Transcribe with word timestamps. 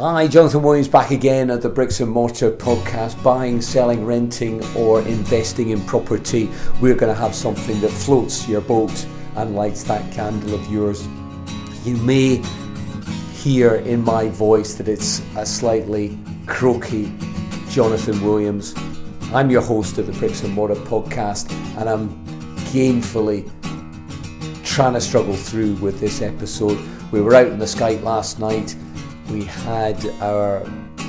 Hi, 0.00 0.26
Jonathan 0.28 0.62
Williams 0.62 0.88
back 0.88 1.10
again 1.10 1.50
at 1.50 1.60
the 1.60 1.68
Bricks 1.68 2.00
and 2.00 2.10
Mortar 2.10 2.52
podcast. 2.52 3.22
Buying, 3.22 3.60
selling, 3.60 4.06
renting, 4.06 4.64
or 4.74 5.02
investing 5.02 5.68
in 5.68 5.84
property. 5.84 6.48
We're 6.80 6.94
going 6.94 7.14
to 7.14 7.20
have 7.20 7.34
something 7.34 7.78
that 7.82 7.90
floats 7.90 8.48
your 8.48 8.62
boat 8.62 9.06
and 9.36 9.54
lights 9.54 9.82
that 9.84 10.10
candle 10.10 10.54
of 10.54 10.66
yours. 10.72 11.06
You 11.84 11.98
may 11.98 12.36
hear 13.34 13.74
in 13.74 14.02
my 14.02 14.30
voice 14.30 14.72
that 14.76 14.88
it's 14.88 15.20
a 15.36 15.44
slightly 15.44 16.18
croaky 16.46 17.12
Jonathan 17.68 18.24
Williams. 18.24 18.74
I'm 19.34 19.50
your 19.50 19.60
host 19.60 19.98
of 19.98 20.06
the 20.06 20.14
Bricks 20.14 20.42
and 20.42 20.54
Mortar 20.54 20.76
podcast, 20.76 21.52
and 21.78 21.90
I'm 21.90 22.08
gainfully 22.72 23.50
trying 24.64 24.94
to 24.94 25.00
struggle 25.02 25.36
through 25.36 25.74
with 25.74 26.00
this 26.00 26.22
episode. 26.22 26.78
We 27.12 27.20
were 27.20 27.34
out 27.34 27.48
in 27.48 27.58
the 27.58 27.66
Skype 27.66 28.02
last 28.02 28.38
night 28.38 28.74
we 29.30 29.44
had 29.44 30.04
our 30.20 30.60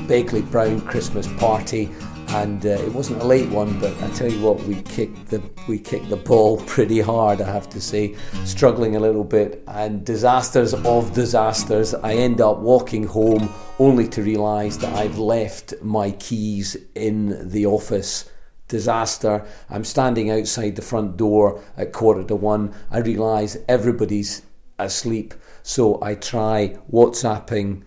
Begley 0.07 0.49
Brown 0.51 0.81
Christmas 0.81 1.27
party, 1.33 1.89
and 2.29 2.65
uh, 2.65 2.69
it 2.69 2.93
wasn't 2.93 3.21
a 3.21 3.25
late 3.25 3.49
one, 3.49 3.79
but 3.79 3.91
I 4.03 4.09
tell 4.11 4.31
you 4.31 4.39
what, 4.41 4.61
we 4.63 4.81
kicked 4.83 5.27
the 5.29 5.41
we 5.67 5.79
kicked 5.79 6.09
the 6.09 6.17
ball 6.17 6.57
pretty 6.67 6.99
hard. 6.99 7.41
I 7.41 7.51
have 7.51 7.69
to 7.71 7.81
say, 7.81 8.15
struggling 8.45 8.95
a 8.95 8.99
little 8.99 9.23
bit, 9.23 9.63
and 9.67 10.05
disasters 10.05 10.73
of 10.73 11.13
disasters. 11.13 11.93
I 11.95 12.13
end 12.13 12.41
up 12.41 12.59
walking 12.59 13.05
home 13.05 13.49
only 13.79 14.07
to 14.09 14.21
realise 14.21 14.77
that 14.77 14.95
I've 14.95 15.17
left 15.17 15.73
my 15.81 16.11
keys 16.11 16.77
in 16.95 17.49
the 17.49 17.65
office 17.65 18.29
disaster. 18.67 19.45
I'm 19.69 19.83
standing 19.83 20.29
outside 20.29 20.75
the 20.75 20.81
front 20.81 21.17
door 21.17 21.61
at 21.75 21.91
quarter 21.91 22.23
to 22.23 22.35
one. 22.35 22.73
I 22.89 22.99
realise 22.99 23.57
everybody's 23.67 24.43
asleep, 24.79 25.33
so 25.63 26.01
I 26.01 26.15
try 26.15 26.77
WhatsApping 26.91 27.83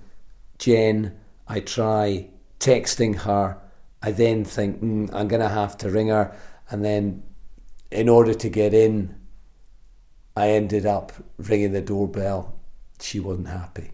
Jen, 0.58 1.16
I 1.46 1.60
try 1.60 2.30
texting 2.60 3.20
her. 3.20 3.58
I 4.02 4.10
then 4.10 4.44
think, 4.44 4.82
mm, 4.82 5.12
I'm 5.12 5.28
going 5.28 5.42
to 5.42 5.48
have 5.48 5.76
to 5.78 5.90
ring 5.90 6.08
her. 6.08 6.36
And 6.70 6.84
then, 6.84 7.22
in 7.90 8.08
order 8.08 8.34
to 8.34 8.48
get 8.48 8.74
in, 8.74 9.14
I 10.36 10.50
ended 10.50 10.86
up 10.86 11.12
ringing 11.38 11.72
the 11.72 11.80
doorbell. 11.80 12.58
She 13.00 13.20
wasn't 13.20 13.48
happy. 13.48 13.92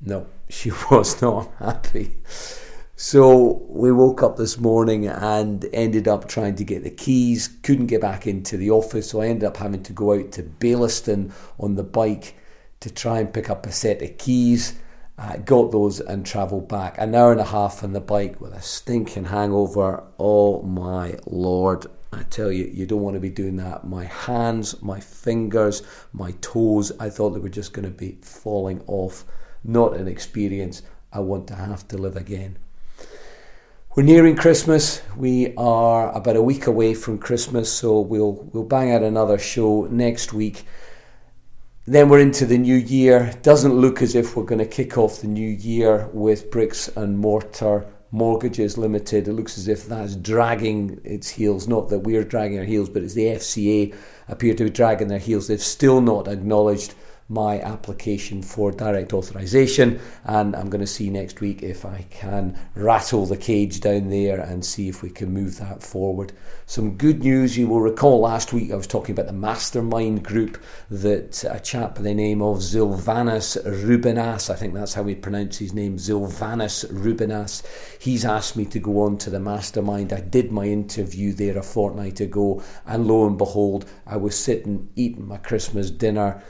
No, 0.00 0.26
she 0.48 0.70
was 0.90 1.20
not 1.22 1.52
happy. 1.58 2.12
So 3.00 3.64
we 3.68 3.92
woke 3.92 4.24
up 4.24 4.36
this 4.36 4.58
morning 4.58 5.06
and 5.06 5.64
ended 5.72 6.08
up 6.08 6.28
trying 6.28 6.56
to 6.56 6.64
get 6.64 6.82
the 6.82 6.90
keys. 6.90 7.48
Couldn't 7.62 7.86
get 7.86 8.00
back 8.00 8.26
into 8.26 8.56
the 8.56 8.72
office, 8.72 9.10
so 9.10 9.20
I 9.20 9.28
ended 9.28 9.44
up 9.44 9.56
having 9.56 9.84
to 9.84 9.92
go 9.92 10.14
out 10.14 10.32
to 10.32 10.42
Baillieston 10.42 11.32
on 11.60 11.76
the 11.76 11.84
bike 11.84 12.34
to 12.80 12.92
try 12.92 13.20
and 13.20 13.32
pick 13.32 13.50
up 13.50 13.66
a 13.66 13.72
set 13.72 14.02
of 14.02 14.18
keys. 14.18 14.80
Uh, 15.18 15.36
got 15.38 15.72
those 15.72 15.98
and 15.98 16.24
travelled 16.24 16.68
back. 16.68 16.96
An 16.96 17.12
hour 17.12 17.32
and 17.32 17.40
a 17.40 17.44
half 17.44 17.82
on 17.82 17.92
the 17.92 18.00
bike 18.00 18.40
with 18.40 18.52
a 18.52 18.62
stinking 18.62 19.24
hangover. 19.24 20.04
Oh 20.18 20.62
my 20.62 21.16
lord. 21.26 21.86
I 22.12 22.22
tell 22.22 22.52
you, 22.52 22.70
you 22.72 22.86
don't 22.86 23.02
want 23.02 23.14
to 23.14 23.20
be 23.20 23.28
doing 23.28 23.56
that. 23.56 23.84
My 23.84 24.04
hands, 24.04 24.80
my 24.80 25.00
fingers, 25.00 25.82
my 26.12 26.32
toes, 26.40 26.92
I 27.00 27.10
thought 27.10 27.30
they 27.30 27.40
were 27.40 27.48
just 27.48 27.72
going 27.72 27.84
to 27.84 27.90
be 27.90 28.18
falling 28.22 28.82
off. 28.86 29.24
Not 29.64 29.96
an 29.96 30.06
experience 30.06 30.82
I 31.12 31.18
want 31.20 31.48
to 31.48 31.56
have 31.56 31.86
to 31.88 31.98
live 31.98 32.16
again. 32.16 32.56
We're 33.96 34.04
nearing 34.04 34.36
Christmas. 34.36 35.02
We 35.16 35.52
are 35.56 36.12
about 36.12 36.36
a 36.36 36.42
week 36.42 36.68
away 36.68 36.94
from 36.94 37.18
Christmas, 37.18 37.72
so 37.72 37.98
we'll 37.98 38.48
we'll 38.52 38.62
bang 38.62 38.92
out 38.92 39.02
another 39.02 39.38
show 39.38 39.88
next 39.90 40.32
week. 40.32 40.64
Then 41.88 42.10
we're 42.10 42.18
into 42.18 42.44
the 42.44 42.58
new 42.58 42.74
year. 42.74 43.32
Doesn't 43.40 43.72
look 43.72 44.02
as 44.02 44.14
if 44.14 44.36
we're 44.36 44.44
going 44.44 44.58
to 44.58 44.66
kick 44.66 44.98
off 44.98 45.22
the 45.22 45.26
new 45.26 45.48
year 45.48 46.06
with 46.12 46.50
bricks 46.50 46.88
and 46.88 47.18
mortar 47.18 47.86
mortgages 48.10 48.76
limited. 48.76 49.26
It 49.26 49.32
looks 49.32 49.56
as 49.56 49.68
if 49.68 49.86
that's 49.86 50.14
dragging 50.14 51.00
its 51.02 51.30
heels. 51.30 51.66
Not 51.66 51.88
that 51.88 52.00
we're 52.00 52.24
dragging 52.24 52.58
our 52.58 52.66
heels, 52.66 52.90
but 52.90 53.02
it's 53.02 53.14
the 53.14 53.28
FCA 53.28 53.94
appear 54.28 54.52
to 54.52 54.64
be 54.64 54.68
dragging 54.70 55.08
their 55.08 55.18
heels. 55.18 55.48
They've 55.48 55.62
still 55.62 56.02
not 56.02 56.28
acknowledged 56.28 56.92
my 57.28 57.60
application 57.60 58.42
for 58.42 58.72
direct 58.72 59.12
authorization 59.12 60.00
and 60.24 60.56
I'm 60.56 60.70
going 60.70 60.80
to 60.80 60.86
see 60.86 61.10
next 61.10 61.42
week 61.42 61.62
if 61.62 61.84
I 61.84 62.06
can 62.08 62.58
rattle 62.74 63.26
the 63.26 63.36
cage 63.36 63.80
down 63.80 64.08
there 64.08 64.40
and 64.40 64.64
see 64.64 64.88
if 64.88 65.02
we 65.02 65.10
can 65.10 65.34
move 65.34 65.58
that 65.58 65.82
forward. 65.82 66.32
Some 66.64 66.96
good 66.96 67.22
news 67.22 67.58
you 67.58 67.68
will 67.68 67.82
recall 67.82 68.20
last 68.20 68.54
week 68.54 68.72
I 68.72 68.76
was 68.76 68.86
talking 68.86 69.12
about 69.12 69.26
the 69.26 69.34
mastermind 69.34 70.24
group 70.24 70.62
that 70.90 71.44
a 71.44 71.60
chap 71.60 71.96
by 71.96 72.02
the 72.02 72.14
name 72.14 72.40
of 72.40 72.58
Zilvanas 72.58 73.62
Rubinas, 73.66 74.48
I 74.48 74.56
think 74.56 74.72
that's 74.72 74.94
how 74.94 75.02
we 75.02 75.14
pronounce 75.14 75.58
his 75.58 75.74
name, 75.74 75.98
Zilvanas 75.98 76.90
Rubinas, 76.90 77.62
he's 78.00 78.24
asked 78.24 78.56
me 78.56 78.64
to 78.66 78.78
go 78.78 79.02
on 79.02 79.18
to 79.18 79.28
the 79.28 79.40
mastermind. 79.40 80.14
I 80.14 80.20
did 80.20 80.50
my 80.50 80.64
interview 80.64 81.34
there 81.34 81.58
a 81.58 81.62
fortnight 81.62 82.20
ago 82.20 82.62
and 82.86 83.06
lo 83.06 83.26
and 83.26 83.36
behold 83.36 83.84
I 84.06 84.16
was 84.16 84.34
sitting 84.34 84.88
eating 84.96 85.28
my 85.28 85.36
Christmas 85.36 85.90
dinner 85.90 86.42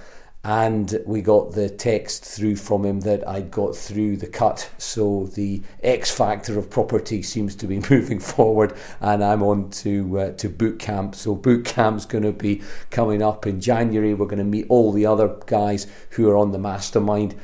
and 0.44 1.02
we 1.04 1.20
got 1.20 1.52
the 1.52 1.68
text 1.68 2.24
through 2.24 2.56
from 2.56 2.84
him 2.84 3.00
that 3.00 3.26
I'd 3.28 3.50
got 3.50 3.74
through 3.74 4.18
the 4.18 4.28
cut. 4.28 4.70
So 4.78 5.26
the 5.34 5.62
X 5.82 6.10
factor 6.14 6.58
of 6.58 6.70
property 6.70 7.22
seems 7.22 7.56
to 7.56 7.66
be 7.66 7.80
moving 7.90 8.20
forward, 8.20 8.74
and 9.00 9.22
I'm 9.22 9.42
on 9.42 9.70
to 9.70 10.18
uh, 10.18 10.32
to 10.32 10.48
boot 10.48 10.78
camp. 10.78 11.14
So 11.14 11.34
boot 11.34 11.64
camp's 11.64 12.06
going 12.06 12.24
to 12.24 12.32
be 12.32 12.62
coming 12.90 13.22
up 13.22 13.46
in 13.46 13.60
January. 13.60 14.14
We're 14.14 14.26
going 14.26 14.38
to 14.38 14.44
meet 14.44 14.66
all 14.68 14.92
the 14.92 15.06
other 15.06 15.36
guys 15.46 15.86
who 16.10 16.28
are 16.30 16.36
on 16.36 16.52
the 16.52 16.58
mastermind. 16.58 17.34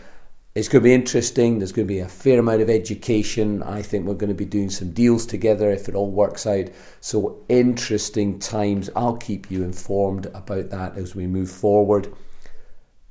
It's 0.55 0.69
going 0.69 0.83
to 0.83 0.89
be 0.89 0.95
interesting. 0.95 1.59
There's 1.59 1.73
going 1.73 1.89
to 1.89 1.93
be 1.93 1.99
a 1.99 2.09
fair 2.09 2.39
amount 2.39 2.63
of 2.63 2.71
education. 2.71 3.61
I 3.65 3.83
think 3.83 4.07
we're 4.07 4.15
going 4.15 4.29
to 4.29 4.37
be 4.37 4.45
doing 4.45 4.71
some 4.71 4.93
deals 4.93 5.27
together 5.27 5.69
if 5.73 5.89
it 5.89 5.97
all 5.97 6.13
works 6.13 6.47
out. 6.47 6.67
So, 7.01 7.45
interesting 7.49 8.39
times. 8.39 8.89
I'll 8.95 9.17
keep 9.17 9.51
you 9.51 9.65
informed 9.65 10.27
about 10.27 10.71
that 10.71 10.97
as 10.97 11.17
we 11.17 11.27
move 11.27 11.51
forward. 11.51 12.15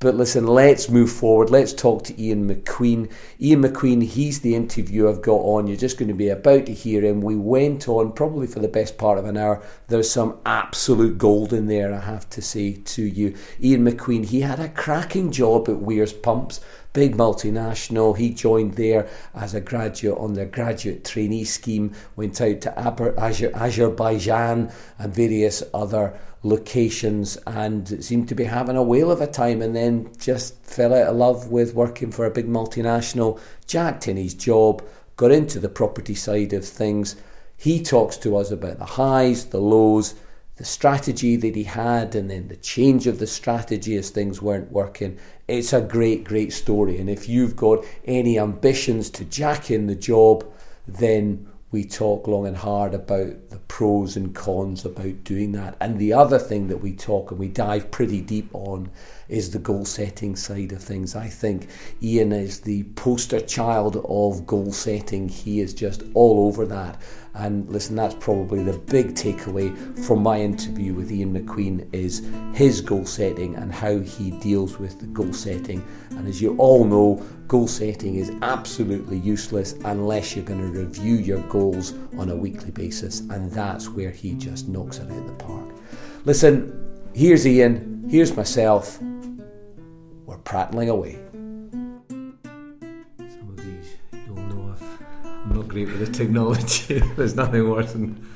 But 0.03 0.15
listen, 0.15 0.45
let's 0.45 0.89
move 0.89 1.09
forward. 1.09 1.49
Let's 1.49 1.71
talk 1.71 2.03
to 2.03 2.21
Ian 2.21 2.49
McQueen. 2.49 3.09
Ian 3.39 3.63
McQueen, 3.63 4.03
he's 4.03 4.41
the 4.41 4.53
interview 4.53 5.07
I've 5.07 5.21
got 5.21 5.39
on. 5.39 5.65
You're 5.65 5.77
just 5.77 5.97
going 5.97 6.09
to 6.09 6.13
be 6.13 6.27
about 6.27 6.65
to 6.65 6.73
hear 6.73 7.01
him. 7.01 7.21
We 7.21 7.37
went 7.37 7.87
on 7.87 8.11
probably 8.11 8.47
for 8.47 8.59
the 8.59 8.67
best 8.67 8.97
part 8.97 9.17
of 9.17 9.23
an 9.23 9.37
hour. 9.37 9.63
There's 9.87 10.11
some 10.11 10.39
absolute 10.45 11.17
gold 11.17 11.53
in 11.53 11.67
there, 11.67 11.93
I 11.93 12.01
have 12.01 12.29
to 12.31 12.41
say 12.41 12.73
to 12.73 13.01
you. 13.01 13.37
Ian 13.61 13.85
McQueen, 13.85 14.25
he 14.25 14.41
had 14.41 14.59
a 14.59 14.67
cracking 14.67 15.31
job 15.31 15.69
at 15.69 15.77
Weir's 15.79 16.11
Pumps 16.11 16.59
big 16.93 17.17
multinational. 17.17 18.15
He 18.15 18.29
joined 18.29 18.75
there 18.75 19.09
as 19.33 19.53
a 19.55 19.61
graduate 19.61 20.17
on 20.19 20.33
their 20.33 20.45
graduate 20.45 21.03
trainee 21.03 21.43
scheme, 21.43 21.93
went 22.15 22.39
out 22.39 22.61
to 22.61 22.79
Azerbaijan 22.79 24.71
and 24.99 25.13
various 25.13 25.63
other 25.73 26.19
locations 26.43 27.37
and 27.47 28.03
seemed 28.03 28.27
to 28.27 28.35
be 28.35 28.43
having 28.43 28.75
a 28.75 28.83
whale 28.83 29.09
of 29.09 29.21
a 29.21 29.27
time 29.27 29.61
and 29.61 29.75
then 29.75 30.11
just 30.19 30.63
fell 30.65 30.93
out 30.93 31.07
of 31.07 31.15
love 31.15 31.47
with 31.49 31.73
working 31.73 32.11
for 32.11 32.25
a 32.25 32.31
big 32.31 32.47
multinational, 32.47 33.39
jacked 33.65 34.07
in 34.07 34.17
his 34.17 34.33
job, 34.33 34.83
got 35.15 35.31
into 35.31 35.59
the 35.59 35.69
property 35.69 36.13
side 36.13 36.51
of 36.53 36.65
things. 36.65 37.15
He 37.55 37.81
talks 37.81 38.17
to 38.17 38.35
us 38.35 38.51
about 38.51 38.77
the 38.77 38.85
highs, 38.85 39.45
the 39.45 39.61
lows, 39.61 40.15
the 40.57 40.65
strategy 40.65 41.35
that 41.37 41.55
he 41.55 41.63
had, 41.63 42.13
and 42.13 42.29
then 42.29 42.49
the 42.49 42.57
change 42.57 43.07
of 43.07 43.19
the 43.19 43.27
strategy 43.27 43.95
as 43.95 44.09
things 44.09 44.41
weren't 44.41 44.71
working. 44.71 45.17
It's 45.47 45.73
a 45.73 45.81
great, 45.81 46.25
great 46.25 46.51
story. 46.51 46.99
And 46.99 47.09
if 47.09 47.27
you've 47.29 47.55
got 47.55 47.85
any 48.05 48.37
ambitions 48.37 49.09
to 49.11 49.25
jack 49.25 49.71
in 49.71 49.87
the 49.87 49.95
job, 49.95 50.45
then 50.87 51.47
we 51.73 51.83
talk 51.83 52.27
long 52.27 52.45
and 52.45 52.55
hard 52.55 52.93
about 52.93 53.49
the 53.49 53.57
pros 53.67 54.15
and 54.15 54.35
cons 54.35 54.85
about 54.85 55.23
doing 55.23 55.53
that. 55.53 55.75
And 55.81 55.97
the 55.97 56.13
other 56.13 56.37
thing 56.37 56.67
that 56.67 56.77
we 56.77 56.93
talk 56.93 57.31
and 57.31 57.39
we 57.39 57.47
dive 57.47 57.89
pretty 57.89 58.21
deep 58.21 58.47
on 58.53 58.91
is 59.27 59.49
the 59.49 59.57
goal 59.57 59.83
setting 59.83 60.35
side 60.35 60.71
of 60.71 60.83
things. 60.83 61.15
I 61.15 61.27
think 61.27 61.67
Ian 61.99 62.31
is 62.31 62.61
the 62.61 62.83
poster 62.93 63.39
child 63.39 63.95
of 64.07 64.45
goal 64.45 64.71
setting. 64.71 65.29
He 65.29 65.61
is 65.61 65.73
just 65.73 66.03
all 66.13 66.45
over 66.45 66.63
that. 66.67 67.01
And 67.35 67.67
listen, 67.67 67.95
that's 67.95 68.15
probably 68.15 68.63
the 68.63 68.77
big 68.77 69.15
takeaway 69.15 69.75
from 70.05 70.21
my 70.21 70.39
interview 70.39 70.93
with 70.93 71.11
Ian 71.11 71.33
McQueen 71.33 71.87
is 71.93 72.27
his 72.53 72.79
goal 72.79 73.05
setting 73.05 73.55
and 73.55 73.73
how 73.73 73.99
he 73.99 74.31
deals 74.31 74.77
with 74.77 74.99
the 74.99 75.07
goal 75.07 75.33
setting. 75.33 75.83
And 76.11 76.27
as 76.27 76.41
you 76.41 76.55
all 76.57 76.85
know, 76.85 77.23
goal 77.47 77.67
setting 77.67 78.15
is 78.15 78.31
absolutely 78.43 79.17
useless 79.17 79.73
unless 79.85 80.35
you're 80.35 80.45
going 80.45 80.59
to 80.59 80.79
review 80.79 81.15
your 81.15 81.41
goals 81.47 81.93
on 82.17 82.29
a 82.29 82.35
weekly 82.35 82.71
basis. 82.71 83.21
And 83.21 83.51
that's 83.51 83.89
where 83.89 84.11
he 84.11 84.35
just 84.35 84.67
knocks 84.67 84.99
it 84.99 85.09
out 85.09 85.17
of 85.17 85.27
the 85.27 85.33
park. 85.33 85.69
Listen, 86.25 87.09
here's 87.15 87.47
Ian, 87.47 88.05
here's 88.09 88.35
myself. 88.35 89.01
We're 90.25 90.37
prattling 90.37 90.89
away. 90.89 91.22
I'm 95.53 95.59
not 95.59 95.67
great 95.67 95.85
with 95.87 95.99
the 95.99 96.11
technology. 96.11 96.97
There's 97.15 97.35
nothing 97.35 97.69
worse 97.69 97.93
than 97.93 98.27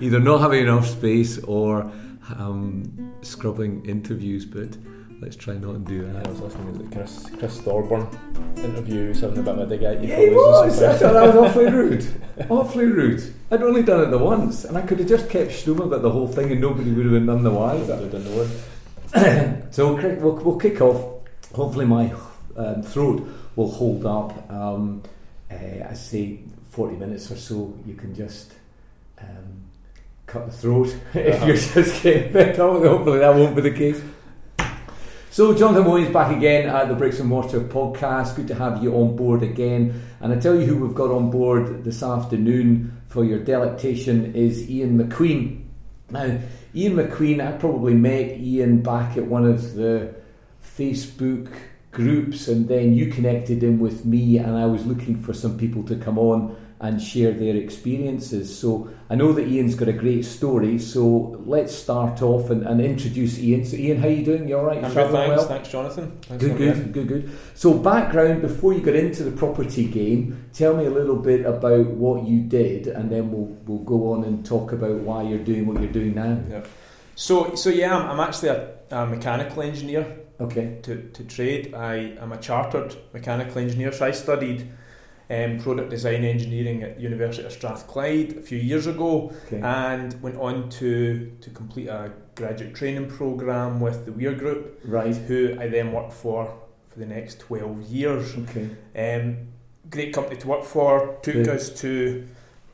either 0.00 0.18
not 0.18 0.40
having 0.40 0.64
enough 0.64 0.88
space 0.88 1.38
or 1.44 1.88
um, 2.36 3.14
scrubbing 3.22 3.86
interviews. 3.86 4.44
But 4.44 4.76
let's 5.20 5.36
try 5.36 5.54
not 5.54 5.76
and 5.76 5.86
do 5.86 6.04
that. 6.04 6.26
I 6.26 6.28
was 6.28 6.40
listening 6.40 6.72
to 6.72 6.82
the 6.82 6.92
Chris 6.92 7.30
Chris 7.38 7.60
Thorburn 7.60 8.08
interview, 8.56 9.14
something 9.14 9.38
about 9.38 9.60
a 9.60 9.66
dig 9.66 9.84
at 9.84 10.02
you. 10.02 10.08
Yeah, 10.08 10.18
he 10.18 10.30
was. 10.30 10.82
I 10.82 10.98
thought 10.98 11.12
that 11.12 11.26
was 11.32 11.36
awfully 11.48 11.70
rude. 11.70 12.06
awfully 12.50 12.86
rude. 12.86 13.34
I'd 13.52 13.62
only 13.62 13.84
done 13.84 14.00
it 14.02 14.10
the 14.10 14.18
once, 14.18 14.64
and 14.64 14.76
I 14.76 14.82
could 14.82 14.98
have 14.98 15.08
just 15.08 15.30
kept 15.30 15.52
stum 15.52 15.78
about 15.78 16.02
the 16.02 16.10
whole 16.10 16.26
thing, 16.26 16.50
and 16.50 16.60
nobody 16.60 16.90
would 16.90 17.04
have 17.04 17.14
been 17.14 17.26
none 17.26 17.44
the 17.44 17.52
wiser. 17.52 17.94
I 17.94 18.08
don't 18.08 18.24
know. 18.24 19.62
so 19.70 19.94
we'll, 19.94 20.34
we'll 20.38 20.58
kick 20.58 20.80
off. 20.80 21.24
Hopefully, 21.54 21.86
my 21.86 22.12
um, 22.56 22.82
throat 22.82 23.28
will 23.54 23.70
hold 23.70 24.04
up. 24.04 24.50
Um, 24.50 25.04
uh, 25.50 25.88
I 25.88 25.94
say 25.94 26.40
forty 26.74 26.96
minutes 26.96 27.30
or 27.30 27.36
so. 27.36 27.56
You 27.86 27.94
can 27.94 28.14
just 28.14 28.52
um, 29.20 29.64
cut 30.26 30.46
the 30.46 30.52
throat 30.52 30.88
if 31.14 31.34
Uh-huh. 31.36 31.46
you're 31.46 31.56
just 31.56 32.02
getting 32.02 32.36
up. 32.36 32.56
Hopefully, 32.56 33.18
that 33.20 33.34
won't 33.34 33.54
be 33.56 33.62
the 33.62 33.70
case. 33.70 34.00
So, 35.30 35.52
Jonathan 35.52 35.84
Williams 35.86 36.12
back 36.12 36.36
again 36.36 36.68
at 36.68 36.88
the 36.88 36.94
Bricks 36.94 37.18
and 37.18 37.28
Mortar 37.28 37.58
podcast. 37.60 38.36
Good 38.36 38.46
to 38.48 38.54
have 38.54 38.82
you 38.84 38.94
on 38.94 39.16
board 39.16 39.42
again. 39.42 40.00
And 40.20 40.32
I 40.32 40.36
tell 40.38 40.54
you 40.54 40.64
who 40.64 40.76
we've 40.86 40.94
got 40.94 41.10
on 41.10 41.30
board 41.30 41.82
this 41.82 42.04
afternoon 42.04 43.00
for 43.08 43.24
your 43.24 43.40
delectation 43.40 44.32
is 44.34 44.70
Ian 44.70 44.96
McQueen. 44.96 45.64
Now, 46.10 46.38
Ian 46.72 46.94
McQueen, 46.94 47.44
I 47.44 47.50
probably 47.58 47.94
met 47.94 48.38
Ian 48.38 48.80
back 48.82 49.16
at 49.16 49.26
one 49.26 49.44
of 49.44 49.74
the 49.74 50.14
Facebook 50.62 51.48
groups, 51.90 52.46
and 52.46 52.68
then 52.68 52.94
you 52.94 53.10
connected 53.10 53.60
him 53.62 53.80
with 53.80 54.04
me, 54.04 54.38
and 54.38 54.56
I 54.56 54.66
was 54.66 54.86
looking 54.86 55.20
for 55.20 55.32
some 55.32 55.58
people 55.58 55.82
to 55.84 55.96
come 55.96 56.16
on 56.18 56.56
and 56.84 57.00
share 57.00 57.32
their 57.32 57.56
experiences. 57.56 58.56
So 58.58 58.90
I 59.08 59.14
know 59.14 59.32
that 59.32 59.48
Ian's 59.48 59.74
got 59.74 59.88
a 59.88 59.92
great 59.92 60.22
story. 60.26 60.78
So 60.78 61.42
let's 61.46 61.74
start 61.74 62.20
off 62.20 62.50
and, 62.50 62.62
and 62.66 62.78
introduce 62.78 63.38
Ian. 63.38 63.64
So 63.64 63.76
Ian, 63.76 63.98
how 64.02 64.08
you 64.08 64.22
doing? 64.22 64.46
You 64.46 64.58
all 64.58 64.66
right? 64.66 64.84
I'm 64.84 64.92
good, 64.92 65.10
thanks. 65.10 65.36
well? 65.36 65.48
Thanks, 65.48 65.68
Jonathan. 65.70 66.18
Thanks 66.20 66.44
Good, 66.44 66.58
good, 66.58 66.92
good, 66.92 67.08
good. 67.08 67.38
So, 67.54 67.72
background 67.78 68.42
before 68.42 68.74
you 68.74 68.80
got 68.80 68.94
into 68.96 69.24
the 69.24 69.30
property 69.30 69.86
game, 69.86 70.44
tell 70.52 70.76
me 70.76 70.84
a 70.84 70.90
little 70.90 71.16
bit 71.16 71.46
about 71.46 71.86
what 71.86 72.26
you 72.26 72.42
did, 72.42 72.86
and 72.86 73.10
then 73.10 73.32
we'll 73.32 73.56
we'll 73.66 73.84
go 73.84 74.12
on 74.12 74.24
and 74.24 74.44
talk 74.44 74.72
about 74.72 74.96
why 74.96 75.22
you're 75.22 75.38
doing 75.38 75.66
what 75.66 75.80
you're 75.80 75.90
doing 75.90 76.14
now. 76.14 76.62
So, 77.14 77.54
so 77.54 77.70
yeah, 77.70 77.96
I'm, 77.96 78.10
I'm 78.10 78.20
actually 78.20 78.50
a, 78.50 78.74
a 78.90 79.06
mechanical 79.06 79.62
engineer 79.62 80.18
Okay. 80.40 80.80
to, 80.82 81.08
to 81.10 81.24
trade. 81.24 81.74
I 81.74 82.16
am 82.20 82.32
a 82.32 82.36
chartered 82.38 82.94
mechanical 83.12 83.58
engineer. 83.58 83.92
So 83.92 84.04
I 84.06 84.10
studied 84.10 84.68
um, 85.30 85.58
product 85.58 85.90
design 85.90 86.24
engineering 86.24 86.82
at 86.82 87.00
University 87.00 87.46
of 87.46 87.52
Strathclyde 87.52 88.36
a 88.36 88.42
few 88.42 88.58
years 88.58 88.86
ago, 88.86 89.32
Okay. 89.46 89.60
and 89.62 90.20
went 90.22 90.36
on 90.36 90.68
to 90.70 91.32
to 91.40 91.50
complete 91.50 91.88
a 91.88 92.12
graduate 92.34 92.74
training 92.74 93.08
program 93.08 93.80
with 93.80 94.04
the 94.04 94.12
Weir 94.12 94.34
Group, 94.34 94.80
right. 94.84 95.14
who 95.16 95.56
I 95.58 95.68
then 95.68 95.92
worked 95.92 96.12
for 96.12 96.52
for 96.90 96.98
the 96.98 97.06
next 97.06 97.40
twelve 97.40 97.80
years. 97.82 98.34
Okay. 98.36 98.68
Um, 98.96 99.48
great 99.90 100.12
company 100.12 100.36
to 100.40 100.48
work 100.48 100.64
for. 100.64 101.18
Took 101.22 101.34
Good. 101.34 101.48
us 101.48 101.70
to 101.80 102.26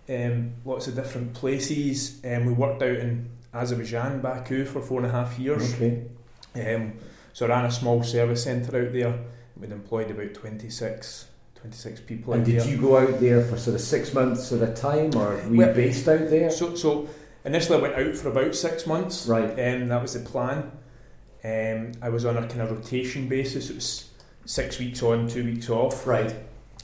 um, 0.09 0.53
lots 0.65 0.89
of 0.89 0.95
different 0.97 1.35
places. 1.35 2.21
Um, 2.25 2.47
we 2.47 2.53
worked 2.53 2.83
out 2.83 2.97
in 2.97 3.29
Azerbaijan, 3.55 4.21
Baku, 4.21 4.65
for 4.65 4.81
four 4.81 4.99
and 4.99 5.07
a 5.07 5.13
half 5.13 5.39
years. 5.39 5.75
Okay. 5.75 6.05
Um, 6.55 6.95
so 7.33 7.47
I 7.47 7.51
ran 7.51 7.65
a 7.65 7.71
small 7.71 8.03
service 8.03 8.43
centre 8.45 8.77
out 8.77 8.93
there. 8.93 9.19
We'd 9.57 9.71
employed 9.73 10.11
about 10.11 10.35
26, 10.35 11.27
26 11.61 12.01
people 12.03 12.33
And 12.35 12.45
did 12.45 12.61
there. 12.61 12.69
you 12.69 12.77
go 12.79 12.97
out 12.97 13.21
there 13.21 13.43
for 13.43 13.57
sort 13.59 13.75
of 13.75 13.81
six 13.83 14.15
months 14.15 14.51
at 14.53 14.63
a 14.67 14.73
time, 14.73 15.15
or 15.15 15.35
were 15.37 15.43
you 15.51 15.59
Well, 15.59 15.75
based 15.75 16.09
out 16.09 16.31
there? 16.31 16.51
So, 16.51 16.75
so 16.75 17.09
initially 17.45 17.79
I 17.79 17.83
went 17.83 17.95
out 17.97 18.17
for 18.17 18.31
about 18.31 18.55
six 18.55 18.87
months. 18.87 19.27
Right. 19.27 19.51
Um, 19.51 19.89
that 19.89 20.01
was 20.01 20.15
the 20.15 20.21
plan. 20.21 20.71
Um, 21.45 21.93
I 22.03 22.09
was 22.09 22.25
on 22.25 22.37
a 22.37 22.47
kind 22.47 22.63
of 22.63 22.71
rotation 22.71 23.29
basis. 23.29 23.69
It 23.71 23.75
was 23.75 24.11
six 24.47 24.79
weeks 24.79 25.03
on, 25.03 25.29
two 25.29 25.45
weeks 25.45 25.69
off. 25.69 26.07
Right. 26.07 26.35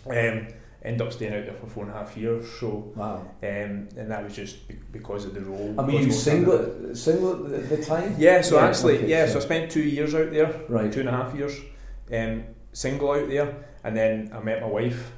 Um, 0.07 0.49
ended 0.83 1.03
up 1.07 1.13
staying 1.13 1.35
out 1.35 1.45
there 1.47 1.55
for 1.55 1.67
four 1.67 1.85
and 1.85 1.93
a 1.93 1.97
half 1.97 2.17
years. 2.17 2.47
So, 2.61 2.93
Wow. 2.95 3.23
um, 3.43 3.89
and 3.97 4.11
that 4.11 4.23
was 4.23 4.37
just 4.37 4.69
be- 4.69 4.77
because 4.93 5.25
of 5.25 5.35
the 5.35 5.41
role. 5.41 5.75
I 5.79 5.85
mean, 5.87 6.03
you 6.03 6.07
because 6.07 6.27
of 6.29 6.47
what 6.47 6.57
single? 6.95 6.95
Single 6.95 7.55
at 7.57 7.69
the 7.71 7.77
time? 7.83 8.15
Yeah. 8.19 8.41
So 8.43 8.57
Yeah, 8.57 8.67
actually, 8.67 8.99
okay, 8.99 9.09
yeah. 9.09 9.27
so- 9.27 9.33
So 9.33 9.39
I 9.39 9.43
spent 9.43 9.71
two 9.71 9.83
years 9.83 10.15
out 10.15 10.31
there. 10.33 10.55
Right. 10.69 10.93
two 10.93 11.01
and 11.01 11.09
a 11.09 11.13
half 11.13 11.35
years, 11.35 11.59
um, 12.13 12.45
single 12.77 13.11
out 13.13 13.29
there, 13.29 13.55
and 13.85 13.97
then 13.97 14.31
I 14.35 14.41
met 14.41 14.61
my 14.61 14.69
wife, 14.69 15.13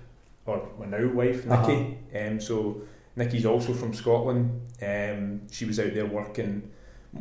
or 0.46 0.68
my 0.78 0.86
now 0.86 1.08
wife, 1.12 1.44
Uh-huh. 1.50 1.66
Nikki. 1.66 1.98
Um, 2.16 2.40
so 2.40 2.82
Nikki's 3.16 3.44
also 3.46 3.72
from 3.74 3.92
Scotland. 3.94 4.60
Um, 4.80 5.40
she 5.50 5.64
was 5.64 5.80
out 5.80 5.92
there 5.92 6.06
working. 6.06 6.70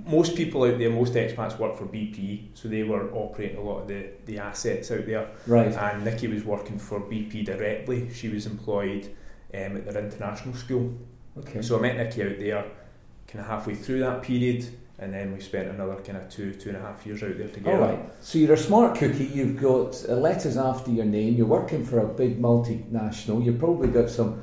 Most 0.06 0.36
people 0.36 0.64
out 0.66 0.78
there, 0.78 0.90
most 0.92 1.14
expats 1.14 1.58
work 1.58 1.76
for 1.78 1.86
BP, 1.86 2.50
so 2.54 2.68
they 2.68 2.84
were 2.84 3.10
operating 3.14 3.58
a 3.58 3.62
lot 3.62 3.82
of 3.82 3.88
the, 3.88 4.10
the 4.26 4.38
assets 4.38 4.92
out 4.92 5.06
there. 5.08 5.28
Right. 5.48 5.74
And 5.74 6.04
Nikki 6.06 6.28
was 6.28 6.44
working 6.44 6.78
for 6.78 7.00
BP 7.00 7.46
directly. 7.46 8.14
She 8.14 8.30
was 8.30 8.46
employed 8.46 9.08
um, 9.54 9.78
at 9.78 9.86
their 9.94 10.04
international 10.06 10.54
school. 10.56 10.94
Okay. 11.40 11.62
So 11.62 11.78
I 11.80 11.82
met 11.82 11.98
Nikki 11.98 12.22
out 12.24 12.38
there, 12.38 12.66
kind 13.28 13.40
of 13.40 13.48
halfway 13.48 13.76
through 13.76 14.00
that 14.02 14.22
period, 14.22 14.68
and 15.00 15.14
then 15.14 15.34
we 15.34 15.40
spent 15.40 15.70
another 15.70 15.96
kind 15.96 16.18
of 16.18 16.30
two 16.30 16.54
two 16.54 16.70
and 16.70 16.78
a 16.78 16.82
half 16.82 17.06
years 17.06 17.22
out 17.24 17.38
there 17.38 17.48
together. 17.48 17.78
All 17.78 17.90
right. 17.90 18.00
So 18.22 18.40
you're 18.40 18.54
a 18.54 18.58
smart 18.58 18.98
cookie. 18.98 19.26
You've 19.26 19.62
got 19.62 20.04
uh, 20.10 20.14
letters 20.14 20.58
after 20.58 20.92
your 20.92 21.06
name. 21.06 21.36
You're 21.36 21.48
working 21.48 21.86
for 21.86 22.00
a 22.00 22.08
big 22.08 22.42
multinational. 22.42 23.44
You've 23.44 23.60
probably 23.60 23.90
got 23.90 24.10
some 24.10 24.42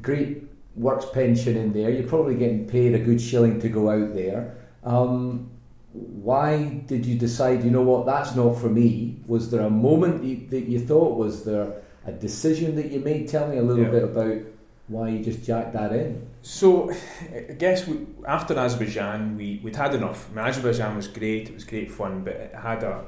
great 0.00 0.44
works 0.76 1.06
pension 1.12 1.56
in 1.56 1.72
there. 1.72 1.90
You're 1.90 2.06
probably 2.06 2.36
getting 2.36 2.66
paid 2.68 2.94
a 2.94 2.98
good 2.98 3.20
shilling 3.20 3.60
to 3.60 3.68
go 3.68 3.90
out 3.90 4.14
there. 4.14 4.56
Um, 4.84 5.50
why 5.92 6.82
did 6.86 7.04
you 7.04 7.18
decide? 7.18 7.64
You 7.64 7.70
know 7.70 7.82
what? 7.82 8.06
That's 8.06 8.36
not 8.36 8.56
for 8.58 8.68
me. 8.68 9.20
Was 9.26 9.50
there 9.50 9.62
a 9.62 9.70
moment 9.70 10.22
you, 10.22 10.46
that 10.50 10.68
you 10.68 10.78
thought? 10.78 11.16
Was 11.16 11.44
there 11.44 11.82
a 12.06 12.12
decision 12.12 12.76
that 12.76 12.92
you 12.92 13.00
made? 13.00 13.26
Tell 13.26 13.48
me 13.48 13.56
a 13.56 13.62
little 13.62 13.84
Yeah. 13.84 13.90
bit 13.90 14.04
about 14.04 14.38
why 14.86 15.08
you 15.08 15.24
just 15.24 15.42
jacked 15.44 15.72
that 15.72 15.92
in. 15.92 16.27
So, 16.42 16.90
I 16.90 17.52
guess 17.54 17.86
we, 17.86 18.06
after 18.26 18.56
Azerbaijan, 18.56 19.36
we, 19.36 19.60
we'd 19.62 19.76
had 19.76 19.94
enough. 19.94 20.30
I 20.30 20.36
mean, 20.36 20.44
Azerbaijan 20.46 20.96
was 20.96 21.08
great, 21.08 21.48
it 21.48 21.54
was 21.54 21.64
great 21.64 21.90
fun, 21.90 22.22
but 22.24 22.34
it 22.34 22.54
had 22.54 22.84
a, 22.84 23.04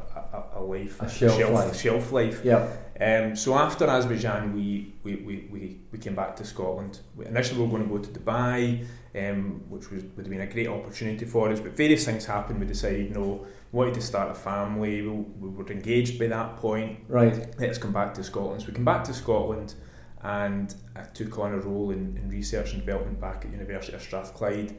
a, 0.55 0.59
a 0.59 0.63
life, 0.63 1.01
A 1.01 1.09
shelf 1.09 1.51
life. 1.51 1.81
shelf 1.81 2.13
life. 2.13 2.41
Yeah. 2.45 2.69
Um, 3.01 3.35
so 3.35 3.55
after 3.55 3.87
Azerbaijan, 3.87 4.55
we, 4.55 4.95
we, 5.05 5.17
we, 5.17 5.49
we, 5.51 5.81
we 5.91 5.99
came 5.99 6.15
back 6.15 6.37
to 6.37 6.45
Scotland. 6.45 7.01
We, 7.17 7.27
initially, 7.27 7.61
we 7.61 7.67
were 7.67 7.71
going 7.79 7.89
to 7.89 7.89
go 7.89 7.99
to 7.99 8.11
Dubai, 8.11 8.85
um, 9.15 9.63
which 9.71 9.91
was, 9.91 10.03
would 10.03 10.27
have 10.27 10.31
been 10.31 10.43
a 10.43 10.47
great 10.47 10.69
opportunity 10.69 11.25
for 11.25 11.51
us, 11.51 11.61
but 11.61 11.77
various 11.77 12.05
things 12.05 12.27
happened. 12.27 12.61
We 12.61 12.67
decided, 12.67 13.13
no, 13.13 13.47
we 13.73 13.79
wanted 13.79 13.95
to 13.95 14.03
start 14.03 14.31
a 14.31 14.35
family. 14.35 15.03
We, 15.03 15.09
we 15.09 15.49
were 15.49 15.71
engaged 15.71 16.19
by 16.19 16.27
that 16.27 16.57
point. 16.57 17.01
Right. 17.09 17.59
Let's 17.59 17.79
come 17.79 17.93
back 17.93 18.13
to 18.15 18.25
Scotland. 18.25 18.63
So 18.63 18.69
we 18.69 18.75
came 18.75 18.85
back 18.85 19.05
to 19.05 19.15
Scotland 19.15 19.75
and 20.23 20.75
I 20.95 21.03
took 21.03 21.39
on 21.39 21.53
a 21.53 21.59
role 21.59 21.91
in, 21.91 22.17
in 22.23 22.29
research 22.31 22.73
and 22.73 22.85
development 22.85 23.21
back 23.21 23.45
at 23.45 23.53
University 23.53 23.95
of 23.95 24.03
Strathclyde. 24.03 24.77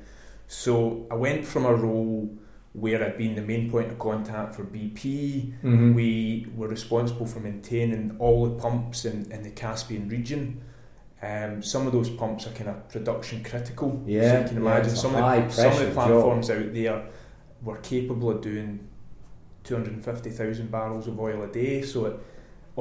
So 0.48 1.08
I 1.10 1.16
went 1.16 1.46
from 1.46 1.66
a 1.66 1.74
role 1.74 2.30
where 2.74 3.04
I'd 3.04 3.18
been 3.18 3.36
the 3.36 3.42
main 3.42 3.70
point 3.70 3.92
of 3.92 4.00
contact 4.00 4.56
for 4.56 4.64
BP. 4.64 5.54
Mhm. 5.64 5.94
We 5.94 6.48
were 6.56 6.68
responsible 6.68 7.26
for 7.26 7.40
maintaining 7.40 8.16
all 8.20 8.46
the 8.46 8.56
pumps 8.56 9.06
in, 9.06 9.30
in 9.32 9.44
the 9.44 9.50
Caspian 9.50 10.08
region. 10.10 10.62
Um, 11.24 11.62
some 11.62 11.86
of 11.86 11.94
those 11.94 12.10
pumps 12.10 12.48
are 12.48 12.52
kind 12.52 12.70
of 12.70 12.88
production 12.90 13.44
critical. 13.44 13.92
so 13.92 14.10
Yeah, 14.10 14.42
you 14.42 14.48
can 14.48 14.58
imagine 14.58 14.94
a 14.94 14.96
some, 14.96 15.16
of 15.16 15.22
the, 15.48 15.50
some 15.54 15.72
of 15.74 15.80
the 15.80 15.86
job. 15.86 15.94
platforms 15.94 16.50
out 16.50 16.74
there 16.74 17.04
were 17.64 17.78
capable 17.78 18.30
of 18.32 18.42
doing 18.42 18.88
250,000 19.64 20.72
barrels 20.72 21.08
of 21.08 21.20
oil 21.20 21.44
a 21.44 21.48
day. 21.48 21.82
So 21.82 22.06
it, 22.06 22.20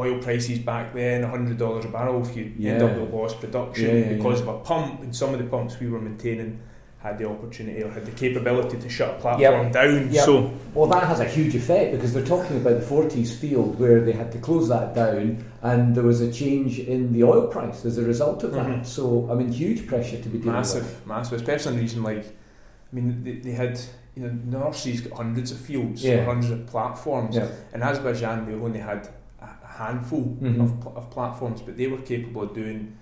oil 0.01 0.19
prices 0.19 0.59
back 0.59 0.95
then, 0.95 1.23
$100 1.23 1.85
a 1.85 1.89
barrel 1.89 2.23
if 2.27 2.35
you 2.37 2.45
end 2.71 2.83
up 2.83 2.99
with 2.99 3.13
lost 3.13 3.41
production 3.41 3.89
Yeah, 3.89 3.95
yeah, 4.05 4.13
because 4.17 4.41
yeah. 4.41 4.49
of 4.49 4.57
a 4.57 4.59
pump. 4.61 5.03
And 5.03 5.15
some 5.15 5.31
of 5.35 5.39
the 5.43 5.47
pumps 5.47 5.79
we 5.81 5.89
were 5.89 6.01
maintaining 6.01 6.59
had 7.07 7.17
the 7.19 7.27
opportunity 7.35 7.83
or 7.83 7.91
had 7.91 8.05
the 8.05 8.11
capability 8.13 8.79
to 8.79 8.89
shut 8.91 9.11
a 9.17 9.19
platform 9.21 9.73
down. 9.73 10.11
Yep. 10.13 10.25
So 10.25 10.53
Well, 10.75 10.87
that 10.95 11.05
has 11.05 11.21
a 11.21 11.25
huge 11.25 11.55
effect 11.55 11.93
because 11.93 12.13
they're 12.13 12.25
talking 12.37 12.57
about 12.59 12.75
the 12.81 12.87
Forties 12.95 13.35
field 13.43 13.79
where 13.81 14.01
they 14.07 14.13
had 14.13 14.31
to 14.33 14.39
close 14.39 14.69
that 14.69 14.95
down, 14.95 15.43
and 15.63 15.95
there 15.95 16.05
was 16.05 16.21
a 16.21 16.31
change 16.31 16.79
in 16.79 17.13
the 17.15 17.25
oil 17.25 17.47
price 17.47 17.85
as 17.87 17.97
a 17.99 18.03
result 18.13 18.43
of 18.45 18.53
that. 18.53 18.67
Mhm. 18.67 18.87
So, 18.87 19.29
I 19.31 19.35
mean, 19.35 19.51
huge 19.51 19.87
pressure 19.87 20.19
to 20.25 20.29
be 20.29 20.39
dealing 20.39 20.53
massive, 20.61 20.83
with. 20.85 21.07
massive, 21.07 21.35
especially 21.41 21.73
in 21.75 21.79
a 21.79 21.83
region 21.83 22.03
like, 22.03 22.25
I 22.27 22.97
mean, 22.97 23.07
they, 23.25 23.37
they 23.47 23.53
had, 23.53 23.81
you 24.15 24.23
know, 24.25 24.29
the 24.29 24.59
North 24.59 24.77
Sea's 24.77 25.01
got 25.01 25.13
hundreds 25.17 25.53
of 25.53 25.59
fields, 25.59 26.05
Yeah. 26.05 26.25
hundreds 26.27 26.51
of 26.51 26.67
platforms. 26.67 27.35
Yeah. 27.37 27.47
In 27.73 27.83
Azerbaijan, 27.83 28.47
we 28.47 28.53
only 28.67 28.81
had 28.81 29.09
a 29.41 29.67
handful 29.67 30.37
Mhm. 30.41 30.61
of, 30.63 30.81
pl- 30.81 30.97
of 30.97 31.11
platforms, 31.11 31.63
but 31.63 31.77
they 31.77 31.87
were 31.87 31.99
capable 32.03 32.43
of 32.43 32.55
doing, 32.55 32.97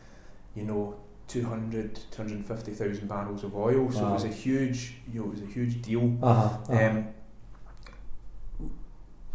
you 0.54 0.64
know, 0.64 0.94
200, 1.26 1.98
250,000 2.10 3.06
barrels 3.08 3.44
of 3.44 3.54
oil. 3.54 3.90
So 3.90 4.02
Wow. 4.02 4.10
it 4.10 4.12
was 4.14 4.24
a 4.24 4.28
huge, 4.28 4.94
you 5.12 5.20
know, 5.20 5.26
it 5.26 5.30
was 5.32 5.42
a 5.42 5.46
huge 5.46 5.82
deal. 5.82 6.16
Uh-huh, 6.22 6.58
uh-huh. 6.72 6.84
Um, 6.86 7.06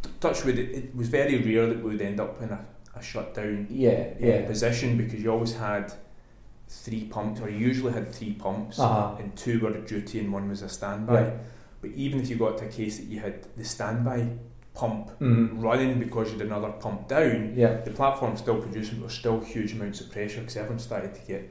t- 0.02 0.10
touch 0.20 0.44
wood, 0.46 0.58
it, 0.60 0.70
it 0.76 0.96
was 0.96 1.08
very 1.10 1.38
rare 1.42 1.68
that 1.68 1.84
we 1.84 1.92
would 1.92 2.02
end 2.02 2.20
up 2.20 2.42
in 2.42 2.50
a, 2.50 2.66
a 2.96 3.02
shutdown 3.02 3.68
yeah, 3.70 4.14
yeah. 4.20 4.46
position 4.46 4.98
because 4.98 5.22
you 5.22 5.32
always 5.32 5.56
had 5.56 5.94
three 6.68 7.04
pumps, 7.06 7.42
or 7.42 7.50
you 7.50 7.58
usually 7.60 7.94
had 7.94 8.12
three 8.12 8.34
pumps, 8.34 8.80
Uh-huh. 8.80 9.16
and 9.20 9.36
two 9.36 9.60
were 9.60 9.72
duty 9.82 10.20
and 10.20 10.32
one 10.34 10.50
was 10.50 10.62
a 10.62 10.70
standby. 10.70 11.14
Right. 11.24 11.34
But 11.82 11.92
even 11.92 12.22
if 12.22 12.30
you 12.30 12.38
got 12.38 12.58
to 12.60 12.66
a 12.66 12.70
case 12.70 12.98
that 12.98 13.06
you 13.08 13.20
had 13.20 13.46
the 13.58 13.64
standby 13.66 14.30
pump 14.74 15.12
Mhm. 15.20 15.62
running 15.62 16.00
because 16.00 16.32
you 16.32 16.38
had 16.40 16.48
another 16.48 16.70
pump 16.80 17.08
down, 17.08 17.54
Yeah. 17.56 17.78
the 17.86 17.92
platform's 17.92 18.40
still 18.40 18.58
producing, 18.58 18.96
but 18.96 19.02
there's 19.08 19.20
still 19.20 19.40
huge 19.40 19.74
amounts 19.74 20.02
of 20.02 20.12
pressure 20.12 20.40
because 20.40 20.58
everyone 20.58 20.80
started 20.80 21.14
to 21.16 21.22
get 21.28 21.50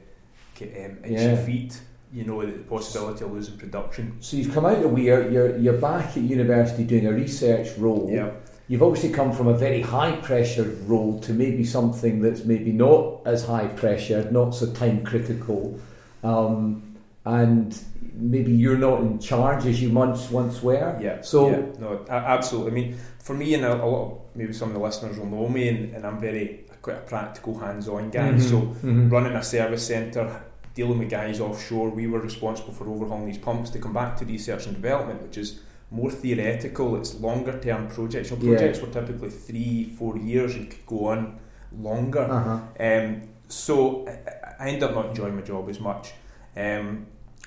get 0.55 0.69
um, 0.85 0.97
itchy 1.03 1.13
Yeah. 1.13 1.35
feet. 1.35 1.81
You 2.13 2.25
know, 2.25 2.45
the 2.45 2.51
possibility 2.59 3.25
of 3.25 3.31
losing 3.33 3.57
production. 3.57 4.13
So 4.19 4.37
you've 4.37 4.53
come 4.53 4.67
out 4.67 4.77
of 4.85 4.91
Weir, 4.91 5.27
you're, 5.31 5.57
you're 5.57 5.79
back 5.79 6.15
at 6.15 6.21
university 6.21 6.83
doing 6.83 7.07
a 7.07 7.11
research 7.11 7.75
role. 7.79 8.07
Yeah, 8.11 8.29
You've 8.67 8.83
obviously 8.83 9.09
come 9.09 9.31
from 9.33 9.47
a 9.47 9.57
very 9.57 9.81
high 9.81 10.17
pressure 10.17 10.71
role 10.85 11.19
to 11.21 11.33
maybe 11.33 11.63
something 11.65 12.21
that's 12.21 12.45
maybe 12.45 12.71
not 12.71 13.21
as 13.25 13.45
high 13.45 13.65
pressure, 13.65 14.29
not 14.31 14.53
so 14.53 14.67
time 14.71 15.03
critical, 15.03 15.79
um, 16.23 16.83
and 17.25 17.75
maybe 18.15 18.51
you're 18.51 18.77
not 18.77 19.01
in 19.01 19.19
charge 19.19 19.65
as 19.65 19.81
you 19.81 19.89
once 19.91 20.29
once 20.31 20.61
were. 20.61 20.97
yeah. 21.01 21.21
So 21.21 21.49
yeah, 21.49 21.61
no, 21.79 22.05
absolutely. 22.09 22.71
I 22.71 22.73
mean, 22.75 22.97
for 23.23 23.33
me, 23.33 23.53
and 23.55 23.65
a, 23.65 23.73
a 23.83 23.85
lot 23.85 24.01
of 24.11 24.17
maybe 24.35 24.53
some 24.53 24.69
of 24.69 24.73
the 24.75 24.79
listeners 24.81 25.17
will 25.17 25.27
know 25.27 25.47
me, 25.49 25.67
and, 25.69 25.95
and 25.95 26.05
I'm 26.05 26.19
very 26.19 26.65
quite 26.81 26.97
a 26.97 27.01
practical, 27.01 27.57
hands-on 27.59 28.09
guy. 28.09 28.31
Mhm, 28.33 28.41
So 28.41 28.57
mhm. 28.85 29.11
running 29.11 29.33
a 29.33 29.43
service 29.43 29.87
centre, 29.87 30.29
dealing 30.75 30.99
with 30.99 31.09
guys 31.09 31.39
offshore, 31.39 31.89
we 31.89 32.07
were 32.07 32.19
responsible 32.19 32.73
for 32.73 32.87
overhauling 32.89 33.25
these 33.25 33.37
pumps 33.37 33.69
to 33.71 33.79
come 33.79 33.93
back 33.93 34.17
to 34.17 34.25
research 34.25 34.65
and 34.67 34.75
development, 34.75 35.21
which 35.21 35.37
is 35.37 35.59
more 35.91 36.11
theoretical. 36.11 36.95
It's 36.97 37.19
longer 37.21 37.59
term 37.59 37.87
projects. 37.87 38.31
Your 38.31 38.39
Yeah. 38.39 38.49
projects 38.57 38.81
were 38.81 38.89
typically 38.89 39.29
three, 39.29 39.93
four 39.97 40.17
years 40.17 40.55
and 40.55 40.69
could 40.69 40.85
go 40.85 41.05
on 41.05 41.39
longer. 41.79 42.21
Uh-huh. 42.37 42.59
Um, 42.79 43.21
so 43.47 44.05
I, 44.07 44.63
I 44.63 44.67
ended 44.69 44.83
up 44.83 44.95
not 44.95 45.05
enjoying 45.09 45.35
my 45.35 45.41
job 45.41 45.69
as 45.69 45.79
much. 45.79 46.11
Um, 46.57 47.05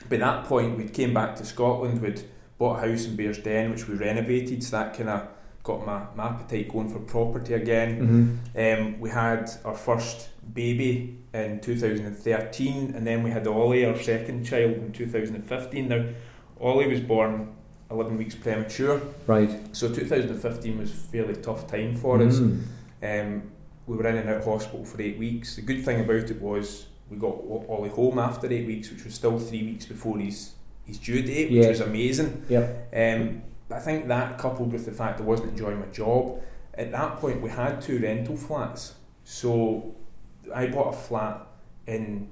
by 0.09 0.17
that 0.19 0.45
point, 0.45 0.77
we'd 0.77 0.93
came 0.93 1.13
back 1.15 1.37
to 1.37 1.45
Scotland. 1.45 2.01
We'd 2.01 2.23
bought 2.59 2.83
a 2.83 2.89
house 2.89 3.07
in 3.07 3.17
Bearsden, 3.17 3.71
which 3.71 3.89
we 3.89 3.95
renovated. 3.97 4.63
So 4.63 4.77
that 4.79 4.95
kind 4.97 5.09
of 5.11 5.29
got 5.63 5.85
my, 5.85 6.07
my 6.15 6.29
appetite 6.29 6.69
going 6.73 6.89
for 6.89 7.01
property 7.01 7.55
again. 7.55 8.41
Mhm. 8.55 8.79
Um, 8.79 9.01
we 9.01 9.11
had 9.11 9.51
our 9.65 9.75
first 9.75 10.29
baby 10.55 11.19
in 11.35 11.61
2013, 11.61 12.93
and 12.95 13.07
then 13.07 13.23
we 13.23 13.31
had 13.31 13.47
Ollie, 13.47 13.85
our 13.85 13.97
second 13.99 14.45
child, 14.45 14.77
in 14.77 14.93
2015. 14.93 15.89
Now, 15.89 16.05
Ollie 16.61 16.87
was 16.89 17.01
born 17.01 17.49
11 17.91 18.17
weeks 18.17 18.35
premature, 18.35 19.01
Right. 19.27 19.51
so 19.73 19.93
2015 19.93 20.79
was 20.79 20.91
a 20.93 20.95
fairly 20.95 21.35
tough 21.35 21.67
time 21.67 21.95
for 21.97 22.21
us. 22.23 22.39
Mm. 22.41 22.61
Um, 23.03 23.43
we 23.87 23.97
were 23.97 24.07
in 24.07 24.17
and 24.17 24.29
out 24.31 24.37
of 24.39 24.45
hospital 24.45 24.85
for 24.85 25.01
eight 25.03 25.19
weeks. 25.19 25.57
The 25.57 25.63
good 25.63 25.85
thing 25.85 26.01
about 26.01 26.31
it 26.31 26.41
was 26.41 26.87
we 27.11 27.17
got 27.17 27.37
Ollie 27.69 27.89
home 27.91 28.19
after 28.19 28.51
eight 28.53 28.67
weeks, 28.67 28.91
which 28.91 29.05
was 29.05 29.15
still 29.15 29.39
three 29.39 29.63
weeks 29.63 29.87
before 29.87 30.19
his, 30.19 30.53
his 30.85 30.99
due 30.99 31.23
date, 31.23 31.51
which 31.53 31.63
Yeah. 31.63 31.69
was 31.69 31.81
amazing. 31.81 32.43
Yep. 32.49 32.89
Um, 32.95 33.43
I 33.71 33.79
think 33.81 34.09
that 34.09 34.39
coupled 34.39 34.73
with 34.73 34.85
the 34.87 34.93
fact 34.93 35.21
I 35.21 35.25
wasn't 35.25 35.51
enjoying 35.51 35.79
my 35.81 35.87
job, 35.87 36.41
at 36.75 36.91
that 36.93 37.17
point 37.17 37.41
we 37.43 37.51
had 37.51 37.81
two 37.81 37.99
rental 37.99 38.37
flats. 38.37 38.95
So 39.25 39.95
I 40.55 40.67
bought 40.69 40.95
a 40.95 40.97
flat 40.97 41.47
in 41.87 42.29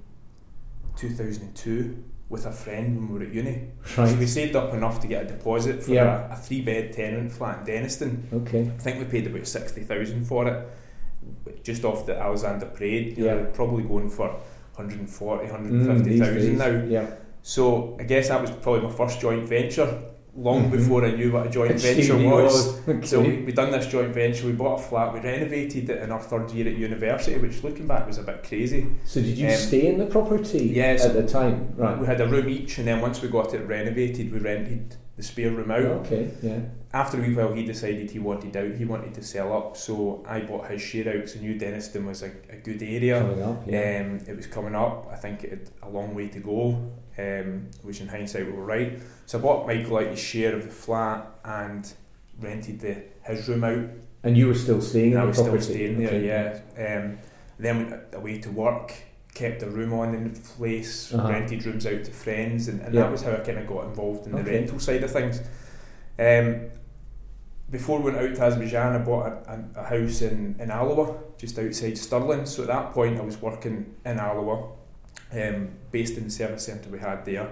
2002 0.97 2.03
with 2.29 2.47
a 2.47 2.53
friend 2.53 2.97
when 2.97 3.09
we 3.13 3.19
were 3.19 3.25
at 3.27 3.35
uni. 3.35 3.69
Right. 3.97 4.09
So 4.09 4.17
we 4.17 4.27
saved 4.27 4.57
up 4.57 4.73
enough 4.75 5.01
to 5.01 5.07
get 5.07 5.25
a 5.25 5.27
deposit 5.27 5.83
for 5.83 5.93
Yeah. 5.93 6.29
a, 6.29 6.33
a 6.33 6.37
three 6.37 6.63
bed 6.63 6.93
tenant 6.93 7.31
flat 7.33 7.69
in 7.69 7.75
Dennistoun. 7.85 8.33
Okay. 8.33 8.63
I 8.63 8.79
think 8.81 8.99
we 8.99 9.05
paid 9.05 9.27
about 9.27 9.47
60,000 9.47 10.25
for 10.25 10.47
it, 10.49 11.63
just 11.63 11.85
off 11.85 12.07
the 12.07 12.17
Alexandra 12.19 12.69
Parade. 12.69 13.19
You 13.19 13.27
Yeah. 13.27 13.35
know, 13.35 13.45
probably 13.53 13.83
going 13.85 14.09
for 14.11 14.35
140, 14.77 15.47
Mm, 15.47 15.51
150,000 15.51 16.35
these 16.35 16.59
now. 16.59 16.83
Yeah. 16.89 17.07
So 17.43 17.97
I 18.01 18.05
guess 18.05 18.29
that 18.29 18.41
was 18.41 18.51
probably 18.51 18.83
my 18.83 18.91
first 18.91 19.21
joint 19.21 19.47
venture, 19.49 19.89
long 20.37 20.65
Mhm. 20.65 20.71
before 20.73 21.05
I 21.05 21.13
knew 21.13 21.31
what 21.31 21.47
a 21.47 21.51
joint 21.51 21.79
venture 21.89 22.17
was. 22.17 22.81
Okay. 22.89 23.07
So 23.07 23.21
we, 23.21 23.37
we 23.43 23.53
done 23.53 23.71
this 23.71 23.87
joint 23.87 24.13
venture, 24.15 24.47
we 24.47 24.53
bought 24.53 24.81
a 24.81 24.83
flat, 24.83 25.13
we 25.15 25.21
renovated 25.21 25.89
it 25.91 26.03
in 26.03 26.11
our 26.11 26.21
third 26.21 26.51
year 26.51 26.67
at 26.69 26.77
university, 26.77 27.39
which 27.39 27.63
looking 27.63 27.87
back 27.87 28.07
was 28.07 28.19
a 28.19 28.23
bit 28.23 28.43
crazy. 28.43 28.87
So 29.05 29.21
did 29.21 29.37
you 29.39 29.47
Um, 29.49 29.55
stay 29.55 29.87
in 29.87 29.99
the 29.99 30.07
property 30.07 30.65
yes. 30.75 31.05
at 31.05 31.13
the 31.15 31.23
time? 31.23 31.69
Right. 31.77 31.99
We 32.01 32.07
had 32.07 32.21
a 32.21 32.27
room 32.27 32.49
each, 32.49 32.79
and 32.79 32.89
then 32.89 33.01
once 33.01 33.23
we 33.23 33.29
got 33.29 33.55
it 33.55 33.67
renovated, 33.69 34.33
we 34.33 34.39
rented 34.41 34.97
the 35.17 35.23
spare 35.23 35.51
room 35.51 35.71
out. 35.71 35.85
Okay. 36.07 36.31
Yeah. 36.43 36.59
After 36.95 37.19
a 37.19 37.21
wee 37.27 37.35
while, 37.35 37.53
he 37.53 37.65
decided 37.65 38.09
he 38.13 38.21
wanted 38.21 38.57
out, 38.57 38.71
he 38.77 38.85
wanted 38.85 39.13
to 39.15 39.23
sell 39.23 39.53
up, 39.53 39.77
so 39.77 40.25
I 40.29 40.41
bought 40.43 40.71
his 40.71 40.81
share 40.81 41.09
out 41.09 41.15
because 41.17 41.37
I 41.37 41.41
knew 41.41 41.57
Dennistoun 41.59 42.07
was 42.07 42.23
a, 42.23 42.31
a 42.49 42.55
good 42.63 42.81
area. 42.85 43.19
Coming 43.19 43.43
up. 43.43 43.65
Yeah. 43.67 44.05
Um, 44.07 44.21
it 44.29 44.37
was 44.37 44.47
coming 44.47 44.77
up. 44.77 45.09
I 45.11 45.17
think 45.17 45.43
it 45.43 45.51
had 45.51 45.71
a 45.83 45.89
long 45.89 46.15
way 46.15 46.29
to 46.29 46.39
go, 46.39 46.93
um, 47.19 47.67
which 47.83 48.01
in 48.01 48.07
hindsight 48.07 48.47
we 48.47 48.53
were 48.53 48.65
right. 48.65 49.01
So 49.27 49.39
I 49.39 49.43
bought 49.43 49.67
Michael 49.67 49.97
out 49.99 50.07
his 50.07 50.21
share 50.21 50.55
of 50.55 50.63
the 50.63 50.71
flat 50.71 51.27
and 51.45 51.93
rented 52.41 52.79
the 52.79 53.03
his 53.25 53.49
room 53.49 53.65
out. 53.65 53.89
and 54.23 54.37
you 54.37 54.47
were 54.47 54.55
still 54.55 54.81
staying 54.81 55.13
in 55.13 55.19
I 55.19 55.23
the 55.23 55.27
was 55.29 55.37
property. 55.43 55.63
still 55.65 55.75
staying 55.75 55.99
there, 55.99 56.09
Okay. 56.15 56.27
yeah. 56.79 56.97
Um, 57.03 57.19
then 57.59 57.91
went 57.91 58.03
away 58.15 58.39
to 58.39 58.51
work, 58.53 58.93
kept 59.35 59.65
a 59.65 59.69
room 59.69 59.93
on 59.95 60.15
in 60.15 60.33
the 60.33 60.39
place, 60.41 61.13
Uh-huh. 61.13 61.29
rented 61.29 61.67
rooms 61.67 61.87
out 61.87 62.05
to 62.05 62.13
friends, 62.13 62.69
and, 62.69 62.81
and 62.83 62.95
Yeah. 62.95 63.01
that 63.03 63.11
was 63.11 63.23
how 63.23 63.33
I 63.33 63.39
kind 63.41 63.59
of 63.59 63.67
got 63.67 63.87
involved 63.87 64.27
in 64.27 64.33
the 64.35 64.39
Okay. 64.43 64.59
rental 64.61 64.79
side 64.79 65.03
of 65.03 65.11
things. 65.11 65.41
Um, 66.21 66.71
before 67.75 67.99
we 67.99 68.13
went 68.13 68.25
out 68.25 68.37
to 68.37 68.41
Azerbaijan, 68.41 68.95
I 68.95 68.99
bought 68.99 69.27
a, 69.27 69.65
a, 69.75 69.81
a 69.81 69.85
house 69.85 70.23
in, 70.23 70.55
in 70.61 70.71
Alloa, 70.71 71.17
just 71.37 71.59
outside 71.59 71.99
Stirling. 71.99 72.47
So 72.47 72.63
at 72.63 72.69
that 72.69 72.93
point, 72.93 73.19
I 73.19 73.23
was 73.23 73.43
working 73.43 73.97
in 74.05 74.19
Alloa, 74.21 74.69
um, 75.33 75.71
based 75.91 76.17
in 76.17 76.23
the 76.23 76.31
service 76.31 76.67
centre 76.67 76.89
we 76.89 77.01
had 77.01 77.25
there, 77.25 77.49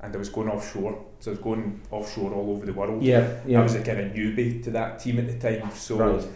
and 0.00 0.14
I 0.14 0.18
was 0.18 0.30
going 0.30 0.48
offshore. 0.48 1.04
So 1.20 1.30
I 1.30 1.34
was 1.34 1.40
going 1.40 1.82
offshore 1.90 2.32
all 2.32 2.50
over 2.52 2.64
the 2.64 2.72
world. 2.72 3.02
Yeah. 3.02 3.40
Yeah. 3.46 3.60
I 3.60 3.62
was 3.62 3.74
a 3.74 3.82
kind 3.82 4.00
of 4.00 4.12
newbie 4.12 4.64
to 4.64 4.70
that 4.70 5.00
team 5.00 5.18
at 5.18 5.26
the 5.26 5.38
time, 5.38 5.70
so 5.74 5.96
right. 5.98 6.26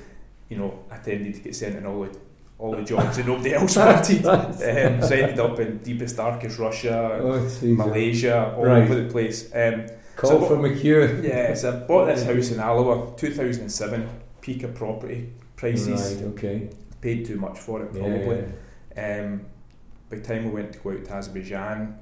you 0.51 0.59
know, 0.59 0.85
I 0.91 0.99
tended 0.99 1.35
to 1.35 1.41
get 1.41 1.57
sent 1.57 1.77
in 1.77 1.87
all 1.87 2.03
the 2.03 2.15
all 2.59 2.77
the 2.77 2.85
jobs 2.85 3.17
that 3.17 3.27
nobody 3.27 3.55
else 3.61 3.77
wanted. 3.77 4.27
Um, 4.27 4.53
so 5.03 5.15
I 5.17 5.21
ended 5.21 5.41
up 5.41 5.59
in 5.59 5.79
deepest, 5.79 6.19
darkest 6.19 6.59
Russia, 6.59 7.19
oh. 7.23 7.51
Malaysia, 7.63 8.55
all 8.57 8.67
Right. 8.67 8.83
over 8.83 8.95
the 8.95 9.11
place. 9.11 9.51
Um, 9.55 9.87
Call 10.17 10.31
So- 10.31 10.47
for 10.47 10.57
McHugh. 10.57 11.23
yeah, 11.25 11.55
so 11.55 11.73
I 11.73 11.77
bought 11.87 12.07
this 12.07 12.25
house 12.25 12.51
in 12.51 12.61
Alloa, 12.61 13.17
2007, 13.17 14.09
peak 14.41 14.63
of 14.63 14.75
property 14.75 15.33
prices. 15.57 16.15
Right. 16.17 16.25
Okay. 16.33 16.71
Paid 17.01 17.27
too 17.27 17.37
much 17.37 17.59
for 17.59 17.83
it, 17.83 17.93
probably. 17.93 18.45
Yeah. 18.97 19.21
Um, 19.23 19.41
by 20.11 20.17
the 20.19 20.23
time 20.23 20.45
we 20.45 20.51
went 20.51 20.73
to 20.75 20.79
go 20.79 20.91
out 20.91 21.05
to 21.05 21.13
Azerbaijan, 21.15 21.99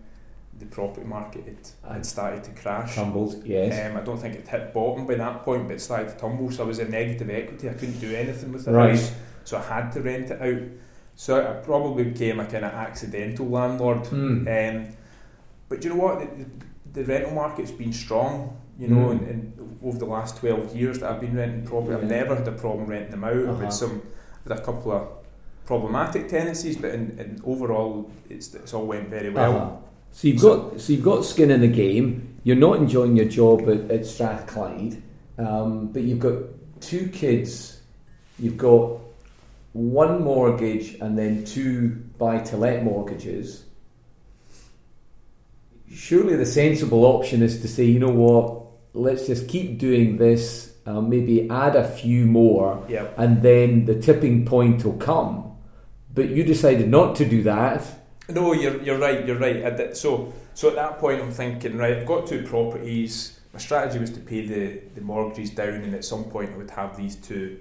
the 0.59 0.67
property 0.67 1.07
market 1.07 1.45
had, 1.85 1.93
had 1.95 2.05
started 2.07 2.45
to 2.45 2.50
crash. 2.50 2.95
Tumbled. 2.97 3.43
Yes. 3.47 3.90
Um, 3.90 3.97
I 3.97 4.00
don't 4.02 4.19
think 4.19 4.35
it 4.35 4.47
hit 4.47 4.75
bottom 4.75 5.07
by 5.07 5.14
that 5.14 5.43
point, 5.43 5.67
but 5.69 5.76
it 5.76 5.81
started 5.81 6.09
to 6.11 6.17
tumble. 6.17 6.50
So 6.50 6.64
I 6.64 6.67
was 6.67 6.81
in 6.81 6.90
negative 6.90 7.31
equity. 7.31 7.71
I 7.71 7.75
couldn't 7.75 7.99
do 8.00 8.14
anything 8.14 8.52
with 8.52 8.64
the 8.67 8.73
Right. 8.73 8.90
house, 8.90 9.12
so 9.45 9.57
I 9.57 9.62
had 9.62 9.90
to 9.93 10.02
rent 10.02 10.31
it 10.31 10.43
out. 10.43 10.69
So 11.14 11.40
I 11.49 11.52
probably 11.64 12.05
became 12.05 12.40
a 12.40 12.45
kind 12.45 12.64
of 12.64 12.73
accidental 12.73 13.49
landlord. 13.49 14.02
Mm. 14.05 14.87
Um, 14.88 14.93
but 15.69 15.83
you 15.85 15.90
know 15.90 15.97
what? 15.97 16.19
The, 16.21 16.45
the, 16.45 16.67
the 16.92 17.04
rental 17.04 17.32
market's 17.32 17.70
been 17.70 17.92
strong. 17.92 18.56
You 18.78 18.88
know, 18.88 19.09
Mm. 19.09 19.23
in, 19.23 19.28
in, 19.28 19.78
over 19.85 19.99
the 19.99 20.06
last 20.06 20.38
twelve 20.38 20.75
years 20.75 20.99
that 21.00 21.11
I've 21.12 21.20
been 21.20 21.37
renting 21.37 21.64
property, 21.66 21.94
I've 21.94 22.04
never 22.04 22.35
had 22.35 22.49
a 22.49 22.52
problem 22.52 22.87
renting 22.87 23.11
them 23.11 23.25
out. 23.25 23.37
I've 23.37 23.49
Uh-huh. 23.49 23.70
some, 23.70 24.02
had 24.49 24.59
a 24.59 24.62
couple 24.62 24.92
of 24.92 25.09
problematic 25.66 26.28
tenancies, 26.28 26.76
but 26.76 26.90
in, 26.94 27.16
in 27.18 27.40
overall, 27.44 28.11
it's 28.28 28.54
it's 28.54 28.73
all 28.75 28.87
went 28.87 29.09
very 29.11 29.30
well. 29.30 29.54
Uh-huh. 29.56 29.76
So 30.12 30.28
you've 30.28 30.40
got 30.40 30.80
so 30.80 30.92
you've 30.92 31.04
got 31.04 31.25
skin 31.25 31.50
in 31.50 31.61
the 31.61 31.68
game. 31.68 32.37
You're 32.42 32.56
not 32.56 32.78
enjoying 32.78 33.16
your 33.16 33.26
job 33.28 33.68
at, 33.68 33.90
at 33.90 34.06
Strathclyde, 34.06 35.02
um, 35.38 35.88
but 35.92 36.02
you've 36.02 36.18
got 36.20 36.38
two 36.80 37.09
kids. 37.09 37.80
You've 38.38 38.56
got 38.56 38.99
one 39.75 40.25
mortgage 40.25 40.94
and 41.02 41.16
then 41.18 41.44
two 41.44 41.90
buy-to-let 42.18 42.82
mortgages. 42.82 43.64
Surely 45.92 46.37
the 46.37 46.47
sensible 46.47 47.04
option 47.04 47.42
is 47.42 47.61
to 47.62 47.68
say, 47.68 47.85
you 47.85 47.99
know 47.99 48.11
what, 48.11 48.64
let's 48.92 49.26
just 49.26 49.49
keep 49.49 49.78
doing 49.78 50.16
this. 50.16 50.68
Uh, 50.87 51.00
maybe 51.00 51.49
add 51.50 51.76
a 51.76 51.87
few 51.87 52.25
more, 52.25 52.82
Yeah. 52.88 53.09
and 53.18 53.42
then 53.42 53.85
the 53.85 53.94
tipping 54.00 54.47
point 54.47 54.82
will 54.85 54.94
come. 54.94 55.52
But 56.12 56.30
you 56.30 56.42
decided 56.42 56.88
not 56.88 57.14
to 57.16 57.25
do 57.28 57.42
that. 57.42 57.87
No, 58.28 58.52
you're, 58.54 58.80
you're 58.82 58.99
right. 58.99 59.25
You're 59.26 59.37
right. 59.38 59.94
So 59.97 60.32
so 60.54 60.68
at 60.70 60.75
that 60.76 60.99
point, 60.99 61.20
I'm 61.20 61.30
thinking, 61.30 61.76
right, 61.76 61.99
I've 61.99 62.06
got 62.06 62.26
two 62.26 62.42
properties. 62.44 63.38
My 63.52 63.59
strategy 63.61 63.99
was 63.99 64.11
to 64.12 64.20
pay 64.20 64.47
the, 64.47 64.80
the 64.94 65.00
mortgages 65.00 65.50
down, 65.50 65.75
and 65.75 65.94
at 65.94 66.04
some 66.04 66.25
point, 66.25 66.50
I 66.52 66.56
would 66.56 66.70
have 66.70 66.97
these 66.97 67.16
two 67.16 67.59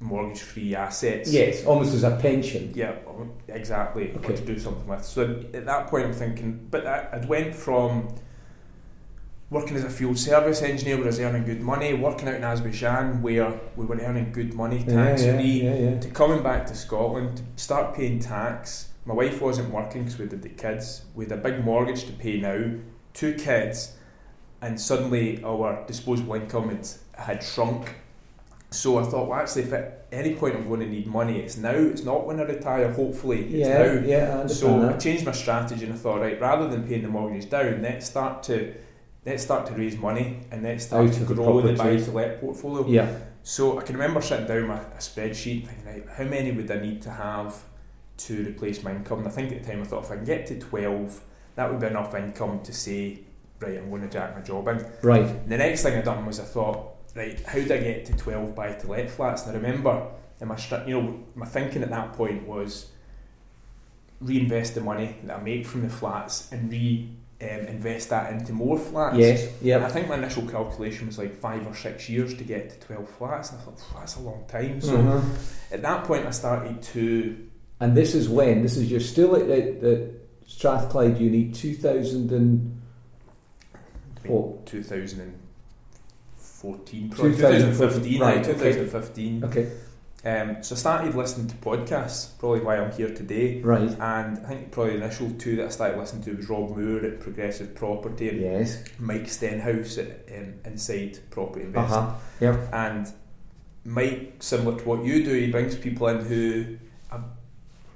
mortgage-free 0.00 0.74
assets. 0.74 1.30
Yes, 1.30 1.64
almost 1.64 1.94
as 1.94 2.04
a 2.04 2.16
pension. 2.16 2.72
Yeah, 2.74 2.96
exactly. 3.48 4.10
Okay. 4.16 4.28
What 4.28 4.36
to 4.36 4.44
do 4.44 4.58
something 4.58 4.86
with. 4.86 5.04
So 5.04 5.44
at 5.54 5.66
that 5.66 5.86
point, 5.88 6.06
I'm 6.06 6.12
thinking, 6.12 6.66
but 6.70 6.86
I, 6.86 7.08
I'd 7.12 7.28
went 7.28 7.54
from 7.54 8.08
working 9.50 9.76
as 9.76 9.84
a 9.84 9.90
field 9.90 10.16
service 10.16 10.62
engineer 10.62 10.96
where 10.96 11.04
I 11.04 11.08
was 11.08 11.20
earning 11.20 11.44
good 11.44 11.60
money, 11.60 11.92
working 11.92 12.28
out 12.28 12.36
in 12.36 12.44
Azerbaijan 12.44 13.20
where 13.20 13.52
we 13.76 13.84
were 13.84 13.96
earning 13.96 14.32
good 14.32 14.54
money 14.54 14.84
tax 14.84 15.24
free, 15.24 15.62
Yeah, 15.62 15.74
yeah, 15.74 15.98
to 15.98 16.08
coming 16.08 16.42
back 16.42 16.66
to 16.66 16.74
Scotland, 16.74 17.42
to 17.56 17.62
start 17.62 17.94
paying 17.94 18.20
tax. 18.20 18.88
My 19.04 19.14
wife 19.14 19.40
wasn't 19.40 19.70
working 19.70 20.04
because 20.04 20.18
we 20.18 20.28
had 20.28 20.40
the 20.40 20.48
kids. 20.48 21.04
We 21.14 21.24
had 21.24 21.32
a 21.32 21.36
big 21.36 21.64
mortgage 21.64 22.04
to 22.04 22.12
pay 22.12 22.40
now, 22.40 22.74
two 23.12 23.34
kids, 23.34 23.96
and 24.62 24.80
suddenly 24.80 25.42
our 25.42 25.84
disposable 25.86 26.34
income 26.34 26.68
had, 26.68 26.88
had 27.14 27.42
shrunk. 27.42 27.96
So 28.70 28.98
I 28.98 29.02
thought, 29.04 29.28
well, 29.28 29.40
actually, 29.40 29.62
if 29.62 29.72
at 29.72 30.06
any 30.12 30.34
point 30.34 30.54
I'm 30.54 30.68
going 30.68 30.80
to 30.80 30.86
need 30.86 31.06
money, 31.06 31.40
it's 31.40 31.56
now. 31.56 31.70
It's 31.74 32.04
not 32.04 32.26
when 32.26 32.38
I 32.38 32.44
retire. 32.44 32.92
Hopefully, 32.92 33.44
it's 33.44 33.68
yeah, 33.68 33.78
now. 33.78 33.92
yeah, 34.06 34.16
I 34.36 34.40
understand 34.42 34.82
So 34.82 34.88
I 34.88 34.96
changed 34.96 35.26
my 35.26 35.32
strategy 35.32 35.84
and 35.84 35.94
I 35.94 35.96
thought, 35.96 36.20
right, 36.20 36.40
rather 36.40 36.68
than 36.68 36.86
paying 36.86 37.02
the 37.02 37.08
mortgages 37.08 37.46
down, 37.46 37.82
let's 37.82 38.06
start 38.06 38.42
to 38.44 38.74
let's 39.26 39.42
start 39.42 39.66
to 39.66 39.74
raise 39.74 39.96
money 39.98 40.40
and 40.50 40.62
let's 40.62 40.86
start 40.86 41.06
Out 41.08 41.12
to 41.14 41.22
of 41.22 41.28
the 41.28 41.34
grow 41.34 41.60
the 41.60 41.72
buy 41.74 41.96
to 41.96 42.10
let 42.12 42.40
portfolio. 42.40 42.86
Yeah, 42.86 43.18
So 43.42 43.78
I 43.78 43.82
can 43.82 43.96
remember 43.96 44.20
sitting 44.22 44.46
down 44.46 44.68
my 44.68 44.78
a 44.78 44.98
spreadsheet 44.98 45.66
thinking, 45.66 45.84
right, 45.86 46.04
how 46.16 46.24
many 46.24 46.52
would 46.52 46.70
I 46.70 46.80
need 46.80 47.02
to 47.02 47.10
have 47.10 47.60
to 48.18 48.46
replace 48.46 48.82
my 48.82 48.92
income? 48.92 49.18
And 49.18 49.28
I 49.28 49.30
think 49.30 49.52
at 49.52 49.62
the 49.62 49.68
time 49.70 49.82
I 49.82 49.84
thought 49.84 50.04
if 50.04 50.10
I 50.10 50.16
can 50.16 50.24
get 50.24 50.46
to 50.46 50.58
twelve, 50.58 51.20
that 51.56 51.70
would 51.70 51.80
be 51.80 51.86
enough 51.88 52.14
income 52.14 52.60
to 52.62 52.72
say, 52.72 53.20
right, 53.58 53.76
I'm 53.78 53.90
going 53.90 54.02
to 54.02 54.08
jack 54.08 54.34
my 54.36 54.42
job 54.42 54.68
in. 54.68 54.86
right. 55.02 55.22
And 55.22 55.48
the 55.50 55.58
next 55.58 55.82
thing 55.82 55.98
I 55.98 56.02
done 56.02 56.24
was 56.24 56.38
I 56.40 56.44
thought, 56.44 56.89
right, 57.14 57.40
how 57.46 57.54
did 57.54 57.72
I 57.72 57.78
get 57.78 58.06
to 58.06 58.16
twelve 58.16 58.54
buy 58.54 58.72
to 58.72 58.86
let 58.86 59.10
flats? 59.10 59.46
And 59.46 59.52
I 59.52 59.54
remember 59.60 60.06
in 60.40 60.48
my 60.48 60.58
you 60.86 61.00
know 61.00 61.20
my 61.34 61.46
thinking 61.46 61.82
at 61.82 61.90
that 61.90 62.12
point 62.14 62.46
was 62.46 62.90
reinvest 64.20 64.74
the 64.74 64.80
money 64.80 65.16
that 65.24 65.38
I 65.38 65.42
make 65.42 65.66
from 65.66 65.82
the 65.82 65.88
flats 65.88 66.50
and 66.52 66.70
re 66.70 67.08
um, 67.42 67.48
invest 67.48 68.10
that 68.10 68.30
into 68.32 68.52
more 68.52 68.78
flats. 68.78 69.16
Yes, 69.16 69.48
And 69.76 69.84
I 69.84 69.88
think 69.88 70.08
my 70.08 70.16
initial 70.16 70.42
calculation 70.46 71.06
was 71.06 71.16
like 71.16 71.34
five 71.34 71.66
or 71.66 71.74
six 71.74 72.06
years 72.06 72.34
to 72.34 72.44
get 72.44 72.68
to 72.70 72.86
twelve 72.86 73.08
flats. 73.08 73.50
And 73.50 73.60
I 73.60 73.64
thought 73.64 73.80
that's 73.94 74.16
a 74.16 74.20
long 74.20 74.44
time. 74.46 74.80
So 74.82 74.98
Mhm. 74.98 75.24
at 75.72 75.80
that 75.80 76.04
point, 76.04 76.26
I 76.26 76.30
started 76.32 76.82
to 76.94 77.36
And 77.80 77.96
this 77.96 78.14
is 78.14 78.28
when? 78.28 78.60
This 78.62 78.76
is 78.76 78.90
you're 78.90 79.00
still 79.00 79.34
at, 79.36 79.46
the, 79.48 79.94
at 79.94 80.00
Strathclyde 80.46 81.16
Uni 81.18 81.50
2000 81.50 82.30
and 82.30 82.78
What? 84.26 84.66
two 84.66 84.82
thousand 86.60 86.72
and 86.72 87.06
fourteen, 87.06 87.10
probably 87.10 87.36
2015, 87.36 88.20
2015, 88.20 88.20
right, 88.20 88.36
right, 88.36 88.44
2015. 88.44 89.44
okay, 89.44 89.70
Um, 90.24 90.62
so 90.62 90.74
I 90.74 90.78
started 90.78 91.14
listening 91.14 91.48
to 91.48 91.56
podcasts, 91.56 92.38
probably 92.38 92.60
why 92.60 92.76
I'm 92.76 92.92
here 92.92 93.08
today. 93.14 93.60
right. 93.62 93.88
And 93.98 94.38
I 94.44 94.48
think 94.48 94.70
probably 94.70 94.98
the 94.98 95.04
initial 95.04 95.30
two 95.38 95.56
that 95.56 95.66
I 95.66 95.68
started 95.70 95.98
listening 95.98 96.22
to 96.24 96.36
was 96.36 96.48
Rob 96.50 96.76
Moore 96.76 97.04
at 97.04 97.20
Progressive 97.20 97.74
Property 97.74 98.28
and 98.28 98.40
Yes. 98.40 98.84
Mike 98.98 99.28
Stenhouse 99.28 99.96
at 99.98 100.28
um, 100.36 100.54
Inside 100.66 101.18
Property 101.30 101.66
Uh-huh. 101.74 102.12
Yep. 102.40 102.68
And 102.72 103.10
Mike, 103.84 104.34
similar 104.40 104.78
to 104.78 104.84
what 104.84 105.04
you 105.04 105.24
do, 105.24 105.32
he 105.32 105.50
brings 105.50 105.74
people 105.76 106.08
in 106.08 106.20
who, 106.24 106.76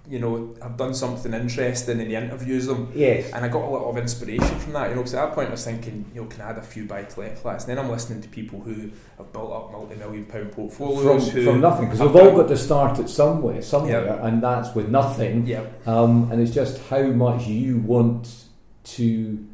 you 0.06 0.18
know, 0.18 0.54
have 0.60 0.76
done 0.76 0.92
something 0.94 1.32
interesting 1.32 1.98
and 1.98 2.08
he 2.10 2.14
interviews 2.14 2.66
them. 2.66 2.92
Yes. 2.94 3.32
And 3.32 3.42
I 3.42 3.48
got 3.48 3.62
a 3.64 3.70
lot 3.70 3.84
of 3.88 3.96
inspiration 3.96 4.58
from 4.58 4.74
that, 4.74 4.90
you 4.90 4.96
know, 4.96 5.00
because 5.00 5.14
at 5.14 5.24
that 5.26 5.34
point 5.34 5.48
I 5.48 5.52
was 5.52 5.64
thinking, 5.64 6.04
you 6.14 6.20
know, 6.20 6.26
can 6.26 6.42
I 6.42 6.50
add 6.50 6.58
a 6.58 6.62
few 6.62 6.84
buy 6.84 7.04
to 7.04 7.20
let 7.20 7.38
flats? 7.38 7.64
And 7.64 7.70
then 7.76 7.82
I'm 7.82 7.90
listening 7.90 8.20
to 8.20 8.28
people 8.28 8.60
who 8.60 8.90
have 9.16 9.32
built 9.32 9.50
up 9.50 9.72
multi 9.72 9.94
million 9.96 10.26
pound 10.26 10.52
From, 10.52 10.68
portfolios. 10.68 11.30
who 11.32 11.44
from 11.44 11.60
nothing, 11.62 11.86
because 11.86 12.00
we've 12.00 12.16
all 12.16 12.36
got 12.36 12.48
to 12.48 12.56
start 12.56 12.98
it 12.98 13.08
somewhere, 13.08 13.62
somewhere, 13.62 14.04
Yeah. 14.04 14.26
and 14.26 14.42
that's 14.42 14.74
with 14.74 14.90
nothing. 14.90 15.46
Yeah, 15.46 15.62
Um, 15.86 16.30
and 16.30 16.38
it's 16.40 16.52
just 16.52 16.82
how 16.88 17.02
much 17.04 17.46
you 17.46 17.78
want 17.78 18.44
to, 18.84 19.04
you 19.04 19.46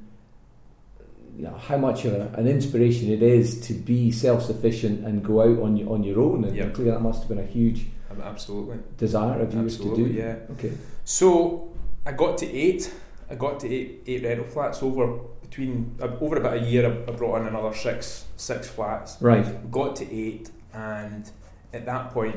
know, 1.38 1.54
how 1.54 1.76
much 1.76 2.04
of 2.06 2.14
a, 2.14 2.36
an 2.36 2.48
inspiration 2.48 3.08
it 3.12 3.22
is 3.22 3.60
to 3.68 3.72
be 3.72 4.10
self-sufficient 4.10 5.06
and 5.06 5.22
go 5.24 5.42
out 5.42 5.62
on 5.62 5.76
your 5.76 5.90
on 5.92 6.02
your 6.02 6.20
own. 6.20 6.44
And 6.44 6.56
Yeah. 6.56 6.70
clearly, 6.70 6.90
that 6.90 7.02
must 7.02 7.20
have 7.20 7.28
been 7.28 7.38
a 7.38 7.46
huge 7.46 7.86
absolutely. 8.22 8.78
desire 8.96 9.40
of 9.40 9.52
yours 9.54 9.76
to 9.78 9.94
do. 9.96 10.06
yeah. 10.06 10.36
Okay. 10.52 10.72
So 11.04 11.68
I 12.06 12.12
got 12.12 12.38
to 12.38 12.46
eight. 12.50 12.92
I 13.30 13.34
got 13.36 13.60
to 13.60 13.72
eight, 13.72 14.02
eight 14.06 14.24
rental 14.24 14.44
flats 14.46 14.82
over 14.82 15.18
between 15.42 15.94
uh, 16.02 16.08
over 16.20 16.36
about 16.36 16.56
a 16.56 16.60
year. 16.60 16.86
I, 16.86 17.10
I 17.10 17.14
brought 17.14 17.40
in 17.42 17.46
another 17.48 17.74
six 17.74 18.24
six 18.36 18.68
flats. 18.68 19.16
Right. 19.20 19.70
Got 19.70 19.96
to 19.96 20.12
eight, 20.12 20.50
and 20.74 21.30
at 21.72 21.86
that 21.86 22.10
point, 22.10 22.36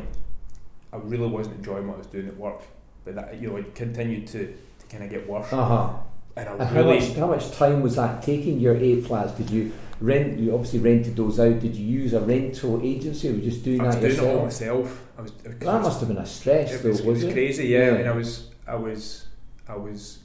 I 0.91 0.97
really 0.97 1.27
wasn't 1.27 1.57
enjoying 1.57 1.87
what 1.87 1.95
I 1.95 1.97
was 1.99 2.07
doing 2.07 2.27
at 2.27 2.37
work. 2.37 2.61
But 3.05 3.15
that 3.15 3.41
you 3.41 3.49
know, 3.49 3.57
it 3.57 3.73
continued 3.75 4.27
to, 4.27 4.47
to 4.79 4.85
kind 4.89 5.03
of 5.03 5.09
get 5.09 5.27
worse, 5.27 5.51
Uh 5.51 5.65
huh. 5.65 5.93
and 6.35 6.49
I 6.49 6.51
And 6.53 6.61
how 6.63 6.75
really 6.75 6.99
much 6.99 7.15
how 7.17 7.27
much 7.27 7.51
time 7.51 7.81
was 7.81 7.95
that 7.95 8.21
taking? 8.21 8.59
Your 8.59 8.75
eight 8.77 9.05
flats? 9.07 9.31
Did 9.33 9.49
you 9.49 9.71
rent? 9.99 10.39
You 10.39 10.53
obviously 10.53 10.79
rented 10.79 11.15
those 11.15 11.39
out. 11.39 11.59
Did 11.59 11.75
you 11.75 11.85
use 11.85 12.13
a 12.13 12.19
rental 12.21 12.81
agency, 12.83 13.29
or 13.29 13.31
were 13.33 13.37
you 13.39 13.49
just 13.51 13.63
doing 13.63 13.81
I 13.81 13.85
was 13.87 13.95
that 13.95 14.01
doing 14.01 14.13
it 14.13 14.19
all 14.19 14.43
yourself? 14.45 14.85
myself. 14.85 15.01
I 15.17 15.21
was. 15.21 15.31
It 15.45 15.59
That 15.59 15.81
must 15.81 15.99
have 15.99 16.09
been 16.09 16.17
a 16.17 16.25
stress, 16.25 16.73
it 16.73 16.83
though, 16.83 16.89
was, 16.89 17.01
was 17.01 17.23
it 17.23 17.25
was 17.27 17.31
it? 17.31 17.33
crazy, 17.33 17.67
yeah. 17.67 17.85
Yeah. 17.87 17.93
I 17.93 17.97
mean, 17.97 18.07
I 18.07 18.11
was, 18.11 18.49
I 18.67 18.75
was, 18.75 19.25
I 19.67 19.75
was 19.75 20.19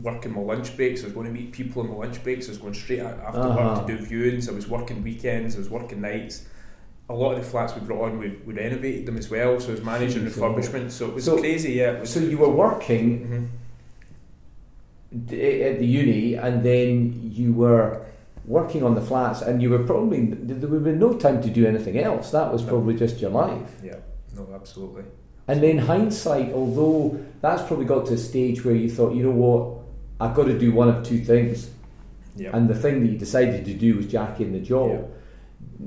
working 0.00 0.32
my 0.32 0.40
lunch 0.40 0.74
breaks. 0.76 1.02
I 1.02 1.04
was 1.04 1.12
going 1.12 1.26
to 1.26 1.32
meet 1.32 1.52
people 1.52 1.82
on 1.82 1.88
my 1.90 1.96
lunch 1.96 2.22
breaks. 2.24 2.46
I 2.46 2.50
was 2.50 2.58
going 2.58 2.74
straight 2.74 3.00
after 3.00 3.40
Uh-huh. 3.40 3.74
work 3.80 3.86
to 3.86 3.96
do 3.96 4.04
viewings. 4.06 4.48
I 4.48 4.52
was 4.52 4.66
working 4.68 5.02
weekends. 5.02 5.54
I 5.54 5.58
was 5.58 5.68
working 5.70 6.00
nights. 6.00 6.46
A 7.10 7.14
lot 7.14 7.32
of 7.32 7.38
the 7.44 7.50
flats 7.50 7.74
we 7.74 7.82
brought 7.82 8.04
on, 8.10 8.18
we, 8.18 8.30
we 8.46 8.54
renovated 8.54 9.04
them 9.04 9.18
as 9.18 9.28
well. 9.28 9.60
So 9.60 9.68
I 9.68 9.72
was 9.72 9.84
managing 9.84 10.22
Jeez, 10.24 10.32
refurbishment. 10.32 10.90
So 10.92 11.08
it 11.08 11.14
was 11.14 11.24
So- 11.24 11.38
crazy, 11.38 11.72
yeah. 11.74 12.00
Was, 12.00 12.10
So 12.10 12.20
you 12.20 12.38
were 12.38 12.48
working 12.48 13.50
Mhm. 15.12 15.26
d- 15.26 15.62
at 15.62 15.78
the 15.78 15.86
uni, 15.86 16.34
and 16.36 16.62
then 16.62 17.30
you 17.34 17.52
were 17.52 18.00
working 18.46 18.82
on 18.82 18.94
the 18.94 19.00
flats, 19.00 19.42
and 19.42 19.62
you 19.62 19.70
were 19.70 19.84
probably 19.84 20.26
there 20.26 20.68
would 20.68 20.84
be 20.84 20.92
no 20.92 21.14
time 21.14 21.42
to 21.42 21.50
do 21.50 21.66
anything 21.66 21.98
else. 21.98 22.30
That 22.30 22.52
was 22.52 22.62
probably 22.62 22.94
just 22.94 23.20
your 23.20 23.30
life. 23.30 23.70
Yeah, 23.82 23.96
no, 24.36 24.48
absolutely. 24.54 25.04
And 25.48 25.62
then 25.62 25.78
hindsight, 25.78 26.52
although 26.52 27.20
that's 27.40 27.62
probably 27.62 27.84
got 27.86 28.06
to 28.06 28.14
a 28.14 28.18
stage 28.18 28.64
where 28.64 28.74
you 28.74 28.88
thought, 28.90 29.14
you 29.14 29.22
know 29.24 29.30
what, 29.30 29.78
I've 30.20 30.34
got 30.36 30.44
to 30.44 30.58
do 30.58 30.72
one 30.72 30.88
of 30.88 31.04
two 31.04 31.18
things, 31.18 31.70
Yeah. 32.36 32.50
and 32.56 32.68
the 32.68 32.74
thing 32.74 33.02
that 33.02 33.10
you 33.12 33.18
decided 33.18 33.64
to 33.64 33.74
do 33.74 33.96
was 33.96 34.06
jack 34.06 34.40
in 34.40 34.52
the 34.52 34.60
job. 34.60 35.08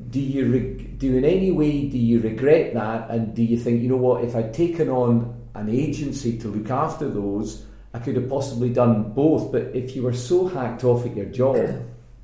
Do 0.09 0.19
you 0.19 0.51
reg- 0.51 0.99
do 0.99 1.15
in 1.17 1.23
any 1.25 1.51
way? 1.51 1.87
Do 1.87 1.97
you 1.97 2.19
regret 2.19 2.73
that? 2.73 3.09
And 3.09 3.33
do 3.33 3.43
you 3.43 3.57
think, 3.57 3.81
you 3.81 3.89
know 3.89 3.97
what, 3.97 4.23
if 4.23 4.35
I'd 4.35 4.53
taken 4.53 4.89
on 4.89 5.33
an 5.53 5.69
agency 5.69 6.37
to 6.39 6.47
look 6.49 6.69
after 6.69 7.07
those, 7.09 7.65
I 7.93 7.99
could 7.99 8.15
have 8.17 8.29
possibly 8.29 8.69
done 8.69 9.13
both. 9.13 9.51
But 9.53 9.71
if 9.73 9.95
you 9.95 10.03
were 10.03 10.13
so 10.13 10.47
hacked 10.47 10.83
off 10.83 11.05
at 11.05 11.15
your 11.15 11.27
job, 11.27 11.55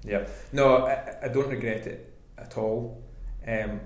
Yeah, 0.03 0.27
no, 0.51 0.85
I, 0.87 1.15
I 1.23 1.27
don't 1.27 1.49
regret 1.49 1.85
it 1.87 2.13
at 2.37 2.57
all. 2.57 3.01
Um, 3.47 3.79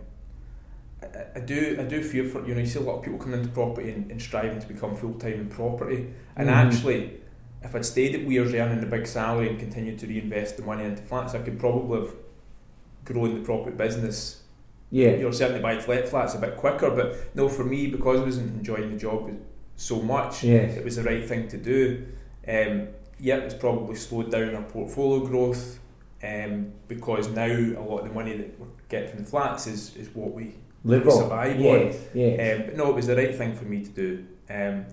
I, 1.01 1.08
I- 1.36 1.39
do, 1.41 1.78
I 1.80 1.84
do 1.84 2.01
fear 2.01 2.25
for 2.25 2.45
you 2.47 2.54
know. 2.56 2.62
You 2.62 2.65
see 2.67 2.80
a 2.80 2.82
lot 2.82 2.97
of 2.97 3.04
people 3.04 3.19
coming 3.19 3.39
into 3.39 3.51
property 3.51 3.91
and, 3.91 4.10
and 4.12 4.21
striving 4.21 4.60
to 4.60 4.67
become 4.67 4.95
full 4.95 5.13
time 5.15 5.34
in 5.34 5.49
property, 5.49 6.08
and 6.36 6.47
Mhm. 6.49 6.54
actually, 6.54 7.19
if 7.63 7.75
I'd 7.75 7.86
stayed 7.86 8.15
at 8.15 8.25
Weir's 8.25 8.54
earning 8.54 8.80
the 8.80 8.88
big 8.88 9.08
salary 9.08 9.49
and 9.49 9.60
continued 9.60 9.99
to 9.99 10.08
reinvest 10.08 10.58
the 10.58 10.63
money 10.63 10.86
into 10.86 11.04
flats, 11.04 11.34
I 11.36 11.39
could 11.39 11.60
probably 11.60 11.99
have 12.01 12.13
grown 13.04 13.34
the 13.36 13.41
property 13.41 13.75
business. 13.75 14.41
yeah, 14.91 15.10
You 15.12 15.23
know, 15.23 15.32
certainly 15.32 15.62
buy 15.62 15.84
let 15.88 16.08
flats 16.08 16.36
a 16.36 16.39
bit 16.39 16.56
quicker, 16.58 16.89
but 16.91 17.36
no, 17.36 17.49
for 17.49 17.65
me 17.65 17.88
because 17.88 18.21
I 18.21 18.23
wasn't 18.23 18.56
enjoying 18.56 18.91
the 18.91 18.97
job 18.97 19.32
so 19.75 20.01
much, 20.01 20.43
yes, 20.43 20.78
it 20.78 20.86
was 20.86 20.95
the 20.95 21.04
right 21.04 21.28
thing 21.28 21.47
to 21.49 21.58
do. 21.58 22.06
Um, 22.47 22.88
yeah, 23.19 23.38
it's 23.38 23.56
probably 23.56 23.95
slowed 23.95 24.32
down 24.32 24.56
our 24.56 24.62
portfolio 24.63 25.25
growth 25.25 25.80
um, 26.23 26.71
because 26.88 27.30
now 27.30 27.45
a 27.45 27.82
lot 27.82 27.99
of 27.99 28.08
the 28.08 28.13
money 28.13 28.36
that 28.38 28.60
we 28.60 28.65
get 28.89 29.10
from 29.10 29.23
the 29.23 29.30
flats 29.30 29.67
is, 29.67 29.95
is 29.95 30.10
what 30.15 30.32
we 30.34 30.56
live 30.84 31.08
on. 31.08 31.17
survive 31.17 31.60
Yes, 31.60 31.95
on. 31.95 32.01
yes. 32.13 32.60
Um, 32.60 32.65
but 32.67 32.78
no, 32.78 32.89
it 32.91 32.95
was 32.95 33.08
the 33.08 33.15
right 33.15 33.36
thing 33.36 33.56
for 33.56 33.65
me 33.65 33.84
to 33.84 33.89
do. 33.89 34.25
Um, 34.49 34.86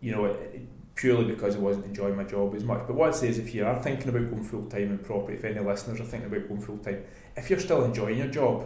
you 0.00 0.12
know, 0.12 0.26
it, 0.26 0.40
it- 0.54 0.62
purely 0.96 1.24
because 1.24 1.56
I 1.56 1.58
wasn't 1.58 1.86
enjoying 1.86 2.14
my 2.14 2.22
job 2.22 2.54
as 2.54 2.62
much. 2.62 2.86
But 2.86 2.94
what 2.94 3.08
I'd 3.08 3.16
say 3.16 3.26
is 3.28 3.38
if 3.38 3.52
you 3.52 3.66
are 3.66 3.82
thinking 3.82 4.10
about 4.10 4.30
going 4.30 4.44
full 4.44 4.64
time 4.66 4.82
in 4.92 4.98
property, 4.98 5.34
if 5.36 5.44
any 5.44 5.58
listeners 5.58 6.00
are 6.00 6.04
thinking 6.04 6.28
about 6.32 6.46
going 6.48 6.60
full 6.60 6.78
time, 6.78 7.02
if 7.36 7.50
you're 7.50 7.58
still 7.58 7.84
enjoying 7.84 8.16
your 8.16 8.28
job, 8.28 8.64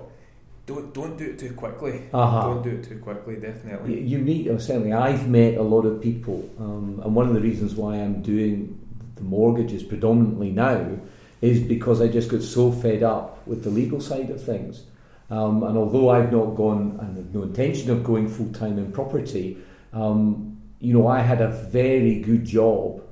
don't 0.66 0.92
don't 0.92 1.16
do 1.16 1.24
it 1.24 1.38
too 1.38 1.54
quickly. 1.54 2.02
Uh-huh. 2.12 2.42
Don't 2.42 2.62
do 2.62 2.68
it 2.72 2.84
too 2.84 2.98
quickly, 2.98 3.36
definitely. 3.36 3.94
You, 3.94 4.00
you 4.06 4.18
meet, 4.18 4.48
or 4.48 4.58
certainly 4.60 4.92
I've 4.92 5.26
met 5.26 5.54
a 5.54 5.62
lot 5.62 5.86
of 5.86 6.02
people, 6.02 6.50
um, 6.58 7.00
and 7.02 7.14
one 7.14 7.28
of 7.28 7.32
the 7.34 7.40
reasons 7.40 7.74
why 7.74 7.94
I'm 7.96 8.20
doing 8.20 8.78
the 9.14 9.22
mortgages 9.22 9.82
predominantly 9.82 10.50
now 10.50 10.98
is 11.40 11.60
because 11.60 12.00
I 12.00 12.08
just 12.08 12.28
got 12.28 12.42
so 12.42 12.72
fed 12.72 13.02
up 13.02 13.46
with 13.46 13.64
the 13.64 13.70
legal 13.70 14.00
side 14.00 14.30
of 14.30 14.42
things. 14.42 14.82
Um, 15.30 15.62
and 15.62 15.76
although 15.76 16.10
I've 16.10 16.32
not 16.32 16.56
gone 16.56 16.98
and 17.00 17.16
have 17.16 17.34
no 17.34 17.42
intention 17.42 17.90
of 17.90 18.02
going 18.02 18.28
full 18.28 18.50
time 18.52 18.78
in 18.78 18.92
property, 18.92 19.58
um, 19.92 20.60
you 20.80 20.92
know, 20.92 21.06
I 21.06 21.20
had 21.20 21.40
a 21.40 21.48
very 21.48 22.20
good 22.20 22.44
job 22.44 23.02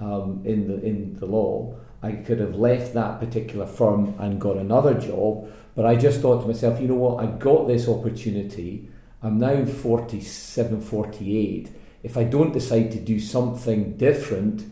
um, 0.00 0.42
in 0.44 0.68
the 0.68 0.80
in 0.84 1.16
the 1.16 1.26
law. 1.26 1.76
I 2.02 2.12
could 2.12 2.38
have 2.40 2.54
left 2.54 2.94
that 2.94 3.20
particular 3.20 3.66
firm 3.66 4.14
and 4.18 4.40
got 4.40 4.56
another 4.56 4.94
job, 4.94 5.50
but 5.74 5.86
I 5.86 5.96
just 5.96 6.20
thought 6.20 6.42
to 6.42 6.46
myself, 6.46 6.80
you 6.80 6.88
know 6.88 6.94
what, 6.94 7.22
I 7.22 7.26
got 7.26 7.66
this 7.66 7.88
opportunity. 7.88 8.88
I'm 9.22 9.38
now 9.38 9.64
47, 9.64 10.80
48. 10.82 11.70
If 12.02 12.16
I 12.16 12.24
don't 12.24 12.52
decide 12.52 12.92
to 12.92 13.00
do 13.00 13.18
something 13.18 13.96
different, 13.96 14.64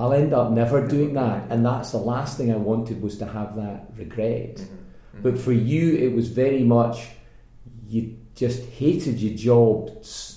I'll 0.00 0.14
end 0.14 0.32
up 0.32 0.50
never 0.50 0.78
doing 0.96 1.12
that. 1.14 1.38
And 1.50 1.64
that's 1.64 1.90
the 1.92 1.98
last 1.98 2.38
thing 2.38 2.50
I 2.52 2.56
wanted 2.56 3.02
was 3.02 3.18
to 3.18 3.26
have 3.26 3.54
that 3.56 3.80
regret. 4.02 4.54
Mhm, 4.56 4.64
mhm. 5.18 5.22
But 5.24 5.34
for 5.38 5.52
you, 5.52 5.84
it 6.06 6.12
was 6.18 6.28
very 6.28 6.64
much 6.64 6.96
you 7.86 8.16
just 8.34 8.60
hated 8.80 9.16
your 9.20 9.36
job 9.36 9.76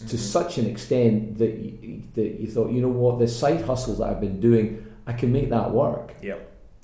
to 0.09 0.15
Mhm. 0.15 0.17
such 0.37 0.57
an 0.57 0.65
extent 0.73 1.37
that 1.37 1.53
you, 1.63 2.01
that 2.15 2.31
you 2.41 2.47
thought, 2.53 2.69
you 2.71 2.81
know 2.81 2.95
what, 3.03 3.19
the 3.19 3.27
side 3.27 3.61
hustle 3.61 3.95
that 3.95 4.07
I've 4.09 4.19
been 4.27 4.39
doing, 4.41 4.67
I 5.07 5.13
can 5.13 5.31
make 5.31 5.49
that 5.57 5.67
work. 5.73 6.07
Yeah, 6.21 6.39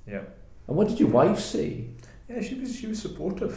yeah. 0.08 0.22
And 0.68 0.78
what 0.78 0.88
did 0.90 1.00
your 1.02 1.10
wife 1.22 1.40
say? 1.56 1.70
Yeah, 2.30 2.42
she 2.48 2.56
was 2.62 2.70
she 2.80 2.88
was 2.88 3.00
supportive. 3.08 3.56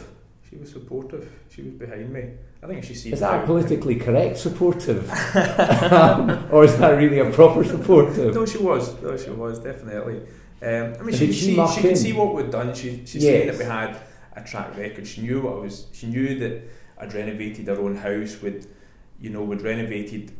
She 0.49 0.55
was 0.57 0.69
supportive. 0.77 1.25
She 1.53 1.61
was 1.61 1.73
behind 1.83 2.11
me. 2.11 2.23
I 2.63 2.67
think 2.67 2.83
she 2.83 2.93
sees. 2.93 3.13
Is 3.13 3.19
that 3.19 3.45
politically 3.45 3.95
correct 3.97 4.37
supportive, 4.37 5.09
or 6.51 6.63
is 6.63 6.77
that 6.77 6.95
really 6.97 7.19
a 7.19 7.29
proper 7.29 7.63
supportive? 7.63 8.33
No, 8.33 8.45
she 8.45 8.57
was. 8.57 9.01
No, 9.01 9.17
she 9.17 9.31
was 9.31 9.59
definitely. 9.59 10.21
Um, 10.61 10.93
I 10.97 11.03
mean, 11.03 11.13
she, 11.15 11.33
she 11.33 11.55
she, 11.55 11.67
she 11.75 11.81
could 11.81 11.97
see 11.97 12.13
what 12.13 12.33
we'd 12.33 12.51
done. 12.51 12.73
She 12.73 13.05
she 13.05 13.19
Yes. 13.19 13.39
seen 13.39 13.47
that 13.47 13.57
we 13.57 13.65
had 13.65 13.97
a 14.35 14.41
track 14.43 14.77
record. 14.77 15.05
She 15.05 15.21
knew 15.21 15.41
what 15.41 15.55
I 15.55 15.59
was. 15.59 15.87
She 15.91 16.07
knew 16.07 16.39
that 16.39 16.61
I'd 16.99 17.13
renovated 17.13 17.67
our 17.67 17.79
own 17.79 17.97
house. 17.97 18.41
With 18.41 18.67
you 19.19 19.29
know, 19.29 19.43
we'd 19.43 19.61
renovated 19.61 20.31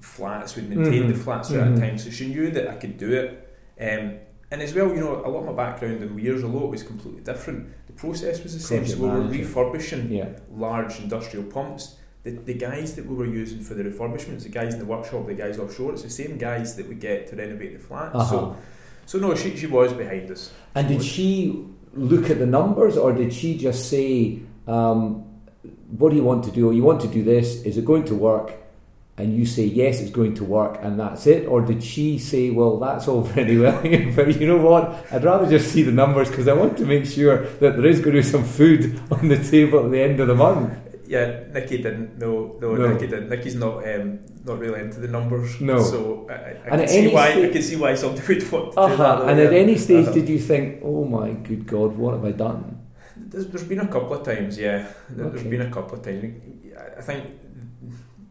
flats. 0.00 0.56
We'd 0.56 0.68
maintained 0.70 1.06
Mhm. 1.06 1.08
the 1.16 1.18
flats 1.22 1.50
throughout 1.50 1.68
Mhm. 1.68 1.74
the 1.74 1.80
time. 1.80 1.98
So 1.98 2.10
she 2.10 2.28
knew 2.28 2.50
that 2.52 2.68
I 2.68 2.74
could 2.74 2.96
do 2.96 3.12
it. 3.12 3.48
Um, 3.80 4.14
and 4.50 4.62
as 4.62 4.74
well, 4.74 4.88
you 4.88 5.00
know, 5.00 5.16
a 5.24 5.28
lot 5.28 5.40
of 5.40 5.46
my 5.46 5.52
background 5.52 6.02
in 6.02 6.14
Weirs, 6.14 6.44
although 6.44 6.64
it 6.66 6.70
was 6.70 6.82
completely 6.82 7.22
different, 7.22 7.66
process 7.96 8.42
was 8.42 8.54
the 8.54 8.60
same. 8.60 8.80
Project 8.80 8.98
so 8.98 9.04
we 9.04 9.10
were 9.10 9.26
refurbishing 9.28 10.10
Yeah, 10.12 10.28
large 10.50 11.00
industrial 11.00 11.44
pumps. 11.46 11.96
The, 12.24 12.30
the 12.30 12.54
guys 12.54 12.96
that 12.96 13.04
we 13.06 13.14
were 13.14 13.26
using 13.26 13.60
for 13.60 13.74
the 13.74 13.84
refurbishments, 13.84 14.44
the 14.44 14.48
guys 14.48 14.72
in 14.74 14.80
the 14.80 14.86
workshop, 14.86 15.26
the 15.26 15.34
guys 15.34 15.58
offshore, 15.58 15.92
it's 15.92 16.02
the 16.02 16.10
same 16.10 16.38
guys 16.38 16.74
that 16.76 16.88
we 16.88 16.94
get 16.94 17.26
to 17.28 17.36
renovate 17.36 17.74
the 17.74 17.78
flats. 17.78 18.14
uh-huh. 18.16 18.30
So, 18.30 18.56
so 19.06 19.18
no, 19.18 19.34
she, 19.34 19.54
she 19.56 19.66
was 19.66 19.92
behind 19.92 20.30
us. 20.30 20.50
and 20.74 20.88
did 20.88 20.98
was. 20.98 21.06
she 21.06 21.66
look 21.92 22.30
at 22.30 22.38
the 22.38 22.46
numbers, 22.46 22.96
or 22.96 23.12
did 23.12 23.32
she 23.32 23.58
just 23.58 23.90
say, 23.90 24.40
um, 24.66 25.22
"What 25.98 26.10
do 26.10 26.16
you 26.16 26.24
want 26.24 26.44
to 26.44 26.50
do? 26.50 26.72
You 26.72 26.82
want 26.82 27.00
to 27.02 27.08
do 27.08 27.22
this? 27.22 27.62
Is 27.64 27.76
it 27.76 27.84
going 27.84 28.04
to 28.06 28.14
work?" 28.14 28.52
And 29.16 29.36
you 29.36 29.46
say 29.46 29.62
yes, 29.64 30.00
it's 30.00 30.10
going 30.10 30.34
to 30.34 30.44
work, 30.44 30.80
and 30.82 30.98
that's 30.98 31.28
it. 31.28 31.46
Or 31.46 31.60
did 31.60 31.84
she 31.84 32.18
say, 32.18 32.50
"Well, 32.50 32.78
that's 32.80 33.06
all 33.06 33.20
very 33.22 33.56
well, 33.58 33.80
but 34.16 34.40
you 34.40 34.46
know 34.48 34.56
what? 34.58 35.06
I'd 35.12 35.22
rather 35.22 35.48
just 35.48 35.70
see 35.72 35.82
the 35.84 35.92
numbers 35.92 36.28
because 36.30 36.48
I 36.48 36.52
want 36.54 36.76
to 36.78 36.84
make 36.84 37.06
sure 37.06 37.46
that 37.60 37.76
there 37.76 37.86
is 37.86 38.00
going 38.00 38.16
to 38.16 38.22
be 38.22 38.28
some 38.36 38.42
food 38.44 39.00
on 39.12 39.28
the 39.28 39.38
table 39.38 39.84
at 39.84 39.90
the 39.92 40.00
end 40.02 40.18
of 40.18 40.26
the 40.26 40.34
month." 40.34 40.72
Yeah, 41.06 41.44
Nikki 41.52 41.76
didn't. 41.78 42.18
No, 42.18 42.56
no, 42.60 42.74
No. 42.74 42.88
Nikki 42.92 43.06
didn't. 43.06 43.28
Nikki's 43.28 43.54
not 43.54 43.86
um, 43.86 44.18
not 44.44 44.58
really 44.58 44.80
into 44.80 44.98
the 44.98 45.06
numbers. 45.06 45.60
No. 45.60 45.80
So 45.80 46.26
I, 46.28 46.32
I, 46.34 46.36
And 46.72 46.80
can 46.80 46.88
see 46.88 47.06
why 47.14 47.30
sta- 47.30 47.44
I 47.44 47.48
can 47.50 47.62
see 47.62 47.76
why 47.76 47.94
somebody 47.94 48.26
would 48.28 48.50
want 48.52 48.66
to 48.72 48.74
do 48.74 48.80
Uh-huh. 48.80 48.96
that. 48.96 49.28
And 49.28 49.38
at 49.38 49.52
any 49.52 49.76
stage, 49.78 50.06
Uh-huh. 50.06 50.14
did 50.18 50.28
you 50.28 50.40
think, 50.40 50.80
"Oh 50.82 51.04
my 51.04 51.30
good 51.48 51.66
God, 51.68 51.90
what 51.96 52.14
have 52.14 52.24
I 52.24 52.32
done?" 52.32 52.80
There's, 53.16 53.46
there's 53.46 53.62
been 53.72 53.80
a 53.80 53.86
couple 53.86 54.14
of 54.14 54.24
times, 54.24 54.58
yeah. 54.58 54.78
There- 55.10 55.28
There's 55.30 55.42
Okay. 55.42 55.50
been 55.50 55.60
a 55.62 55.70
couple 55.70 55.98
of 55.98 56.02
times. 56.04 56.24
I 56.98 57.02
think 57.02 57.22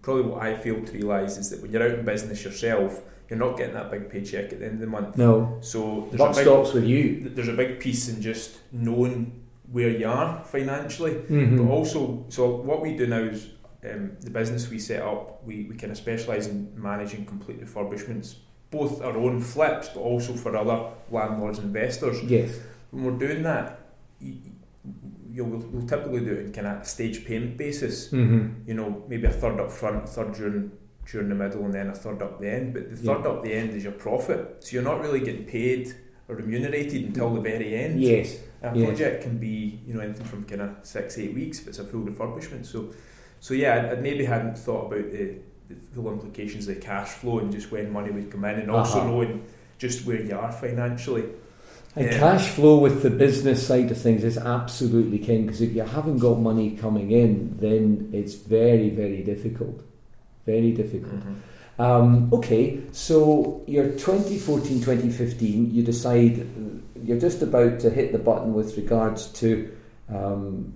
probably 0.03 0.23
what 0.23 0.43
I 0.43 0.55
failed 0.55 0.85
to 0.87 0.93
realise 0.93 1.37
is 1.37 1.49
that 1.49 1.61
when 1.61 1.71
you're 1.71 1.81
out 1.81 1.97
in 1.97 2.05
business 2.05 2.43
yourself, 2.43 3.01
you're 3.29 3.39
not 3.39 3.57
getting 3.57 3.73
that 3.73 3.89
big 3.89 4.09
paycheck 4.11 4.51
at 4.53 4.59
the 4.59 4.65
end 4.65 4.75
of 4.75 4.79
the 4.81 4.87
month. 4.87 5.17
No, 5.17 5.57
So 5.61 6.07
there's 6.11 6.19
buck 6.19 6.33
a 6.33 6.35
big, 6.35 6.43
stops 6.45 6.73
with 6.73 6.83
you. 6.85 7.29
there's 7.33 7.47
a 7.47 7.53
big 7.53 7.79
piece 7.79 8.09
in 8.09 8.21
just 8.21 8.59
knowing 8.71 9.41
where 9.71 9.89
you 9.89 10.07
are 10.07 10.43
financially, 10.43 11.13
Mhm. 11.29 11.57
but 11.57 11.71
also 11.73 12.25
so 12.29 12.57
what 12.57 12.81
we 12.81 12.95
do 12.95 13.07
now 13.07 13.23
is 13.23 13.47
um, 13.91 14.11
the 14.21 14.29
business 14.29 14.69
we 14.69 14.79
set 14.79 15.01
up. 15.01 15.41
We, 15.45 15.65
we 15.69 15.75
kind 15.75 15.91
of 15.91 15.97
specialise 15.97 16.47
in 16.47 16.71
managing 16.75 17.25
complete 17.25 17.59
refurbishments, 17.61 18.35
both 18.71 19.01
our 19.01 19.17
own 19.17 19.41
flips, 19.41 19.89
but 19.89 19.99
also 20.01 20.33
for 20.33 20.55
other 20.55 20.85
landlords 21.11 21.59
and 21.59 21.67
investors. 21.67 22.21
Yes. 22.23 22.59
When 22.91 23.03
we're 23.05 23.27
doing 23.27 23.43
that, 23.43 23.79
you, 24.19 24.35
you 25.33 25.43
we'll, 25.43 25.59
we'll 25.71 25.87
typically 25.87 26.19
do 26.23 26.33
it 26.33 26.45
in 26.45 26.53
kind 26.53 26.67
of 26.67 26.85
stage 26.87 27.25
payment 27.25 27.57
basis. 27.57 28.09
Mm-hmm. 28.11 28.67
You 28.69 28.75
know, 28.75 29.03
maybe 29.07 29.25
a 29.25 29.31
third 29.31 29.59
up 29.59 29.71
front, 29.71 30.03
a 30.03 30.07
third 30.07 30.33
during 30.33 30.71
during 31.11 31.27
the 31.27 31.35
middle, 31.35 31.65
and 31.65 31.73
then 31.73 31.89
a 31.89 31.95
third 31.95 32.21
up 32.21 32.39
the 32.39 32.47
end. 32.49 32.73
But 32.73 32.95
the 32.95 33.01
Yeah. 33.03 33.15
third 33.15 33.27
up 33.27 33.43
the 33.43 33.53
end 33.53 33.71
is 33.71 33.83
your 33.83 33.93
profit, 33.93 34.57
so 34.59 34.73
you're 34.73 34.83
not 34.83 35.01
really 35.01 35.19
getting 35.19 35.43
paid 35.45 35.93
or 36.29 36.35
remunerated 36.35 37.03
until 37.07 37.33
the 37.33 37.41
very 37.41 37.75
end. 37.75 37.99
Yes. 37.99 38.39
A 38.61 38.71
Yes. 38.73 38.85
project 38.87 39.23
can 39.23 39.37
be, 39.37 39.81
you 39.85 39.93
know, 39.93 39.99
anything 39.99 40.25
from 40.25 40.45
kind 40.45 40.61
of 40.61 40.69
six, 40.83 41.17
eight 41.17 41.33
weeks 41.33 41.59
if 41.59 41.67
it's 41.67 41.79
a 41.79 41.83
full 41.83 42.01
refurbishment. 42.01 42.65
So, 42.65 42.93
so 43.41 43.53
yeah, 43.53 43.73
I, 43.75 43.91
I 43.91 43.95
maybe 43.95 44.23
hadn't 44.23 44.57
thought 44.57 44.85
about 44.93 45.11
the, 45.11 45.35
the 45.67 45.75
full 45.93 46.09
implications 46.13 46.67
of 46.69 46.75
the 46.75 46.81
cash 46.81 47.09
flow 47.09 47.39
and 47.39 47.51
just 47.51 47.69
when 47.71 47.91
money 47.91 48.09
would 48.11 48.31
come 48.31 48.45
in, 48.45 48.59
and 48.59 48.71
also 48.71 48.99
Uh-huh. 48.99 49.09
knowing 49.09 49.43
just 49.77 50.05
where 50.07 50.21
you 50.21 50.37
are 50.37 50.51
financially. 50.53 51.25
And 51.95 52.07
Yeah. 52.07 52.17
cash 52.17 52.49
flow 52.49 52.79
with 52.79 53.03
the 53.03 53.09
business 53.09 53.65
side 53.65 53.91
of 53.91 53.97
things 53.97 54.23
is 54.23 54.37
absolutely 54.37 55.19
king 55.19 55.45
because 55.45 55.61
if 55.61 55.75
you 55.75 55.83
haven't 55.83 56.17
got 56.17 56.41
money 56.41 56.71
coming 56.71 57.11
in, 57.11 57.55
then 57.59 58.09
it's 58.11 58.33
very, 58.33 58.89
very 58.89 59.21
difficult. 59.21 59.81
Very 60.45 60.71
difficult. 60.71 61.21
Um, 61.79 62.29
okay, 62.33 62.79
so 62.91 63.61
you're 63.67 63.89
2014, 63.89 64.81
2015, 64.81 65.73
you 65.73 65.83
decide 65.83 66.45
you're 67.03 67.19
just 67.19 67.41
about 67.41 67.79
to 67.81 67.89
hit 67.89 68.11
the 68.11 68.19
button 68.19 68.53
with 68.53 68.77
regards 68.77 69.27
to 69.27 69.71
um, 70.09 70.73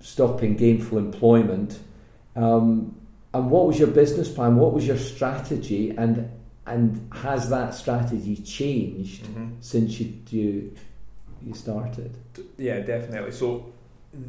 stopping 0.00 0.54
gainful 0.54 0.98
employment. 0.98 1.78
Um, 2.36 2.96
and 3.34 3.50
what 3.50 3.66
was 3.66 3.78
your 3.78 3.88
business 3.88 4.30
plan? 4.30 4.56
What 4.56 4.72
was 4.72 4.86
your 4.86 4.98
strategy? 4.98 5.90
And 5.90 6.30
and 6.66 7.08
has 7.12 7.48
that 7.50 7.74
strategy 7.74 8.36
changed 8.36 9.24
Mhm. 9.26 9.50
since 9.60 10.00
you 10.00 10.12
you, 10.30 10.72
you 11.46 11.54
started? 11.54 12.10
Yeah, 12.58 12.80
definitely. 12.80 13.30
So 13.32 13.66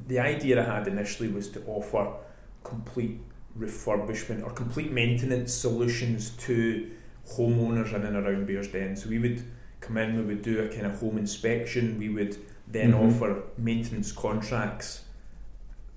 the 0.08 0.20
idea 0.20 0.62
I 0.62 0.76
had 0.78 0.88
initially 0.88 1.30
was 1.30 1.48
to 1.50 1.62
offer 1.66 2.08
complete 2.64 3.20
refurbishment 3.60 4.44
or 4.46 4.52
complete 4.52 4.92
maintenance 4.92 5.52
solutions 5.54 6.30
to 6.46 6.88
homeowners 7.28 7.94
in 7.96 8.04
and 8.04 8.16
around 8.16 8.48
Bearsden. 8.48 8.96
So 8.98 9.10
we 9.10 9.20
would 9.20 9.42
come 9.82 9.98
in, 9.98 10.16
we 10.18 10.24
would 10.24 10.42
do 10.44 10.60
a 10.60 10.68
kind 10.68 10.86
of 10.86 11.00
home 11.00 11.18
inspection, 11.18 11.98
we 11.98 12.10
would 12.10 12.38
then 12.68 12.92
Mhm. 12.94 13.08
offer 13.08 13.44
maintenance 13.58 14.12
contracts, 14.12 15.02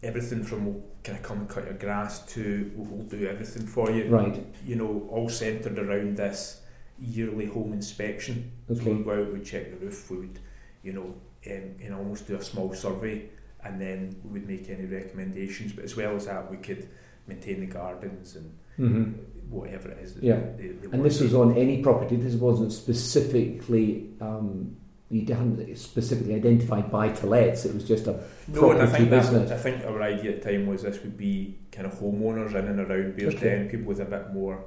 everything 0.03 0.43
from 0.43 0.67
we'll 0.67 0.83
kind 1.05 1.19
of 1.19 1.25
come 1.25 1.41
and 1.41 1.49
cut 1.49 1.65
your 1.65 1.75
grass 1.75 2.25
to 2.35 2.71
we'll 2.75 3.03
do 3.07 3.27
everything 3.27 3.67
for 3.67 3.91
you. 3.91 4.09
Right. 4.09 4.45
You 4.67 4.77
know, 4.77 5.07
all 5.11 5.29
centred 5.29 5.79
around 5.79 6.17
this 6.17 6.63
yearly 6.99 7.47
home 7.47 7.73
inspection. 7.73 8.53
So 8.69 8.75
Okay. 8.75 8.93
we'd 8.93 9.05
go 9.05 9.11
out, 9.23 9.33
we'd 9.33 9.45
check 9.45 9.71
the 9.71 9.77
roof, 9.85 10.11
we 10.11 10.17
would, 10.19 10.39
you 10.83 10.93
know, 10.93 11.15
um, 11.47 11.77
know, 11.91 11.99
almost 11.99 12.27
do 12.27 12.37
a 12.37 12.43
small 12.43 12.73
survey, 12.75 13.29
and 13.65 13.81
then 13.81 14.17
we 14.25 14.31
would 14.41 14.49
make 14.49 14.69
any 14.71 14.85
recommendations. 14.85 15.73
But 15.73 15.85
as 15.85 15.97
well 15.97 16.15
as 16.17 16.27
that, 16.27 16.51
we 16.51 16.59
could 16.59 16.89
maintain 17.27 17.61
the 17.61 17.67
gardens 17.67 18.37
and 18.37 18.55
hmm 18.77 19.13
whatever 19.51 19.91
it 19.91 19.99
is. 19.99 20.15
That 20.15 20.23
Yeah. 20.23 20.41
They, 20.57 20.69
they 20.69 20.89
And 20.93 21.05
this 21.05 21.21
was 21.21 21.35
on 21.35 21.57
any 21.57 21.83
property. 21.83 22.17
This 22.17 22.35
wasn't 22.37 22.73
specifically. 22.73 24.11
Um, 24.21 24.77
you 25.11 25.27
hadn't 25.27 25.77
specifically 25.77 26.35
identified 26.37 26.91
buy 26.91 27.09
to 27.09 27.27
lets. 27.27 27.65
It 27.65 27.75
was 27.75 27.85
just 27.87 28.07
a 28.07 28.23
no, 28.49 28.71
and 28.71 28.83
I 28.83 28.85
property 28.87 28.93
think 28.99 29.11
that- 29.11 29.21
business. 29.21 29.51
I 29.51 29.57
think 29.57 29.85
our 29.85 30.01
idea 30.03 30.33
at 30.37 30.43
the 30.43 30.53
time 30.53 30.67
was 30.69 30.83
this 30.83 31.03
would 31.03 31.17
be 31.17 31.59
kind 31.73 31.87
of 31.87 31.95
homeowners 31.95 32.51
in 32.55 32.67
and 32.69 32.79
around 32.81 33.17
Bearsden, 33.17 33.37
Okay. 33.37 33.69
people 33.71 33.87
with 33.87 34.01
a 34.01 34.05
bit 34.05 34.33
more 34.33 34.65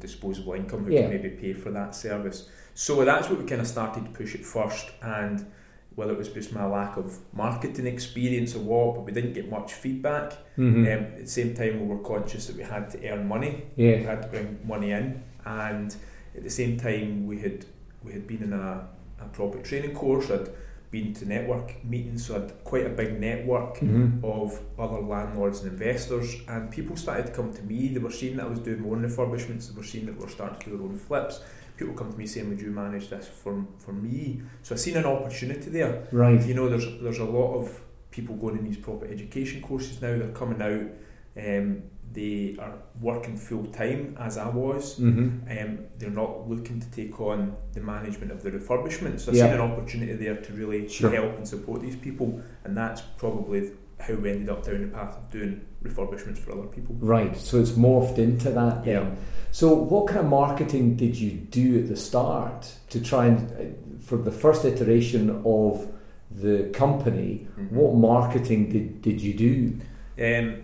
disposable 0.00 0.52
income 0.54 0.84
who 0.84 0.92
Yeah. 0.92 1.02
can 1.02 1.10
maybe 1.10 1.30
pay 1.30 1.52
for 1.52 1.70
that 1.70 1.94
service. 1.94 2.48
So 2.74 3.04
that's 3.04 3.30
what 3.30 3.38
we 3.38 3.46
kind 3.46 3.60
of 3.60 3.66
started 3.66 4.04
to 4.04 4.10
push 4.10 4.34
it 4.34 4.44
first, 4.44 4.90
and 5.00 5.46
whether 5.94 6.12
it 6.12 6.18
was 6.18 6.28
just 6.28 6.52
my 6.52 6.66
lack 6.66 6.98
of 6.98 7.18
marketing 7.32 7.86
experience 7.86 8.54
or 8.54 8.58
what, 8.58 8.96
but 8.96 9.04
we 9.06 9.12
didn't 9.12 9.32
get 9.32 9.48
much 9.50 9.72
feedback. 9.72 10.32
Mhm. 10.58 10.80
Um, 10.84 10.86
at 11.04 11.18
the 11.20 11.26
same 11.26 11.54
time, 11.54 11.80
we 11.80 11.86
were 11.86 12.02
conscious 12.02 12.48
that 12.48 12.56
we 12.56 12.64
had 12.64 12.90
to 12.90 13.08
earn 13.08 13.26
money. 13.26 13.62
We 13.78 13.84
had 14.02 14.20
to 14.22 14.28
bring 14.28 14.58
money 14.66 14.90
in, 14.90 15.22
and 15.46 15.94
at 16.36 16.42
the 16.42 16.50
same 16.50 16.76
time, 16.76 17.26
we 17.26 17.38
had 17.38 17.64
we 18.04 18.12
had 18.12 18.26
been 18.26 18.42
in 18.42 18.52
a, 18.52 18.86
a 19.20 19.24
property 19.26 19.62
training 19.62 19.94
course. 19.94 20.30
I'd 20.30 20.48
been 20.90 21.12
to 21.14 21.26
network 21.26 21.84
meetings, 21.84 22.26
so 22.26 22.36
I'd 22.36 22.64
quite 22.64 22.86
a 22.86 22.90
big 22.90 23.20
network 23.20 23.78
Mhm. 23.80 24.22
of 24.22 24.60
other 24.78 25.00
landlords 25.00 25.62
and 25.62 25.72
investors, 25.72 26.36
and 26.48 26.70
people 26.70 26.96
started 26.96 27.26
to 27.26 27.32
come 27.32 27.52
to 27.52 27.62
me. 27.62 27.88
They 27.88 27.98
were 27.98 28.10
seeing 28.12 28.36
that 28.36 28.46
I 28.46 28.48
was 28.48 28.60
doing 28.60 28.84
own 28.84 29.02
refurbishments. 29.02 29.68
They 29.68 29.76
were 29.76 29.82
seeing 29.86 30.06
that 30.06 30.16
we 30.16 30.22
were 30.24 30.30
starting 30.30 30.58
to 30.60 30.70
do 30.70 30.76
their 30.76 30.86
own 30.86 30.96
flips. 30.96 31.40
People 31.76 31.94
come 31.94 32.10
to 32.12 32.16
me 32.18 32.26
saying, 32.26 32.48
"Would 32.48 32.60
you 32.60 32.70
manage 32.70 33.10
this 33.10 33.26
for 33.28 33.66
for 33.78 33.92
me?" 33.92 34.42
So 34.62 34.74
I 34.74 34.78
seen 34.78 34.96
an 34.96 35.04
opportunity 35.04 35.70
there. 35.70 36.04
Right. 36.12 36.40
You 36.46 36.54
know, 36.54 36.68
there's 36.68 36.86
there's 37.02 37.18
a 37.18 37.24
lot 37.24 37.54
of 37.56 37.80
people 38.10 38.36
going 38.36 38.56
in 38.56 38.64
these 38.64 38.78
proper 38.78 39.06
education 39.06 39.60
courses 39.60 40.00
now. 40.00 40.16
They're 40.16 40.28
coming 40.28 40.62
out. 40.62 40.86
Um, 41.36 41.82
they 42.12 42.56
are 42.58 42.74
working 43.00 43.36
full 43.36 43.66
time 43.66 44.16
as 44.18 44.38
I 44.38 44.48
was. 44.48 44.96
hmm 44.96 45.28
Um, 45.50 45.78
they're 45.98 46.10
not 46.10 46.48
looking 46.48 46.80
to 46.80 46.90
take 46.90 47.20
on 47.20 47.54
the 47.74 47.80
management 47.80 48.32
of 48.32 48.42
the 48.42 48.50
refurbishment. 48.50 49.20
So 49.20 49.32
I 49.32 49.34
Yeah. 49.36 49.44
seen 49.46 49.54
an 49.54 49.60
opportunity 49.60 50.14
there 50.14 50.36
to 50.36 50.52
really 50.54 50.88
Sure. 50.88 51.10
help 51.10 51.36
and 51.36 51.46
support 51.46 51.82
these 51.82 51.96
people, 51.96 52.40
and 52.64 52.76
that's 52.76 53.02
probably 53.18 53.70
how 53.98 54.14
we 54.14 54.30
ended 54.30 54.48
up 54.50 54.64
down 54.64 54.82
the 54.82 54.88
path 54.88 55.16
of 55.16 55.30
doing 55.30 55.60
refurbishments 55.82 56.38
for 56.38 56.52
other 56.52 56.66
people. 56.68 56.94
Right. 57.00 57.36
So 57.36 57.58
it's 57.60 57.72
morphed 57.72 58.18
into 58.18 58.50
that. 58.50 58.84
Then. 58.84 58.94
Yeah. 58.94 59.10
So 59.50 59.74
what 59.74 60.06
kind 60.08 60.20
of 60.20 60.26
marketing 60.28 60.96
did 60.96 61.16
you 61.18 61.30
do 61.32 61.78
at 61.80 61.88
the 61.88 61.96
start 61.96 62.76
to 62.90 63.00
try 63.00 63.26
and 63.26 63.38
uh, 63.52 63.64
for 64.00 64.16
the 64.18 64.30
first 64.30 64.64
iteration 64.64 65.30
of 65.46 65.86
the 66.30 66.68
company? 66.72 67.46
Mhm. 67.58 67.72
What 67.72 67.94
marketing 67.94 68.68
did, 68.70 69.00
did 69.02 69.20
you 69.22 69.32
do? 69.34 69.72
Um, 70.18 70.56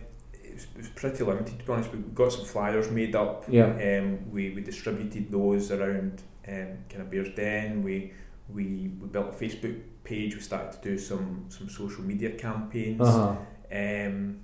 was, 0.83 0.91
pretty 0.91 1.25
limited 1.25 1.59
to 1.59 1.65
be 1.65 1.73
honest. 1.73 1.93
We 1.93 1.99
got 2.15 2.33
some 2.33 2.45
flyers 2.45 2.91
made 2.91 3.15
up. 3.17 3.45
Yeah. 3.49 3.67
Um, 3.67 4.31
we, 4.31 4.51
we 4.51 4.61
distributed 4.63 5.31
those 5.31 5.71
around 5.71 6.23
um, 6.49 6.69
kind 6.89 7.03
of 7.03 7.11
Bearsden. 7.11 7.83
We 7.83 8.13
we, 8.53 8.65
we 9.01 9.07
built 9.09 9.29
a 9.35 9.45
Facebook 9.45 9.81
page. 10.05 10.35
We 10.35 10.41
started 10.41 10.73
to 10.73 10.89
do 10.91 10.99
some 10.99 11.47
some 11.49 11.69
social 11.69 12.03
media 12.03 12.31
campaigns. 12.33 13.01
Uh-huh. 13.01 13.37
Um, 13.73 14.41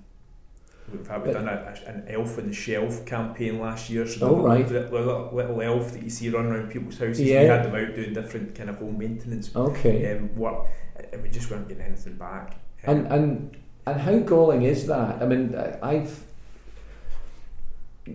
we've 0.91 1.07
But- 1.07 1.33
done 1.33 1.47
a, 1.47 1.73
a- 1.85 1.89
an 1.89 2.05
elf 2.07 2.37
on 2.39 2.47
the 2.47 2.53
shelf 2.53 3.05
campaign 3.05 3.59
last 3.59 3.89
year. 3.89 4.07
So 4.07 4.27
Oh, 4.29 4.35
the 4.41 4.47
right. 4.47 4.67
little, 4.71 4.91
little, 4.91 5.29
little 5.33 5.61
elf 5.61 5.91
that 5.93 6.01
you 6.03 6.09
see 6.09 6.29
running 6.29 6.51
around 6.53 6.71
people's 6.71 6.97
houses. 6.97 7.21
Yeah. 7.21 7.41
We 7.41 7.47
had 7.47 7.65
them 7.65 7.75
out 7.75 7.95
doing 7.95 8.13
different 8.13 8.55
kind 8.55 8.69
of 8.69 8.77
home 8.79 8.97
maintenance 8.97 9.55
Okay. 9.55 10.11
um, 10.17 10.35
work, 10.35 10.65
and 11.13 11.21
we 11.21 11.29
just 11.29 11.51
weren't 11.51 11.67
getting 11.67 11.83
anything 11.83 12.15
back. 12.15 12.55
Um, 12.87 12.95
And 12.95 13.07
and 13.07 13.57
and 13.85 14.01
how 14.01 14.17
galling 14.19 14.63
is 14.63 14.87
that? 14.87 15.21
I 15.21 15.25
mean, 15.25 15.53
I've 15.83 16.23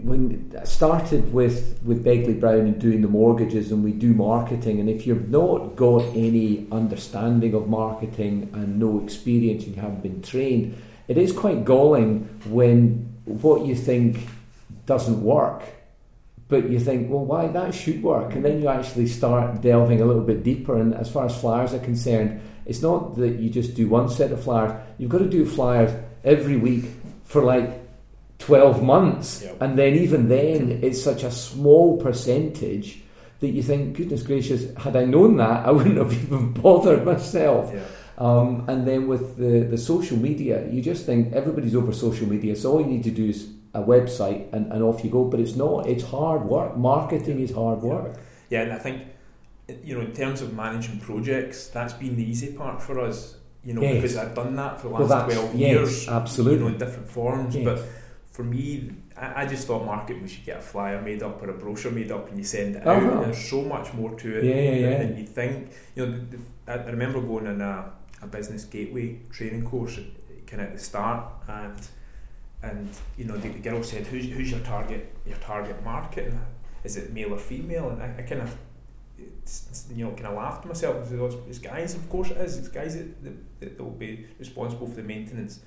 when 0.02 0.52
I 0.60 0.64
started 0.64 1.32
with 1.32 1.78
with 1.84 2.04
Begley 2.04 2.38
Brown 2.38 2.60
and 2.60 2.80
doing 2.80 3.02
the 3.02 3.08
mortgages, 3.08 3.70
and 3.72 3.84
we 3.84 3.92
do 3.92 4.14
marketing. 4.14 4.80
And 4.80 4.88
if 4.88 5.06
you've 5.06 5.28
not 5.28 5.76
got 5.76 6.02
any 6.14 6.66
understanding 6.72 7.54
of 7.54 7.68
marketing 7.68 8.50
and 8.52 8.78
no 8.78 9.00
experience, 9.00 9.64
and 9.64 9.76
you 9.76 9.82
haven't 9.82 10.02
been 10.02 10.22
trained, 10.22 10.76
it 11.08 11.18
is 11.18 11.32
quite 11.32 11.64
galling 11.64 12.28
when 12.46 13.12
what 13.24 13.66
you 13.66 13.74
think 13.74 14.26
doesn't 14.86 15.22
work. 15.22 15.62
But 16.46 16.70
you 16.70 16.78
think, 16.78 17.10
well, 17.10 17.24
why 17.24 17.48
that 17.48 17.74
should 17.74 18.02
work, 18.02 18.34
and 18.34 18.44
then 18.44 18.60
you 18.60 18.68
actually 18.68 19.06
start 19.06 19.62
delving 19.62 20.00
a 20.00 20.04
little 20.04 20.22
bit 20.22 20.42
deeper. 20.42 20.76
And 20.76 20.94
as 20.94 21.10
far 21.10 21.26
as 21.26 21.40
flyers 21.40 21.72
are 21.72 21.78
concerned, 21.78 22.40
it's 22.66 22.82
not 22.82 23.16
that 23.16 23.40
you 23.40 23.50
just 23.50 23.74
do 23.74 23.88
one 23.88 24.08
set 24.08 24.30
of 24.32 24.42
flyers. 24.42 24.72
You've 24.98 25.10
got 25.10 25.18
to 25.18 25.28
do 25.28 25.46
flyers 25.46 25.90
every 26.22 26.56
week 26.56 26.84
for 27.24 27.42
like 27.42 27.83
12 28.38 28.82
months. 28.82 29.42
Yep. 29.42 29.62
And 29.62 29.78
then, 29.78 29.94
even 29.94 30.28
then, 30.28 30.80
it's 30.82 31.02
such 31.02 31.22
a 31.22 31.30
small 31.30 31.96
percentage 31.98 33.00
that 33.40 33.48
you 33.50 33.62
think, 33.62 33.96
goodness 33.96 34.22
gracious, 34.22 34.74
had 34.76 34.96
I 34.96 35.04
known 35.04 35.36
that, 35.38 35.66
I 35.66 35.70
wouldn't 35.70 35.96
have 35.98 36.12
even 36.24 36.52
bothered 36.52 37.04
myself. 37.04 37.70
yeah. 37.74 37.82
Um, 38.16 38.64
and 38.68 38.86
then 38.86 39.08
with 39.08 39.36
the, 39.38 39.66
the 39.68 39.78
social 39.78 40.16
media, 40.16 40.68
you 40.70 40.80
just 40.80 41.04
think 41.04 41.32
everybody's 41.32 41.74
over 41.74 41.92
social 41.92 42.28
media, 42.28 42.54
so 42.54 42.72
all 42.72 42.80
you 42.80 42.86
need 42.86 43.02
to 43.04 43.10
do 43.10 43.26
is 43.26 43.48
a 43.74 43.82
website 43.82 44.52
and, 44.52 44.72
and 44.72 44.84
off 44.84 45.02
you 45.02 45.10
go. 45.10 45.24
But 45.24 45.40
it's 45.40 45.56
not, 45.56 45.88
it's 45.88 46.04
hard 46.04 46.44
work. 46.44 46.76
Marketing 46.76 47.40
is 47.40 47.50
hard 47.52 47.82
work. 47.82 48.16
Yeah, 48.50 48.62
and 48.62 48.72
I 48.72 48.78
think 48.78 49.02
you 49.82 49.94
know, 49.94 50.02
in 50.02 50.12
terms 50.12 50.42
of 50.42 50.54
managing 50.54 51.00
projects, 51.00 51.68
that's 51.68 51.94
been 51.94 52.16
the 52.16 52.22
easy 52.22 52.52
part 52.52 52.80
for 52.82 53.00
us. 53.00 53.36
You 53.64 53.72
know, 53.72 53.80
Yes. 53.80 53.94
because 53.94 54.16
I've 54.16 54.34
done 54.34 54.54
that 54.56 54.80
for 54.80 54.88
the 54.88 54.94
last 54.94 55.08
that's, 55.08 55.34
twelve 55.34 55.54
yes, 55.54 55.70
years. 55.70 56.08
absolutely. 56.08 56.58
You 56.58 56.64
know, 56.64 56.68
in 56.68 56.78
different 56.78 57.08
forms. 57.08 57.56
Yes. 57.56 57.64
But 57.64 57.82
for 58.34 58.42
me, 58.42 58.90
I, 59.16 59.42
I 59.42 59.46
just 59.46 59.68
thought 59.68 59.86
marketing 59.86 60.22
we 60.22 60.28
should 60.28 60.44
get 60.44 60.58
a 60.58 60.60
flyer 60.60 61.00
made 61.00 61.22
up 61.22 61.40
or 61.40 61.50
a 61.50 61.52
brochure 61.54 61.92
made 61.92 62.10
up 62.10 62.28
and 62.28 62.36
you 62.36 62.44
send 62.44 62.74
it 62.74 62.84
out. 62.84 63.00
Uh-huh. 63.00 63.20
There's 63.20 63.48
so 63.48 63.62
much 63.62 63.94
more 63.94 64.12
to 64.16 64.38
it 64.38 64.44
Yeah, 64.44 64.54
yeah, 64.54 64.88
yeah. 64.88 64.98
than 64.98 65.16
you 65.16 65.24
think. 65.24 65.70
You 65.94 66.06
know, 66.06 66.12
the, 66.12 66.36
the, 66.36 66.38
I 66.66 66.90
remember 66.90 67.20
going 67.20 67.46
on 67.46 67.60
a, 67.60 67.92
a 68.22 68.26
business 68.26 68.64
gateway 68.64 69.20
training 69.30 69.64
course 69.64 70.00
kind 70.48 70.62
of 70.62 70.68
at 70.68 70.72
the 70.74 70.80
start 70.80 71.32
and 71.48 71.80
and 72.62 72.88
you 73.16 73.24
know 73.24 73.36
the, 73.36 73.48
the 73.48 73.58
girl 73.60 73.82
said 73.82 74.06
who's, 74.06 74.26
who's 74.26 74.50
your 74.50 74.60
target 74.60 75.14
your 75.26 75.36
target 75.38 75.82
market 75.84 76.28
and 76.28 76.40
is 76.82 76.96
it 76.96 77.12
male 77.12 77.32
or 77.34 77.38
female 77.38 77.90
and 77.90 78.02
I, 78.02 78.14
I 78.18 78.22
kind 78.22 78.42
of 78.42 78.56
you 79.94 80.04
know 80.04 80.12
kind 80.12 80.26
of 80.26 80.34
laughed 80.34 80.62
to 80.62 80.68
myself 80.68 80.96
and 80.96 81.06
said 81.06 81.18
oh, 81.18 81.26
it's, 81.26 81.36
it's 81.48 81.58
guys 81.58 81.94
of 81.94 82.08
course 82.08 82.30
it 82.30 82.38
is 82.38 82.58
it's 82.58 82.68
guys 82.68 82.96
that, 82.96 83.24
that, 83.24 83.76
that 83.76 83.82
will 83.82 83.90
be 83.90 84.26
responsible 84.38 84.86
for 84.86 84.96
the 84.96 85.02
maintenance 85.02 85.60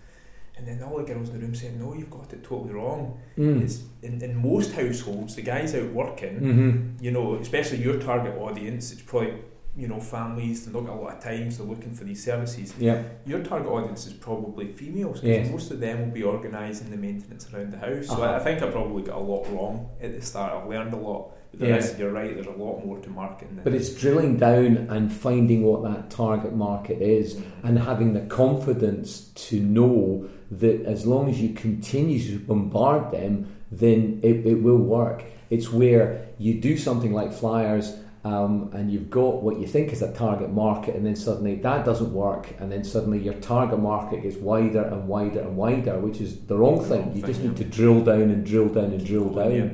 and 0.58 0.68
then 0.68 0.82
all 0.84 0.98
the 0.98 1.04
girls 1.04 1.30
in 1.30 1.36
the 1.36 1.42
room 1.46 1.54
said 1.56 1.80
no 1.80 1.94
you've 1.94 2.10
got 2.10 2.32
it 2.34 2.44
totally 2.44 2.74
wrong 2.74 3.20
Mm. 3.38 3.62
it's 3.64 3.84
in, 4.02 4.22
in 4.24 4.36
most 4.36 4.72
households 4.74 5.36
the 5.36 5.42
guys 5.44 5.76
out 5.76 5.92
working 5.94 6.36
Mm-hmm. 6.40 7.04
you 7.04 7.12
know, 7.12 7.36
especially 7.36 7.78
your 7.84 8.00
target 8.00 8.36
audience, 8.38 8.92
it's 8.92 9.02
probably, 9.04 9.34
you 9.76 9.88
know, 9.88 10.00
families, 10.00 10.66
they've 10.66 10.74
not 10.74 10.86
got 10.88 10.96
a 10.98 11.02
lot 11.02 11.14
of 11.18 11.24
time, 11.24 11.52
so 11.52 11.58
they're 11.64 11.76
looking 11.76 11.94
for 11.94 12.04
these 12.04 12.24
services. 12.24 12.74
Yeah. 12.80 13.04
Your 13.28 13.44
target 13.44 13.68
audience 13.68 14.08
is 14.08 14.14
probably 14.14 14.72
females, 14.72 15.22
because 15.22 15.38
Yes. 15.44 15.52
most 15.52 15.70
of 15.70 15.80
them 15.80 16.00
will 16.02 16.14
be 16.14 16.24
organising 16.24 16.90
the 16.90 16.98
maintenance 16.98 17.48
around 17.54 17.72
the 17.74 17.78
house. 17.78 18.08
So 18.08 18.14
Uh-huh. 18.14 18.24
I, 18.24 18.36
I 18.38 18.40
think 18.40 18.64
I 18.64 18.72
probably 18.72 19.04
got 19.04 19.18
a 19.18 19.24
lot 19.34 19.46
wrong 19.54 19.88
at 20.02 20.16
the 20.16 20.22
start. 20.26 20.52
I've 20.54 20.68
learned 20.68 20.94
a 20.94 20.98
lot. 20.98 21.34
But 21.52 21.60
the 21.60 21.68
Yeah. 21.68 21.74
rest, 21.76 22.00
you're 22.00 22.12
right, 22.12 22.34
there's 22.34 22.48
a 22.48 22.52
lot 22.52 22.84
more 22.84 22.98
to 22.98 23.10
marketing. 23.12 23.56
Than 23.58 23.64
But 23.64 23.74
it's 23.76 23.94
drilling 23.94 24.38
down 24.38 24.88
and 24.90 25.14
finding 25.14 25.62
what 25.64 25.84
that 25.84 26.10
target 26.10 26.56
market 26.56 27.00
is 27.02 27.40
and 27.64 27.78
having 27.78 28.14
the 28.14 28.22
confidence 28.22 29.32
to 29.50 29.60
know 29.62 30.28
that 30.52 30.86
as 30.86 31.06
long 31.06 31.30
as 31.30 31.42
you 31.42 31.54
continue 31.54 32.20
to 32.20 32.40
bombard 32.40 33.12
them, 33.12 33.56
then 33.72 34.20
it, 34.24 34.46
it 34.46 34.62
will 34.64 34.78
work. 34.78 35.24
It's 35.50 35.72
where 35.72 36.28
you 36.38 36.60
do 36.62 36.78
something 36.78 37.14
like 37.14 37.34
flyers 37.34 37.96
um, 38.24 38.72
and 38.74 38.92
you've 38.92 39.10
got 39.10 39.42
what 39.42 39.60
you 39.60 39.68
think 39.68 39.94
is 39.94 40.02
a 40.02 40.14
target 40.14 40.52
market, 40.52 40.96
and 40.96 41.06
then 41.06 41.16
suddenly 41.16 41.56
that 41.56 41.86
doesn't 41.86 42.12
work, 42.12 42.54
and 42.60 42.70
then 42.72 42.84
suddenly 42.84 43.20
your 43.20 43.36
target 43.36 43.80
market 43.80 44.24
gets 44.24 44.36
wider 44.36 44.82
and 44.82 45.08
wider 45.08 45.40
and 45.40 45.56
wider, 45.56 45.98
which 46.00 46.20
is 46.20 46.38
the 46.48 46.58
wrong 46.58 46.84
thing. 46.84 47.16
You 47.16 47.22
just 47.22 47.42
need 47.42 47.56
to 47.58 47.64
drill 47.64 48.02
down 48.02 48.24
and 48.24 48.46
drill 48.46 48.68
down 48.68 48.92
and 48.92 49.06
drill 49.06 49.30
down 49.30 49.52
Yeah. 49.54 49.70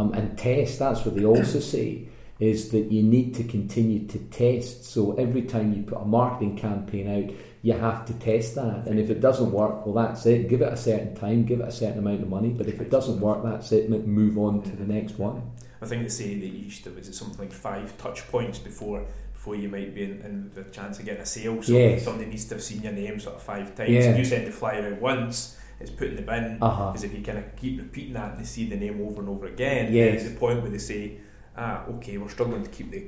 um, 0.00 0.12
and 0.12 0.36
test. 0.36 0.80
That's 0.80 1.04
what 1.06 1.16
they 1.16 1.24
also 1.24 1.60
say 1.60 2.08
is 2.40 2.70
that 2.70 2.90
you 2.90 3.02
need 3.02 3.34
to 3.36 3.44
continue 3.44 4.06
to 4.08 4.18
test. 4.18 4.84
So 4.84 5.14
every 5.14 5.42
time 5.42 5.72
you 5.72 5.82
put 5.84 5.98
a 6.02 6.04
marketing 6.04 6.56
campaign 6.58 7.08
out, 7.08 7.34
you 7.64 7.72
have 7.72 8.04
to 8.04 8.12
test 8.14 8.54
that. 8.56 8.86
And 8.86 8.98
if 9.00 9.08
it 9.08 9.20
doesn't 9.22 9.50
work, 9.50 9.86
well, 9.86 9.94
that's 10.04 10.26
it. 10.26 10.48
Give 10.50 10.60
it 10.60 10.70
a 10.70 10.76
certain 10.76 11.14
time, 11.14 11.46
give 11.46 11.60
it 11.60 11.68
a 11.68 11.72
certain 11.72 11.98
amount 11.98 12.20
of 12.22 12.28
money. 12.28 12.50
But 12.50 12.66
if 12.68 12.78
it 12.78 12.90
doesn't 12.90 13.18
work, 13.20 13.42
that's 13.42 13.72
it. 13.72 13.88
Move 14.06 14.36
on 14.36 14.60
to 14.62 14.70
the 14.76 14.84
next 14.84 15.18
one. 15.18 15.50
I 15.80 15.86
think 15.86 16.02
they 16.02 16.10
say 16.10 16.34
that 16.38 16.46
you 16.46 16.58
used 16.70 16.84
to 16.84 16.90
visit 16.90 17.14
something 17.14 17.38
like 17.38 17.52
five 17.52 17.96
touch 17.96 18.28
points 18.28 18.58
before 18.58 19.06
before 19.32 19.56
you 19.56 19.68
might 19.70 19.94
be 19.94 20.02
in, 20.04 20.20
in 20.22 20.50
the 20.54 20.64
chance 20.64 20.98
of 20.98 21.06
getting 21.06 21.22
a 21.22 21.26
sale. 21.26 21.62
So 21.62 21.72
Yes. 21.72 22.04
somebody 22.04 22.28
needs 22.28 22.44
to 22.46 22.54
have 22.56 22.62
seen 22.62 22.82
your 22.82 22.92
name 22.92 23.18
sort 23.18 23.36
of 23.36 23.42
five 23.42 23.74
times. 23.74 23.90
If 23.90 24.18
you 24.18 24.24
send 24.26 24.46
the 24.46 24.50
flyer 24.52 24.92
out 24.92 25.00
once, 25.00 25.58
it's 25.80 25.90
put 25.90 26.08
in 26.08 26.16
the 26.16 26.22
bin. 26.22 26.58
Uh 26.60 26.68
huh. 26.70 26.86
Because 26.92 27.04
if 27.04 27.14
you 27.14 27.22
kind 27.22 27.38
of 27.38 27.56
keep 27.56 27.78
repeating 27.78 28.12
that 28.14 28.32
and 28.32 28.40
they 28.40 28.44
see 28.44 28.68
the 28.68 28.76
name 28.76 29.00
over 29.06 29.20
and 29.22 29.28
over 29.30 29.46
again, 29.46 29.90
Yes. 29.92 30.04
then 30.06 30.14
it's 30.16 30.28
the 30.34 30.38
point 30.38 30.60
where 30.62 30.70
they 30.70 30.78
say, 30.78 31.18
ah, 31.56 31.84
okay, 31.94 32.16
we're 32.18 32.28
struggling 32.28 32.62
to 32.62 32.70
keep 32.70 32.90
the, 32.90 33.06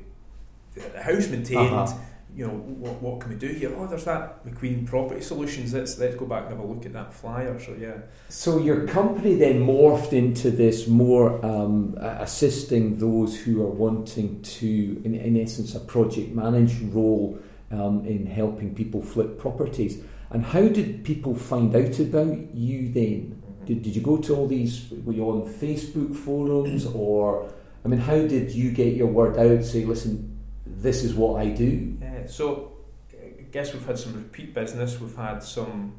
the, 0.75 0.81
the 0.97 1.03
house 1.03 1.29
maintained. 1.29 1.75
Uh-huh. 1.75 1.99
You 2.37 2.47
know, 2.47 2.53
what, 2.53 3.01
what 3.01 3.21
can 3.21 3.31
we 3.31 3.37
do 3.37 3.49
here? 3.49 3.73
Oh, 3.75 3.87
there's 3.87 4.05
that 4.05 4.45
McQueen 4.45 4.87
Property 4.87 5.23
Solutions. 5.23 5.73
Let's 5.73 5.99
let's 5.99 6.17
go 6.17 6.27
back 6.27 6.43
and 6.43 6.51
have 6.51 6.61
a 6.61 6.67
look 6.67 6.85
at 6.85 6.93
that 6.93 7.15
flyer. 7.15 7.59
So 7.59 7.75
yeah, 7.81 7.95
So 8.29 8.59
your 8.59 8.87
company 8.87 9.37
then 9.37 9.67
morphed 9.67 10.13
into 10.13 10.51
this 10.51 10.87
more 10.87 11.43
um, 11.43 11.97
assisting 11.99 12.99
those 12.99 13.41
who 13.41 13.63
are 13.63 13.71
wanting 13.71 14.43
to, 14.43 15.01
in, 15.03 15.15
in 15.15 15.41
essence, 15.41 15.75
a 15.75 15.81
project 15.81 16.35
managed 16.35 16.83
role 16.95 17.39
um, 17.71 18.05
in 18.05 18.27
helping 18.27 18.75
people 18.75 19.01
flip 19.01 19.39
properties. 19.39 20.03
And 20.29 20.45
how 20.45 20.69
did 20.69 21.05
people 21.05 21.35
find 21.35 21.75
out 21.75 21.99
about 21.99 22.55
you 22.55 22.93
then? 22.93 23.43
Did, 23.65 23.83
did 23.83 23.97
you 23.97 24.03
go 24.03 24.19
to 24.19 24.37
all 24.37 24.47
these? 24.47 24.91
Were 25.05 25.15
you 25.15 25.25
on 25.31 25.51
Facebook 25.55 26.15
forums, 26.15 26.85
or 26.85 27.51
I 27.83 27.89
mean, 27.89 28.01
how 28.01 28.19
did 28.19 28.53
you 28.53 28.73
get 28.73 28.95
your 28.95 29.07
word 29.09 29.39
out? 29.39 29.65
Say, 29.65 29.87
listen, 29.87 30.37
this 30.67 31.03
is 31.03 31.15
what 31.15 31.41
I 31.41 31.49
do. 31.49 31.97
Yeah, 32.01 32.16
so 32.27 32.73
I 33.13 33.43
guess 33.51 33.73
we've 33.73 33.85
had 33.87 33.99
some 33.99 34.15
repeat 34.15 34.55
business. 34.55 35.01
We've 35.01 35.17
had 35.17 35.43
some, 35.43 35.95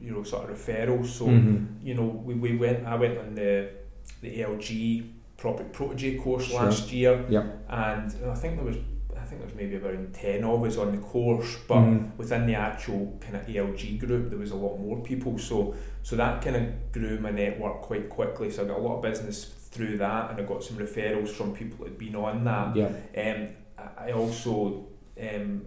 you 0.00 0.10
know, 0.12 0.22
sort 0.22 0.50
of 0.50 0.56
referrals. 0.58 1.06
So 1.06 1.26
Mhm. 1.26 1.66
you 1.82 1.94
know, 1.94 2.06
we, 2.24 2.34
we 2.34 2.56
went. 2.56 2.86
I 2.86 2.96
went 2.96 3.18
on 3.18 3.34
the 3.34 3.68
the 4.20 4.40
LG 4.42 5.10
Property 5.36 5.68
Protege 5.72 6.16
course 6.18 6.44
Sure. 6.46 6.62
last 6.62 6.92
year, 6.92 7.24
Yep. 7.28 7.44
and 7.68 8.14
I 8.30 8.34
think 8.34 8.56
there 8.56 8.64
was. 8.64 8.76
I 9.16 9.28
think 9.28 9.40
there 9.40 9.46
was 9.48 9.56
maybe 9.56 9.74
about 9.76 10.12
ten 10.12 10.44
of 10.44 10.62
us 10.62 10.76
on 10.78 10.92
the 10.92 10.98
course, 10.98 11.56
but 11.66 11.80
Mhm. 11.80 12.16
within 12.16 12.46
the 12.46 12.54
actual 12.54 13.16
kind 13.20 13.34
of 13.36 13.42
ALG 13.48 13.98
group, 13.98 14.30
there 14.30 14.38
was 14.38 14.52
a 14.52 14.56
lot 14.56 14.78
more 14.78 14.98
people. 15.02 15.36
So 15.38 15.74
so 16.02 16.14
that 16.16 16.42
kind 16.42 16.54
of 16.56 16.62
grew 16.92 17.18
my 17.18 17.30
network 17.32 17.82
quite 17.82 18.08
quickly. 18.08 18.50
So 18.50 18.62
I 18.64 18.68
got 18.68 18.78
a 18.78 18.82
lot 18.82 18.96
of 18.98 19.02
business 19.02 19.44
through 19.72 19.98
that, 19.98 20.30
and 20.30 20.40
I 20.40 20.44
got 20.44 20.62
some 20.62 20.76
referrals 20.78 21.30
from 21.30 21.52
people 21.52 21.78
that 21.84 21.90
had 21.90 21.98
been 21.98 22.14
on 22.14 22.44
that. 22.44 22.76
Yeah. 22.76 22.90
Um, 23.16 23.48
I 23.98 24.12
also 24.12 24.86
um, 25.20 25.66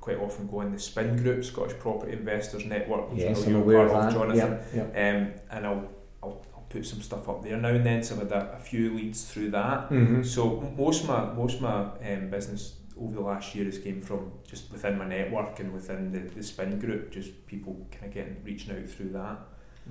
quite 0.00 0.18
often 0.18 0.46
go 0.48 0.60
in 0.62 0.72
the 0.72 0.78
SPIN 0.78 1.16
group, 1.22 1.44
Scottish 1.44 1.78
Property 1.78 2.12
Investors 2.12 2.64
Network, 2.64 3.10
which 3.10 3.20
Yes, 3.20 3.42
I 3.42 3.46
know 3.46 3.50
you're 3.50 3.60
aware 3.62 3.88
part 3.88 4.06
of. 4.08 4.12
Jonathan. 4.14 4.58
Yeah. 4.74 4.84
yeah. 4.94 5.10
Um, 5.16 5.32
and 5.50 5.66
I'll, 5.66 5.88
I'll, 6.22 6.46
I'll 6.54 6.66
put 6.68 6.84
some 6.84 7.00
stuff 7.02 7.28
up 7.28 7.42
there 7.44 7.56
now 7.56 7.68
and 7.68 7.86
then. 7.86 8.02
So 8.02 8.16
I've 8.16 8.22
had 8.22 8.32
a, 8.32 8.52
a 8.54 8.58
few 8.58 8.94
leads 8.94 9.24
through 9.30 9.50
that. 9.52 9.90
Mhm. 9.90 10.24
So 10.26 10.60
most 10.76 11.02
of 11.02 11.08
my 11.08 11.32
most 11.32 11.56
of 11.56 11.60
my 11.62 11.82
um, 12.12 12.30
business 12.30 12.76
over 13.00 13.14
the 13.14 13.20
last 13.20 13.54
year 13.54 13.64
has 13.64 13.78
came 13.78 14.00
from 14.00 14.32
just 14.46 14.70
within 14.70 14.98
my 14.98 15.06
network 15.06 15.58
and 15.60 15.72
within 15.72 16.12
the, 16.12 16.18
the 16.20 16.42
spin 16.42 16.78
group, 16.78 17.10
just 17.10 17.46
people 17.46 17.86
kind 17.90 18.06
of 18.06 18.12
getting 18.14 18.36
reaching 18.44 18.76
out 18.76 18.88
through 18.88 19.10
that. 19.10 19.38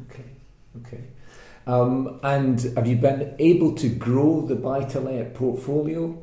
Okay, 0.09 0.23
okay. 0.85 1.03
Um, 1.67 2.19
and 2.23 2.59
have 2.75 2.87
you 2.87 2.95
been 2.97 3.35
able 3.39 3.73
to 3.75 3.87
grow 3.89 4.41
the 4.45 4.55
buy 4.55 4.83
to 4.85 4.99
let 4.99 5.33
portfolio? 5.35 6.17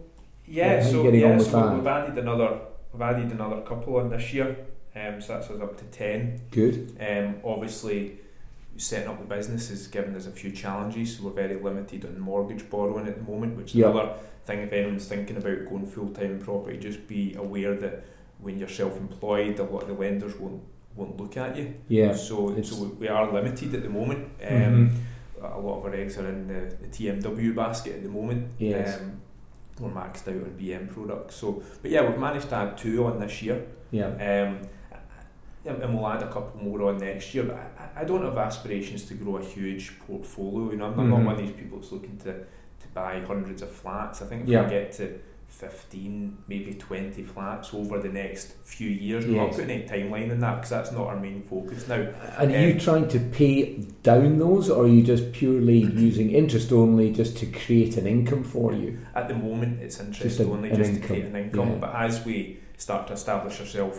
Yeah, 0.48 0.74
Yeah, 0.74 0.82
so 0.82 1.02
yeah, 1.20 1.38
so 1.38 1.74
we've 1.74 1.86
added 1.86 2.18
another 2.18 2.60
we've 2.92 3.02
added 3.02 3.30
another 3.32 3.60
couple 3.62 3.96
on 3.96 4.10
this 4.10 4.32
year. 4.32 4.56
Um, 4.96 5.20
so 5.20 5.34
that's 5.34 5.50
us 5.50 5.60
up 5.60 5.76
to 5.78 5.84
ten. 5.86 6.40
Good. 6.50 6.96
Um, 7.00 7.36
obviously, 7.44 8.18
setting 8.76 9.08
up 9.08 9.18
the 9.20 9.34
business 9.34 9.68
has 9.68 9.86
given 9.88 10.14
us 10.16 10.26
a 10.26 10.30
few 10.30 10.50
challenges. 10.50 11.16
So 11.16 11.24
we're 11.24 11.30
very 11.32 11.56
limited 11.60 12.04
on 12.04 12.18
mortgage 12.18 12.68
borrowing 12.70 13.06
at 13.06 13.16
the 13.16 13.30
moment, 13.30 13.56
which 13.56 13.70
is 13.70 13.76
another 13.90 14.14
thing. 14.44 14.60
If 14.60 14.72
anyone's 14.72 15.06
thinking 15.06 15.36
about 15.36 15.66
going 15.68 15.86
full 15.86 16.08
time 16.10 16.38
property, 16.40 16.78
just 16.78 17.06
be 17.06 17.34
aware 17.34 17.74
that 17.74 18.04
when 18.40 18.58
you're 18.58 18.68
self 18.68 18.96
employed, 18.96 19.58
a 19.58 19.64
lot 19.64 19.82
of 19.82 19.88
the 19.88 19.94
lenders 19.94 20.34
won't 20.36 20.62
won't 20.96 21.16
look 21.20 21.36
at 21.36 21.56
you. 21.56 21.74
Yeah. 21.88 22.12
So 22.14 22.50
it's- 22.50 22.70
so 22.70 22.84
we 22.98 23.06
are 23.06 23.30
limited 23.32 23.74
at 23.74 23.82
the 23.84 23.88
moment. 23.88 24.30
Um, 24.42 24.48
Mhm. 24.50 24.92
A 25.40 25.60
lot 25.60 25.78
of 25.78 25.84
our 25.84 25.94
eggs 25.94 26.18
are 26.18 26.26
in 26.28 26.48
the, 26.48 26.74
the 26.82 26.88
TMW 26.88 27.54
basket 27.54 27.94
at 27.94 28.02
the 28.02 28.08
moment. 28.08 28.48
Yes. 28.58 28.98
Um, 28.98 29.20
we're 29.80 29.90
maxed 29.90 30.28
out 30.28 30.42
on 30.42 30.56
BM 30.58 30.88
products. 30.92 31.36
So, 31.36 31.62
but 31.82 31.90
yeah, 31.90 32.08
we've 32.08 32.18
managed 32.18 32.48
to 32.50 32.56
add 32.56 32.78
two 32.78 33.04
on 33.06 33.18
this 33.20 33.42
year. 33.42 33.64
Yeah. 33.90 34.06
Um, 34.08 34.60
and 35.64 35.94
we'll 35.94 36.06
add 36.08 36.22
a 36.22 36.28
couple 36.32 36.62
more 36.62 36.82
on 36.88 36.98
next 36.98 37.34
year. 37.34 37.44
But 37.44 37.56
I, 37.96 38.00
I 38.02 38.04
don't 38.04 38.24
have 38.24 38.38
aspirations 38.38 39.04
to 39.06 39.14
grow 39.14 39.36
a 39.36 39.44
huge 39.44 39.98
portfolio. 40.06 40.70
You 40.70 40.76
know, 40.78 40.86
I'm, 40.86 40.94
Mhm. 40.94 41.08
not 41.08 41.22
one 41.24 41.34
of 41.34 41.38
these 41.38 41.52
people 41.52 41.78
that's 41.78 41.92
looking 41.92 42.16
to, 42.18 42.32
to 42.32 42.88
buy 42.94 43.20
hundreds 43.20 43.60
of 43.62 43.70
flats. 43.70 44.22
I 44.22 44.26
think 44.26 44.42
if 44.44 44.48
Yeah. 44.48 44.64
we 44.64 44.70
get 44.70 44.92
to 44.92 45.18
15, 45.48 46.38
maybe 46.46 46.74
20 46.74 47.22
flats 47.24 47.74
over 47.74 47.98
the 47.98 48.08
next 48.08 48.52
few 48.62 48.88
years, 48.90 49.26
we're 49.26 49.36
not 49.36 49.50
putting 49.50 49.70
any 49.70 49.88
timeline 49.88 50.30
in 50.30 50.38
that 50.40 50.56
because 50.56 50.70
that's 50.70 50.92
not 50.92 51.06
our 51.08 51.18
main 51.18 51.42
focus 51.42 51.88
now. 51.88 52.06
And 52.38 52.52
are 52.54 52.60
you 52.68 52.74
Um, 52.74 52.78
trying 52.78 53.08
to 53.08 53.18
pay 53.18 53.78
down 54.02 54.38
those, 54.38 54.70
or 54.70 54.84
are 54.84 54.88
you 54.88 55.02
just 55.02 55.32
purely 55.32 55.78
using 56.08 56.30
interest 56.30 56.70
only 56.72 57.10
just 57.12 57.36
to 57.38 57.46
create 57.46 57.96
an 57.96 58.06
income 58.06 58.44
for 58.44 58.72
you? 58.72 58.98
At 59.16 59.28
the 59.28 59.34
moment, 59.34 59.80
it's 59.80 59.98
interest 59.98 60.22
Just 60.22 60.40
a- 60.40 60.44
only, 60.52 60.68
just 60.70 60.90
income, 60.90 61.00
to 61.00 61.06
create 61.08 61.24
an 61.24 61.36
income. 61.36 61.68
yeah. 61.70 61.74
But 61.76 61.94
as 61.94 62.24
we 62.24 62.58
start 62.76 63.08
to 63.08 63.14
establish 63.14 63.58
ourselves 63.58 63.98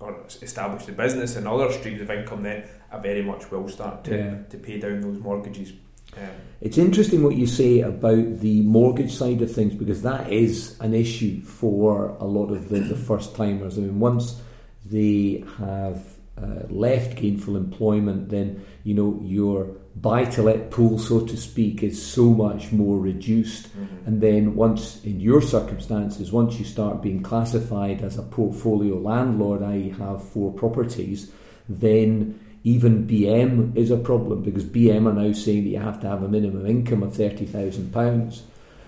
or 0.00 0.24
establish 0.42 0.86
the 0.86 0.92
business 0.92 1.36
and 1.36 1.46
other 1.46 1.70
streams 1.70 2.00
of 2.00 2.10
income, 2.10 2.42
then 2.42 2.64
I 2.90 2.98
very 2.98 3.22
much 3.22 3.50
will 3.50 3.68
start 3.68 4.02
to, 4.04 4.16
Yeah. 4.16 4.34
to 4.50 4.56
pay 4.58 4.78
down 4.80 5.00
those 5.00 5.18
mortgages. 5.18 5.72
Um, 6.18 6.28
It's 6.60 6.76
interesting 6.76 7.22
what 7.22 7.36
you 7.36 7.46
say 7.46 7.80
about 7.80 8.40
the 8.40 8.62
mortgage 8.62 9.14
side 9.14 9.42
of 9.42 9.54
things 9.54 9.74
because 9.74 10.02
that 10.02 10.32
is 10.32 10.76
an 10.80 10.92
issue 10.92 11.40
for 11.42 12.16
a 12.18 12.24
lot 12.24 12.50
of 12.50 12.68
the, 12.68 12.80
the 12.80 12.96
first 12.96 13.36
timers. 13.36 13.78
I 13.78 13.82
mean, 13.82 14.00
once 14.00 14.40
they 14.84 15.44
have 15.58 16.02
uh, 16.36 16.66
left 16.68 17.16
gainful 17.16 17.56
employment, 17.56 18.30
then 18.30 18.64
you 18.82 18.94
know 18.94 19.20
your 19.22 19.68
buy 19.94 20.24
to 20.24 20.42
let 20.42 20.70
pool, 20.70 20.98
so 20.98 21.26
to 21.26 21.36
speak, 21.36 21.82
is 21.82 22.00
so 22.00 22.24
much 22.24 22.72
more 22.72 22.98
reduced. 22.98 23.68
And 24.06 24.20
then 24.20 24.54
once, 24.54 25.04
in 25.04 25.20
your 25.20 25.42
circumstances, 25.42 26.32
once 26.32 26.58
you 26.58 26.64
start 26.64 27.02
being 27.02 27.22
classified 27.22 28.02
as 28.02 28.18
a 28.18 28.22
portfolio 28.22 28.96
landlord, 28.98 29.62
i.e., 29.62 29.90
have 29.98 30.22
four 30.28 30.52
properties, 30.52 31.30
then 31.68 32.38
even 32.68 33.06
BM 33.06 33.74
is 33.74 33.90
a 33.90 33.96
problem 33.96 34.42
because 34.42 34.64
BM 34.64 35.06
are 35.06 35.14
now 35.14 35.32
saying 35.32 35.64
that 35.64 35.70
you 35.70 35.78
have 35.78 36.00
to 36.00 36.06
have 36.06 36.22
a 36.22 36.28
minimum 36.28 36.66
income 36.66 37.02
of 37.02 37.16
thirty 37.16 37.46
thousand 37.46 37.92
pounds. 37.92 38.42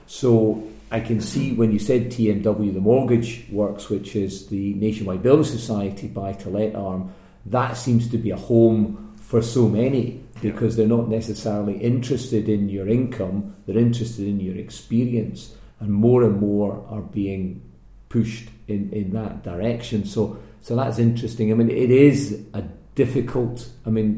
So 0.06 0.62
I 0.90 1.00
can 1.00 1.20
see 1.20 1.52
when 1.52 1.72
you 1.72 1.78
said 1.78 2.10
TMW, 2.10 2.74
the 2.74 2.80
Mortgage 2.80 3.46
Works, 3.50 3.88
which 3.88 4.16
is 4.16 4.48
the 4.48 4.74
Nationwide 4.74 5.22
Building 5.22 5.44
Society 5.44 6.08
buy 6.08 6.34
to 6.34 6.50
let 6.50 6.74
arm, 6.74 7.14
that 7.46 7.76
seems 7.76 8.10
to 8.10 8.18
be 8.18 8.30
a 8.30 8.36
home 8.36 9.14
for 9.16 9.40
so 9.40 9.66
many 9.66 10.22
because 10.42 10.76
they're 10.76 10.86
not 10.86 11.08
necessarily 11.08 11.78
interested 11.78 12.48
in 12.48 12.68
your 12.68 12.88
income, 12.88 13.54
they're 13.66 13.78
interested 13.78 14.26
in 14.26 14.40
your 14.40 14.56
experience, 14.56 15.54
and 15.78 15.90
more 15.90 16.22
and 16.24 16.38
more 16.38 16.84
are 16.90 17.02
being 17.02 17.62
pushed 18.10 18.48
in, 18.68 18.92
in 18.92 19.12
that 19.12 19.42
direction. 19.42 20.04
So, 20.04 20.38
so 20.60 20.76
that's 20.76 20.98
interesting. 20.98 21.50
I 21.50 21.54
mean, 21.54 21.70
it 21.70 21.90
is 21.90 22.42
a 22.52 22.64
difficult. 23.04 23.68
I 23.86 23.90
mean, 23.90 24.10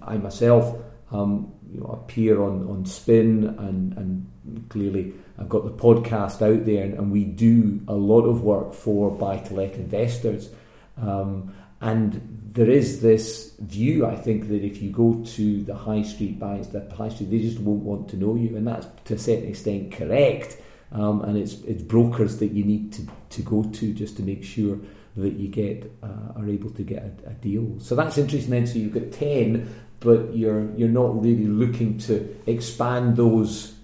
I 0.00 0.16
myself, 0.16 0.64
um, 1.10 1.52
you 1.72 1.80
know, 1.80 1.86
appear 1.86 2.40
on 2.42 2.68
on 2.68 2.86
Spin, 2.86 3.30
and 3.66 3.96
and 3.98 4.66
clearly 4.68 5.12
I've 5.38 5.48
got 5.48 5.64
the 5.64 5.76
podcast 5.86 6.40
out 6.42 6.64
there, 6.64 6.84
and, 6.84 6.94
and 6.98 7.10
we 7.10 7.24
do 7.24 7.80
a 7.88 7.94
lot 7.94 8.24
of 8.32 8.42
work 8.42 8.74
for 8.74 9.10
buy 9.10 9.38
to 9.38 9.54
let 9.54 9.74
investors. 9.74 10.50
Um, 10.96 11.52
and 11.80 12.06
there 12.52 12.70
is 12.70 13.00
this 13.00 13.54
view, 13.58 14.06
I 14.06 14.14
think, 14.14 14.48
that 14.48 14.62
if 14.62 14.80
you 14.82 14.90
go 14.90 15.08
to 15.36 15.64
the 15.64 15.74
high 15.74 16.02
street 16.02 16.38
banks, 16.38 16.68
the 16.68 16.88
high 16.94 17.08
street, 17.08 17.30
they 17.30 17.40
just 17.40 17.58
won't 17.58 17.82
want 17.82 18.08
to 18.10 18.16
know 18.16 18.34
you, 18.36 18.56
and 18.56 18.64
that's 18.66 18.86
to 19.06 19.14
a 19.14 19.18
certain 19.18 19.48
extent 19.48 19.92
correct. 19.92 20.58
Um, 20.92 21.22
and 21.26 21.34
it's 21.42 21.54
it's 21.72 21.82
brokers 21.82 22.36
that 22.40 22.52
you 22.52 22.64
need 22.64 22.92
to, 22.96 23.02
to 23.36 23.42
go 23.42 23.64
to 23.78 23.94
just 23.94 24.16
to 24.18 24.22
make 24.22 24.44
sure 24.44 24.78
that 25.16 25.34
you 25.34 25.48
get 25.48 25.92
uh, 26.02 26.32
are 26.36 26.48
able 26.48 26.70
to 26.70 26.82
get 26.82 27.02
a, 27.26 27.30
a 27.30 27.34
deal. 27.34 27.78
So 27.80 27.94
that's 27.94 28.16
interesting. 28.18 28.50
Then, 28.50 28.66
so 28.66 28.78
you've 28.78 28.94
got 28.94 29.12
ten, 29.12 29.72
but 30.00 30.34
you're 30.34 30.70
you're 30.76 30.88
not 30.88 31.22
really 31.22 31.46
looking 31.46 31.98
to 31.98 32.34
expand 32.46 33.16
those 33.16 33.74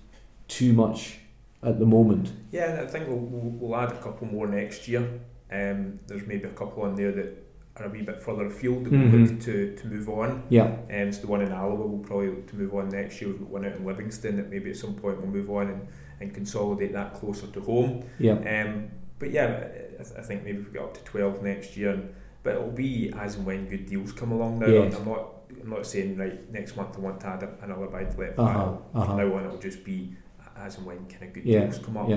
too 0.48 0.72
much 0.72 1.18
at 1.62 1.78
the 1.78 1.86
moment. 1.86 2.32
yeah, 2.52 2.80
I 2.82 2.86
think 2.86 3.08
we'll, 3.08 3.16
we'll, 3.18 3.50
we'll 3.70 3.76
add 3.76 3.92
a 3.92 3.96
couple 4.00 4.26
more 4.28 4.46
next 4.46 4.86
year. 4.88 5.02
Um, 5.50 5.98
there's 6.06 6.26
maybe 6.26 6.44
a 6.44 6.50
couple 6.52 6.84
on 6.84 6.94
there 6.94 7.10
that 7.12 7.44
are 7.76 7.86
a 7.86 7.88
wee 7.90 8.02
bit 8.02 8.20
further 8.20 8.46
afield 8.46 8.84
that 8.84 8.92
Mhm. 8.92 9.12
we'll 9.12 9.20
look 9.22 9.40
to, 9.40 9.74
to 9.76 9.86
move 9.88 10.08
on. 10.08 10.42
Yeah, 10.48 10.76
Um, 10.92 11.12
so 11.12 11.20
the 11.22 11.26
one 11.26 11.42
in 11.42 11.52
Alloa 11.52 11.74
we'll 11.86 11.98
probably 11.98 12.28
look 12.28 12.46
to 12.48 12.56
move 12.56 12.74
on 12.74 12.88
next 12.90 13.20
year. 13.20 13.30
We've 13.30 13.40
got 13.40 13.50
one 13.50 13.64
out 13.66 13.76
in 13.76 13.84
Livingston 13.84 14.36
that 14.36 14.50
maybe 14.50 14.70
at 14.70 14.76
some 14.76 14.94
point 14.94 15.18
we'll 15.20 15.30
move 15.30 15.50
on 15.50 15.68
and, 15.68 15.88
and 16.20 16.32
consolidate 16.34 16.92
that 16.92 17.14
closer 17.14 17.46
to 17.48 17.60
home. 17.60 18.04
yeah, 18.18 18.32
Um, 18.64 18.88
but 19.18 19.30
yeah, 19.32 19.68
I, 19.98 20.02
th- 20.02 20.16
I 20.18 20.22
think 20.22 20.44
maybe 20.44 20.58
if 20.58 20.66
we 20.66 20.72
get 20.72 20.82
up 20.82 20.94
to 20.94 21.04
12 21.04 21.42
next 21.42 21.76
year. 21.76 21.90
And, 21.92 22.14
but 22.42 22.54
it'll 22.54 22.70
be 22.70 23.12
as 23.16 23.34
and 23.36 23.44
when 23.44 23.68
good 23.68 23.86
deals 23.86 24.12
come 24.12 24.32
along 24.32 24.60
now. 24.60 24.66
Yes. 24.66 24.94
I'm 24.94 25.04
not 25.06 25.34
I'm 25.62 25.70
not 25.70 25.86
saying, 25.86 26.16
right, 26.16 26.50
next 26.52 26.76
month 26.76 26.96
I 26.96 27.00
want 27.00 27.20
to 27.20 27.26
add 27.26 27.48
another 27.62 27.86
buy 27.86 28.04
to 28.04 28.20
let 28.20 28.38
Uh-huh, 28.38 28.60
uh-huh. 28.94 29.04
From 29.04 29.16
now 29.16 29.34
on, 29.34 29.44
it'll 29.46 29.58
just 29.58 29.82
be 29.84 30.14
as 30.56 30.76
and 30.76 30.86
when 30.86 30.98
kind 31.06 31.24
of 31.24 31.32
good 31.32 31.44
Yeah, 31.44 31.60
deals 31.64 31.78
come 31.78 31.96
up. 31.96 32.08
yeah. 32.08 32.16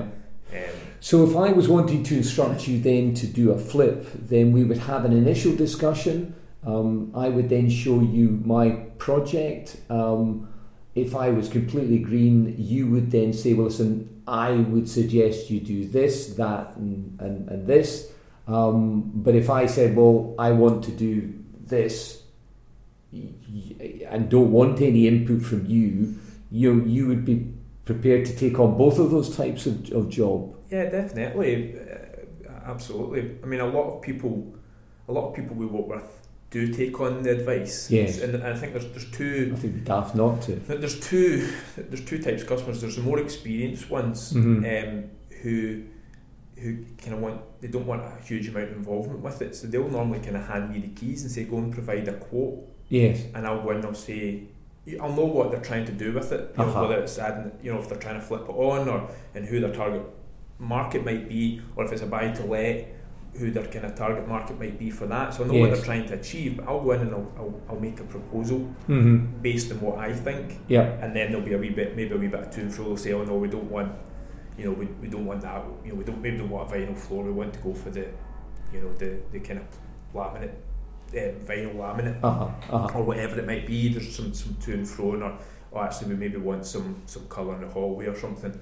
Um, 0.54 0.60
So 1.00 1.24
if 1.24 1.36
I 1.36 1.52
was 1.54 1.68
wanting 1.70 2.04
to 2.04 2.18
instruct 2.18 2.68
you 2.68 2.80
then 2.80 3.14
to 3.16 3.28
do 3.28 3.52
a 3.52 3.58
flip, 3.58 4.06
then 4.16 4.52
we 4.52 4.64
would 4.64 4.80
have 4.80 5.06
an 5.06 5.14
initial 5.14 5.56
discussion. 5.56 6.36
Um, 6.64 7.12
I 7.16 7.30
would 7.30 7.50
then 7.50 7.70
show 7.70 8.02
you 8.02 8.42
my 8.46 8.72
project. 8.98 9.78
Um, 9.90 10.48
if 10.94 11.16
I 11.16 11.30
was 11.30 11.48
completely 11.48 12.00
green, 12.00 12.56
you 12.58 12.88
would 12.88 13.12
then 13.12 13.32
say, 13.34 13.54
well, 13.54 13.68
listen, 13.68 14.11
I 14.28 14.52
would 14.52 14.88
suggest 14.88 15.50
you 15.50 15.60
do 15.60 15.86
this, 15.86 16.34
that, 16.36 16.76
and, 16.76 17.20
and, 17.20 17.50
and 17.50 17.68
this. 17.68 18.12
Um, 18.48 19.12
but 19.16 19.36
if 19.36 19.50
I 19.50 19.66
said, 19.66 19.96
well, 19.96 20.36
I 20.38 20.52
want 20.52 20.84
to 20.86 20.92
do 20.92 21.34
this 21.60 22.24
and 23.12 24.30
don't 24.30 24.52
want 24.52 24.82
any 24.82 25.08
input 25.08 25.42
from 25.42 25.66
you, 25.66 26.16
you, 26.52 26.84
you 26.86 27.08
would 27.08 27.26
be 27.26 27.54
prepared 27.86 28.26
to 28.26 28.36
take 28.36 28.60
on 28.60 28.78
both 28.78 29.00
of 29.00 29.12
those 29.12 29.36
types 29.36 29.66
of, 29.66 29.92
of 29.92 30.10
job. 30.10 30.56
yeah, 30.70 30.90
definitely, 30.90 31.76
uh, 31.80 32.52
absolutely. 32.66 33.38
I 33.44 33.46
mean, 33.46 33.60
a 33.60 33.68
lot 33.68 33.96
of 33.96 34.02
people, 34.02 34.54
a 35.08 35.12
lot 35.12 35.30
of 35.30 35.36
people 35.36 35.56
we 35.56 35.66
work 35.66 35.88
with 35.88 36.22
do 36.52 36.68
take 36.74 37.00
on 37.00 37.24
the 37.24 37.32
advice. 37.32 37.90
Yes. 37.90 38.20
and 38.22 38.44
I 38.44 38.54
think 38.56 38.74
there's 38.74 38.88
there's 38.92 39.10
two 39.10 39.52
I 39.54 39.60
think 39.60 39.74
it'd 39.74 39.84
be 39.84 39.90
daft 39.90 40.14
not 40.16 40.42
to. 40.44 40.56
There's 40.56 41.00
two. 41.00 41.50
There's 41.78 42.06
two 42.06 42.20
types 42.22 42.44
of 42.44 42.48
customers. 42.50 42.82
There's 42.82 42.98
the 42.98 43.02
more 43.02 43.20
experienced 43.20 43.90
ones 43.90 44.34
Mhm. 44.34 44.58
um, 44.74 45.04
who 45.42 45.84
who 46.62 46.70
kind 47.02 47.14
of 47.16 47.22
want 47.22 47.42
they 47.62 47.68
don't 47.70 47.88
want 47.88 48.02
a 48.04 48.12
huge 48.24 48.48
amount 48.50 48.70
of 48.70 48.76
involvement 48.78 49.22
with 49.22 49.42
it, 49.42 49.56
so 49.56 49.66
they'll 49.68 49.88
normally 49.90 50.20
kind 50.20 50.36
of 50.38 50.46
hand 50.46 50.70
me 50.72 50.80
the 50.80 50.90
keys 50.90 51.24
and 51.24 51.32
say 51.32 51.44
go 51.46 51.58
and 51.58 51.72
provide 51.74 52.08
a 52.08 52.14
quote, 52.14 52.60
Yes. 52.90 53.24
and 53.34 53.48
I'll 53.48 53.64
go 53.64 53.72
in 53.72 53.78
and 53.78 53.86
I'll 53.86 53.94
say 53.96 54.44
I'll 55.00 55.14
know 55.14 55.26
what 55.26 55.52
they're 55.52 55.62
trying 55.62 55.86
to 55.86 55.92
do 55.92 56.12
with 56.12 56.32
it, 56.32 56.54
you 56.58 56.64
know, 56.64 56.70
Uh-huh. 56.70 56.82
whether 56.88 57.00
it's 57.02 57.18
adding, 57.20 57.52
you 57.64 57.72
know, 57.72 57.80
if 57.80 57.88
they're 57.88 58.00
trying 58.00 58.20
to 58.20 58.26
flip 58.30 58.42
it 58.50 58.52
on 58.52 58.90
or 58.90 59.10
and 59.36 59.46
who 59.46 59.60
their 59.60 59.72
target 59.72 60.02
market 60.60 61.06
might 61.06 61.30
be, 61.30 61.62
or 61.76 61.86
if 61.86 61.92
it's 61.92 62.02
a 62.02 62.08
buy 62.08 62.30
to 62.30 62.44
let, 62.46 62.88
who 63.38 63.50
their 63.50 63.66
kind 63.68 63.86
of 63.86 63.96
target 63.96 64.28
market 64.28 64.60
might 64.60 64.78
be 64.78 64.90
for 64.90 65.08
that. 65.08 65.34
So 65.34 65.44
I 65.44 65.48
know 65.48 65.54
what 65.54 65.72
they're 65.72 65.82
trying 65.84 66.06
to 66.08 66.16
achieve, 66.16 66.58
but 66.58 66.68
I'll 66.68 66.84
go 66.84 66.92
in 66.92 67.02
and 67.02 67.12
I'll, 67.16 67.32
I'll, 67.38 67.62
I'll 67.70 67.80
make 67.80 68.00
a 68.00 68.04
proposal 68.04 68.60
Mm-hmm. 68.90 69.42
based 69.42 69.72
on 69.72 69.80
what 69.80 70.00
I 70.00 70.12
think 70.14 70.60
Yeah. 70.68 70.84
and 71.02 71.16
then 71.16 71.32
there'll 71.32 71.46
be 71.46 71.54
a 71.54 71.58
wee 71.58 71.70
bit, 71.70 71.96
maybe 71.96 72.14
a 72.14 72.18
wee 72.18 72.28
bit 72.28 72.42
of 72.42 72.52
to 72.52 72.62
and 72.62 72.74
fro. 72.74 72.86
They'll 72.86 72.98
say, 72.98 73.14
"Oh 73.14 73.24
no, 73.24 73.36
we 73.38 73.48
don't 73.48 73.70
want, 73.72 73.94
you 74.58 74.66
know, 74.66 74.72
we, 74.72 74.86
we 75.02 75.08
don't 75.08 75.26
want 75.26 75.42
that. 75.42 75.64
You 75.86 75.92
know, 75.92 75.98
we 76.00 76.04
don't 76.04 76.22
maybe 76.22 76.38
don't 76.38 76.50
want 76.50 76.70
a 76.70 76.76
vinyl 76.76 76.98
floor. 76.98 77.24
We 77.24 77.32
want 77.32 77.54
to 77.54 77.60
go 77.62 77.74
for 77.74 77.90
the, 77.90 78.06
you 78.74 78.82
know, 78.82 78.94
the 78.98 79.20
the 79.32 79.40
kind 79.40 79.60
of 79.60 79.66
laminate, 80.14 80.56
um, 81.14 81.46
vinyl 81.46 81.76
laminate 81.76 82.20
Uh 82.24 82.32
huh. 82.32 82.50
Uh 82.70 82.88
huh. 82.88 82.98
or 83.00 83.04
whatever 83.04 83.40
it 83.40 83.48
might 83.48 83.66
be. 83.66 83.94
There's 83.94 84.14
some 84.14 84.34
some 84.34 84.56
to 84.64 84.74
and 84.74 84.88
fro, 84.88 85.06
or 85.16 85.38
or 85.72 85.84
actually 85.86 86.10
we 86.10 86.16
maybe 86.16 86.38
want 86.38 86.66
some 86.66 87.02
some 87.06 87.26
colour 87.30 87.56
in 87.56 87.62
the 87.62 87.68
hallway 87.70 88.08
or 88.08 88.16
something." 88.16 88.60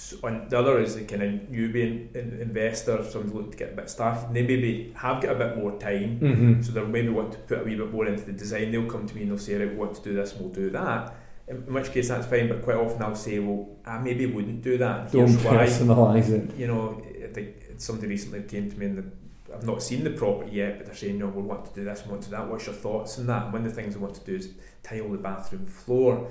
So, 0.00 0.16
and 0.28 0.48
the 0.48 0.56
other 0.60 0.78
is 0.78 0.94
the 0.94 1.02
kind 1.04 1.22
of 1.24 1.30
newbie 1.50 1.82
in, 1.82 2.10
in, 2.14 2.40
investor, 2.40 3.02
someone's 3.02 3.34
looking 3.34 3.50
to 3.50 3.56
get 3.56 3.72
a 3.72 3.76
bit 3.76 3.90
started. 3.90 4.32
They 4.32 4.42
maybe 4.42 4.92
have 4.94 5.20
got 5.20 5.32
a 5.34 5.38
bit 5.44 5.56
more 5.58 5.72
time, 5.76 6.20
Mm-hmm. 6.20 6.62
so 6.62 6.70
they'll 6.70 6.86
maybe 6.86 7.08
want 7.08 7.32
to 7.32 7.38
put 7.40 7.58
a 7.62 7.64
wee 7.64 7.74
bit 7.74 7.90
more 7.92 8.06
into 8.06 8.22
the 8.24 8.32
design. 8.32 8.70
They'll 8.70 8.86
come 8.88 9.06
to 9.08 9.14
me 9.16 9.22
and 9.22 9.30
they'll 9.32 9.38
say, 9.38 9.56
right, 9.56 9.68
we 9.68 9.74
want 9.74 9.96
to 9.96 10.02
do 10.02 10.14
this 10.14 10.32
and 10.32 10.40
we'll 10.42 10.50
do 10.54 10.70
that. 10.70 11.16
In, 11.48 11.56
which 11.74 11.90
case 11.90 12.08
that's 12.10 12.28
fine, 12.28 12.46
but 12.48 12.62
quite 12.62 12.76
often 12.76 13.02
I'll 13.02 13.16
say, 13.16 13.40
well, 13.40 13.68
I 13.84 13.98
maybe 13.98 14.26
wouldn't 14.26 14.62
do 14.62 14.78
that. 14.78 15.10
Don't 15.10 15.26
Here's 15.30 15.42
why. 15.44 15.66
personalise 15.66 16.28
it. 16.28 16.56
You 16.56 16.68
know, 16.68 17.02
I 17.24 17.32
think 17.32 17.48
somebody 17.78 18.06
recently 18.06 18.42
came 18.42 18.70
to 18.70 18.78
me 18.78 18.86
and 18.86 19.12
I've 19.52 19.64
not 19.66 19.82
seen 19.82 20.04
the 20.04 20.10
property 20.10 20.52
yet, 20.52 20.76
but 20.78 20.86
they're 20.86 20.94
saying, 20.94 21.18
no, 21.18 21.26
we 21.26 21.42
want 21.42 21.66
to 21.66 21.74
do 21.74 21.84
this, 21.84 22.04
we 22.04 22.10
want 22.12 22.22
to 22.22 22.30
do 22.30 22.36
that. 22.36 22.46
What's 22.48 22.66
your 22.66 22.74
thoughts 22.76 23.18
on 23.18 23.26
that? 23.26 23.44
And 23.44 23.52
one 23.52 23.66
of 23.66 23.74
the 23.74 23.82
things 23.82 23.96
I 23.96 23.98
want 23.98 24.14
to 24.14 24.24
do 24.24 24.36
is 24.36 24.50
tile 24.84 25.08
the 25.10 25.18
bathroom 25.18 25.66
floor. 25.66 26.30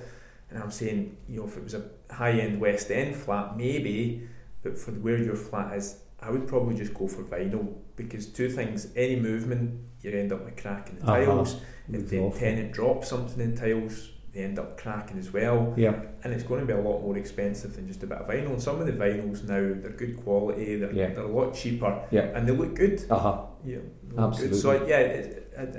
And 0.50 0.64
I'm 0.64 0.72
saying, 0.72 1.18
you 1.28 1.40
know, 1.42 1.46
if 1.48 1.58
it 1.58 1.64
was 1.64 1.74
a 1.74 1.84
high 2.10 2.32
end 2.32 2.60
West 2.62 2.90
End 2.92 3.16
flat, 3.16 3.58
maybe, 3.58 4.28
but 4.64 4.78
for 4.78 4.92
where 4.92 5.18
your 5.18 5.36
flat 5.36 5.76
is, 5.76 6.00
I 6.22 6.32
would 6.32 6.48
probably 6.48 6.76
just 6.76 6.94
go 6.94 7.08
for 7.08 7.24
vinyl 7.24 7.74
because 7.96 8.28
two 8.28 8.50
things: 8.50 8.88
any 8.96 9.18
movement, 9.18 9.80
you 10.02 10.12
end 10.12 10.32
up 10.32 10.46
with 10.46 10.56
cracking 10.62 11.00
the 11.00 11.04
Uh-huh. 11.04 11.26
tiles. 11.26 11.58
If 11.92 12.10
the 12.10 12.30
tenant 12.32 12.72
drops 12.74 13.10
something 13.10 13.42
in 13.44 13.56
tiles, 13.56 14.10
they 14.34 14.44
end 14.44 14.58
up 14.60 14.78
cracking 14.78 15.18
as 15.20 15.32
well. 15.32 15.74
Yeah, 15.78 16.02
And 16.24 16.34
it's 16.34 16.44
going 16.44 16.60
to 16.60 16.66
be 16.66 16.74
a 16.74 16.82
lot 16.82 17.02
more 17.02 17.18
expensive 17.18 17.76
than 17.76 17.88
just 17.88 18.04
a 18.04 18.08
bit 18.08 18.18
of 18.18 18.28
vinyl. 18.28 18.52
And 18.52 18.62
some 18.62 18.80
of 18.80 18.86
the 18.86 18.92
vinyls 18.94 19.44
now, 19.44 19.56
they're 19.82 19.92
good 19.98 20.18
quality, 20.24 20.76
they're, 20.78 20.92
Yeah. 20.92 21.14
they're 21.14 21.24
a 21.24 21.28
lot 21.28 21.54
cheaper, 21.56 22.02
Yeah. 22.12 22.32
and 22.36 22.48
they 22.48 22.52
look 22.52 22.76
good. 22.76 23.04
uh 23.10 23.18
huh. 23.20 23.42
Yeah, 23.66 23.78
look 24.12 24.38
good. 24.38 24.56
So 24.56 24.86
yeah, 24.86 25.00
it, 25.00 25.54
it, 25.58 25.76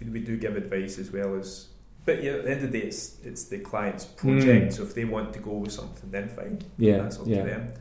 it, 0.00 0.08
we 0.10 0.20
do 0.20 0.36
give 0.36 0.56
advice 0.56 0.98
as 0.98 1.10
well 1.12 1.36
as. 1.36 1.68
But 2.04 2.22
yeah, 2.22 2.32
at 2.32 2.44
the 2.44 2.50
end 2.50 2.64
of 2.64 2.72
the 2.72 2.80
day, 2.80 2.86
it's, 2.86 3.16
it's 3.24 3.44
the 3.44 3.58
client's 3.58 4.04
project. 4.04 4.72
Mm. 4.72 4.72
So 4.72 4.82
if 4.82 4.94
they 4.94 5.04
want 5.04 5.32
to 5.32 5.38
go 5.38 5.52
with 5.52 5.72
something, 5.72 6.10
then 6.10 6.28
fine. 6.28 6.60
Yeah, 6.76 6.98
That's 6.98 7.18
up 7.18 7.26
yeah. 7.26 7.42
to 7.42 7.50
them. 7.50 7.72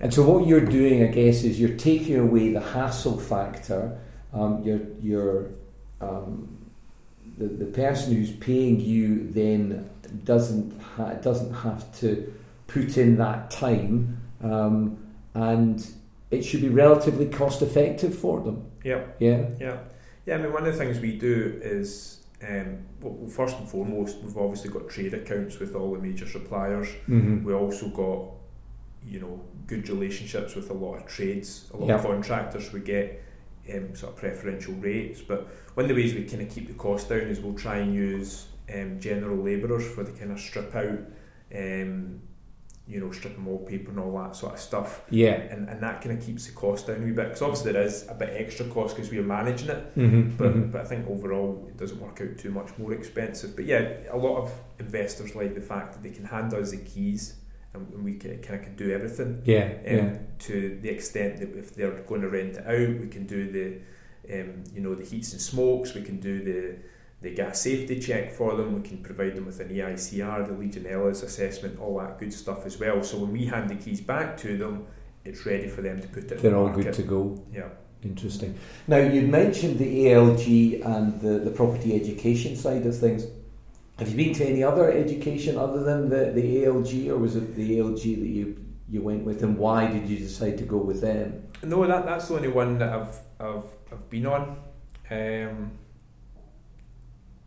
And 0.00 0.12
so 0.12 0.22
what 0.22 0.46
you're 0.46 0.64
doing, 0.64 1.02
I 1.02 1.06
guess, 1.06 1.42
is 1.42 1.58
you're 1.58 1.76
taking 1.76 2.18
away 2.18 2.52
the 2.52 2.60
hassle 2.60 3.18
factor. 3.18 3.98
Um, 4.32 4.62
you're 4.62 4.82
you're 5.00 5.50
um, 6.00 6.58
the 7.38 7.46
the 7.46 7.64
person 7.64 8.14
who's 8.14 8.30
paying 8.32 8.78
you 8.78 9.28
then 9.30 9.88
doesn't 10.24 10.80
ha- 10.80 11.14
doesn't 11.14 11.52
have 11.54 11.98
to 12.00 12.32
put 12.66 12.98
in 12.98 13.16
that 13.16 13.50
time, 13.50 14.20
um, 14.42 14.98
and 15.34 15.86
it 16.30 16.42
should 16.42 16.60
be 16.60 16.68
relatively 16.68 17.26
cost 17.26 17.62
effective 17.62 18.16
for 18.16 18.40
them. 18.40 18.70
Yeah. 18.84 19.02
Yeah. 19.18 19.46
Yeah, 19.58 19.78
yeah. 20.26 20.34
I 20.34 20.38
mean, 20.38 20.52
one 20.52 20.66
of 20.66 20.72
the 20.72 20.78
things 20.78 21.00
we 21.00 21.16
do 21.16 21.58
is, 21.62 22.15
um, 22.42 22.78
well, 23.00 23.28
first 23.28 23.58
and 23.58 23.68
foremost, 23.68 24.18
we've 24.22 24.36
obviously 24.36 24.70
got 24.70 24.88
trade 24.88 25.14
accounts 25.14 25.58
with 25.58 25.74
all 25.74 25.92
the 25.94 25.98
major 25.98 26.28
suppliers. 26.28 26.88
Mm-hmm. 27.08 27.44
We 27.44 27.54
also 27.54 27.88
got, 27.88 28.32
you 29.06 29.20
know, 29.20 29.40
good 29.66 29.88
relationships 29.88 30.54
with 30.54 30.68
a 30.70 30.74
lot 30.74 30.96
of 30.96 31.06
trades, 31.06 31.68
a 31.72 31.76
lot 31.76 31.88
Yeah. 31.88 31.94
of 31.96 32.02
contractors. 32.02 32.72
We 32.72 32.80
get 32.80 33.22
um, 33.72 33.94
sort 33.96 34.12
of 34.12 34.18
preferential 34.18 34.74
rates. 34.74 35.22
But 35.22 35.48
one 35.74 35.84
of 35.84 35.88
the 35.88 35.94
ways 35.94 36.14
we 36.14 36.24
kind 36.24 36.42
of 36.42 36.50
keep 36.50 36.68
the 36.68 36.74
cost 36.74 37.08
down 37.08 37.20
is 37.20 37.40
we'll 37.40 37.54
try 37.54 37.78
and 37.78 37.94
use 37.94 38.46
um, 38.72 39.00
general 39.00 39.36
labourers 39.38 39.86
for 39.88 40.02
the 40.04 40.12
kind 40.12 40.30
of 40.32 40.38
strip 40.40 40.74
out, 40.74 41.00
um, 41.54 42.20
you 42.88 43.00
know, 43.00 43.10
stripping 43.10 43.44
wallpaper 43.44 43.90
and 43.90 43.98
all 43.98 44.16
that 44.22 44.36
sort 44.36 44.54
of 44.54 44.60
stuff. 44.60 45.02
Yeah. 45.10 45.32
And, 45.32 45.68
and 45.68 45.82
that 45.82 46.00
kind 46.02 46.16
of 46.16 46.24
keeps 46.24 46.46
the 46.46 46.52
cost 46.52 46.86
down 46.86 47.02
a 47.02 47.04
wee 47.04 47.10
bit 47.10 47.24
because 47.24 47.42
obviously 47.42 47.72
there 47.72 47.82
is 47.82 48.06
a 48.08 48.14
bit 48.14 48.30
extra 48.32 48.66
cost 48.66 48.94
because 48.94 49.10
we 49.10 49.18
are 49.18 49.24
managing 49.24 49.70
it. 49.70 49.96
Mm-hmm. 49.96 50.36
But, 50.36 50.70
but 50.72 50.80
I 50.82 50.84
think 50.84 51.08
overall 51.08 51.66
it 51.68 51.76
doesn't 51.76 52.00
work 52.00 52.20
out 52.20 52.38
too 52.38 52.50
much 52.52 52.70
more 52.78 52.92
expensive. 52.92 53.56
But 53.56 53.64
yeah, 53.64 53.88
a 54.10 54.16
lot 54.16 54.36
of 54.42 54.52
investors 54.78 55.34
like 55.34 55.54
the 55.54 55.60
fact 55.60 55.94
that 55.94 56.02
they 56.02 56.10
can 56.10 56.24
hand 56.24 56.54
us 56.54 56.70
the 56.70 56.76
keys 56.78 57.34
and, 57.74 57.92
and 57.92 58.04
we 58.04 58.14
can, 58.14 58.40
kind 58.40 58.60
of 58.60 58.62
can 58.66 58.76
do 58.76 58.92
everything. 58.92 59.42
yeah. 59.44 59.64
Um, 59.64 59.96
Yeah. 59.96 60.18
To 60.38 60.78
the 60.80 60.88
extent 60.88 61.38
that 61.40 61.56
if 61.56 61.74
they're 61.74 61.90
going 61.90 62.20
to 62.20 62.28
rent 62.28 62.56
it 62.56 62.66
out, 62.66 63.00
we 63.00 63.08
can 63.08 63.26
do 63.26 63.50
the, 63.50 64.40
um, 64.40 64.62
you 64.72 64.80
know, 64.80 64.94
the 64.94 65.04
heats 65.04 65.32
and 65.32 65.40
smokes. 65.40 65.92
We 65.94 66.02
can 66.02 66.20
do 66.20 66.42
the 66.44 66.76
the 67.22 67.36
a 67.38 67.54
safety 67.54 67.98
check 67.98 68.32
for 68.32 68.56
them. 68.56 68.74
We 68.80 68.88
can 68.88 68.98
provide 68.98 69.36
them 69.36 69.46
with 69.46 69.60
an 69.60 69.68
EICR, 69.68 70.46
the 70.46 70.52
Legionella's 70.52 71.22
assessment, 71.22 71.80
all 71.80 71.98
that 71.98 72.18
good 72.18 72.32
stuff 72.32 72.66
as 72.66 72.78
well. 72.78 73.02
So 73.02 73.18
when 73.18 73.32
we 73.32 73.46
hand 73.46 73.70
the 73.70 73.76
keys 73.76 74.00
back 74.00 74.36
to 74.38 74.56
them, 74.56 74.86
it's 75.24 75.44
ready 75.46 75.68
for 75.68 75.82
them 75.82 76.00
to 76.00 76.08
put 76.08 76.24
it. 76.24 76.42
They're 76.42 76.50
the 76.50 76.56
all 76.56 76.68
good 76.68 76.92
to 76.92 77.02
go. 77.02 77.42
Yeah. 77.52 77.68
Interesting. 78.02 78.56
Now, 78.86 78.98
you 78.98 79.22
mentioned 79.22 79.78
the 79.78 80.06
ALG 80.06 80.84
and 80.84 81.20
the, 81.20 81.38
the 81.38 81.50
property 81.50 81.96
education 81.96 82.54
side 82.54 82.86
of 82.86 82.96
things. 82.96 83.26
Have 83.98 84.08
you 84.10 84.16
been 84.16 84.34
to 84.34 84.46
any 84.46 84.62
other 84.62 84.92
education 84.92 85.56
other 85.56 85.82
than 85.82 86.10
the, 86.10 86.30
the 86.30 86.64
ALG, 86.64 87.08
or 87.08 87.16
was 87.16 87.34
it 87.34 87.56
the 87.56 87.78
ALG 87.78 88.02
that 88.02 88.28
you, 88.28 88.64
you 88.88 89.02
went 89.02 89.24
with, 89.24 89.42
and 89.42 89.56
why 89.56 89.86
did 89.90 90.06
you 90.08 90.18
decide 90.18 90.58
to 90.58 90.64
go 90.64 90.76
with 90.76 91.00
them? 91.00 91.48
No, 91.62 91.86
that 91.86 92.04
that's 92.04 92.28
the 92.28 92.34
only 92.34 92.48
one 92.48 92.78
that 92.78 92.90
I've 92.90 93.18
I've, 93.40 93.64
I've 93.90 94.10
been 94.10 94.26
on. 94.26 94.58
Um, 95.10 95.72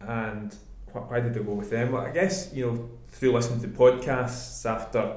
and 0.02 0.56
wh- 0.92 1.10
why 1.10 1.20
did 1.20 1.36
I 1.38 1.42
go 1.42 1.54
with 1.54 1.70
them? 1.70 1.92
Well, 1.92 2.04
I 2.06 2.12
guess 2.12 2.52
you 2.54 2.66
know 2.66 2.90
through 3.08 3.34
listening 3.34 3.62
to 3.62 3.68
podcasts 3.68 4.66
after 4.66 5.16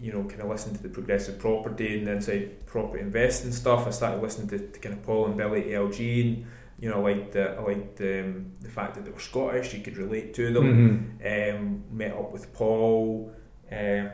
you 0.00 0.12
know 0.12 0.24
kind 0.24 0.40
of 0.42 0.48
listening 0.48 0.76
to 0.76 0.82
the 0.82 0.88
progressive 0.88 1.38
property 1.38 1.98
and 1.98 2.06
then 2.06 2.20
say 2.20 2.50
property 2.66 3.02
investing 3.02 3.52
stuff. 3.52 3.86
I 3.86 3.90
started 3.90 4.22
listening 4.22 4.48
to, 4.48 4.58
to 4.58 4.78
kind 4.80 4.94
of 4.94 5.02
Paul 5.02 5.26
and 5.26 5.36
Billy 5.36 5.62
ALG 5.62 6.20
and. 6.26 6.46
You 6.80 6.88
know, 6.90 7.04
I 7.04 7.10
liked 7.14 7.32
the 7.32 7.56
I 7.56 7.60
liked 7.60 8.00
um, 8.02 8.52
the 8.60 8.68
fact 8.68 8.94
that 8.94 9.04
they 9.04 9.10
were 9.10 9.18
Scottish. 9.18 9.74
You 9.74 9.80
could 9.82 9.96
relate 9.96 10.32
to 10.34 10.52
them. 10.52 11.18
Mm-hmm. 11.20 11.56
Um, 11.56 11.82
met 11.90 12.12
up 12.12 12.30
with 12.30 12.52
Paul. 12.54 13.34
Um, 13.72 14.10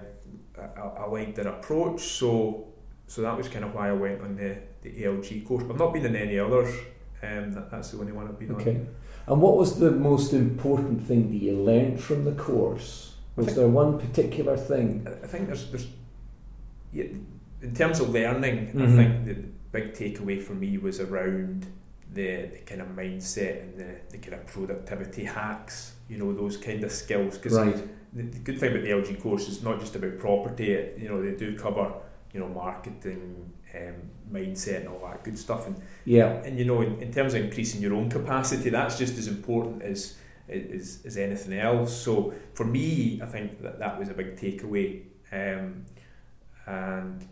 I, 0.58 0.80
I 0.80 0.86
I 1.00 1.06
liked 1.08 1.36
their 1.36 1.48
approach, 1.48 2.00
so 2.00 2.68
so 3.06 3.20
that 3.20 3.36
was 3.36 3.48
kind 3.48 3.66
of 3.66 3.74
why 3.74 3.90
I 3.90 3.92
went 3.92 4.22
on 4.22 4.36
the, 4.36 4.56
the 4.80 4.88
ALG 5.02 5.44
course. 5.46 5.62
I've 5.68 5.76
not 5.78 5.92
been 5.92 6.06
in 6.06 6.16
any 6.16 6.38
others. 6.38 6.74
Um, 7.22 7.52
that, 7.52 7.70
that's 7.70 7.90
the 7.90 7.98
only 7.98 8.12
one 8.12 8.28
I've 8.28 8.38
been 8.38 8.52
Okay. 8.52 8.70
on. 8.76 8.88
And 9.26 9.40
what 9.40 9.56
was 9.56 9.78
the 9.78 9.90
most 9.90 10.32
important 10.34 11.06
thing 11.06 11.30
that 11.30 11.36
you 11.38 11.56
learned 11.56 12.00
from 12.00 12.24
the 12.24 12.32
course? 12.32 13.14
Was 13.36 13.46
think- 13.46 13.56
there 13.58 13.68
one 13.68 13.98
particular 13.98 14.56
thing? 14.56 15.06
I 15.06 15.24
I 15.24 15.26
think 15.26 15.46
there's 15.46 15.70
there's 15.70 15.88
yeah, 16.92 17.04
in 17.62 17.74
terms 17.74 17.98
of 18.00 18.10
learning, 18.10 18.58
I 18.68 18.72
Mhm. 18.86 18.96
think 18.96 19.24
the 19.24 19.36
big 19.72 19.92
takeaway 19.94 20.40
for 20.40 20.54
me 20.54 20.78
was 20.78 21.00
around 21.00 21.66
the, 22.12 22.30
the 22.52 22.58
kind 22.66 22.80
of 22.80 22.88
mindset 22.88 23.62
and 23.62 23.76
the, 23.80 23.90
the 24.10 24.18
kind 24.18 24.34
of 24.34 24.46
productivity 24.46 25.24
hacks. 25.24 25.94
You 26.08 26.18
know 26.18 26.32
those 26.32 26.56
kind 26.56 26.84
of 26.84 26.92
skills 26.92 27.36
because 27.38 27.56
Right. 27.58 27.76
the, 28.12 28.22
the 28.22 28.38
good 28.38 28.58
thing 28.60 28.70
about 28.72 28.84
the 28.84 28.90
LG 28.90 29.20
course 29.20 29.48
is 29.48 29.62
not 29.64 29.80
just 29.80 29.96
about 29.96 30.18
property. 30.18 30.72
It, 30.72 30.98
you 31.00 31.08
know, 31.08 31.20
they 31.22 31.32
do 31.34 31.56
cover 31.58 31.86
you 32.32 32.40
know 32.40 32.48
marketing, 32.48 33.52
um, 33.74 33.94
mindset, 34.32 34.80
and 34.80 34.88
all 34.88 35.00
that 35.08 35.22
good 35.24 35.38
stuff. 35.38 35.66
And 35.66 35.76
Yeah. 36.04 36.32
and 36.44 36.58
you 36.58 36.64
know, 36.64 36.82
in, 36.82 37.00
in 37.00 37.12
terms 37.12 37.34
of 37.34 37.42
increasing 37.44 37.80
your 37.82 37.94
own 37.94 38.08
capacity, 38.10 38.70
that's 38.70 38.98
just 38.98 39.18
as 39.18 39.28
important 39.28 39.82
as 39.82 40.16
as, 40.48 41.00
as 41.06 41.16
anything 41.16 41.58
else. 41.58 41.96
So 41.96 42.34
for 42.52 42.64
me, 42.66 43.20
I 43.22 43.26
think 43.26 43.62
that 43.62 43.78
that 43.78 43.98
was 43.98 44.08
a 44.10 44.14
big 44.14 44.36
takeaway. 44.36 45.02
Um, 45.32 45.86
and 46.66 47.22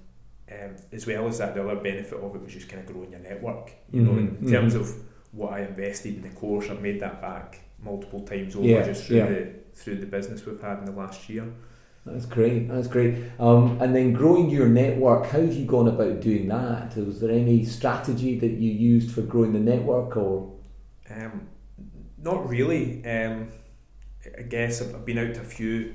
um, 0.51 0.77
as 0.93 1.07
well 1.07 1.27
as 1.29 1.39
that, 1.39 1.55
the 1.55 1.63
other 1.67 1.81
benefit 1.81 2.19
of 2.19 2.35
it 2.35 2.43
was 2.43 2.53
just 2.53 2.69
kind 2.69 2.87
of 2.87 2.93
growing 2.93 3.11
your 3.11 3.21
network. 3.21 3.73
You 3.91 4.03
know, 4.03 4.13
in, 4.13 4.29
Mhm, 4.37 4.43
in 4.43 4.51
terms 4.51 4.75
of 4.75 4.95
what 5.33 5.53
I 5.55 5.61
invested 5.61 6.17
in 6.17 6.23
the 6.23 6.29
course, 6.31 6.69
I've 6.71 6.83
made 6.83 7.01
that 7.01 7.21
back 7.23 7.61
multiple 7.83 8.21
times 8.21 8.55
over 8.57 8.67
Yeah, 8.67 8.83
just 8.83 9.07
through 9.07 9.17
yeah. 9.19 9.27
the 9.27 9.49
through 9.75 9.97
the 9.97 10.07
business 10.07 10.45
we've 10.45 10.61
had 10.61 10.79
in 10.81 10.85
the 10.85 10.93
last 10.93 11.29
year. 11.31 11.47
That's 12.05 12.27
great. 12.27 12.69
That's 12.69 12.89
great. 12.89 13.17
Um, 13.39 13.81
and 13.81 13.95
then 13.95 14.13
growing 14.13 14.51
your 14.51 14.67
network. 14.67 15.27
How 15.27 15.41
have 15.41 15.55
you 15.55 15.65
gone 15.65 15.87
about 15.87 16.21
doing 16.21 16.49
that? 16.49 16.97
Was 16.97 17.21
there 17.21 17.31
any 17.31 17.65
strategy 17.65 18.39
that 18.41 18.51
you 18.51 18.73
used 18.73 19.13
for 19.13 19.23
growing 19.23 19.53
the 19.53 19.61
network, 19.61 20.17
or 20.17 20.53
Um, 21.09 21.49
not 22.19 22.49
really. 22.49 23.05
Um, 23.05 23.49
I 24.39 24.43
guess 24.43 24.81
I've, 24.81 25.05
been 25.05 25.19
out 25.19 25.35
to 25.35 25.41
a 25.41 25.45
few 25.45 25.95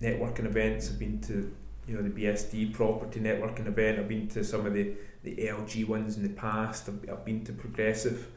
networking 0.00 0.46
events. 0.46 0.90
I've 0.90 0.98
been 0.98 1.20
to 1.22 1.54
you 1.86 1.96
know 1.96 2.02
the 2.02 2.10
BSD 2.10 2.72
property 2.72 3.20
networking 3.20 3.66
event. 3.66 4.00
I've 4.00 4.08
been 4.08 4.28
to 4.28 4.42
some 4.42 4.66
of 4.66 4.74
the, 4.74 4.94
the 5.22 5.36
LG 5.36 5.86
ones 5.86 6.16
in 6.16 6.24
the 6.24 6.30
past. 6.30 6.88
I've, 6.88 7.08
I've 7.08 7.24
been 7.24 7.44
to 7.44 7.52
Progressive. 7.52 8.28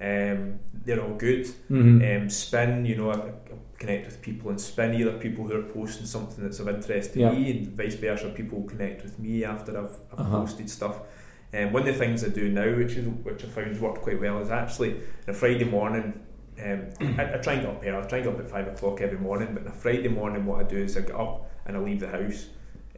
Um, 0.00 0.58
they're 0.84 1.00
all 1.02 1.14
good. 1.14 1.44
Mm-hmm. 1.70 2.22
Um, 2.22 2.30
spin, 2.30 2.86
you 2.86 2.96
know, 2.96 3.10
I, 3.10 3.16
I 3.28 3.32
connect 3.78 4.06
with 4.06 4.22
people 4.22 4.50
in 4.50 4.58
Spin, 4.58 4.94
either 4.94 5.12
people 5.18 5.46
who 5.46 5.56
are 5.58 5.62
posting 5.62 6.06
something 6.06 6.42
that's 6.44 6.58
of 6.58 6.68
interest 6.68 7.12
to 7.14 7.20
Yeah. 7.20 7.32
me, 7.32 7.50
and 7.50 7.68
vice 7.68 7.94
versa, 7.94 8.30
people 8.30 8.62
connect 8.62 9.02
with 9.02 9.18
me 9.18 9.44
after 9.44 9.76
I've, 9.76 9.96
I've 10.12 10.20
Uh-huh. 10.20 10.40
posted 10.40 10.70
stuff. 10.70 11.00
And 11.52 11.72
one 11.72 11.82
of 11.82 11.86
the 11.88 11.94
things 11.94 12.24
I 12.24 12.28
do 12.28 12.48
now, 12.48 12.76
which 12.76 12.92
is 12.92 13.06
which 13.24 13.44
I 13.44 13.48
found 13.48 13.78
worked 13.80 14.02
quite 14.02 14.20
well, 14.20 14.38
is 14.40 14.50
actually 14.50 14.92
on 14.94 15.00
a 15.28 15.32
Friday 15.34 15.64
morning. 15.64 16.20
Um, 16.64 16.90
I, 17.18 17.34
I 17.34 17.38
try 17.38 17.54
and 17.54 17.62
get 17.62 17.70
up 17.70 17.82
early. 17.84 17.96
I 17.96 18.02
try 18.08 18.18
and 18.18 18.26
get 18.26 18.34
up 18.34 18.40
at 18.40 18.50
five 18.50 18.68
o'clock 18.68 19.00
every 19.00 19.18
morning. 19.18 19.48
But 19.54 19.62
on 19.64 19.68
a 19.68 19.72
Friday 19.74 20.08
morning, 20.08 20.46
what 20.46 20.60
I 20.60 20.68
do 20.68 20.76
is 20.78 20.96
I 20.96 21.00
get 21.00 21.14
up 21.16 21.50
and 21.66 21.76
I 21.76 21.80
leave 21.80 22.00
the 22.00 22.08
house, 22.08 22.46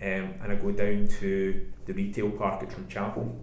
um, 0.00 0.34
and 0.42 0.52
I 0.52 0.54
go 0.56 0.70
down 0.70 1.08
to 1.20 1.66
the 1.86 1.92
retail 1.94 2.30
park 2.30 2.62
at 2.62 2.70
Drumchapel. 2.70 3.34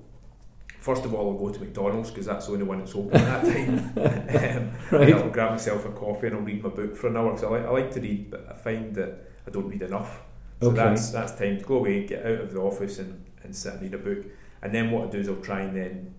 First 0.79 1.03
of 1.05 1.13
all, 1.13 1.31
I'll 1.31 1.37
go 1.37 1.49
to 1.49 1.59
McDonald's 1.59 2.09
because 2.09 2.25
that's 2.25 2.47
the 2.47 2.53
only 2.53 2.63
one 2.65 2.79
that's 2.79 2.95
open 2.95 3.15
at 3.15 3.43
that 3.43 3.53
time. 3.53 3.77
um, 4.91 4.99
Right. 4.99 5.13
I'll 5.13 5.29
grab 5.29 5.51
myself 5.51 5.85
a 5.85 5.89
coffee 5.91 6.27
and 6.27 6.37
I'll 6.37 6.41
read 6.41 6.63
my 6.63 6.69
book 6.69 6.95
for 6.95 7.07
an 7.07 7.17
hour. 7.17 7.31
because 7.31 7.43
I 7.43 7.49
like, 7.49 7.65
I 7.65 7.69
like 7.69 7.91
to 7.91 7.99
read, 8.01 8.31
but 8.31 8.47
I 8.49 8.55
find 8.57 8.95
that 8.95 9.29
I 9.45 9.51
don't 9.51 9.67
read 9.67 9.81
enough. 9.81 10.21
So 10.61 10.67
Okay. 10.69 10.77
that's 10.77 11.11
that's 11.11 11.33
time 11.33 11.57
to 11.59 11.63
go 11.65 11.75
away, 11.77 12.05
get 12.05 12.25
out 12.25 12.41
of 12.41 12.53
the 12.53 12.59
office 12.59 12.99
and, 12.99 13.25
and 13.43 13.55
sit 13.55 13.73
and 13.73 13.81
read 13.81 13.93
a 13.93 13.97
book. 13.97 14.25
And 14.61 14.73
then 14.73 14.91
what 14.91 15.07
I 15.07 15.11
do 15.11 15.19
is 15.19 15.27
I'll 15.29 15.35
try 15.37 15.61
and 15.61 15.75
then 15.75 16.13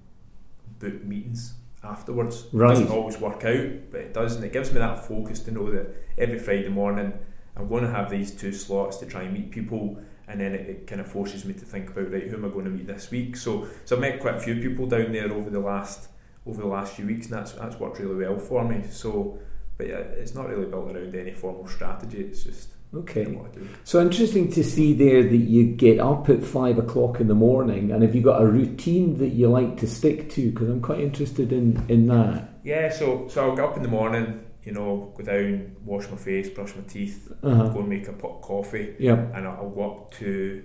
book 0.78 1.04
meetings 1.04 1.54
afterwards. 1.82 2.46
Right. 2.52 2.70
It 2.72 2.80
doesn't 2.80 2.90
always 2.96 3.18
work 3.18 3.44
out, 3.44 3.70
but 3.90 4.00
it 4.00 4.14
does, 4.14 4.36
and 4.36 4.44
it 4.44 4.52
gives 4.52 4.72
me 4.72 4.78
that 4.78 5.06
focus 5.06 5.40
to 5.40 5.50
know 5.50 5.70
that 5.70 5.86
every 6.18 6.38
Friday 6.38 6.68
morning 6.68 7.12
I'm 7.56 7.68
going 7.68 7.82
to 7.84 7.90
have 7.90 8.10
these 8.10 8.30
two 8.32 8.52
slots 8.52 8.98
to 8.98 9.06
try 9.06 9.22
and 9.22 9.32
meet 9.34 9.50
people. 9.50 10.02
And 10.30 10.40
then 10.40 10.54
it, 10.54 10.68
it 10.68 10.86
kind 10.86 11.00
of 11.00 11.08
forces 11.10 11.44
me 11.44 11.52
to 11.54 11.64
think 11.64 11.90
about 11.90 12.12
right, 12.12 12.28
who 12.28 12.36
am 12.36 12.44
I 12.44 12.48
going 12.48 12.64
to 12.66 12.70
meet 12.70 12.86
this 12.86 13.10
week? 13.10 13.36
So, 13.36 13.66
so 13.84 13.96
I've 13.96 14.00
met 14.00 14.20
quite 14.20 14.36
a 14.36 14.40
few 14.40 14.54
people 14.56 14.86
down 14.86 15.12
there 15.12 15.30
over 15.32 15.50
the 15.50 15.60
last 15.60 16.08
over 16.46 16.62
the 16.62 16.68
last 16.68 16.94
few 16.94 17.06
weeks, 17.06 17.26
and 17.26 17.34
that's 17.34 17.52
that's 17.52 17.76
worked 17.76 17.98
really 17.98 18.24
well 18.24 18.38
for 18.38 18.64
me. 18.66 18.84
So, 18.90 19.38
but 19.76 19.88
yeah, 19.88 19.96
it's 19.98 20.34
not 20.34 20.48
really 20.48 20.66
built 20.66 20.90
around 20.90 21.14
any 21.14 21.32
formal 21.32 21.66
strategy. 21.66 22.20
It's 22.20 22.44
just 22.44 22.70
Okay. 22.94 23.22
you 23.22 23.30
know, 23.30 23.38
what 23.42 23.50
I 23.50 23.54
do. 23.54 23.68
So 23.84 24.00
interesting 24.00 24.50
to 24.52 24.64
see 24.64 24.92
there 24.94 25.22
that 25.22 25.36
you 25.36 25.64
get 25.64 26.00
up 26.00 26.28
at 26.28 26.42
five 26.42 26.78
o'clock 26.78 27.20
in 27.20 27.28
the 27.28 27.34
morning, 27.34 27.90
and 27.92 28.02
have 28.02 28.14
you 28.14 28.22
got 28.22 28.40
a 28.42 28.46
routine 28.46 29.18
that 29.18 29.28
you 29.30 29.48
like 29.48 29.76
to 29.78 29.86
stick 29.86 30.30
to? 30.30 30.50
Because 30.50 30.68
I'm 30.68 30.80
quite 30.80 31.00
interested 31.00 31.52
in 31.52 31.84
in 31.88 32.06
that. 32.08 32.48
Yeah, 32.64 32.90
so 32.90 33.26
so 33.28 33.50
I'll 33.50 33.56
get 33.56 33.64
up 33.64 33.76
in 33.76 33.82
the 33.82 33.88
morning, 33.88 34.44
you 34.70 34.76
know, 34.76 35.12
go 35.16 35.24
down, 35.24 35.74
wash 35.84 36.08
my 36.10 36.16
face, 36.16 36.48
brush 36.48 36.74
my 36.76 36.82
teeth, 36.82 37.18
Uh-huh. 37.42 37.68
go 37.74 37.80
and 37.80 37.88
make 37.88 38.06
a 38.06 38.12
pot 38.12 38.36
of 38.36 38.40
coffee, 38.42 38.94
Yep. 39.00 39.18
and 39.34 39.46
I'll, 39.48 39.68
go 39.70 39.82
up 39.90 40.10
to 40.18 40.62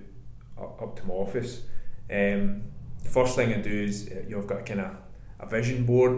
up, 0.62 0.96
to 0.98 1.08
my 1.08 1.14
office. 1.16 1.52
Um, 2.20 2.62
the 3.04 3.10
first 3.10 3.36
thing 3.36 3.52
I 3.54 3.62
do 3.62 3.78
is 3.90 3.96
uh, 4.12 4.22
you 4.28 4.36
know 4.36 4.42
I've 4.42 4.48
got 4.48 4.60
a 4.60 4.64
kind 4.64 4.82
of 4.82 4.92
a 5.40 5.48
vision 5.48 5.86
board. 5.86 6.18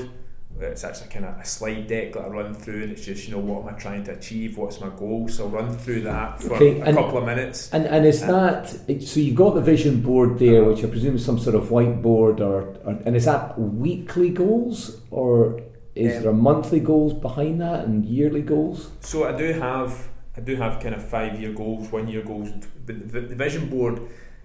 It's 0.59 0.83
actually 0.83 1.09
kind 1.15 1.25
of 1.25 1.37
a 1.39 1.45
slide 1.45 1.85
deck 1.87 2.13
that 2.13 2.23
I 2.25 2.27
run 2.27 2.53
through, 2.53 2.81
and 2.83 2.91
it's 2.91 3.05
just 3.05 3.21
you 3.27 3.31
know 3.35 3.39
what 3.49 3.61
am 3.63 3.69
I 3.75 3.77
trying 3.85 4.03
to 4.05 4.11
achieve, 4.19 4.57
what's 4.57 4.79
my 4.81 4.89
goal. 4.89 5.27
So 5.29 5.43
I'll 5.45 5.49
run 5.49 5.69
through 5.83 6.01
that 6.01 6.41
for 6.41 6.55
Okay, 6.55 6.79
a 6.81 6.85
and- 6.85 6.97
couple 6.97 7.17
of 7.19 7.25
minutes. 7.25 7.59
And 7.73 7.85
and 7.85 8.05
is 8.05 8.19
that 8.21 8.67
so? 9.11 9.19
You've 9.25 9.35
got 9.45 9.53
the 9.55 9.61
vision 9.73 10.01
board 10.01 10.39
there, 10.39 10.61
which 10.69 10.83
I 10.83 10.87
presume 10.95 11.15
is 11.15 11.23
some 11.29 11.39
sort 11.39 11.55
of 11.55 11.63
whiteboard, 11.69 12.35
or, 12.41 12.55
or 12.85 12.93
and 13.05 13.15
is 13.15 13.25
that 13.25 13.57
weekly 13.59 14.29
goals, 14.43 15.01
or 15.09 15.61
is 15.97 16.17
Um, 16.17 16.23
there 16.23 16.33
monthly 16.33 16.79
goals 16.79 17.13
behind 17.13 17.59
that 17.61 17.85
and 17.85 18.05
yearly 18.05 18.41
goals? 18.41 18.91
So 19.01 19.17
I 19.27 19.33
do 19.37 19.53
have 19.53 19.91
I 20.37 20.41
do 20.41 20.55
have 20.55 20.79
kind 20.83 20.93
of 20.95 21.03
five 21.03 21.39
year 21.41 21.51
goals, 21.53 21.91
one 21.91 22.07
year 22.07 22.21
goals, 22.23 22.49
but 22.85 23.11
the, 23.11 23.21
the 23.21 23.35
vision 23.35 23.69
board. 23.69 23.95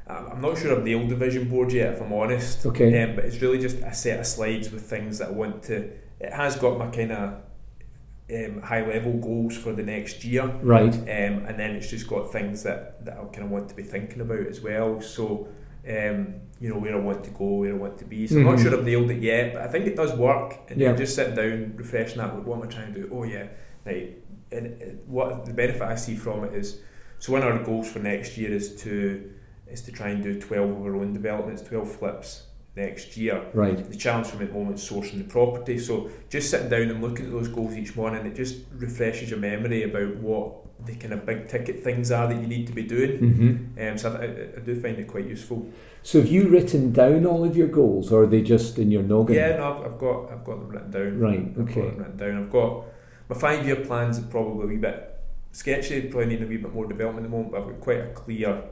uh, 0.09 0.31
I'm 0.33 0.41
not 0.41 0.59
sure 0.59 0.75
I've 0.77 0.85
nailed 0.85 1.09
the 1.11 1.17
vision 1.17 1.45
board 1.49 1.71
yet, 1.73 1.89
if 1.95 2.01
I'm 2.01 2.13
honest. 2.13 2.65
Okay. 2.67 3.03
Um, 3.03 3.15
but 3.17 3.25
it's 3.27 3.41
really 3.43 3.59
just 3.59 3.77
a 3.79 3.93
set 3.95 4.19
of 4.21 4.27
slides 4.27 4.71
with 4.73 4.83
things 4.95 5.19
that 5.19 5.29
I 5.29 5.33
want 5.33 5.63
to. 5.65 5.77
It 6.27 6.33
has 6.33 6.57
got 6.57 6.79
my 6.79 6.89
kind 6.99 7.13
of 7.13 7.35
um, 8.37 8.63
high 8.63 8.85
level 8.87 9.13
goals 9.19 9.57
for 9.57 9.73
the 9.73 9.83
next 9.83 10.25
year, 10.25 10.43
um, 10.43 10.61
Right. 10.63 10.95
and 11.09 11.59
then 11.61 11.71
it's 11.77 11.91
just 11.91 12.09
got 12.09 12.33
things 12.33 12.63
that 12.63 13.05
that 13.05 13.15
I 13.19 13.25
kind 13.35 13.45
of 13.45 13.51
want 13.51 13.69
to 13.69 13.75
be 13.77 13.83
thinking 13.83 14.21
about 14.21 14.47
as 14.47 14.61
well. 14.61 15.01
So. 15.01 15.49
Um, 15.89 16.35
you 16.61 16.69
know 16.69 16.79
where 16.79 16.95
I 16.95 16.99
want 17.01 17.25
to 17.25 17.31
go, 17.31 17.45
where 17.55 17.73
I 17.73 17.77
want 17.77 17.99
to 17.99 18.05
be. 18.05 18.27
So 18.27 18.37
I'm 18.37 18.45
not 18.45 18.59
Mhm. 18.59 18.63
sure 18.63 18.79
I've 18.79 18.85
nailed 18.85 19.11
it 19.11 19.21
yet, 19.21 19.55
but 19.55 19.63
I 19.63 19.69
think 19.69 19.87
it 19.87 19.97
does 19.97 20.17
work. 20.17 20.55
And 20.69 20.81
Yeah. 20.81 20.89
you're 20.89 20.97
just 20.99 21.17
sitting 21.17 21.35
down, 21.35 21.73
refreshing 21.77 22.19
that. 22.19 22.45
What 22.45 22.57
am 22.59 22.63
I 22.63 22.67
trying 22.67 22.95
to 22.95 23.01
do? 23.01 23.11
Oh 23.13 23.25
yeah, 23.25 23.49
right. 23.85 24.17
And 24.53 24.81
uh, 24.81 24.87
what 25.07 25.45
the 25.45 25.53
benefit 25.53 25.83
I 25.83 25.97
see 25.97 26.15
from 26.15 26.45
it 26.45 26.55
is, 26.55 26.81
so 27.19 27.33
one 27.33 27.43
of 27.43 27.49
our 27.49 27.65
goals 27.65 27.91
for 27.91 27.99
next 27.99 28.39
year 28.39 28.53
is 28.53 28.77
to 28.83 29.23
is 29.69 29.81
to 29.83 29.91
try 29.93 30.11
and 30.11 30.23
do 30.23 30.39
twelve 30.39 30.71
of 30.71 30.83
our 30.87 30.95
own 30.97 31.13
developments, 31.15 31.63
twelve 31.63 31.91
flips 31.91 32.47
next 32.77 33.17
year. 33.17 33.43
Right. 33.55 33.91
The 33.91 33.97
challenge 33.97 34.29
for 34.29 34.37
me 34.37 34.45
at 34.45 34.53
the 34.53 34.59
moment 34.59 34.79
is 34.79 34.89
sourcing 34.89 35.19
the 35.19 35.25
property. 35.25 35.79
So 35.79 36.11
just 36.29 36.51
sitting 36.51 36.69
down 36.69 36.83
and 36.91 37.03
looking 37.03 37.27
at 37.27 37.33
those 37.33 37.49
goals 37.49 37.77
each 37.77 37.97
morning, 37.97 38.25
it 38.27 38.35
just 38.37 38.57
refreshes 38.77 39.31
your 39.31 39.39
memory 39.41 39.83
about 39.83 40.17
what 40.19 40.62
the 40.85 40.95
kind 40.97 41.13
of 41.15 41.25
big 41.25 41.49
ticket 41.49 41.83
things 41.83 42.11
are 42.11 42.27
that 42.29 42.41
you 42.41 42.47
need 42.47 42.67
to 42.67 42.73
be 42.73 42.83
doing. 42.83 43.19
hmm 43.19 43.81
Um, 43.81 43.99
so 43.99 44.13
I, 44.15 44.59
I, 44.59 44.65
do 44.65 44.81
find 44.81 44.99
it 44.99 45.07
quite 45.09 45.27
useful. 45.27 45.71
So 46.03 46.21
have 46.21 46.29
you 46.31 46.49
written 46.49 46.93
down 46.93 47.27
all 47.27 47.45
of 47.45 47.57
your 47.57 47.69
goals, 47.69 48.13
or 48.13 48.25
are 48.25 48.27
they 48.27 48.43
just 48.43 48.79
in 48.79 48.91
your 48.91 49.03
noggin? 49.03 49.37
Yeah, 49.37 49.57
no, 49.57 49.75
I've, 49.75 49.93
I've 49.93 49.99
got 49.99 50.31
I've 50.33 50.45
got 50.45 50.59
them 50.61 50.69
written 50.69 50.91
down. 50.91 51.19
Right. 51.21 51.39
I've 51.41 51.55
got 51.57 51.63
Okay. 51.71 51.81
them 51.83 51.99
written 51.99 52.17
down. 52.17 52.43
I've 52.43 52.51
got 52.51 52.85
my 53.29 53.37
five 53.37 53.67
year 53.67 53.77
plans 53.77 54.19
are 54.19 54.23
probably 54.23 54.65
a 54.65 54.67
wee 54.67 54.77
bit 54.77 55.21
sketchy. 55.53 56.03
Probably 56.09 56.27
need 56.27 56.43
a 56.43 56.47
wee 56.47 56.57
bit 56.57 56.75
more 56.75 56.87
development 56.87 57.25
at 57.27 57.31
the 57.31 57.37
moment. 57.37 57.53
But 57.53 57.61
I've 57.61 57.67
got 57.69 57.81
quite 57.81 58.01
a 58.01 58.09
clear, 58.09 58.63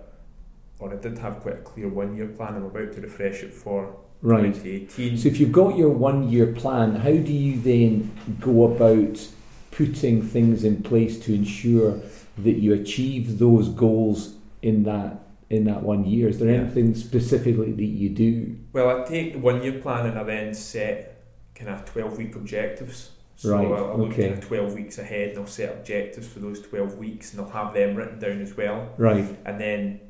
or 0.78 0.92
I 0.92 0.96
did 0.96 1.18
have 1.18 1.40
quite 1.40 1.54
a 1.54 1.62
clear 1.62 1.88
one 1.88 2.16
year 2.16 2.28
plan. 2.28 2.54
I'm 2.56 2.64
about 2.64 2.92
to 2.94 3.00
refresh 3.00 3.42
it 3.42 3.54
for 3.54 3.96
Right. 4.22 4.52
2018. 4.52 5.16
So 5.16 5.28
if 5.28 5.40
you've 5.40 5.52
got 5.52 5.78
your 5.78 5.88
one 5.90 6.28
year 6.28 6.48
plan, 6.52 6.96
how 6.96 7.10
do 7.12 7.32
you 7.32 7.58
then 7.58 8.10
go 8.40 8.64
about 8.74 9.16
putting 9.70 10.22
things 10.22 10.64
in 10.64 10.82
place 10.82 11.18
to 11.20 11.34
ensure 11.34 12.00
that 12.38 12.56
you 12.58 12.72
achieve 12.74 13.38
those 13.38 13.68
goals 13.68 14.34
in 14.62 14.82
that 14.84 15.16
in 15.48 15.64
that 15.64 15.82
one 15.82 16.04
year? 16.04 16.28
Is 16.28 16.38
there 16.38 16.48
Yeah. 16.50 16.60
anything 16.60 16.94
specifically 16.94 17.72
that 17.72 17.84
you 17.84 18.08
do? 18.08 18.56
Well, 18.72 18.88
I 19.00 19.04
take 19.04 19.32
the 19.32 19.38
one 19.40 19.62
year 19.62 19.72
plan 19.80 20.06
and 20.06 20.16
I 20.18 20.22
then 20.22 20.54
set 20.54 21.24
kind 21.56 21.68
of 21.70 21.84
12 21.84 22.18
week 22.18 22.36
objectives. 22.36 23.10
So 23.34 23.56
Right, 23.56 23.66
I'll, 23.66 23.90
I'll 23.92 23.98
look 23.98 24.12
okay. 24.12 24.28
kind 24.28 24.34
of 24.34 24.46
12 24.46 24.74
weeks 24.74 24.98
ahead 24.98 25.30
and 25.30 25.38
I'll 25.38 25.46
set 25.46 25.72
objectives 25.72 26.28
for 26.28 26.38
those 26.38 26.60
12 26.60 26.98
weeks 26.98 27.32
and 27.32 27.40
I'll 27.40 27.50
have 27.50 27.74
them 27.74 27.96
written 27.96 28.18
down 28.20 28.40
as 28.42 28.56
well. 28.56 28.90
Right. 28.96 29.24
And 29.44 29.60
then 29.60 30.00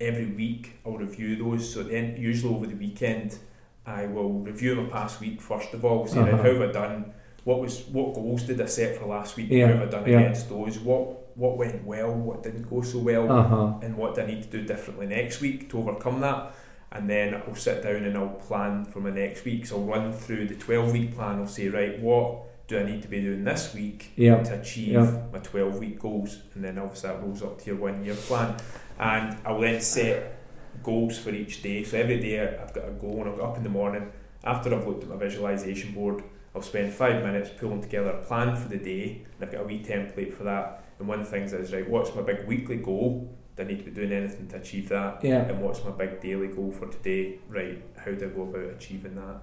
every 0.00 0.26
week 0.26 0.72
I'll 0.84 0.98
review 0.98 1.36
those. 1.36 1.72
So 1.72 1.82
then, 1.82 2.16
usually 2.18 2.54
over 2.54 2.66
the 2.66 2.74
weekend, 2.76 3.38
I 3.86 4.04
will 4.06 4.34
review 4.40 4.74
my 4.74 4.84
past 4.90 5.18
week 5.20 5.40
first 5.40 5.72
of 5.72 5.82
all, 5.84 6.06
see 6.06 6.18
Uh-huh. 6.18 6.36
how 6.36 6.42
have 6.42 6.60
I 6.60 6.72
done? 6.72 7.12
What 7.44 7.60
was 7.60 7.82
what 7.88 8.14
goals 8.14 8.42
did 8.44 8.60
I 8.60 8.66
set 8.66 8.96
for 8.96 9.06
last 9.06 9.36
week? 9.36 9.48
Yeah, 9.50 9.66
How 9.66 9.72
have 9.74 9.82
I 9.88 9.90
done 9.90 10.08
yeah. 10.08 10.20
against 10.20 10.48
those? 10.48 10.78
What 10.78 11.36
what 11.36 11.56
went 11.58 11.84
well? 11.84 12.12
What 12.14 12.42
didn't 12.42 12.68
go 12.68 12.82
so 12.82 12.98
well? 12.98 13.30
Uh 13.30 13.42
huh. 13.42 13.72
and 13.82 13.96
what 13.96 14.14
do 14.14 14.22
I 14.22 14.26
need 14.26 14.42
to 14.44 14.48
do 14.48 14.62
differently 14.64 15.06
next 15.06 15.40
week 15.40 15.70
to 15.70 15.78
overcome 15.78 16.20
that. 16.20 16.54
And 16.92 17.08
then 17.08 17.34
I'll 17.34 17.54
sit 17.54 17.82
down 17.82 18.04
and 18.04 18.16
I'll 18.18 18.28
plan 18.28 18.84
for 18.84 19.00
my 19.00 19.08
next 19.10 19.44
week. 19.46 19.64
So 19.66 19.76
I'll 19.76 19.84
run 19.84 20.12
through 20.12 20.46
the 20.48 20.54
12 20.56 20.92
week 20.92 21.14
plan. 21.16 21.38
I'll 21.40 21.46
say, 21.46 21.68
right, 21.68 21.98
what 22.00 22.68
do 22.68 22.78
I 22.78 22.82
need 22.84 23.00
to 23.02 23.08
be 23.08 23.22
doing 23.22 23.44
this 23.44 23.72
week 23.74 24.10
Yeah. 24.14 24.42
to 24.42 24.60
achieve 24.60 24.88
Yeah. 24.92 25.22
my 25.32 25.38
12 25.38 25.78
week 25.78 25.98
goals? 25.98 26.42
And 26.54 26.62
then 26.62 26.78
obviously 26.78 27.08
that 27.08 27.22
rolls 27.22 27.42
up 27.42 27.58
to 27.62 27.66
your 27.66 27.76
one 27.76 28.04
year 28.04 28.14
plan. 28.14 28.56
And 29.00 29.38
I'll 29.46 29.58
then 29.60 29.80
set 29.80 30.38
goals 30.82 31.18
for 31.18 31.30
each 31.30 31.62
day. 31.62 31.82
So 31.82 31.96
every 31.96 32.20
day 32.20 32.38
I've 32.46 32.74
got 32.74 32.86
a 32.86 32.92
goal 32.92 33.20
and 33.22 33.30
I'll 33.30 33.36
get 33.36 33.44
up 33.46 33.56
in 33.56 33.62
the 33.62 33.70
morning. 33.70 34.12
After 34.44 34.74
I've 34.74 34.86
looked 34.86 35.04
at 35.04 35.08
my 35.08 35.16
visualization 35.16 35.92
board, 35.94 36.22
I'll 36.54 36.62
spend 36.62 36.92
five 36.92 37.22
minutes 37.22 37.50
pulling 37.58 37.80
together 37.80 38.10
a 38.10 38.22
plan 38.22 38.56
for 38.56 38.68
the 38.68 38.76
day. 38.76 39.24
And 39.34 39.44
I've 39.48 39.52
got 39.52 39.62
a 39.62 39.64
wee 39.64 39.82
template 39.82 40.34
for 40.34 40.44
that. 40.44 40.84
And 40.98 41.08
one 41.08 41.20
of 41.20 41.24
the 41.24 41.30
things 41.30 41.52
is, 41.52 41.72
right, 41.72 41.88
what's 41.88 42.14
my 42.14 42.22
big 42.22 42.46
weekly 42.46 42.76
goal? 42.76 43.34
Do 43.56 43.62
I 43.62 43.66
need 43.66 43.78
to 43.78 43.84
be 43.84 43.90
doing 43.90 44.12
anything 44.12 44.48
to 44.48 44.56
achieve 44.56 44.88
that? 44.90 45.24
Yeah. 45.24 45.42
And 45.42 45.62
what's 45.62 45.82
my 45.84 45.90
big 45.90 46.20
daily 46.20 46.48
goal 46.48 46.72
for 46.72 46.88
today? 46.88 47.38
Right, 47.48 47.82
how 47.96 48.12
do 48.12 48.26
I 48.26 48.28
go 48.28 48.42
about 48.42 48.74
achieving 48.74 49.14
that? 49.16 49.42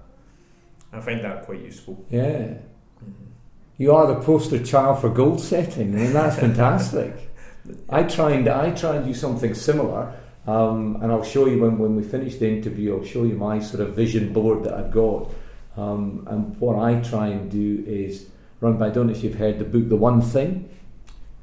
I 0.92 1.00
find 1.00 1.22
that 1.24 1.44
quite 1.44 1.60
useful. 1.60 2.04
Yeah. 2.10 2.54
You 3.78 3.94
are 3.94 4.06
the 4.06 4.20
poster 4.20 4.62
child 4.62 5.00
for 5.00 5.08
goal 5.08 5.38
setting, 5.38 5.94
and 5.94 6.14
that's 6.14 6.36
fantastic. 6.40 7.30
I 7.88 8.02
try 8.02 8.32
and 8.32 8.48
I 8.48 8.72
try 8.72 8.96
and 8.96 9.06
do 9.06 9.14
something 9.14 9.54
similar, 9.54 10.14
um, 10.46 10.98
and 11.00 11.10
I'll 11.12 11.22
show 11.22 11.46
you 11.46 11.60
when, 11.60 11.78
when 11.78 11.96
we 11.96 12.02
finish 12.02 12.36
the 12.36 12.48
interview. 12.48 12.98
I'll 12.98 13.04
show 13.04 13.24
you 13.24 13.36
my 13.36 13.60
sort 13.60 13.80
of 13.86 13.94
vision 13.94 14.32
board 14.32 14.64
that 14.64 14.74
I've 14.74 14.90
got, 14.90 15.30
um, 15.76 16.26
and 16.30 16.58
what 16.60 16.78
I 16.78 17.00
try 17.00 17.28
and 17.28 17.50
do 17.50 17.84
is 17.86 18.26
run 18.60 18.76
by. 18.78 18.86
I 18.86 18.90
don't 18.90 19.06
know 19.06 19.12
if 19.12 19.22
you've 19.22 19.36
heard 19.36 19.58
the 19.58 19.64
book, 19.64 19.88
The 19.88 19.96
One 19.96 20.20
Thing. 20.20 20.68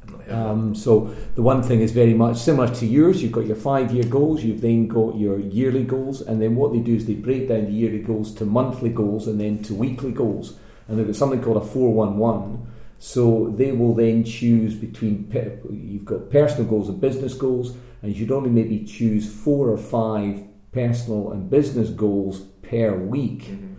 I'm 0.04 0.12
not 0.14 0.22
heard 0.24 0.34
of 0.36 0.50
Um, 0.50 0.76
so 0.76 1.14
the 1.36 1.42
one 1.42 1.64
thing 1.64 1.82
is 1.82 1.92
very 1.92 2.14
much 2.14 2.38
similar 2.38 2.74
to 2.76 2.86
yours. 2.86 3.22
You've 3.24 3.32
got 3.32 3.46
your 3.46 3.56
five-year 3.56 4.06
goals. 4.06 4.44
You've 4.44 4.62
then 4.62 4.88
got 4.88 5.18
your 5.18 5.40
yearly 5.40 5.84
goals, 5.84 6.22
and 6.22 6.42
then 6.42 6.56
what 6.56 6.72
they 6.74 6.80
do 6.80 6.96
is 6.96 7.06
they 7.06 7.16
break 7.16 7.48
down 7.50 7.66
the 7.66 7.72
yearly 7.72 8.00
goals 8.00 8.34
to 8.36 8.46
monthly 8.46 8.90
goals 8.90 9.28
and 9.28 9.40
then 9.40 9.64
to 9.64 9.74
weekly 9.74 10.12
goals. 10.12 10.58
And 10.88 10.98
they've 10.98 11.06
got 11.08 11.16
something 11.16 11.42
called 11.42 11.58
a 11.58 11.66
four-one-one. 11.66 12.68
So 13.00 13.54
they 13.56 13.72
will 13.74 13.94
then 13.94 14.24
choose 14.24 14.74
between 14.76 15.26
pe- 15.26 15.58
you've 15.70 16.06
got 16.06 16.30
personal 16.30 16.66
goals 16.70 16.90
and 16.90 17.00
business 17.00 17.34
goals, 17.34 17.76
and 18.02 18.16
you'd 18.16 18.32
only 18.32 18.50
maybe 18.50 18.86
choose 18.86 19.32
four 19.32 19.70
or 19.70 19.78
five 19.78 20.44
personal 20.72 21.32
and 21.32 21.50
business 21.50 21.90
goals 21.90 22.42
per 22.62 22.96
week 22.96 23.44
Mhm, 23.44 23.58
mhm. 23.58 23.77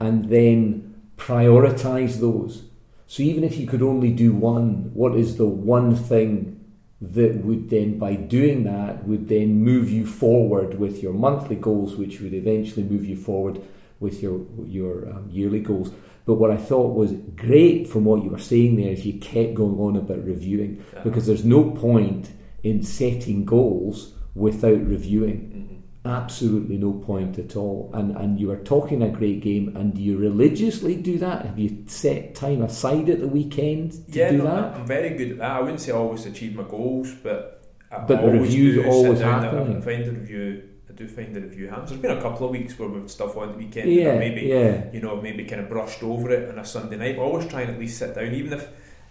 And 0.00 0.28
then 0.28 0.94
prioritize 1.16 2.20
those. 2.20 2.64
So 3.06 3.22
even 3.22 3.44
if 3.44 3.56
you 3.56 3.66
could 3.66 3.82
only 3.82 4.10
do 4.12 4.32
one, 4.32 4.90
what 4.94 5.14
is 5.16 5.36
the 5.36 5.46
one 5.46 5.94
thing 5.94 6.60
that 7.00 7.44
would 7.44 7.70
then, 7.70 7.98
by 7.98 8.14
doing 8.14 8.64
that, 8.64 9.06
would 9.06 9.28
then 9.28 9.62
move 9.62 9.90
you 9.90 10.06
forward 10.06 10.78
with 10.78 11.02
your 11.02 11.12
monthly 11.12 11.56
goals, 11.56 11.94
which 11.96 12.20
would 12.20 12.34
eventually 12.34 12.82
move 12.82 13.04
you 13.04 13.16
forward 13.16 13.60
with 14.00 14.22
your 14.22 14.40
your 14.66 15.08
um, 15.10 15.28
yearly 15.30 15.60
goals. 15.60 15.90
But 16.26 16.34
what 16.34 16.50
I 16.50 16.56
thought 16.56 16.94
was 16.96 17.12
great 17.36 17.86
from 17.88 18.04
what 18.04 18.24
you 18.24 18.30
were 18.30 18.38
saying 18.38 18.76
there 18.76 18.90
is 18.92 19.06
you 19.06 19.14
kept 19.20 19.54
going 19.54 19.78
on 19.78 19.96
about 19.96 20.24
reviewing 20.24 20.82
Yeah. 20.92 21.02
because 21.04 21.26
there's 21.26 21.44
no 21.44 21.70
point 21.70 22.30
in 22.62 22.82
setting 22.82 23.44
goals 23.44 24.14
without 24.34 24.84
reviewing 24.86 25.38
Mhm. 25.38 25.75
Absolutely 26.08 26.76
no 26.78 26.92
point 26.92 27.38
at 27.38 27.56
all. 27.56 27.90
And 27.94 28.16
and 28.16 28.38
you 28.40 28.50
are 28.50 28.56
talking 28.58 29.02
a 29.02 29.08
great 29.08 29.40
game. 29.40 29.76
And 29.76 29.94
do 29.94 30.00
you 30.02 30.16
religiously 30.16 30.96
do 30.96 31.18
that? 31.18 31.44
Have 31.46 31.58
you 31.58 31.84
set 31.86 32.34
time 32.34 32.62
aside 32.62 33.08
at 33.08 33.20
the 33.20 33.28
weekend 33.28 33.92
to 34.12 34.18
yeah, 34.18 34.30
do 34.30 34.38
no, 34.38 34.44
that? 34.44 34.74
I'm 34.74 34.86
very 34.86 35.10
good 35.16 35.32
at 35.32 35.38
that. 35.38 35.50
I 35.52 35.60
wouldn't 35.60 35.80
say 35.80 35.92
I 35.92 35.96
always 35.96 36.26
achieve 36.26 36.54
my 36.54 36.64
goals, 36.64 37.12
but 37.22 37.64
I 37.90 37.98
But 37.98 38.22
the 38.22 38.30
review's 38.30 38.76
do 38.76 38.82
sit 38.82 38.86
always 38.86 39.20
and 39.20 39.30
happening. 39.30 39.76
I 39.78 39.80
find 39.80 40.04
the 40.04 40.12
review. 40.12 40.62
I 40.88 40.92
do 40.92 41.08
find 41.08 41.34
the 41.34 41.40
review 41.42 41.68
happens. 41.68 41.90
There's 41.90 42.00
been 42.02 42.16
a 42.16 42.22
couple 42.22 42.46
of 42.46 42.52
weeks 42.52 42.78
where 42.78 42.88
we've 42.88 43.10
stuff 43.10 43.36
on 43.36 43.52
the 43.52 43.58
weekend. 43.58 43.88
and 43.88 43.94
Yeah, 43.94 44.18
maybe 44.18 44.42
yeah, 44.42 44.90
you 44.92 45.00
know 45.00 45.20
maybe 45.20 45.44
kind 45.44 45.60
of 45.62 45.68
brushed 45.68 46.02
over 46.02 46.30
it 46.30 46.48
on 46.48 46.58
a 46.58 46.64
Sunday 46.64 46.96
night. 46.96 47.16
I 47.16 47.18
always 47.18 47.46
try 47.46 47.62
and 47.62 47.72
at 47.72 47.78
least 47.78 47.98
sit 47.98 48.14
down, 48.14 48.32
even 48.32 48.52
if 48.52 48.68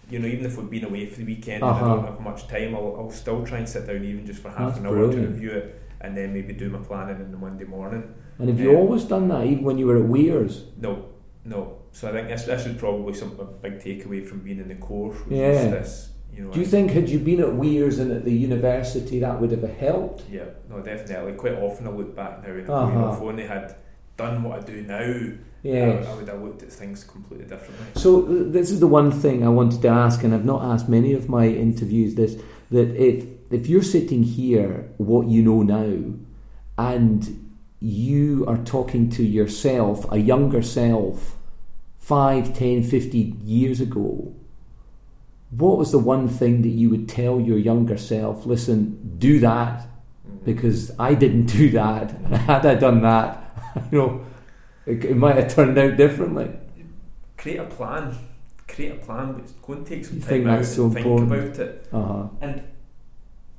you 0.08 0.18
know, 0.20 0.28
even 0.28 0.46
if 0.46 0.56
we've 0.56 0.70
been 0.70 0.84
away 0.84 1.06
for 1.06 1.18
the 1.18 1.24
weekend 1.24 1.62
Uh-huh. 1.64 1.84
and 1.84 1.92
I 1.92 1.94
don't 1.96 2.04
have 2.06 2.20
much 2.20 2.46
time, 2.48 2.74
I'll, 2.76 2.96
I'll 2.98 3.10
still 3.10 3.44
try 3.44 3.58
and 3.58 3.68
sit 3.68 3.86
down 3.86 4.04
even 4.04 4.24
just 4.24 4.40
for 4.40 4.50
half 4.50 4.58
That's 4.68 4.78
an 4.78 4.86
hour 4.86 4.94
brilliant. 4.94 5.26
to 5.26 5.32
review 5.32 5.50
it 5.52 5.82
and 6.06 6.16
then 6.16 6.32
maybe 6.32 6.52
do 6.52 6.70
my 6.70 6.78
planning 6.78 7.20
in 7.20 7.30
the 7.32 7.36
Monday 7.38 7.64
morning. 7.64 8.04
And 8.38 8.48
have 8.48 8.60
you 8.60 8.70
Yeah. 8.70 8.78
always 8.78 9.04
done 9.04 9.28
that, 9.28 9.44
even 9.46 9.64
when 9.64 9.76
you 9.78 9.86
were 9.86 9.96
at 9.96 10.08
Weirs? 10.08 10.64
No, 10.80 10.92
no. 11.44 11.60
So 11.92 12.08
I 12.08 12.12
think 12.12 12.28
this 12.28 12.44
this 12.44 12.66
was 12.66 12.76
probably 12.76 13.14
some 13.14 13.32
a 13.40 13.44
big 13.44 13.74
takeaway 13.80 14.24
from 14.24 14.38
being 14.40 14.58
in 14.60 14.68
the 14.68 14.74
course. 14.76 15.16
Was 15.26 15.38
Yeah. 15.38 15.52
just 15.52 15.70
this, 15.70 16.10
you 16.34 16.44
know. 16.44 16.50
Do 16.52 16.60
you 16.60 16.66
I- 16.66 16.68
think 16.68 16.90
had 16.92 17.08
you 17.08 17.18
been 17.18 17.40
at 17.40 17.54
Weirs 17.56 17.98
and 17.98 18.10
at 18.12 18.24
the 18.24 18.32
university 18.32 19.18
that 19.20 19.40
would 19.40 19.50
have 19.56 19.64
helped? 19.88 20.22
Yeah, 20.30 20.48
no, 20.70 20.80
definitely. 20.80 21.32
Quite 21.32 21.54
often 21.66 21.86
I 21.88 21.90
look 21.90 22.14
back 22.14 22.46
now 22.46 22.52
and 22.54 22.68
Uh-huh. 22.70 22.86
you 22.92 22.98
know, 22.98 23.12
if 23.12 23.20
I 23.20 23.24
only 23.24 23.44
had 23.44 23.74
done 24.16 24.42
what 24.44 24.58
I 24.58 24.62
do 24.74 24.82
now, 24.82 25.12
Yes. 25.62 26.06
I, 26.06 26.12
I 26.12 26.14
would 26.16 26.28
have 26.28 26.42
looked 26.42 26.62
at 26.62 26.70
things 26.70 27.02
completely 27.04 27.46
differently. 27.46 27.86
So 27.94 28.20
this 28.56 28.70
is 28.70 28.78
the 28.80 28.86
one 28.86 29.10
thing 29.10 29.42
I 29.42 29.48
wanted 29.48 29.80
to 29.82 29.88
ask, 29.88 30.22
and 30.24 30.32
I've 30.34 30.44
not 30.44 30.62
asked 30.72 30.88
many 30.88 31.12
of 31.14 31.28
my 31.28 31.46
interviews 31.48 32.14
this: 32.14 32.36
that 32.70 32.88
if 32.96 33.24
if 33.50 33.66
you're 33.68 33.82
sitting 33.82 34.22
here, 34.22 34.90
what 34.96 35.28
you 35.28 35.42
know 35.42 35.62
now, 35.62 36.14
and 36.78 37.50
you 37.80 38.44
are 38.46 38.58
talking 38.58 39.08
to 39.10 39.22
yourself, 39.22 40.10
a 40.12 40.18
younger 40.18 40.62
self, 40.62 41.36
5, 41.98 42.54
10, 42.54 42.82
15 42.82 43.40
years 43.44 43.80
ago, 43.80 44.34
what 45.50 45.78
was 45.78 45.92
the 45.92 45.98
one 45.98 46.28
thing 46.28 46.62
that 46.62 46.68
you 46.70 46.90
would 46.90 47.08
tell 47.08 47.40
your 47.40 47.58
younger 47.58 47.96
self? 47.96 48.46
Listen, 48.46 49.16
do 49.18 49.38
that 49.40 49.86
Mhm. 50.28 50.44
because 50.44 50.90
I 50.98 51.14
didn't 51.14 51.46
do 51.46 51.70
that. 51.70 52.12
And 52.12 52.34
had 52.48 52.66
I 52.66 52.74
done 52.74 53.00
that, 53.02 53.42
you 53.92 53.98
know, 53.98 54.20
it, 54.86 55.04
it 55.04 55.16
might 55.16 55.36
have 55.36 55.54
turned 55.54 55.78
out 55.78 55.96
differently. 55.96 56.50
Create 57.36 57.58
a 57.58 57.64
plan. 57.64 58.16
Create 58.66 58.92
a 58.92 58.96
plan, 58.96 59.32
but 59.34 59.62
go 59.62 59.74
and 59.74 59.86
take 59.86 60.04
some 60.04 60.16
You 60.16 60.20
time 60.22 60.28
think 60.28 60.46
out 60.46 60.56
that's 60.56 60.76
and 60.78 60.92
so 60.92 61.02
think 61.02 61.20
about 61.20 61.58
it. 61.60 61.88
Uh-huh. 61.92 62.28
And 62.40 62.62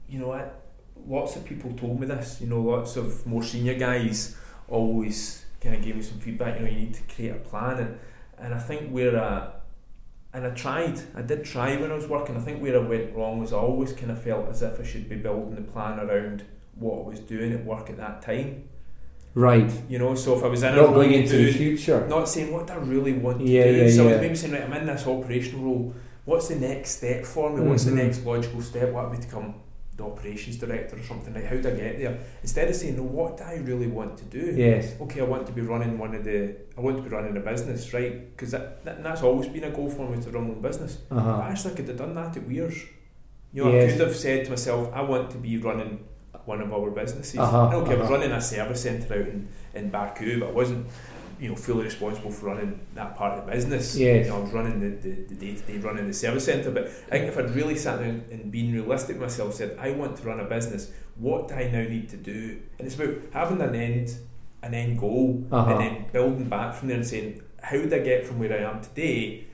you 0.09 0.19
know 0.19 0.27
what? 0.29 0.61
Lots 1.07 1.35
of 1.35 1.45
people 1.45 1.71
told 1.73 1.99
me 1.99 2.07
this. 2.07 2.39
You 2.41 2.47
know, 2.47 2.61
lots 2.61 2.95
of 2.97 3.25
more 3.25 3.43
senior 3.43 3.75
guys 3.75 4.35
always 4.67 5.45
kind 5.61 5.75
of 5.75 5.81
gave 5.81 5.95
me 5.95 6.01
some 6.01 6.19
feedback. 6.19 6.59
You 6.59 6.65
know, 6.65 6.71
you 6.71 6.79
need 6.79 6.93
to 6.95 7.03
create 7.13 7.31
a 7.31 7.35
plan, 7.35 7.77
and 7.79 7.99
and 8.39 8.53
I 8.53 8.59
think 8.59 8.89
where 8.91 9.15
uh, 9.17 9.51
and 10.33 10.45
I 10.45 10.49
tried. 10.51 10.99
I 11.15 11.21
did 11.21 11.43
try 11.45 11.77
when 11.77 11.91
I 11.91 11.95
was 11.95 12.07
working. 12.07 12.35
I 12.37 12.41
think 12.41 12.61
where 12.61 12.75
I 12.75 12.85
went 12.87 13.15
wrong 13.15 13.39
was 13.39 13.53
I 13.53 13.57
always 13.57 13.93
kind 13.93 14.11
of 14.11 14.21
felt 14.21 14.49
as 14.49 14.61
if 14.61 14.79
I 14.79 14.83
should 14.83 15.07
be 15.09 15.15
building 15.15 15.55
the 15.55 15.61
plan 15.61 15.99
around 15.99 16.43
what 16.75 16.99
I 17.05 17.09
was 17.09 17.19
doing 17.19 17.53
at 17.53 17.63
work 17.65 17.89
at 17.89 17.97
that 17.97 18.21
time. 18.21 18.63
Right. 19.33 19.71
You 19.87 19.99
know, 19.99 20.15
so 20.15 20.35
if 20.37 20.43
I 20.43 20.47
was 20.47 20.63
in 20.63 20.73
a 20.73 20.77
Not 20.77 20.93
going 20.95 21.13
into 21.13 21.37
the 21.37 21.51
future. 21.53 22.07
not 22.07 22.27
saying 22.27 22.51
what 22.51 22.65
do 22.67 22.73
I 22.73 22.77
really 22.77 23.13
want 23.13 23.39
to 23.39 23.45
Yeah, 23.45 23.65
do. 23.65 23.71
yeah, 23.83 23.89
so 23.89 24.03
I 24.03 24.05
yeah. 24.07 24.11
was 24.13 24.21
maybe 24.21 24.35
saying, 24.35 24.53
right, 24.53 24.63
I'm 24.63 24.73
in 24.73 24.87
this 24.87 25.05
operational 25.05 25.63
role. 25.63 25.93
What's 26.25 26.47
the 26.47 26.55
next 26.55 26.89
step 26.97 27.23
for 27.23 27.55
me? 27.55 27.61
What's 27.61 27.83
Mhm. 27.85 27.89
the 27.89 27.95
next 28.03 28.25
logical 28.25 28.61
step? 28.61 28.91
What 28.91 29.11
would 29.11 29.21
become 29.21 29.55
the 29.97 30.05
operations 30.05 30.57
director 30.57 30.95
or 30.95 31.03
something? 31.03 31.33
Like, 31.33 31.45
how 31.45 31.57
do 31.57 31.69
I 31.69 31.75
get 31.75 31.99
there? 31.99 32.19
Instead 32.41 32.69
of 32.69 32.75
saying, 32.75 32.95
no, 32.95 33.03
what 33.03 33.37
do 33.37 33.43
I 33.43 33.55
really 33.55 33.87
want 33.87 34.17
to 34.19 34.25
do? 34.25 34.53
Yes. 34.55 34.95
Okay, 35.01 35.21
I 35.21 35.23
want 35.23 35.45
to 35.47 35.51
be 35.51 35.61
running 35.61 35.97
one 35.97 36.15
of 36.15 36.23
the. 36.23 36.55
I 36.77 36.81
want 36.81 36.97
to 36.97 37.03
be 37.03 37.09
running 37.09 37.35
a 37.35 37.39
business, 37.39 37.93
right? 37.93 38.29
Because 38.31 38.51
that, 38.51 38.85
that, 38.85 39.03
that's 39.03 39.23
always 39.23 39.49
been 39.49 39.65
a 39.65 39.71
goal 39.71 39.89
for 39.89 40.07
me 40.09 40.21
to 40.21 40.29
run 40.29 40.47
my 40.47 40.51
own 40.51 40.61
business. 40.61 40.99
Uh-huh. 41.09 41.41
actually, 41.41 41.75
could 41.75 41.87
have 41.87 41.97
done 41.97 42.15
that 42.15 42.37
at 42.37 42.47
Weirs. 42.47 42.77
You 43.51 43.65
know, 43.65 43.71
Yes. 43.71 43.93
I 43.93 43.97
could 43.97 44.07
have 44.07 44.15
said 44.15 44.45
to 44.45 44.51
myself, 44.51 44.91
I 44.93 45.01
want 45.01 45.31
to 45.31 45.37
be 45.37 45.57
running 45.57 46.05
one 46.45 46.61
of 46.61 46.71
our 46.71 46.91
businesses. 46.91 47.39
Uh-huh, 47.39 47.77
okay, 47.77 47.93
I 47.93 47.97
was 47.97 48.05
uh-huh. 48.05 48.13
running 48.13 48.31
a 48.31 48.41
service 48.41 48.83
centre 48.83 49.13
out 49.13 49.27
in, 49.27 49.49
in 49.73 49.89
Baku, 49.89 50.39
but 50.39 50.49
I 50.49 50.51
wasn't, 50.51 50.87
you 51.39 51.49
know, 51.49 51.55
fully 51.55 51.83
responsible 51.83 52.31
for 52.31 52.47
running 52.47 52.79
that 52.95 53.15
part 53.15 53.37
of 53.37 53.45
the 53.45 53.51
business. 53.51 53.95
Yes. 53.97 54.25
You 54.25 54.31
know, 54.31 54.37
I 54.39 54.41
was 54.41 54.51
running 54.53 54.79
the, 54.79 54.89
the, 55.07 55.11
the 55.23 55.35
day-to-day 55.35 55.77
running 55.79 56.07
the 56.07 56.13
service 56.13 56.45
centre. 56.45 56.71
But 56.71 56.85
I 56.87 57.19
think 57.19 57.25
if 57.25 57.37
I'd 57.37 57.51
really 57.55 57.75
sat 57.75 57.99
down 57.99 58.25
and 58.31 58.51
been 58.51 58.73
realistic 58.73 59.15
with 59.19 59.23
myself, 59.29 59.53
said, 59.53 59.77
I 59.79 59.91
want 59.91 60.17
to 60.17 60.23
run 60.23 60.39
a 60.39 60.45
business, 60.45 60.91
what 61.15 61.47
do 61.47 61.53
I 61.55 61.69
now 61.69 61.87
need 61.87 62.09
to 62.09 62.17
do? 62.17 62.59
And 62.79 62.87
it's 62.87 62.95
about 62.95 63.15
having 63.31 63.61
an 63.61 63.75
end, 63.75 64.15
an 64.63 64.73
end 64.73 64.99
goal, 64.99 65.43
Uh-huh. 65.51 65.71
and 65.71 65.79
then 65.79 66.05
building 66.11 66.45
back 66.49 66.73
from 66.73 66.87
there 66.87 66.97
and 66.97 67.05
saying, 67.07 67.41
how 67.61 67.77
did 67.77 67.93
I 67.93 67.99
get 67.99 68.25
from 68.25 68.39
where 68.39 68.53
I 68.53 68.69
am 68.69 68.81
today 68.81 69.45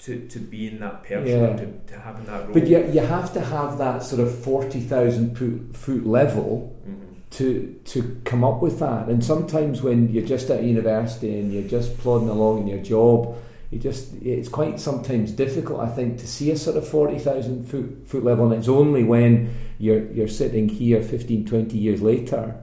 to, 0.00 0.26
to 0.28 0.38
being 0.38 0.78
that 0.80 1.02
person, 1.02 1.26
Yeah. 1.28 1.56
to, 1.56 1.72
to 1.92 1.98
having 1.98 2.24
that 2.26 2.44
role? 2.44 2.52
But 2.54 2.66
you, 2.66 2.86
you 2.92 3.00
have 3.00 3.32
to 3.34 3.40
have 3.40 3.78
that 3.78 4.02
sort 4.02 4.20
of 4.20 4.32
40,000 4.44 5.36
foot, 5.36 5.76
foot 5.76 6.06
level 6.06 6.76
Mhm. 6.88 7.09
To 7.30 7.80
to 7.84 8.20
come 8.24 8.44
up 8.44 8.60
with 8.60 8.78
that. 8.80 9.08
And 9.08 9.24
sometimes 9.24 9.82
when 9.82 10.08
you're 10.12 10.26
just 10.26 10.50
at 10.50 10.62
university 10.62 11.38
and 11.38 11.52
you're 11.52 11.68
just 11.68 11.96
plodding 11.98 12.28
along 12.28 12.62
in 12.62 12.66
your 12.66 12.82
job, 12.82 13.36
you 13.70 13.78
just 13.78 14.14
it's 14.20 14.48
quite 14.48 14.80
sometimes 14.80 15.30
difficult, 15.30 15.80
I 15.80 15.88
think, 15.88 16.18
to 16.18 16.26
see 16.26 16.50
a 16.50 16.56
sort 16.56 16.76
of 16.76 16.88
40,000 16.88 17.68
foot, 17.68 18.06
foot 18.06 18.24
level. 18.24 18.46
And 18.46 18.54
it's 18.54 18.68
only 18.68 19.04
when 19.04 19.54
you're, 19.78 20.10
you're 20.12 20.28
sitting 20.28 20.68
here 20.68 21.02
15, 21.02 21.46
20 21.46 21.78
years 21.78 22.02
later 22.02 22.56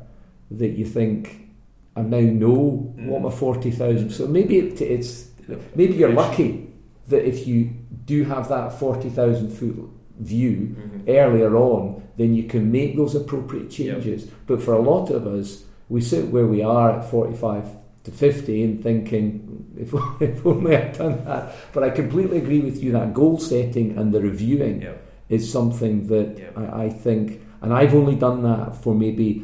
that 0.52 0.72
you 0.72 0.86
think, 0.86 1.50
I 1.96 2.02
now 2.02 2.20
know 2.20 2.94
what 2.98 3.22
my 3.22 3.30
40,000. 3.30 4.10
So 4.10 4.28
maybe 4.28 4.60
it, 4.60 4.82
it's 4.82 5.30
maybe 5.76 5.94
you're 5.94 6.12
lucky 6.12 6.70
that 7.08 7.26
if 7.26 7.48
you 7.48 7.74
do 8.04 8.26
have 8.26 8.50
that 8.50 8.78
40,000 8.78 9.50
foot 9.50 9.90
view 10.20 10.76
Mhm. 10.76 11.10
earlier 11.10 11.56
on, 11.56 12.02
then 12.18 12.34
you 12.34 12.44
can 12.44 12.72
make 12.72 12.96
those 12.96 13.16
appropriate 13.16 13.78
Yep. 13.78 14.02
changes. 14.02 14.28
But 14.48 14.62
for 14.62 14.74
a 14.74 14.82
lot 14.82 15.10
of 15.12 15.26
us, 15.28 15.64
we 15.90 16.02
sit 16.02 16.32
where 16.32 16.48
we 16.48 16.62
are 16.62 16.90
at 16.92 17.06
45 17.10 17.66
to 18.04 18.12
50 18.12 18.64
and 18.64 18.82
thinking, 18.82 19.66
if, 19.78 19.94
if 20.22 20.46
only 20.46 20.76
I'd 20.76 20.94
done 20.98 21.20
that. 21.26 21.54
But 21.74 21.84
I 21.84 21.90
completely 21.92 22.38
agree 22.38 22.60
with 22.62 22.82
you 22.84 22.92
that 22.94 23.14
goal 23.14 23.38
setting 23.38 23.98
and 23.98 24.14
the 24.14 24.22
reviewing 24.22 24.82
Yeah. 24.82 24.94
is 25.30 25.50
something 25.52 26.08
that 26.08 26.38
Yep. 26.40 26.58
I, 26.58 26.86
I 26.86 26.90
think, 26.90 27.42
and 27.62 27.74
I've 27.74 27.94
only 27.94 28.16
done 28.16 28.42
that 28.44 28.76
for 28.76 28.96
maybe 28.96 29.44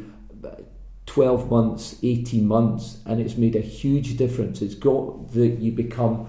12 1.06 1.50
months, 1.50 1.96
18 2.02 2.46
months, 2.48 2.98
and 3.06 3.20
it's 3.20 3.36
made 3.36 3.54
a 3.54 3.60
huge 3.60 4.16
difference. 4.16 4.62
It's 4.62 4.74
got 4.74 5.32
that 5.32 5.60
you 5.60 5.70
become 5.70 6.16
com- 6.16 6.26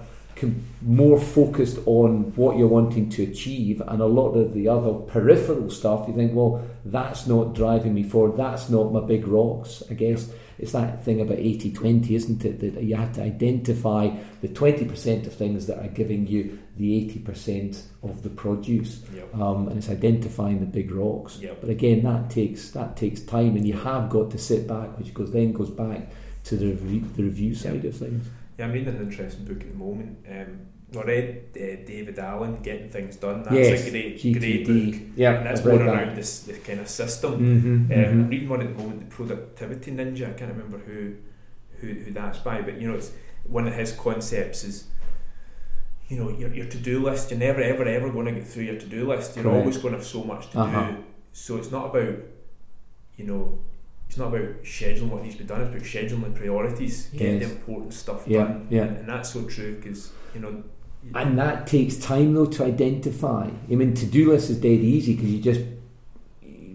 more 0.82 1.18
focused 1.18 1.78
on 1.86 2.34
what 2.36 2.56
you're 2.56 2.68
wanting 2.68 3.08
to 3.10 3.22
achieve, 3.22 3.80
and 3.86 4.00
a 4.00 4.06
lot 4.06 4.32
of 4.32 4.54
the 4.54 4.68
other 4.68 4.92
peripheral 4.92 5.70
stuff, 5.70 6.06
you 6.08 6.14
think, 6.14 6.34
well, 6.34 6.64
that's 6.84 7.26
not 7.26 7.54
driving 7.54 7.94
me 7.94 8.02
forward, 8.02 8.36
that's 8.36 8.68
not 8.68 8.92
my 8.92 9.00
big 9.00 9.26
rocks. 9.26 9.82
I 9.90 9.94
guess 9.94 10.30
it's 10.58 10.72
that 10.72 11.04
thing 11.04 11.20
about 11.20 11.38
80 11.38 11.72
20, 11.72 12.14
isn't 12.14 12.44
it? 12.44 12.60
That 12.60 12.82
you 12.82 12.96
have 12.96 13.12
to 13.14 13.22
identify 13.22 14.10
the 14.40 14.48
20% 14.48 15.26
of 15.26 15.34
things 15.34 15.66
that 15.66 15.78
are 15.78 15.88
giving 15.88 16.26
you 16.26 16.58
the 16.76 17.08
80% 17.24 17.82
of 18.02 18.22
the 18.22 18.30
produce 18.30 19.02
Yep. 19.14 19.34
um, 19.36 19.68
and 19.68 19.78
it's 19.78 19.88
identifying 19.88 20.60
the 20.60 20.66
big 20.66 20.90
rocks. 20.90 21.38
Yep. 21.38 21.58
But 21.60 21.70
again, 21.70 22.02
that 22.04 22.30
takes 22.30 22.70
that 22.70 22.96
takes 22.96 23.20
time, 23.20 23.56
and 23.56 23.66
you 23.66 23.74
have 23.74 24.10
got 24.10 24.30
to 24.32 24.38
sit 24.38 24.66
back, 24.66 24.98
which 24.98 25.12
goes 25.14 25.32
then 25.32 25.52
goes 25.52 25.70
back 25.70 26.10
to 26.44 26.56
the 26.56 26.66
review, 26.66 27.04
the 27.16 27.24
review 27.24 27.54
side 27.54 27.84
of 27.84 27.96
things. 27.96 28.26
Yeah, 28.58 28.64
I'm 28.66 28.72
reading 28.72 28.94
an 28.94 29.02
interesting 29.02 29.44
book 29.44 29.60
at 29.60 29.68
the 29.68 29.74
moment. 29.76 30.24
Um, 30.30 30.60
I 30.98 31.02
read 31.02 31.44
uh, 31.56 31.84
David 31.86 32.18
Allen, 32.18 32.62
Getting 32.62 32.88
Things 32.88 33.16
Done. 33.16 33.42
That's 33.42 33.54
yes, 33.54 33.86
a 33.86 33.90
great, 33.90 34.22
great 34.40 34.66
book. 34.66 35.00
Yeah, 35.16 35.34
And 35.38 35.46
that's 35.46 35.64
more 35.64 35.78
that. 35.78 35.88
around 35.88 36.16
this, 36.16 36.40
this 36.40 36.58
kind 36.64 36.80
of 36.80 36.88
system. 36.88 37.32
Mm-hmm, 37.32 37.68
Um, 37.68 37.88
mm-hmm. 37.88 38.20
I'm 38.20 38.28
reading 38.28 38.48
one 38.48 38.62
at 38.62 38.68
the 38.76 38.82
moment, 38.82 39.00
the 39.00 39.06
Productivity 39.06 39.90
Ninja. 39.90 40.30
I 40.30 40.38
can't 40.38 40.52
remember 40.52 40.78
who, 40.78 41.16
who 41.80 41.92
who 42.00 42.10
that's 42.12 42.38
by, 42.38 42.62
but 42.62 42.80
you 42.80 42.88
know, 42.88 42.94
it's 42.94 43.10
one 43.44 43.66
of 43.66 43.74
his 43.74 43.92
concepts 43.92 44.64
is, 44.64 44.84
you 46.08 46.16
know, 46.18 46.30
your, 46.30 46.52
your 46.54 46.66
to 46.66 46.78
do 46.78 47.02
list. 47.02 47.30
You're 47.30 47.40
never 47.40 47.60
ever 47.60 47.84
ever 47.84 48.08
going 48.10 48.26
to 48.26 48.32
get 48.32 48.46
through 48.46 48.64
your 48.64 48.78
to 48.78 48.86
do 48.86 49.08
list. 49.08 49.36
You're 49.36 49.44
Correct. 49.44 49.58
always 49.58 49.76
going 49.78 49.92
to 49.92 49.98
have 49.98 50.06
so 50.06 50.22
much 50.24 50.48
to 50.50 50.60
Uh-huh. 50.60 50.90
do. 50.92 51.04
So 51.32 51.56
it's 51.58 51.70
not 51.72 51.86
about, 51.94 52.16
you 53.16 53.26
know, 53.26 53.58
it's 54.08 54.16
not 54.18 54.28
about 54.34 54.62
scheduling 54.62 55.08
what 55.10 55.22
needs 55.22 55.34
to 55.36 55.42
be 55.42 55.48
done. 55.48 55.60
It's 55.62 55.70
about 55.70 55.82
scheduling 55.82 56.24
the 56.24 56.30
priorities, 56.30 57.06
getting 57.12 57.40
Yes. 57.40 57.48
the 57.50 57.56
important 57.56 57.92
stuff 57.94 58.24
Yeah, 58.26 58.44
done. 58.44 58.66
yeah. 58.70 58.82
And, 58.84 58.96
and 58.98 59.08
that's 59.08 59.30
so 59.32 59.44
true 59.44 59.76
because 59.76 60.10
you 60.34 60.40
know. 60.40 60.62
And 61.14 61.38
that 61.38 61.66
takes 61.66 61.96
time 61.96 62.34
though 62.34 62.46
to 62.46 62.64
identify. 62.64 63.48
I 63.70 63.74
mean, 63.74 63.94
to 63.94 64.06
do 64.06 64.30
list 64.32 64.50
is 64.50 64.58
dead 64.60 64.80
easy 64.80 65.14
because 65.14 65.30
you 65.32 65.40
just 65.40 65.60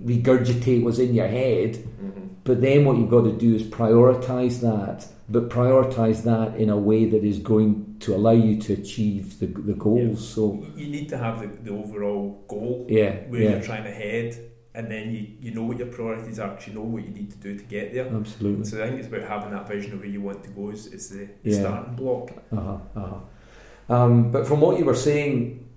regurgitate 0.05 0.83
what's 0.83 0.99
in 0.99 1.13
your 1.13 1.27
head. 1.27 1.75
Mhm. 1.75 2.29
But 2.43 2.61
then 2.61 2.85
what 2.85 2.97
you've 2.97 3.09
got 3.09 3.23
to 3.23 3.31
do 3.33 3.55
is 3.55 3.63
prioritize 3.63 4.61
that, 4.61 5.07
but 5.29 5.49
prioritize 5.49 6.23
that 6.23 6.55
in 6.57 6.69
a 6.69 6.77
way 6.77 7.05
that 7.05 7.23
is 7.23 7.37
going 7.39 7.95
to 7.99 8.15
allow 8.15 8.31
you 8.31 8.57
to 8.61 8.73
achieve 8.73 9.39
the, 9.39 9.45
the 9.45 9.73
goals. 9.73 10.27
So, 10.27 10.65
You 10.75 10.87
need 10.87 11.07
to 11.09 11.17
have 11.17 11.39
the, 11.41 11.47
the 11.69 11.71
overall 11.77 12.43
goal 12.47 12.87
yeah, 12.89 13.11
where 13.29 13.41
yeah, 13.41 13.49
you're 13.51 13.61
trying 13.61 13.83
to 13.83 13.91
head, 13.91 14.37
and 14.73 14.89
then 14.89 15.11
you, 15.11 15.27
you 15.41 15.51
know 15.53 15.63
what 15.63 15.77
your 15.77 15.87
priorities 15.87 16.39
are 16.39 16.49
because 16.49 16.67
you 16.67 16.73
know 16.73 16.81
what 16.81 17.03
you 17.03 17.09
need 17.09 17.29
to 17.31 17.37
do 17.37 17.57
to 17.57 17.63
get 17.63 17.93
there. 17.93 18.07
absolutely. 18.07 18.65
So 18.65 18.81
I 18.83 18.87
think 18.87 18.99
it's 18.99 19.07
about 19.07 19.23
having 19.23 19.51
that 19.51 19.67
vision 19.67 19.93
of 19.93 19.99
where 19.99 20.07
you 20.09 20.21
want 20.21 20.43
to 20.43 20.49
go 20.49 20.69
is, 20.69 20.87
is 20.87 21.09
the, 21.09 21.27
Yeah. 21.43 21.59
starting 21.59 21.95
block. 21.95 22.31
Uh-huh, 22.51 22.77
uh-huh. 22.95 23.93
Um, 23.93 24.31
but 24.31 24.47
from 24.47 24.61
what 24.61 24.79
you 24.79 24.85
were 24.85 24.95
saying, 24.95 25.67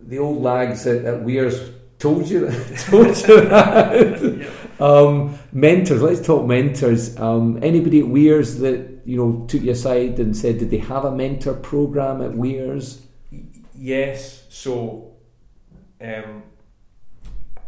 the 0.00 0.18
old 0.18 0.42
lags 0.42 0.86
at, 0.86 1.04
at 1.06 1.22
Weirs 1.22 1.70
told 1.98 2.28
you 2.28 2.50
told 2.90 3.06
you 3.06 3.40
that. 3.48 4.20
yeah. 4.80 4.86
Um, 4.86 5.38
mentors. 5.52 6.02
Let's 6.02 6.20
talk 6.20 6.46
mentors. 6.46 7.18
Um, 7.18 7.58
anybody 7.62 8.00
at 8.00 8.08
Weirs 8.08 8.58
that 8.58 9.00
you 9.06 9.16
know 9.16 9.46
took 9.46 9.62
you 9.62 9.70
aside 9.70 10.18
and 10.18 10.36
said, 10.36 10.58
did 10.58 10.70
they 10.70 10.78
have 10.78 11.04
a 11.06 11.14
mentor 11.14 11.54
program 11.54 12.20
at 12.20 12.34
Weirs? 12.34 13.00
Yes. 13.74 14.44
So, 14.50 15.12
um, 16.00 16.42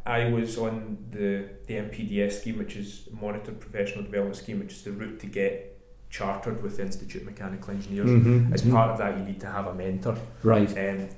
I 0.06 0.30
was 0.30 0.56
on 0.56 0.98
the 1.10 1.48
the 1.66 1.74
MPDS 1.74 2.40
scheme, 2.40 2.58
which 2.58 2.76
is 2.76 3.08
Monitored 3.20 3.58
Professional 3.60 4.04
Development 4.04 4.36
Scheme, 4.36 4.60
which 4.60 4.72
is 4.72 4.82
the 4.82 4.92
route 4.92 5.18
to 5.20 5.26
get 5.26 5.78
chartered 6.10 6.62
with 6.62 6.76
the 6.76 6.82
Institute 6.84 7.22
of 7.22 7.26
Mechanical 7.26 7.74
Engineers. 7.74 8.08
Mhm, 8.08 8.52
As 8.54 8.62
mhm. 8.62 8.70
part 8.70 8.90
of 8.92 8.98
that, 8.98 9.18
you 9.18 9.24
need 9.24 9.40
to 9.40 9.48
have 9.48 9.66
a 9.66 9.74
mentor. 9.74 10.16
Right. 10.44 10.70
Um, 10.70 11.08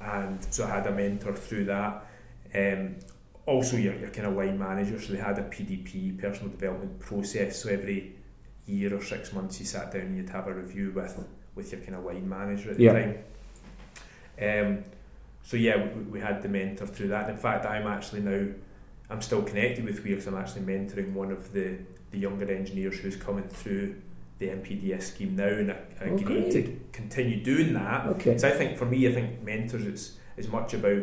and 0.00 0.38
so 0.50 0.64
I 0.64 0.68
had 0.76 0.86
a 0.86 0.92
mentor 0.92 1.34
through 1.34 1.64
that. 1.64 2.06
Um, 2.54 2.94
also, 3.46 3.76
your, 3.76 3.94
your 3.94 4.10
kind 4.10 4.28
of 4.28 4.34
line 4.36 4.58
manager, 4.58 5.00
so 5.00 5.12
they 5.12 5.18
had 5.18 5.38
a 5.38 5.42
PDP, 5.42 6.16
personal 6.20 6.50
development 6.50 6.98
process. 7.00 7.60
So 7.62 7.68
every 7.70 8.14
year 8.66 8.94
or 8.94 9.02
six 9.02 9.32
months, 9.32 9.58
you 9.60 9.66
sat 9.66 9.92
down 9.92 10.02
and 10.02 10.16
you'd 10.16 10.30
have 10.30 10.46
a 10.46 10.54
review 10.54 10.92
with 10.94 11.18
with 11.56 11.72
your 11.72 11.80
kind 11.80 11.94
of 11.96 12.04
line 12.04 12.28
manager 12.28 12.70
at 12.70 12.76
the 12.76 12.82
Yeah. 12.84 12.92
time. 12.92 13.18
Um, 14.40 14.84
so 15.46 15.56
yeah, 15.56 15.76
we, 15.94 16.02
we 16.02 16.20
had 16.20 16.42
the 16.42 16.48
mentor 16.48 16.86
through 16.86 17.08
that. 17.08 17.28
And 17.28 17.36
in 17.36 17.36
fact, 17.38 17.64
I'm 17.64 17.86
actually 17.86 18.20
now, 18.20 18.48
I'm 19.08 19.22
still 19.22 19.42
connected 19.42 19.84
with 19.84 20.02
Weir, 20.02 20.18
I'm 20.26 20.34
actually 20.36 20.62
mentoring 20.62 21.12
one 21.12 21.30
of 21.30 21.52
the, 21.52 21.78
the 22.10 22.18
younger 22.18 22.52
engineers 22.52 22.98
who's 22.98 23.14
coming 23.14 23.44
through 23.44 24.02
the 24.40 24.48
MPDS 24.48 25.02
scheme 25.04 25.36
now, 25.36 25.46
and 25.46 25.70
I, 25.70 25.76
I 26.00 26.08
Oh, 26.10 26.16
agreed 26.16 26.50
to 26.50 26.80
continue 26.92 27.42
doing 27.42 27.72
that. 27.74 28.06
Okay. 28.08 28.36
So 28.36 28.48
I 28.48 28.50
think 28.50 28.76
for 28.76 28.86
me, 28.86 29.06
I 29.08 29.12
think 29.12 29.40
mentors 29.42 29.86
it's 29.86 30.16
as 30.36 30.48
much 30.48 30.74
about 30.74 31.02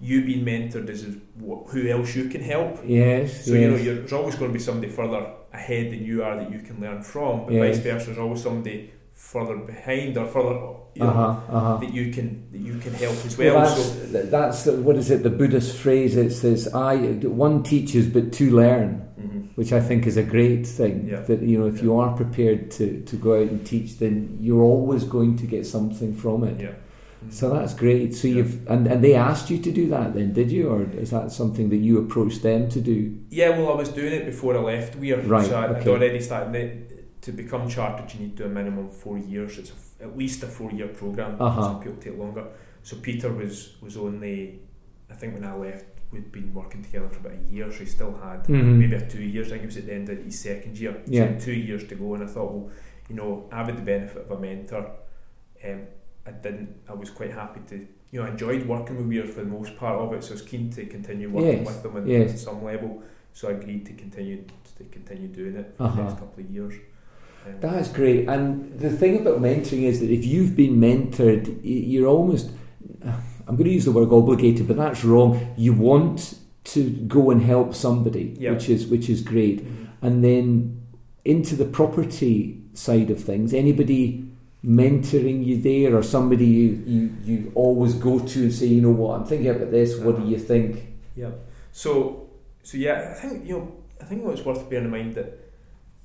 you 0.00 0.22
being 0.24 0.44
mentored 0.44 0.88
as 0.90 1.02
wh- 1.40 1.66
who 1.70 1.88
else 1.88 2.14
you 2.14 2.28
can 2.28 2.42
help. 2.42 2.78
Yes. 2.86 3.46
So 3.46 3.54
you 3.54 3.68
know, 3.70 3.76
yes. 3.76 3.84
you're, 3.86 3.94
there's 3.96 4.12
always 4.12 4.36
going 4.36 4.50
to 4.52 4.58
be 4.58 4.62
somebody 4.62 4.92
further 4.92 5.32
ahead 5.52 5.90
than 5.90 6.04
you 6.04 6.22
are 6.22 6.36
that 6.36 6.52
you 6.52 6.60
can 6.60 6.78
learn 6.80 7.02
from, 7.02 7.46
but 7.46 7.54
Yes. 7.54 7.76
vice 7.78 7.84
versa. 7.84 8.06
There's 8.06 8.18
always 8.18 8.42
somebody 8.42 8.92
further 9.18 9.56
behind 9.56 10.16
or 10.16 10.26
further 10.26 10.56
you 10.94 11.02
know, 11.02 11.10
Uh-huh, 11.10 11.56
uh-huh. 11.56 11.76
that 11.78 11.92
you 11.92 12.12
can 12.12 12.26
that 12.52 12.60
you 12.60 12.78
can 12.78 12.92
help 12.94 13.16
as 13.26 13.36
well. 13.36 13.54
Well, 13.56 13.66
that's, 13.66 14.12
th- 14.12 14.30
that's 14.30 14.66
what 14.66 14.96
is 14.96 15.10
it? 15.10 15.22
The 15.24 15.30
Buddhist 15.30 15.76
phrase. 15.76 16.16
It 16.16 16.30
says, 16.30 16.72
"I 16.72 16.96
one 17.46 17.62
teaches, 17.62 18.06
but 18.06 18.32
two 18.32 18.50
learn," 18.56 19.02
mhm. 19.20 19.48
which 19.56 19.72
I 19.72 19.80
think 19.80 20.06
is 20.06 20.16
a 20.16 20.22
great 20.22 20.66
thing. 20.66 21.08
Yeah. 21.10 21.20
That 21.28 21.42
you 21.42 21.58
know, 21.58 21.66
if 21.66 21.76
Yeah. 21.78 21.82
you 21.86 21.98
are 21.98 22.12
prepared 22.16 22.70
to, 22.78 23.00
to 23.10 23.16
go 23.16 23.30
out 23.40 23.50
and 23.50 23.66
teach, 23.66 23.98
then 23.98 24.38
you're 24.40 24.62
always 24.62 25.02
going 25.04 25.36
to 25.42 25.46
get 25.46 25.66
something 25.66 26.14
from 26.14 26.44
it. 26.44 26.60
yeah. 26.60 26.76
So 27.30 27.50
that's 27.50 27.74
great. 27.74 28.14
So 28.14 28.28
you've 28.28 28.54
and, 28.70 28.86
and 28.86 29.02
they 29.02 29.14
asked 29.14 29.50
you 29.50 29.58
to 29.58 29.70
do 29.72 29.88
that 29.88 30.14
then, 30.14 30.32
did 30.32 30.50
you, 30.52 30.68
or 30.68 30.82
is 31.04 31.10
that 31.10 31.32
something 31.32 31.68
that 31.70 31.78
you 31.88 31.98
approached 31.98 32.42
them 32.42 32.68
to 32.70 32.80
do? 32.80 32.98
Yeah, 33.30 33.50
well, 33.58 33.72
I 33.72 33.76
was 33.76 33.88
doing 33.88 34.12
it 34.18 34.24
before 34.24 34.56
I 34.56 34.60
left 34.60 34.94
Weir. 34.96 35.20
Right, 35.22 35.46
So 35.46 35.56
I, 35.56 35.64
I'd 35.64 35.76
okay. 35.80 35.90
already 35.90 36.20
started. 36.20 36.52
The, 36.54 36.97
to 37.22 37.32
become 37.32 37.68
chartered, 37.68 38.12
you 38.14 38.20
need 38.20 38.36
to 38.36 38.44
do 38.44 38.48
a 38.48 38.52
minimum 38.52 38.86
of 38.86 38.92
four 38.96 39.18
years. 39.18 39.58
It's 39.58 39.70
a 39.70 40.04
at 40.04 40.16
least 40.16 40.42
a 40.44 40.46
four-year 40.46 40.88
program. 40.88 41.36
Uh-huh. 41.40 41.62
Some 41.62 41.80
people 41.80 41.96
take 42.00 42.16
longer. 42.16 42.46
So 42.82 42.96
Peter 42.96 43.32
was 43.32 43.76
was 43.82 43.96
only, 43.96 44.60
I 45.10 45.14
think 45.14 45.34
when 45.34 45.44
I 45.44 45.54
left, 45.54 45.86
we'd 46.12 46.30
been 46.32 46.54
working 46.54 46.82
together 46.82 47.08
for 47.08 47.18
about 47.18 47.32
a 47.32 47.52
year. 47.52 47.70
So 47.72 47.78
he 47.80 47.86
still 47.86 48.14
had 48.22 48.44
Mhm. 48.44 48.76
maybe 48.78 48.94
a 48.94 49.00
two 49.14 49.22
years. 49.22 49.48
I 49.48 49.50
think 49.52 49.62
it 49.64 49.66
was 49.66 49.76
at 49.76 49.86
the 49.86 49.94
end 49.94 50.08
of 50.08 50.18
his 50.24 50.38
second 50.38 50.78
year. 50.78 50.92
So 51.04 51.10
he 51.10 51.16
Yeah. 51.16 51.26
had 51.26 51.40
two 51.40 51.52
years 51.52 51.84
to 51.88 51.94
go, 51.96 52.14
and 52.14 52.22
I 52.22 52.26
thought, 52.26 52.52
well, 52.54 52.70
you 53.08 53.16
know, 53.16 53.48
I 53.52 53.64
had 53.64 53.76
the 53.76 53.82
benefit 53.82 54.22
of 54.24 54.30
a 54.30 54.40
mentor. 54.40 54.84
Um, 55.64 55.80
I 56.26 56.30
didn't. 56.30 56.68
I 56.88 56.94
was 56.94 57.10
quite 57.10 57.32
happy 57.32 57.60
to. 57.70 57.76
You 58.10 58.20
know, 58.20 58.26
I 58.26 58.30
enjoyed 58.30 58.66
working 58.66 58.96
with 58.96 59.06
Weir 59.06 59.26
for 59.26 59.40
the 59.42 59.50
most 59.58 59.76
part 59.76 59.96
of 60.00 60.12
it, 60.14 60.22
so 60.24 60.30
I 60.30 60.34
was 60.34 60.42
keen 60.42 60.70
to 60.70 60.86
continue 60.86 61.28
working 61.28 61.58
Yes, 61.58 61.66
with 61.66 61.82
them 61.82 61.96
on 61.96 62.06
yes. 62.06 62.40
some 62.42 62.62
level. 62.64 63.02
So 63.32 63.48
I 63.48 63.52
agreed 63.52 63.84
to 63.86 63.92
continue 63.92 64.44
to 64.78 64.84
continue 64.84 65.28
doing 65.28 65.56
it 65.56 65.74
for 65.74 65.82
Uh-huh. 65.84 65.96
the 65.96 66.02
next 66.04 66.18
couple 66.20 66.42
of 66.44 66.50
years. 66.50 66.74
Um, 67.48 67.60
That's 67.60 67.88
great. 67.88 68.28
And 68.28 68.78
the 68.78 68.90
thing 68.90 69.20
about 69.20 69.40
mentoring 69.40 69.82
is 69.82 70.00
that 70.00 70.10
if 70.10 70.24
you've 70.24 70.54
been 70.56 70.76
mentored, 70.76 71.58
you're 71.62 72.06
almost, 72.08 72.50
I'm 73.46 73.56
going 73.56 73.64
to 73.64 73.70
use 73.70 73.84
the 73.84 73.92
word 73.92 74.12
obligated, 74.12 74.68
but 74.68 74.76
that's 74.76 75.04
wrong. 75.04 75.54
You 75.56 75.72
want 75.72 76.38
to 76.64 76.90
go 76.90 77.30
and 77.30 77.42
help 77.42 77.74
somebody, 77.74 78.36
Yeah. 78.38 78.52
which 78.52 78.68
is 78.68 78.86
which 78.86 79.08
is 79.08 79.22
great. 79.22 79.64
mhm. 79.64 79.86
And 80.02 80.22
then 80.22 80.82
into 81.24 81.56
the 81.56 81.64
property 81.64 82.60
side 82.74 83.10
of 83.10 83.18
things, 83.22 83.52
anybody 83.54 84.24
mentoring 84.64 85.44
you 85.44 85.56
there 85.62 85.96
or 85.96 86.02
somebody 86.02 86.44
you, 86.46 86.82
you, 86.86 87.10
you 87.24 87.52
always 87.54 87.94
go 87.94 88.18
to 88.18 88.42
and 88.42 88.52
say, 88.52 88.66
you 88.66 88.80
know 88.82 88.90
what, 88.90 89.20
I'm 89.20 89.26
thinking 89.26 89.48
about 89.48 89.70
this, 89.70 89.96
what 89.98 90.20
do 90.20 90.26
you 90.28 90.38
think? 90.38 90.84
Yeah. 91.16 91.30
So, 91.72 92.28
so 92.62 92.76
yeah, 92.76 93.14
I 93.16 93.20
think 93.20 93.46
you 93.46 93.56
know, 93.58 93.72
I 94.00 94.04
think 94.04 94.24
what's 94.24 94.44
worth 94.44 94.68
bearing 94.68 94.86
in 94.86 94.90
mind 94.90 95.14
that 95.14 95.38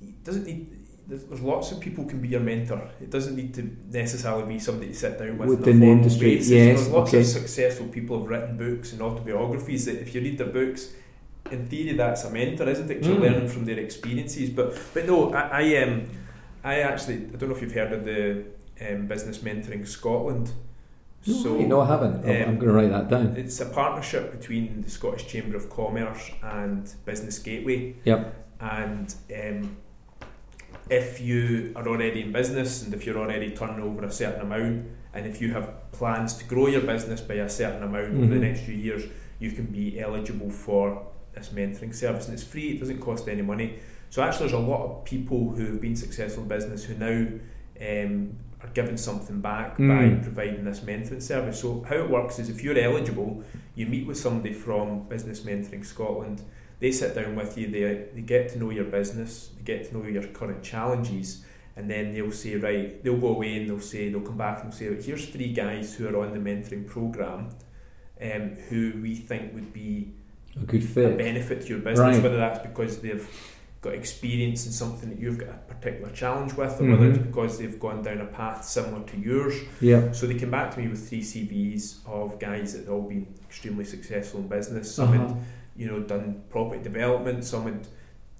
it 0.00 0.24
doesn't 0.24 0.46
need. 0.46 0.68
There's, 1.06 1.24
there's 1.24 1.40
lots 1.42 1.70
of 1.70 1.80
people 1.80 2.04
can 2.06 2.20
be 2.22 2.28
your 2.28 2.40
mentor. 2.40 2.90
It 3.00 3.10
doesn't 3.10 3.36
need 3.36 3.52
to 3.54 3.76
necessarily 3.90 4.46
be 4.54 4.58
somebody 4.58 4.88
to 4.88 4.94
sit 4.94 5.18
down 5.18 5.36
with 5.38 5.50
Within 5.50 5.80
the 5.80 5.86
industry, 5.86 6.36
basis. 6.36 6.50
yes, 6.50 6.78
There's 6.80 6.88
lots 6.90 7.10
okay. 7.10 7.20
of 7.20 7.26
successful 7.26 7.88
people 7.88 8.18
have 8.20 8.28
written 8.28 8.56
books 8.56 8.92
and 8.92 9.02
autobiographies 9.02 9.84
that 9.84 10.00
if 10.00 10.14
you 10.14 10.22
read 10.22 10.38
their 10.38 10.46
books, 10.46 10.92
in 11.50 11.66
theory 11.66 11.94
that's 11.94 12.24
a 12.24 12.30
mentor, 12.30 12.66
isn't 12.70 12.90
it? 12.90 13.00
'Cause 13.00 13.08
You're 13.08 13.18
Mm. 13.18 13.20
learning 13.32 13.48
from 13.48 13.66
their 13.66 13.78
experiences. 13.78 14.48
But 14.48 14.78
but 14.94 15.06
no, 15.06 15.30
I, 15.34 15.60
I 15.62 15.82
um 15.82 16.06
I 16.64 16.80
actually 16.80 17.16
I 17.16 17.36
don't 17.36 17.50
know 17.50 17.54
if 17.54 17.60
you've 17.60 17.72
heard 17.74 17.92
of 17.92 18.04
the 18.06 18.44
um, 18.80 19.06
Business 19.06 19.38
Mentoring 19.38 19.86
Scotland. 19.86 20.52
No, 21.26 21.56
no, 21.66 21.80
I 21.82 21.86
haven't. 21.86 22.24
I'm- 22.26 22.42
I'm 22.42 22.48
um, 22.50 22.54
going 22.58 22.68
to 22.68 22.72
write 22.74 22.90
that 22.90 23.08
down. 23.08 23.34
It's 23.36 23.60
a 23.60 23.66
partnership 23.66 24.30
between 24.38 24.82
the 24.82 24.90
Scottish 24.90 25.26
Chamber 25.26 25.56
of 25.56 25.68
Commerce 25.70 26.30
and 26.42 26.90
Business 27.06 27.38
Gateway. 27.38 27.94
Yep. 28.04 28.34
And 28.60 29.14
um, 29.34 29.76
if 30.90 31.20
you 31.20 31.72
are 31.76 31.86
already 31.88 32.20
in 32.22 32.32
business 32.32 32.82
and 32.84 32.92
if 32.94 33.06
you're 33.06 33.18
already 33.18 33.50
turning 33.50 33.80
over 33.80 34.04
a 34.04 34.10
certain 34.12 34.42
amount, 34.42 34.86
and 35.14 35.26
if 35.26 35.40
you 35.40 35.52
have 35.52 35.90
plans 35.92 36.34
to 36.34 36.44
grow 36.44 36.66
your 36.66 36.82
business 36.82 37.20
by 37.20 37.34
a 37.34 37.48
certain 37.48 37.82
amount 37.82 38.14
over 38.14 38.26
the 38.26 38.34
Mhm. 38.36 38.40
next 38.40 38.60
few 38.60 38.74
years, 38.74 39.04
you 39.38 39.52
can 39.52 39.66
be 39.66 39.98
eligible 40.00 40.50
for 40.50 41.06
this 41.34 41.50
mentoring 41.50 41.94
service. 41.94 42.26
And 42.26 42.34
it's 42.34 42.42
free, 42.44 42.70
it 42.72 42.80
doesn't 42.80 42.98
cost 43.00 43.28
any 43.28 43.42
money. 43.42 43.74
So 44.10 44.22
actually, 44.22 44.48
there's 44.50 44.62
a 44.62 44.66
lot 44.66 44.84
of 44.84 45.04
people 45.04 45.50
who 45.56 45.64
have 45.66 45.80
been 45.80 45.96
successful 45.96 46.42
in 46.42 46.48
business 46.48 46.84
who 46.84 46.94
now 46.94 47.26
um, 47.80 48.30
are 48.62 48.68
giving 48.72 48.96
something 48.96 49.40
back 49.40 49.76
Mm. 49.78 49.88
by 49.88 50.22
providing 50.22 50.64
this 50.64 50.80
mentoring 50.80 51.20
service. 51.20 51.58
So 51.60 51.84
how 51.88 51.96
it 51.96 52.08
works 52.08 52.38
is 52.38 52.48
if 52.48 52.62
you're 52.62 52.78
eligible, 52.78 53.42
you 53.74 53.86
meet 53.86 54.06
with 54.06 54.16
somebody 54.16 54.54
from 54.54 55.08
Business 55.08 55.40
Mentoring 55.40 55.84
Scotland. 55.84 56.42
They 56.84 56.92
sit 56.92 57.14
down 57.14 57.34
with 57.34 57.56
you. 57.56 57.68
They 57.68 57.84
they 58.14 58.20
get 58.20 58.50
to 58.50 58.58
know 58.58 58.68
your 58.68 58.84
business. 58.84 59.48
They 59.56 59.62
get 59.72 59.88
to 59.88 59.96
know 59.96 60.04
your 60.06 60.24
current 60.38 60.62
challenges, 60.62 61.42
and 61.76 61.90
then 61.90 62.12
they'll 62.12 62.30
say, 62.30 62.56
right, 62.56 63.02
they'll 63.02 63.16
go 63.16 63.28
away 63.28 63.56
and 63.56 63.66
they'll 63.70 63.80
say 63.80 64.10
they'll 64.10 64.20
come 64.20 64.36
back 64.36 64.62
and 64.62 64.70
they'll 64.70 65.00
say, 65.00 65.02
here's 65.06 65.24
three 65.30 65.54
guys 65.54 65.94
who 65.94 66.06
are 66.08 66.18
on 66.22 66.34
the 66.34 66.38
mentoring 66.50 66.86
program, 66.86 67.48
um, 68.20 68.50
who 68.68 69.00
we 69.02 69.14
think 69.14 69.54
would 69.54 69.72
be 69.72 70.12
A 70.60 70.66
good 70.66 70.84
fit, 70.84 71.14
a 71.14 71.16
benefit 71.16 71.62
to 71.62 71.68
your 71.68 71.78
business, 71.78 72.16
Right. 72.16 72.22
whether 72.22 72.36
that's 72.36 72.58
because 72.68 72.98
they've 73.00 73.26
got 73.80 73.94
experience 73.94 74.66
in 74.66 74.72
something 74.72 75.08
that 75.08 75.18
you've 75.18 75.38
got 75.38 75.48
a 75.48 75.74
particular 75.74 76.10
challenge 76.12 76.52
with, 76.52 76.78
or 76.82 76.84
whether 76.90 77.06
Mhm. 77.08 77.14
it's 77.16 77.26
because 77.30 77.56
they've 77.58 77.80
gone 77.80 78.02
down 78.02 78.18
a 78.20 78.26
path 78.26 78.62
similar 78.62 79.02
to 79.06 79.16
yours. 79.18 79.54
Yeah. 79.80 80.12
So 80.12 80.26
they 80.26 80.34
came 80.34 80.50
back 80.50 80.74
to 80.74 80.80
me 80.80 80.88
with 80.88 81.08
three 81.08 81.22
CVs 81.22 82.00
of 82.06 82.38
guys 82.38 82.74
that 82.74 82.80
had 82.80 82.88
all 82.90 83.08
been 83.08 83.26
extremely 83.48 83.84
successful 83.84 84.40
in 84.40 84.48
business. 84.48 84.94
Some 84.94 85.08
Uh-huh. 85.08 85.28
had, 85.28 85.36
you 85.76 85.86
know, 85.86 86.00
done 86.00 86.42
property 86.50 86.82
development. 86.82 87.44
Some 87.44 87.64
had 87.64 87.86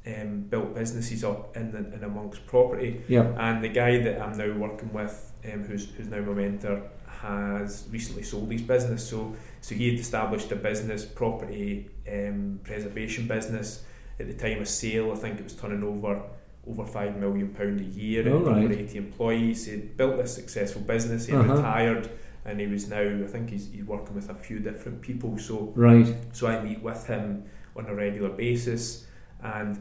um, 0.07 0.41
built 0.43 0.75
businesses 0.75 1.25
up 1.25 1.57
in, 1.57 1.73
the, 1.73 1.79
in 1.95 2.05
amongst 2.05 2.47
property. 2.47 3.03
Yeah. 3.09 3.33
And 3.39 3.63
the 3.63 3.69
guy 3.69 4.03
that 4.03 4.21
I'm 4.21 4.37
now 4.37 4.53
working 4.59 4.93
with, 4.93 5.33
um, 5.53 5.65
who's 5.65 5.91
who's 5.95 6.09
now 6.09 6.21
my 6.21 6.33
mentor, 6.35 6.83
has 7.23 7.87
recently 7.91 8.23
sold 8.23 8.53
his 8.53 8.63
business. 8.63 9.09
So 9.09 9.35
so 9.61 9.75
he 9.75 9.91
had 9.91 9.99
established 9.99 10.53
a 10.53 10.57
business, 10.57 11.05
property 11.05 11.89
um, 12.11 12.61
preservation 12.65 13.27
business. 13.27 13.85
At 14.21 14.29
the 14.29 14.35
time 14.35 14.61
of 14.61 14.69
sale, 14.69 15.11
I 15.11 15.17
think 15.17 15.41
it 15.41 15.45
was 15.45 15.55
turning 15.55 15.83
over 15.83 16.23
over 16.67 16.87
five 16.87 17.17
million 17.17 17.49
pound 17.49 17.81
a 17.81 17.85
year. 17.85 18.33
All 18.33 18.41
right. 18.41 18.65
over 18.65 18.73
eighty 18.73 18.99
employees. 18.99 19.67
He 19.67 19.77
built 19.77 20.19
this 20.19 20.35
successful 20.35 20.83
business. 20.83 21.27
He 21.27 21.33
Uh-huh. 21.33 21.55
retired, 21.55 22.11
and 22.45 22.61
he 22.61 22.67
was 22.67 22.89
now. 22.89 23.01
I 23.01 23.27
think 23.27 23.51
he's, 23.51 23.71
he's 23.73 23.85
working 23.85 24.15
with 24.15 24.29
a 24.31 24.35
few 24.35 24.59
different 24.61 25.01
people. 25.01 25.39
So 25.39 25.73
Right. 25.75 26.15
so 26.33 26.47
I 26.47 26.63
meet 26.63 26.83
with 26.83 27.07
him 27.07 27.45
on 27.77 27.87
a 27.87 27.95
regular 27.95 28.31
basis, 28.31 29.07
and 29.43 29.79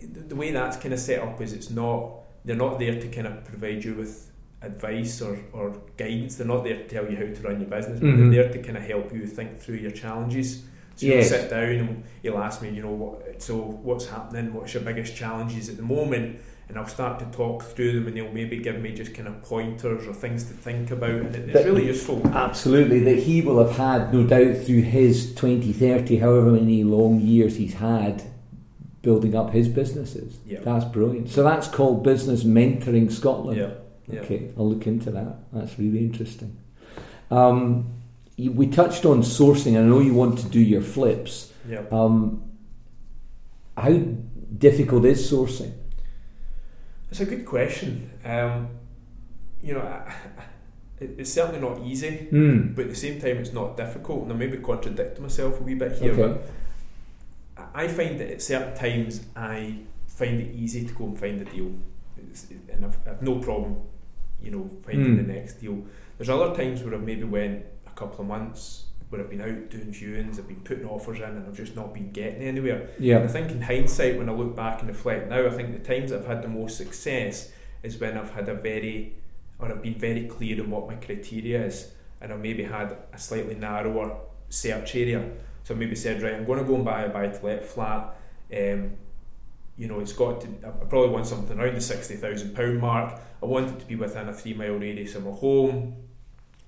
the 0.00 0.20
the 0.20 0.36
way 0.36 0.50
that's 0.52 0.76
kind 0.76 0.92
of 0.94 1.00
set 1.00 1.20
up 1.22 1.40
is 1.40 1.52
it's 1.52 1.70
not 1.70 2.12
they're 2.44 2.56
not 2.56 2.78
there 2.78 3.00
to 3.00 3.08
kind 3.08 3.26
of 3.26 3.44
provide 3.44 3.84
you 3.84 3.94
with 3.94 4.30
advice 4.62 5.20
or, 5.20 5.38
or 5.52 5.76
guidance. 5.96 6.36
They're 6.36 6.46
not 6.46 6.62
there 6.64 6.76
to 6.76 6.88
tell 6.88 7.10
you 7.10 7.16
how 7.16 7.22
to 7.34 7.42
run 7.42 7.60
your 7.60 7.68
business, 7.68 7.98
but 8.00 8.08
Mhm. 8.10 8.30
they're 8.32 8.44
there 8.44 8.52
to 8.52 8.58
kind 8.62 8.76
of 8.76 8.84
help 8.84 9.12
you 9.12 9.26
think 9.26 9.58
through 9.58 9.76
your 9.76 9.90
challenges. 9.90 10.62
So 10.94 11.06
Yes. 11.06 11.30
you'll 11.30 11.40
sit 11.40 11.50
down 11.50 11.62
and 11.64 12.04
he'll 12.22 12.38
ask 12.38 12.62
me, 12.62 12.68
you 12.70 12.82
know, 12.82 12.92
what, 12.92 13.42
so 13.42 13.56
what's 13.56 14.06
happening? 14.08 14.52
What's 14.54 14.74
your 14.74 14.82
biggest 14.84 15.16
challenges 15.16 15.68
at 15.68 15.76
the 15.78 15.82
moment? 15.82 16.38
And 16.72 16.78
I'll 16.80 16.88
start 16.88 17.18
to 17.18 17.26
talk 17.26 17.62
through 17.62 17.92
them, 17.92 18.06
and 18.06 18.16
he'll 18.16 18.32
maybe 18.32 18.56
give 18.56 18.80
me 18.80 18.92
just 18.92 19.12
kind 19.12 19.28
of 19.28 19.42
pointers 19.42 20.06
or 20.06 20.14
things 20.14 20.44
to 20.44 20.54
think 20.54 20.90
about, 20.90 21.10
and 21.10 21.36
it's 21.36 21.52
That- 21.52 21.66
really 21.66 21.84
useful. 21.86 22.26
Absolutely, 22.28 23.00
that 23.00 23.18
he 23.18 23.42
will 23.42 23.58
have 23.62 23.76
had, 23.76 24.14
no 24.14 24.24
doubt, 24.24 24.56
through 24.56 24.80
his 24.80 25.34
20, 25.34 25.70
30, 25.74 26.16
however 26.16 26.50
many 26.52 26.82
long 26.82 27.20
years 27.20 27.56
he's 27.56 27.74
had 27.74 28.22
building 29.02 29.34
up 29.34 29.50
his 29.52 29.68
businesses. 29.68 30.38
Yeah. 30.46 30.60
That's 30.64 30.86
brilliant. 30.86 31.28
So 31.28 31.42
that's 31.42 31.68
called 31.68 32.02
Business 32.02 32.42
Mentoring 32.42 33.12
Scotland. 33.12 33.58
Yeah, 33.58 33.72
yeah. 34.10 34.20
Okay, 34.20 34.48
I'll 34.56 34.70
look 34.70 34.86
into 34.86 35.10
that. 35.10 35.40
That's 35.52 35.78
really 35.78 35.98
interesting. 35.98 36.56
Um, 37.30 37.84
we 38.38 38.66
touched 38.66 39.04
on 39.04 39.20
sourcing. 39.20 39.78
I 39.78 39.82
know 39.82 40.00
you 40.00 40.14
want 40.14 40.38
to 40.38 40.48
do 40.48 40.58
your 40.60 40.80
flips. 40.80 41.52
Yeah. 41.68 41.82
Um, 41.92 42.44
how 43.76 43.92
difficult 44.56 45.04
is 45.04 45.30
sourcing? 45.30 45.72
It's 47.12 47.20
a 47.20 47.26
good 47.26 47.44
question. 47.44 48.10
Um, 48.24 48.68
you 49.62 49.74
know, 49.74 50.02
it's 50.98 51.30
certainly 51.30 51.60
not 51.60 51.86
easy, 51.86 52.26
Mm. 52.32 52.74
but 52.74 52.84
at 52.86 52.90
the 52.90 52.96
same 52.96 53.20
time, 53.20 53.36
it's 53.36 53.52
not 53.52 53.76
difficult. 53.76 54.22
And 54.22 54.32
I 54.32 54.36
maybe 54.36 54.56
contradict 54.56 55.20
myself 55.20 55.60
a 55.60 55.62
wee 55.62 55.74
bit 55.74 55.92
here. 55.98 56.12
Okay. 56.12 56.22
but 57.56 57.68
I 57.74 57.86
find 57.88 58.18
that 58.18 58.30
at 58.30 58.40
certain 58.40 58.74
times 58.74 59.26
I 59.36 59.80
find 60.06 60.40
it 60.40 60.54
easy 60.54 60.86
to 60.86 60.94
go 60.94 61.04
and 61.04 61.20
find 61.20 61.38
a 61.42 61.44
deal, 61.44 61.70
it's, 62.16 62.46
and 62.72 62.82
I've, 62.86 62.96
I've 63.06 63.20
no 63.20 63.38
problem, 63.40 63.76
you 64.42 64.50
know, 64.50 64.70
finding 64.86 65.14
Mm. 65.18 65.26
the 65.26 65.32
next 65.34 65.60
deal. 65.60 65.84
There's 66.16 66.30
other 66.30 66.54
times 66.56 66.82
where 66.82 66.94
I've 66.94 67.02
maybe 67.04 67.24
went 67.24 67.62
a 67.86 67.90
couple 67.90 68.20
of 68.22 68.26
months 68.26 68.84
where 69.12 69.20
I've 69.20 69.28
been 69.28 69.42
out 69.42 69.68
doing 69.68 69.92
viewings, 69.92 70.38
I've 70.38 70.48
been 70.48 70.62
putting 70.62 70.86
offers 70.86 71.18
in, 71.18 71.24
and 71.24 71.46
I've 71.46 71.56
just 71.56 71.76
not 71.76 71.92
been 71.92 72.10
getting 72.12 72.42
anywhere. 72.42 72.88
And 73.18 73.28
I 73.28 73.32
think 73.32 73.50
in 73.50 73.60
hindsight, 73.60 74.16
when 74.16 74.30
I 74.30 74.32
look 74.32 74.56
back 74.56 74.80
and 74.80 74.88
reflect 74.88 75.28
now, 75.28 75.46
I 75.46 75.50
think 75.50 75.72
the 75.72 75.94
times 75.94 76.12
I've 76.12 76.26
had 76.26 76.40
the 76.42 76.48
most 76.48 76.78
success 76.78 77.52
is 77.82 77.98
when 77.98 78.16
I've 78.16 78.32
had 78.32 78.48
a 78.48 78.54
very, 78.54 79.14
or 79.58 79.70
I've 79.70 79.82
been 79.82 79.98
very 79.98 80.26
clear 80.26 80.62
on 80.62 80.70
what 80.70 80.88
my 80.88 80.94
criteria 80.94 81.66
is, 81.66 81.92
and 82.22 82.32
I've 82.32 82.40
maybe 82.40 82.64
had 82.64 82.96
a 83.12 83.18
slightly 83.18 83.54
narrower 83.54 84.16
search 84.48 84.94
area. 84.96 85.30
So 85.64 85.74
I 85.74 85.78
maybe 85.78 85.94
said, 85.94 86.22
right, 86.22 86.34
I'm 86.34 86.46
going 86.46 86.58
to 86.60 86.64
go 86.64 86.76
and 86.76 86.84
buy 86.84 87.02
a 87.02 87.08
buy 87.10 87.28
to 87.28 87.46
let 87.46 87.64
flat. 87.64 88.16
Um, 88.56 88.92
you 89.76 89.88
know, 89.88 90.00
it's 90.00 90.12
got 90.12 90.40
to. 90.40 90.48
I 90.64 90.84
probably 90.86 91.10
want 91.10 91.26
something 91.26 91.58
around 91.58 91.74
the 91.74 91.80
sixty 91.80 92.14
thousand 92.16 92.54
pound 92.54 92.80
mark. 92.80 93.20
I 93.42 93.46
want 93.46 93.70
it 93.70 93.80
to 93.80 93.86
be 93.86 93.96
within 93.96 94.28
a 94.28 94.32
three 94.32 94.54
mile 94.54 94.74
radius 94.74 95.14
of 95.14 95.24
my 95.24 95.32
home. 95.32 95.96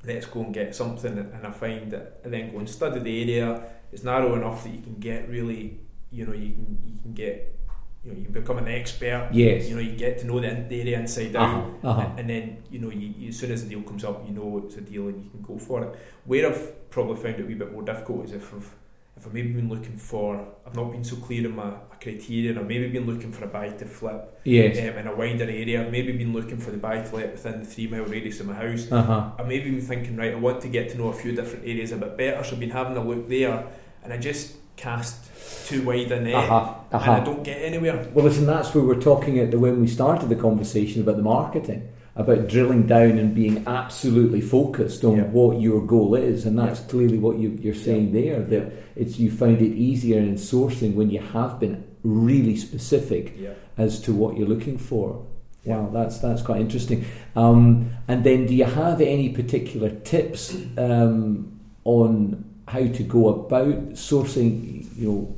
Let's 0.07 0.26
go 0.26 0.40
and 0.40 0.52
get 0.52 0.74
something, 0.74 1.16
and 1.16 1.46
I 1.46 1.50
find 1.50 1.90
that, 1.92 2.20
and 2.24 2.32
then 2.32 2.52
go 2.52 2.59
and 2.59 2.68
study 2.68 3.00
the 3.00 3.22
area. 3.22 3.62
It's 3.92 4.02
narrow 4.02 4.34
enough 4.34 4.64
that 4.64 4.70
you 4.70 4.80
can 4.80 4.96
get 4.96 5.28
really, 5.28 5.80
you 6.11 6.26
know, 6.26 6.32
you 6.32 6.52
can 6.52 6.78
you 6.84 7.00
can 7.00 7.14
get, 7.14 7.59
you 8.02 8.12
know, 8.12 8.18
you 8.18 8.28
become 8.28 8.59
an 8.59 8.68
expert. 8.68 9.30
Yes. 9.32 9.68
You 9.68 9.76
know, 9.76 9.80
you 9.80 9.96
get 9.96 10.18
to 10.18 10.26
know 10.26 10.40
the, 10.40 10.66
the 10.68 10.80
area 10.80 10.98
inside 10.98 11.36
out. 11.36 11.44
Uh-huh. 11.44 11.88
Uh-huh. 11.88 12.00
And, 12.00 12.18
and 12.20 12.30
then 12.30 12.62
you 12.70 12.80
know, 12.80 12.90
you, 12.90 13.14
you, 13.16 13.28
as 13.28 13.38
soon 13.38 13.52
as 13.52 13.62
the 13.62 13.70
deal 13.70 13.82
comes 13.82 14.05
up, 14.05 14.26
you 14.26 14.34
know 14.34 14.62
it's 14.66 14.76
a 14.76 14.80
deal 14.80 15.09
and 15.09 15.24
you 15.24 15.30
can 15.30 15.42
go 15.42 15.59
for 15.59 15.84
it. 15.84 15.98
Where 16.24 16.48
I've 16.48 16.90
probably 16.90 17.16
found 17.16 17.36
it 17.36 17.42
a 17.42 17.46
wee 17.46 17.55
bit 17.55 17.72
more 17.72 17.82
difficult 17.82 18.26
is 18.26 18.32
if 18.32 18.52
I've 18.52 18.74
if 19.16 19.26
I've 19.26 19.32
maybe 19.32 19.52
been 19.52 19.68
looking 19.68 19.96
for, 19.96 20.44
I've 20.66 20.74
not 20.74 20.90
been 20.90 21.04
so 21.04 21.16
clear 21.16 21.46
in 21.46 21.54
my, 21.54 21.64
my 21.66 21.96
criteria, 22.00 22.50
and 22.50 22.58
I've 22.58 22.66
maybe 22.66 22.88
been 22.88 23.06
looking 23.06 23.30
for 23.30 23.44
a 23.44 23.46
buy 23.48 23.68
to 23.68 23.84
flip 23.84 24.40
Yes. 24.44 24.76
um, 24.78 24.98
in 24.98 25.06
a 25.06 25.14
wider 25.14 25.44
area. 25.44 25.84
I've 25.84 25.92
maybe 25.92 26.12
been 26.12 26.32
looking 26.32 26.58
for 26.58 26.70
the 26.72 26.76
buy 26.78 27.00
to 27.00 27.16
let 27.16 27.32
within 27.32 27.60
the 27.60 27.64
three 27.66 27.86
mile 27.86 28.04
radius 28.04 28.40
of 28.40 28.46
my 28.46 28.54
house. 28.54 28.90
Uh 28.90 29.02
huh. 29.02 29.30
I've 29.38 29.46
maybe 29.46 29.70
been 29.70 29.80
thinking, 29.80 30.16
right, 30.16 30.32
I 30.32 30.36
want 30.36 30.60
to 30.62 30.68
get 30.68 30.90
to 30.90 30.98
know 30.98 31.08
a 31.08 31.12
few 31.14 31.32
different 31.32 31.64
areas 31.64 31.92
a 31.92 31.96
bit 31.96 32.16
better, 32.16 32.42
so 32.42 32.54
I've 32.54 32.60
been 32.60 32.70
having 32.70 32.96
a 32.96 33.04
look 33.04 33.28
there, 33.28 33.64
and 34.02 34.12
I 34.12 34.16
just 34.18 34.56
cast 34.76 35.30
too 35.68 35.84
wide 35.84 36.10
a 36.10 36.20
net, 36.20 36.34
Uh 36.34 36.46
huh. 36.46 36.74
Uh 36.92 36.98
and 37.02 37.10
I 37.12 37.20
don't 37.20 37.44
get 37.44 37.58
anywhere. 37.62 38.08
Well, 38.12 38.24
listen, 38.24 38.46
that's 38.46 38.74
where 38.74 38.82
we're 38.84 39.00
talking 39.00 39.38
at 39.38 39.52
the 39.52 39.58
when 39.60 39.80
we 39.80 39.86
started 39.86 40.28
the 40.28 40.36
conversation 40.36 41.02
about 41.02 41.16
the 41.16 41.22
marketing, 41.22 41.88
about 42.16 42.46
drilling 42.48 42.86
down 42.86 43.18
and 43.18 43.34
being 43.34 43.64
absolutely 43.66 44.40
focused 44.40 45.04
on 45.04 45.16
Yeah. 45.16 45.24
what 45.24 45.60
your 45.60 45.80
goal 45.84 46.14
is, 46.14 46.46
and 46.46 46.56
that's 46.58 46.80
clearly 46.80 47.18
what 47.18 47.38
you, 47.38 47.58
you're 47.60 47.74
saying 47.74 48.12
there. 48.12 48.40
That 48.40 48.62
Yeah. 48.62 48.70
it's 48.94 49.18
you 49.18 49.30
find 49.30 49.60
it 49.60 49.72
easier 49.74 50.20
in 50.20 50.34
sourcing 50.36 50.94
when 50.94 51.10
you 51.10 51.18
have 51.20 51.58
been 51.58 51.82
really 52.04 52.54
specific 52.56 53.34
Yeah. 53.40 53.50
as 53.76 53.98
to 54.02 54.12
what 54.12 54.36
you're 54.36 54.46
looking 54.48 54.78
for. 54.78 55.22
Wow, 55.66 55.88
that's 55.92 56.18
that's 56.18 56.42
quite 56.42 56.60
interesting. 56.60 57.04
Um, 57.34 57.86
and 58.06 58.22
then, 58.22 58.46
do 58.46 58.54
you 58.54 58.64
have 58.64 59.00
any 59.00 59.30
particular 59.30 59.88
tips 59.90 60.54
um, 60.76 61.48
on 61.84 62.44
how 62.68 62.86
to 62.86 63.02
go 63.02 63.28
about 63.28 63.94
sourcing? 63.94 64.84
You 64.96 65.08
know, 65.08 65.34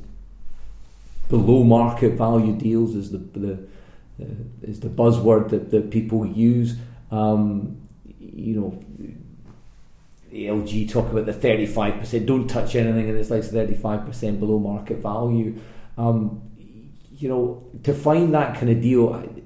below 1.29 1.63
market 1.63 2.13
value 2.17 2.53
deals 2.53 2.93
is 2.95 3.11
the 3.11 3.19
the 3.39 3.57
is 4.61 4.79
the 4.79 4.89
buzzword 4.89 5.49
that, 5.49 5.71
that 5.71 5.91
people 5.91 6.25
use. 6.25 6.75
Um, 7.11 7.81
you 8.19 8.59
know, 8.59 8.83
the 10.31 10.47
LG 10.47 10.89
talk 10.89 11.09
about 11.11 11.25
the 11.25 11.33
thirty 11.33 11.65
five 11.65 11.99
percent. 11.99 12.25
Don't 12.25 12.47
touch 12.47 12.75
anything, 12.75 13.09
and 13.09 13.17
it's 13.17 13.29
like 13.29 13.43
thirty 13.43 13.75
five 13.75 14.05
percent 14.05 14.39
below 14.39 14.59
market 14.59 14.97
value. 14.97 15.59
Um, 15.97 16.41
you 17.17 17.29
know, 17.29 17.65
to 17.83 17.93
find 17.93 18.33
that 18.33 18.55
kind 18.55 18.69
of 18.69 18.81
deal, 18.81 19.13
I- 19.13 19.41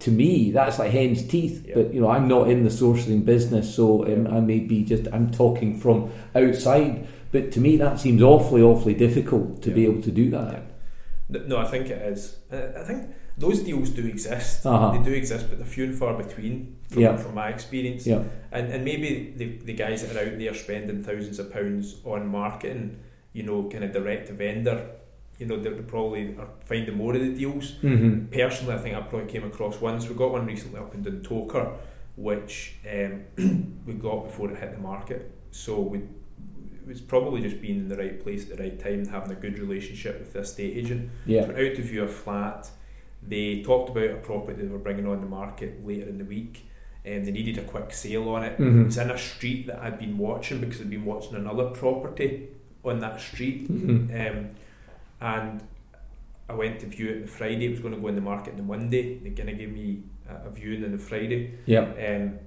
to 0.00 0.10
me, 0.10 0.50
that's 0.50 0.78
like 0.78 0.90
hen's 0.90 1.26
teeth. 1.26 1.64
Yeah. 1.66 1.74
But 1.76 1.94
you 1.94 2.00
know, 2.00 2.10
I'm 2.10 2.28
not 2.28 2.50
in 2.50 2.62
the 2.62 2.68
sourcing 2.70 3.24
business, 3.24 3.74
so 3.74 4.04
um, 4.06 4.26
I 4.26 4.40
may 4.40 4.60
be 4.60 4.84
just 4.84 5.08
I'm 5.12 5.30
talking 5.30 5.78
from 5.78 6.12
outside. 6.34 7.08
But 7.32 7.52
to 7.52 7.60
me, 7.60 7.76
that 7.78 7.98
seems 7.98 8.22
awfully, 8.22 8.62
awfully 8.62 8.94
difficult 8.94 9.62
to 9.62 9.70
be 9.70 9.84
able 9.84 10.02
to 10.02 10.10
do 10.10 10.30
that. 10.30 10.62
No, 11.28 11.56
I 11.58 11.64
think 11.66 11.90
it 11.90 12.00
is. 12.12 12.36
Uh, 12.52 12.68
I 12.80 12.84
think 12.84 13.10
those 13.36 13.60
deals 13.60 13.90
do 13.90 14.06
exist. 14.06 14.64
Uh-huh. 14.64 14.92
They 14.96 15.02
do 15.02 15.12
exist, 15.12 15.46
but 15.48 15.58
they're 15.58 15.66
few 15.66 15.84
and 15.84 15.94
far 15.94 16.14
between 16.14 16.76
from, 16.88 17.02
Yeah. 17.02 17.16
from 17.16 17.34
my 17.34 17.48
experience. 17.48 18.06
Yeah. 18.06 18.22
And 18.52 18.72
and 18.72 18.84
maybe 18.84 19.34
the, 19.36 19.58
the 19.64 19.72
guys 19.72 20.02
that 20.06 20.16
are 20.16 20.26
out 20.32 20.38
there 20.38 20.54
spending 20.54 21.02
thousands 21.02 21.38
of 21.38 21.52
pounds 21.52 21.96
on 22.04 22.28
marketing, 22.28 23.00
you 23.32 23.42
know, 23.42 23.68
kind 23.68 23.84
of 23.84 23.92
direct 23.92 24.28
to 24.28 24.34
vendor, 24.34 24.86
you 25.38 25.46
know, 25.46 25.60
they're 25.60 25.82
probably 25.82 26.34
are 26.38 26.48
finding 26.64 26.96
more 26.96 27.14
of 27.14 27.20
the 27.20 27.34
deals. 27.34 27.72
Mm-hmm. 27.82 28.26
Personally, 28.26 28.74
I 28.74 28.78
think 28.78 28.96
I 28.96 29.00
probably 29.00 29.26
came 29.30 29.44
across 29.44 29.80
once. 29.80 30.08
We 30.08 30.14
got 30.14 30.30
one 30.32 30.46
recently 30.46 30.78
up 30.78 30.94
in 30.94 31.02
Duntocher, 31.04 31.76
which 32.16 32.76
um, 32.90 33.24
we 33.86 33.94
got 33.94 34.24
before 34.24 34.50
it 34.50 34.58
hit 34.58 34.72
the 34.72 34.78
market. 34.78 35.30
So 35.50 35.80
we 35.80 36.02
was 36.86 37.00
probably 37.00 37.40
just 37.42 37.60
being 37.60 37.76
in 37.76 37.88
the 37.88 37.96
right 37.96 38.22
place 38.22 38.48
at 38.50 38.56
the 38.56 38.62
right 38.62 38.78
time 38.78 38.94
and 39.00 39.08
having 39.08 39.32
a 39.32 39.40
good 39.40 39.58
relationship 39.58 40.18
with 40.20 40.32
the 40.32 40.40
estate 40.40 40.76
agent. 40.76 41.10
Yeah. 41.26 41.42
Went 41.46 41.58
out 41.58 41.74
to 41.76 41.82
view 41.82 42.04
a 42.04 42.08
flat. 42.08 42.70
They 43.26 43.62
talked 43.62 43.90
about 43.90 44.10
a 44.10 44.16
property 44.16 44.62
they 44.62 44.68
were 44.68 44.78
bringing 44.78 45.06
on 45.06 45.20
the 45.20 45.26
market 45.26 45.84
later 45.86 46.08
in 46.08 46.18
the 46.18 46.24
week, 46.24 46.64
and 47.04 47.26
they 47.26 47.32
needed 47.32 47.58
a 47.58 47.62
quick 47.62 47.92
sale 47.92 48.28
on 48.28 48.44
it. 48.44 48.58
Mhm. 48.58 48.82
It 48.82 48.84
was 48.86 48.98
in 48.98 49.10
a 49.10 49.18
street 49.18 49.66
that 49.66 49.80
I'd 49.82 49.98
been 49.98 50.16
watching 50.18 50.60
because 50.60 50.80
I'd 50.80 50.90
been 50.90 51.04
watching 51.04 51.34
another 51.34 51.66
property 51.70 52.48
on 52.84 53.00
that 53.00 53.20
street. 53.20 53.68
Mhm. 53.70 54.10
Um, 54.30 54.48
and 55.20 55.60
I 56.48 56.54
went 56.54 56.78
to 56.80 56.86
view 56.86 57.08
it 57.08 57.22
on 57.22 57.26
Friday. 57.26 57.66
It 57.66 57.70
was 57.70 57.80
going 57.80 57.94
to 57.94 58.00
go 58.00 58.06
in 58.08 58.14
the 58.14 58.20
market 58.20 58.52
on 58.52 58.56
the 58.58 58.62
Monday. 58.62 59.18
They 59.18 59.30
kind 59.30 59.48
of 59.50 59.58
gave 59.58 59.72
me 59.72 60.02
a, 60.28 60.46
a 60.46 60.50
viewing 60.50 60.84
on 60.84 60.92
the 60.92 60.98
Friday. 60.98 61.50
Yeah. 61.66 61.80
Um, 61.80 62.38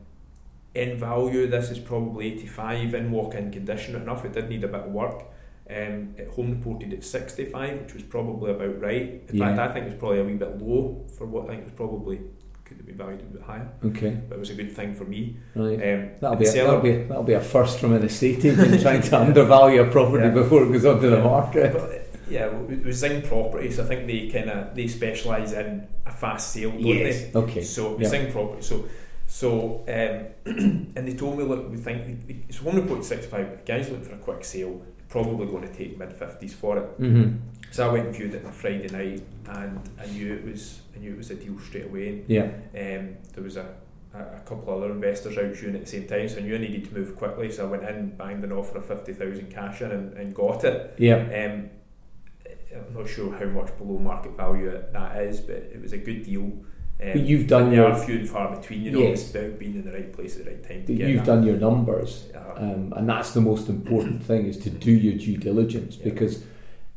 in 0.79 0.97
value, 0.97 1.47
this 1.47 1.69
is 1.71 1.79
probably 1.79 2.27
85 2.33 2.93
in 2.95 3.11
walk-in 3.11 3.51
condition 3.51 3.95
enough. 3.95 4.23
It 4.25 4.33
did 4.33 4.49
need 4.49 4.63
a 4.63 4.67
bit 4.67 4.81
of 4.81 4.91
work. 4.91 5.23
Um, 5.69 6.15
it 6.17 6.29
home 6.29 6.51
reported 6.51 6.93
at 6.93 7.03
65, 7.03 7.81
which 7.81 7.93
was 7.93 8.03
probably 8.03 8.51
about 8.51 8.81
right. 8.81 9.21
In 9.29 9.35
Yeah. 9.37 9.55
fact, 9.55 9.59
I 9.59 9.73
think 9.73 9.85
it 9.85 9.89
was 9.91 9.99
probably 9.99 10.19
a 10.19 10.23
wee 10.23 10.33
bit 10.33 10.59
low 10.61 11.05
for 11.17 11.25
what 11.27 11.43
I 11.45 11.47
think 11.49 11.59
it 11.61 11.65
was 11.65 11.73
probably 11.73 12.19
could 12.65 12.77
have 12.77 12.85
been 12.85 12.97
valued 12.97 13.21
a 13.21 13.23
bit 13.23 13.41
higher, 13.41 13.67
Okay. 13.83 14.17
but 14.29 14.35
it 14.35 14.39
was 14.39 14.51
a 14.51 14.53
good 14.55 14.71
thing 14.71 14.93
for 14.93 15.03
me. 15.03 15.37
Right. 15.55 15.73
Um, 15.93 16.09
That'll 16.19 16.37
be, 16.37 16.45
a, 16.45 16.47
seller- 16.47 16.67
that'll, 16.67 16.81
be, 16.81 17.03
that'll 17.07 17.23
be 17.23 17.33
a 17.33 17.41
first 17.41 17.79
from 17.79 17.93
an 17.93 18.03
estate 18.03 18.45
agent 18.45 18.81
trying 18.81 19.01
to 19.01 19.19
undervalue 19.25 19.81
a 19.81 19.89
property 19.91 20.23
Yeah. 20.25 20.31
before 20.31 20.63
it 20.63 20.71
goes 20.71 20.85
onto 20.85 21.09
the 21.09 21.19
market. 21.21 21.73
But, 21.73 22.05
yeah, 22.29 22.47
was 22.85 22.97
Zing 22.97 23.23
Properties. 23.23 23.79
I 23.79 23.85
think 23.85 24.05
they 24.05 24.27
kind 24.27 24.51
of 24.51 24.75
they 24.75 24.85
specialise 24.87 25.51
in 25.53 25.87
a 26.05 26.11
fast 26.11 26.53
sale, 26.53 26.69
don't 26.71 26.79
Yes. 26.79 27.25
they? 27.33 27.39
Okay. 27.39 27.61
So 27.63 27.95
it 27.95 28.01
Yeah. 28.01 28.07
Zing 28.09 28.31
Properties. 28.31 28.67
So 28.67 28.85
so 29.29 29.85
um, 29.87 30.25
and 30.95 31.07
they 31.07 31.13
told 31.13 31.37
me 31.37 31.43
look, 31.43 31.69
we 31.69 31.77
think 31.77 32.43
it's 32.49 32.57
home 32.57 32.77
report 32.77 33.05
sixty 33.05 33.27
five. 33.27 33.51
The 33.59 33.63
guy's 33.63 33.87
looking 33.89 34.05
for 34.05 34.15
a 34.15 34.17
quick 34.17 34.43
sale. 34.43 34.81
Probably 35.07 35.45
going 35.45 35.61
to 35.61 35.73
take 35.73 35.97
mid 35.99 36.11
fifties 36.11 36.53
for 36.53 36.79
it. 36.79 36.99
Mm-hmm. 36.99 37.37
So 37.69 37.87
I 37.87 37.93
went 37.93 38.07
and 38.07 38.15
viewed 38.15 38.33
it 38.33 38.43
on 38.43 38.49
a 38.49 38.53
Friday 38.53 38.87
night, 38.87 39.23
and 39.47 39.87
I 40.01 40.07
knew 40.07 40.33
it 40.33 40.43
was 40.43 40.81
I 40.95 40.99
knew 40.99 41.13
it 41.13 41.17
was 41.17 41.29
a 41.29 41.35
deal 41.35 41.59
straight 41.59 41.85
away. 41.85 42.23
Yeah. 42.27 42.45
Um, 42.73 43.17
there 43.33 43.43
was 43.43 43.55
a, 43.55 43.71
a, 44.15 44.19
a 44.19 44.41
couple 44.45 44.73
other 44.73 44.91
investors 44.91 45.37
out 45.37 45.55
viewing 45.55 45.75
at 45.75 45.81
the 45.81 45.87
same 45.87 46.07
time, 46.07 46.27
so 46.27 46.39
I 46.39 46.41
knew 46.41 46.55
I 46.55 46.57
needed 46.57 46.85
to 46.85 46.93
move 46.95 47.15
quickly. 47.15 47.51
So 47.51 47.67
I 47.67 47.69
went 47.69 47.83
in, 47.83 48.15
banged 48.15 48.43
an 48.43 48.51
offer 48.51 48.79
of 48.79 48.85
fifty 48.85 49.13
thousand 49.13 49.51
cash 49.51 49.81
in, 49.81 49.91
and, 49.91 50.13
and 50.17 50.33
got 50.33 50.63
it. 50.63 50.95
Yeah. 50.97 51.17
Um, 51.17 51.69
I'm 52.75 52.93
not 52.95 53.07
sure 53.07 53.31
how 53.37 53.45
much 53.45 53.77
below 53.77 53.99
market 53.99 54.35
value 54.35 54.71
that 54.91 55.21
is, 55.21 55.39
but 55.39 55.55
it 55.55 55.79
was 55.79 55.93
a 55.93 55.97
good 55.97 56.23
deal. 56.23 56.51
Um, 57.01 57.11
But 57.13 57.21
you've 57.21 57.47
done 57.47 57.71
your- 57.71 57.95
few 57.95 58.15
and 58.19 58.29
far 58.29 58.55
between. 58.55 58.81
You 58.83 58.91
know, 58.91 58.99
Yes. 58.99 59.21
it's 59.21 59.35
about 59.35 59.57
being 59.59 59.75
in 59.75 59.85
the 59.85 59.91
right 59.91 60.11
place 60.11 60.37
at 60.37 60.43
the 60.45 60.51
right 60.51 60.63
time. 60.63 60.83
To 60.85 60.93
get 60.93 61.07
you've 61.09 61.25
that. 61.25 61.25
done 61.25 61.43
your 61.45 61.55
numbers, 61.57 62.27
Uh, 62.35 62.61
um, 62.65 62.93
and 62.97 63.07
that's 63.07 63.31
the 63.31 63.39
most 63.41 63.69
important 63.69 64.21
thing 64.23 64.45
is 64.45 64.57
to 64.57 64.69
do 64.69 64.91
your 64.91 65.13
due 65.13 65.37
diligence 65.37 65.97
Yeah. 65.97 66.03
because 66.09 66.43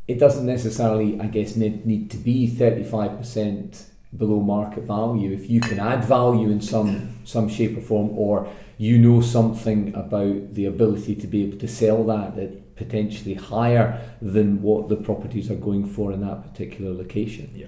it 0.08 0.18
doesn't 0.18 0.44
necessarily, 0.46 1.20
I 1.20 1.26
guess, 1.26 1.54
need, 1.56 1.86
need 1.86 2.10
to 2.10 2.16
be 2.16 2.48
thirty 2.48 2.82
five 2.82 3.16
percent 3.16 3.84
below 4.16 4.40
market 4.40 4.84
value. 4.84 5.30
If 5.32 5.48
you 5.48 5.60
can 5.60 5.78
add 5.78 6.04
value 6.04 6.50
in 6.50 6.60
some 6.60 7.10
some 7.24 7.48
shape 7.48 7.78
or 7.78 7.80
form, 7.80 8.10
or 8.18 8.48
you 8.78 8.98
know 8.98 9.20
something 9.20 9.92
about 9.94 10.54
the 10.54 10.64
ability 10.66 11.14
to 11.14 11.26
be 11.28 11.44
able 11.44 11.58
to 11.58 11.68
sell 11.68 12.02
that 12.04 12.36
at 12.36 12.74
potentially 12.74 13.34
higher 13.34 14.00
than 14.20 14.60
what 14.62 14.88
the 14.88 14.96
properties 14.96 15.48
are 15.50 15.54
going 15.68 15.84
for 15.86 16.12
in 16.12 16.20
that 16.22 16.42
particular 16.42 16.92
location. 16.92 17.48
yeah. 17.54 17.66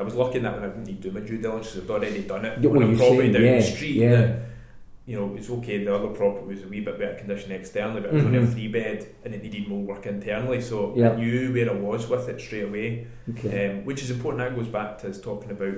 I 0.00 0.02
was 0.02 0.14
lucky 0.14 0.38
in 0.38 0.44
that 0.44 0.54
when 0.54 0.64
I 0.64 0.72
didn't 0.72 0.86
need 0.86 1.02
to 1.02 1.10
do 1.10 1.20
my 1.20 1.24
due 1.26 1.38
diligence. 1.38 1.76
I'd 1.76 1.90
already 1.90 2.22
done 2.22 2.44
it. 2.46 2.58
Yeah, 2.62 2.70
on 2.70 2.76
a 2.82 2.96
property 2.96 3.18
saying, 3.18 3.32
down 3.32 3.42
yeah, 3.44 3.56
the 3.56 3.62
street. 3.62 3.94
yeah. 3.96 4.10
that, 4.16 4.36
you 5.06 5.16
know, 5.18 5.34
it's 5.36 5.50
okay. 5.50 5.84
The 5.84 5.94
other 5.94 6.08
property 6.08 6.46
was 6.46 6.62
a 6.62 6.68
wee 6.68 6.80
bit 6.80 6.98
better 6.98 7.14
condition 7.18 7.52
externally, 7.52 8.00
but 8.00 8.10
it 8.10 8.14
was 8.14 8.24
only 8.24 8.38
a 8.38 8.42
Mhm. 8.42 8.52
three 8.52 8.68
bed 8.68 9.06
and 9.24 9.34
it 9.34 9.42
needed 9.42 9.68
more 9.68 9.82
work 9.82 10.06
internally. 10.06 10.60
So 10.62 10.94
Yeah. 10.96 11.10
I 11.12 11.16
knew 11.16 11.52
where 11.52 11.68
I 11.70 11.74
was 11.74 12.08
with 12.08 12.28
it 12.28 12.40
straight 12.40 12.64
away, 12.64 13.06
Okay. 13.30 13.70
um, 13.70 13.84
which 13.84 14.02
is 14.02 14.10
important. 14.10 14.38
That 14.42 14.56
goes 14.56 14.68
back 14.68 14.98
to 15.00 15.08
us 15.10 15.20
talking 15.20 15.50
about, 15.50 15.74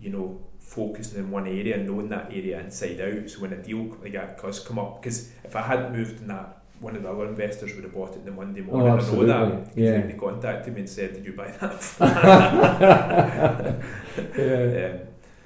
you 0.00 0.10
know, 0.10 0.40
focusing 0.58 1.18
in 1.20 1.30
one 1.30 1.46
area 1.46 1.76
and 1.76 1.86
knowing 1.86 2.08
that 2.08 2.32
area 2.32 2.58
inside 2.60 3.00
out. 3.00 3.28
So 3.30 3.40
when 3.40 3.52
a 3.52 3.56
deal 3.62 3.96
like 4.02 4.12
that 4.14 4.40
does 4.42 4.60
come 4.60 4.78
up, 4.78 5.00
because 5.02 5.30
if 5.44 5.54
I 5.54 5.60
hadn't 5.62 5.92
moved 5.96 6.20
in 6.22 6.28
that. 6.28 6.56
One 6.80 6.96
of 6.96 7.02
the 7.02 7.10
other 7.10 7.26
investors 7.26 7.74
would 7.74 7.84
have 7.84 7.92
bought 7.94 8.14
it 8.16 8.24
the 8.24 8.30
Monday 8.32 8.62
morning. 8.62 8.86
I 8.86 8.90
know 8.90 8.94
Oh, 8.94 8.98
absolutely. 8.98 9.26
that. 9.26 9.64
'cause 9.66 9.76
Yeah. 9.76 10.00
They 10.06 10.12
contacted 10.14 10.72
me 10.74 10.80
and 10.80 10.88
said, 10.88 11.12
"Did 11.14 11.24
you 11.26 11.32
buy 11.34 11.50
that?" 11.60 11.80
yeah. 14.38 14.86
Um, 14.86 14.98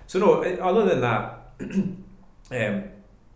so 0.07 0.19
no, 0.19 0.43
other 0.43 0.85
than 0.87 1.01
that, 1.01 1.39
um, 1.61 2.85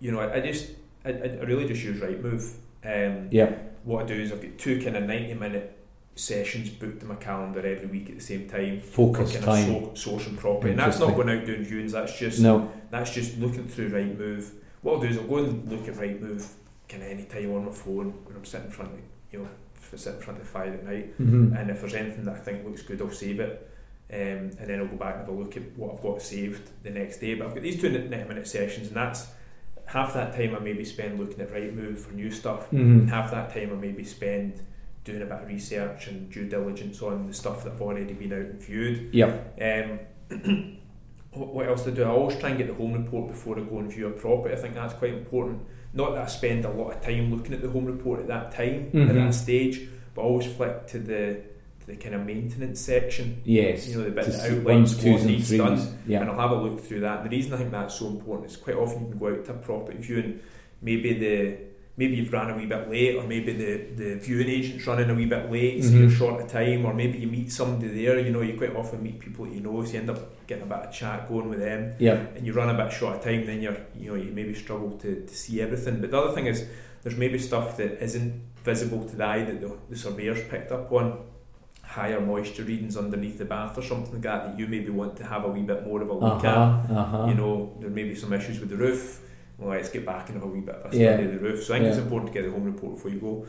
you 0.01 0.12
know, 0.12 0.20
I, 0.20 0.34
I 0.34 0.40
just, 0.40 0.70
I, 1.05 1.11
I 1.11 1.42
really 1.44 1.66
just 1.66 1.82
use 1.82 2.01
Rightmove. 2.01 2.53
Um, 2.84 3.28
Yeah. 3.30 3.53
What 3.84 4.05
I 4.05 4.07
do 4.07 4.14
is 4.14 4.32
I've 4.32 4.42
got 4.42 4.59
two 4.59 4.80
kind 4.82 4.96
of 4.96 5.05
ninety 5.05 5.34
minute 5.34 5.74
sessions 6.14 6.68
booked 6.68 7.01
in 7.03 7.09
my 7.09 7.14
calendar 7.14 7.61
every 7.66 7.86
week 7.86 8.11
at 8.11 8.16
the 8.16 8.20
same 8.20 8.49
time. 8.49 8.80
Focus 8.80 9.34
for 9.36 9.42
time. 9.42 9.64
kind 9.66 9.86
of 9.86 9.96
so, 9.99 10.11
sourcing 10.11 10.36
property, 10.36 10.70
and 10.70 10.78
that's 10.78 10.99
not 10.99 11.14
going 11.16 11.30
out 11.30 11.46
doing 11.46 11.64
viewings. 11.64 11.92
That's 11.92 12.16
just 12.18 12.40
No. 12.40 12.70
that's 12.90 13.12
just 13.14 13.38
looking 13.38 13.66
through 13.66 13.90
Rightmove. 13.90 14.51
What 14.82 14.94
I'll 14.94 15.01
do 15.01 15.07
is 15.09 15.16
I'll 15.16 15.24
go 15.24 15.36
and 15.38 15.68
look 15.70 15.88
at 15.88 15.94
Rightmove 15.94 16.46
kind 16.89 17.03
of 17.03 17.09
any 17.11 17.24
time 17.24 17.53
on 17.55 17.66
my 17.66 17.72
phone 17.72 18.12
when 18.24 18.36
I'm 18.36 18.45
sitting 18.45 18.66
in 18.66 18.72
front 18.72 18.93
of 18.93 18.99
you 19.30 19.41
know 19.41 19.49
if 19.74 19.95
I 19.95 19.97
sit 19.97 20.14
in 20.14 20.20
front 20.20 20.41
of 20.41 20.47
the 20.47 20.51
fire 20.51 20.72
at 20.74 20.84
night. 20.84 21.14
hmm 21.16 21.55
And 21.55 21.70
if 21.70 21.80
there's 21.80 21.95
anything 21.95 22.24
that 22.24 22.34
I 22.36 22.39
think 22.39 22.64
looks 22.64 22.82
good, 22.82 23.01
I'll 23.01 23.11
save 23.11 23.41
it. 23.41 23.70
Um, 24.11 24.18
and 24.59 24.66
then 24.68 24.80
I'll 24.80 24.86
go 24.86 24.97
back 24.97 25.16
and 25.16 25.26
have 25.26 25.28
a 25.28 25.39
look 25.39 25.57
at 25.57 25.76
what 25.76 25.95
I've 25.95 26.03
got 26.03 26.22
saved 26.22 26.70
the 26.82 26.91
next 26.91 27.18
day. 27.18 27.34
But 27.34 27.47
I've 27.49 27.55
got 27.55 27.62
these 27.62 27.80
two 27.80 27.91
90 27.91 28.09
minute 28.28 28.49
sessions, 28.49 28.89
and 28.89 28.97
that's 28.97 29.28
half 29.86 30.14
that 30.14 30.34
time 30.34 30.55
I 30.55 30.59
maybe 30.59 30.84
spend 30.84 31.18
looking 31.18 31.41
at 31.41 31.51
Rightmove 31.53 31.99
for 31.99 32.12
new 32.12 32.30
stuff, 32.30 32.68
hmm 32.68 32.76
and 32.76 33.11
half 33.11 33.30
that 33.30 33.53
time 33.53 33.70
I 33.72 33.76
maybe 33.76 34.05
spend 34.05 34.62
doing 35.05 35.22
a 35.22 35.26
bit 35.26 35.43
of 35.43 35.49
research 35.49 36.09
and 36.09 36.30
due 36.30 36.49
diligence 36.49 37.01
on 37.03 37.26
the 37.26 37.32
stuff 37.34 37.64
that 37.64 37.72
I've 37.74 37.82
already 37.82 38.12
been 38.12 38.32
out 38.32 38.39
and 38.41 38.62
viewed. 38.62 39.14
Yep. 39.14 39.61
Um, 39.62 40.01
what 41.32 41.55
what 41.55 41.68
else 41.68 41.84
to 41.84 41.91
do? 41.93 42.03
I 42.05 42.09
always 42.09 42.39
try 42.39 42.51
and 42.51 42.59
get 42.59 42.66
the 42.66 42.74
home 42.74 42.93
report 42.95 43.28
before 43.28 43.59
I 43.59 43.62
go 43.62 43.78
and 43.78 43.93
view 43.93 44.07
a 44.09 44.11
property. 44.11 44.55
I 44.55 44.59
think 44.59 44.74
that's 44.74 44.95
quite 44.95 45.14
important. 45.14 45.62
Not 45.95 46.12
that 46.14 46.22
I 46.22 46.26
spend 46.26 46.64
a 46.64 46.70
lot 46.70 46.93
of 46.95 47.01
time 47.03 47.34
looking 47.34 47.55
at 47.55 47.62
the 47.62 47.68
home 47.70 47.86
report 47.86 48.20
at 48.20 48.26
that 48.28 48.53
time, 48.53 48.89
at 48.89 48.93
Mhm. 48.93 49.14
that 49.14 49.34
stage, 49.34 49.89
but 50.14 50.22
I 50.22 50.24
always 50.24 50.47
flick 50.47 50.86
to 50.89 50.99
the 50.99 51.36
to 51.80 51.86
the 51.86 51.97
kind 51.97 52.14
of 52.14 52.26
maintenance 52.26 52.80
section, 52.80 53.39
Yes. 53.45 53.89
you 53.89 53.97
know, 53.97 54.05
the 54.05 54.11
bit 54.11 54.26
that 54.26 54.51
outlines 54.59 54.95
what 54.97 55.07
and 55.20 55.26
needs 55.26 55.57
done, 55.57 55.80
Yeah. 56.07 56.20
and 56.20 56.30
I'll 56.30 56.39
have 56.39 56.51
a 56.51 56.61
look 56.62 56.80
through 56.80 57.01
that. 57.01 57.22
The 57.24 57.30
reason 57.30 57.55
I 57.55 57.57
think 57.57 57.70
that's 57.70 57.95
so 57.95 58.09
important 58.09 58.51
is 58.51 58.57
quite 58.59 58.76
often 58.76 59.05
you 59.05 59.11
can 59.11 59.18
go 59.18 59.28
out 59.28 59.45
to 59.47 59.53
a 59.53 59.55
property 59.55 59.97
viewing, 59.99 60.41
maybe 60.82 61.14
the 61.14 61.55
maybe 61.99 62.14
you've 62.16 62.32
ran 62.32 62.49
a 62.51 62.57
wee 62.57 62.64
bit 62.64 62.88
late, 62.88 63.16
or 63.16 63.24
maybe 63.24 63.53
the, 63.53 63.72
the 64.03 64.14
viewing 64.26 64.49
agent's 64.49 64.86
running 64.86 65.11
a 65.11 65.14
wee 65.14 65.26
bit 65.26 65.51
late, 65.51 65.82
so 65.84 65.90
Mhm. 65.90 65.99
you're 66.01 66.11
short 66.22 66.40
of 66.40 66.46
time, 66.49 66.86
or 66.86 66.94
maybe 66.94 67.18
you 67.18 67.26
meet 67.26 67.51
somebody 67.53 67.88
there. 67.88 68.18
You 68.20 68.30
know, 68.30 68.40
you 68.40 68.57
quite 68.57 68.74
often 68.76 69.03
meet 69.03 69.18
people 69.18 69.44
that 69.46 69.53
you 69.55 69.61
know, 69.61 69.84
so 69.84 69.92
you 69.92 69.99
end 69.99 70.11
up 70.11 70.20
getting 70.46 70.62
a 70.62 70.66
bit 70.66 70.78
of 70.86 70.92
chat 70.92 71.28
going 71.28 71.49
with 71.51 71.59
them 71.59 71.80
Yeah. 71.99 72.18
and 72.36 72.46
you 72.46 72.53
run 72.53 72.70
a 72.70 72.74
bit 72.82 72.92
short 72.92 73.16
of 73.16 73.20
time, 73.24 73.44
then 73.46 73.61
you're 73.61 73.76
you 73.99 74.09
know 74.11 74.14
you 74.24 74.30
maybe 74.32 74.55
struggle 74.55 74.92
to, 75.03 75.11
to 75.30 75.34
see 75.34 75.61
everything. 75.61 76.01
But 76.01 76.11
the 76.12 76.18
other 76.22 76.34
thing 76.36 76.46
is 76.46 76.64
there's 77.03 77.16
maybe 77.18 77.38
stuff 77.38 77.76
that 77.78 78.01
isn't 78.03 78.32
visible 78.64 79.05
to 79.11 79.16
the 79.16 79.24
eye 79.24 79.42
that 79.44 79.61
the, 79.61 79.70
the 79.90 79.96
surveyors 79.96 80.40
picked 80.49 80.70
up 80.72 80.90
on. 80.92 81.07
Higher 81.82 82.20
moisture 82.20 82.64
readings 82.64 82.99
underneath 82.99 83.38
the 83.38 83.46
bath 83.46 83.78
or 83.78 83.82
something 83.82 84.12
like 84.12 84.22
that 84.22 84.44
that 84.44 84.59
you 84.59 84.66
maybe 84.66 84.90
want 84.90 85.16
to 85.16 85.24
have 85.24 85.44
a 85.44 85.49
wee 85.49 85.62
bit 85.62 85.86
more 85.86 86.03
of 86.03 86.11
a 86.11 86.12
look 86.12 86.44
Uh-huh. 86.44 86.94
Uh-huh. 87.01 87.22
at. 87.22 87.28
You 87.30 87.34
know, 87.34 87.72
there 87.80 87.88
may 87.88 88.05
be 88.05 88.14
some 88.14 88.30
issues 88.34 88.61
with 88.61 88.68
the 88.68 88.76
roof. 88.76 89.20
Well, 89.59 89.70
let's 89.70 89.90
get 89.90 90.06
back 90.06 90.28
and 90.28 90.40
have 90.40 90.48
a 90.48 90.52
wee 90.52 90.61
bit 90.61 90.76
of 90.76 90.84
a 90.86 90.88
study 90.88 90.98
Yeah. 91.04 91.18
of 91.18 91.32
the 91.32 91.38
roof. 91.40 91.64
So 91.64 91.74
I 91.74 91.78
think 91.78 91.90
it's 91.90 91.98
important 91.98 92.32
to 92.32 92.40
get 92.40 92.46
the 92.46 92.52
home 92.52 92.64
report 92.64 92.94
before 92.94 93.11
you 93.11 93.18
go. 93.18 93.46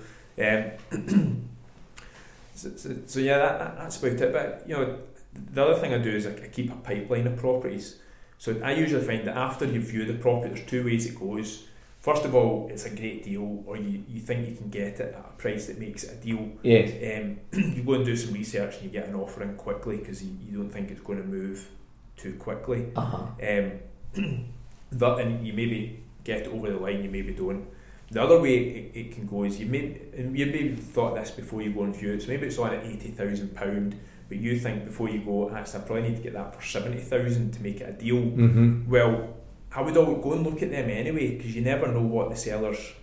Um, 0.92 1.50
so, 2.56 2.70
so, 2.76 2.96
so 3.06 3.20
yeah, 3.20 3.38
that, 3.38 3.60
that, 3.60 3.78
that's 3.78 3.98
about 4.04 4.14
it. 4.22 4.34
But 4.34 4.64
you 4.68 4.76
know, 4.76 4.98
the 5.34 5.64
other 5.64 5.80
thing 5.80 5.94
I 5.94 6.00
do 6.00 6.10
is 6.12 6.26
I, 6.26 6.32
I 6.32 6.48
keep 6.48 6.72
a 6.72 6.76
pipeline 6.76 7.28
of 7.28 7.38
properties. 7.38 8.00
So 8.38 8.60
I 8.64 8.74
usually 8.74 9.06
find 9.06 9.28
that 9.28 9.38
after 9.38 9.66
you 9.66 9.82
view 9.82 10.06
the 10.06 10.14
property, 10.14 10.54
there's 10.54 10.68
two 10.68 10.84
ways 10.86 11.06
it 11.06 11.20
goes. 11.20 11.66
First 12.00 12.24
of 12.24 12.34
all, 12.34 12.70
it's 12.72 12.86
a 12.86 12.90
great 12.90 13.26
deal, 13.26 13.62
or 13.68 13.76
you, 13.76 14.04
you 14.08 14.22
think 14.22 14.48
you 14.48 14.56
can 14.56 14.70
get 14.70 14.88
it 14.88 15.00
at 15.02 15.16
a 15.16 15.38
price 15.38 15.68
that 15.68 15.78
makes 15.78 16.06
it 16.06 16.14
a 16.14 16.16
deal. 16.16 16.50
Yes. 16.64 16.92
Um, 17.20 17.40
you 17.76 17.84
go 17.84 17.94
and 17.96 18.06
do 18.06 18.16
some 18.16 18.34
research 18.34 18.76
and 18.76 18.86
you 18.86 18.90
get 18.90 19.10
an 19.10 19.16
offer 19.16 19.44
in 19.44 19.56
quickly 19.56 19.98
because 19.98 20.24
you, 20.24 20.32
you 20.50 20.58
don't 20.58 20.70
think 20.70 20.90
it's 20.92 21.02
going 21.02 21.22
to 21.22 21.28
move 21.28 21.68
too 22.16 22.36
quickly. 22.36 22.88
Uh-huh. 22.96 23.28
Um, 23.46 24.46
that 24.92 25.20
and 25.20 25.46
you 25.46 25.54
maybe 25.54 26.04
get 26.24 26.48
over 26.48 26.70
the 26.72 26.78
line, 26.78 27.04
you 27.04 27.10
maybe 27.10 27.34
don't. 27.34 27.68
The 28.12 28.24
other 28.24 28.42
way 28.42 28.58
it, 28.58 28.92
it 28.96 29.12
can 29.12 29.28
go 29.28 29.44
is 29.44 29.60
you 29.60 29.68
may 29.68 30.02
and 30.18 30.38
you 30.38 30.46
maybe 30.48 30.76
thought 30.76 31.16
this 31.16 31.32
before 31.32 31.62
you 31.62 31.72
go 31.72 31.84
and 31.84 31.96
view 31.96 32.14
it. 32.14 32.22
So 32.22 32.30
maybe 32.30 32.48
it's 32.48 32.58
on 32.58 32.74
at 32.74 32.86
eighty 32.86 33.10
thousand 33.10 33.56
pound, 33.56 33.96
but 34.28 34.38
you 34.38 34.58
think 34.60 34.86
before 34.86 35.10
you 35.10 35.20
go, 35.20 35.52
actually 35.52 35.82
I 35.82 35.86
probably 35.86 36.10
need 36.10 36.18
to 36.18 36.24
get 36.24 36.34
that 36.34 36.56
for 36.56 36.62
seventy 36.62 37.00
thousand 37.00 37.54
to 37.54 37.62
make 37.62 37.82
it 37.82 37.90
a 37.90 37.94
deal. 37.94 38.16
Mm-hmm. 38.16 38.90
Well, 38.90 39.36
I 39.72 39.82
would 39.82 39.96
always 39.96 40.24
go 40.24 40.34
and 40.34 40.44
look 40.44 40.64
at 40.64 40.72
them 40.72 40.90
anyway 40.90 41.38
because 41.38 41.56
you 41.56 41.62
never 41.62 41.92
know 41.92 42.02
what 42.02 42.32
the 42.32 42.36
seller's 42.36 42.94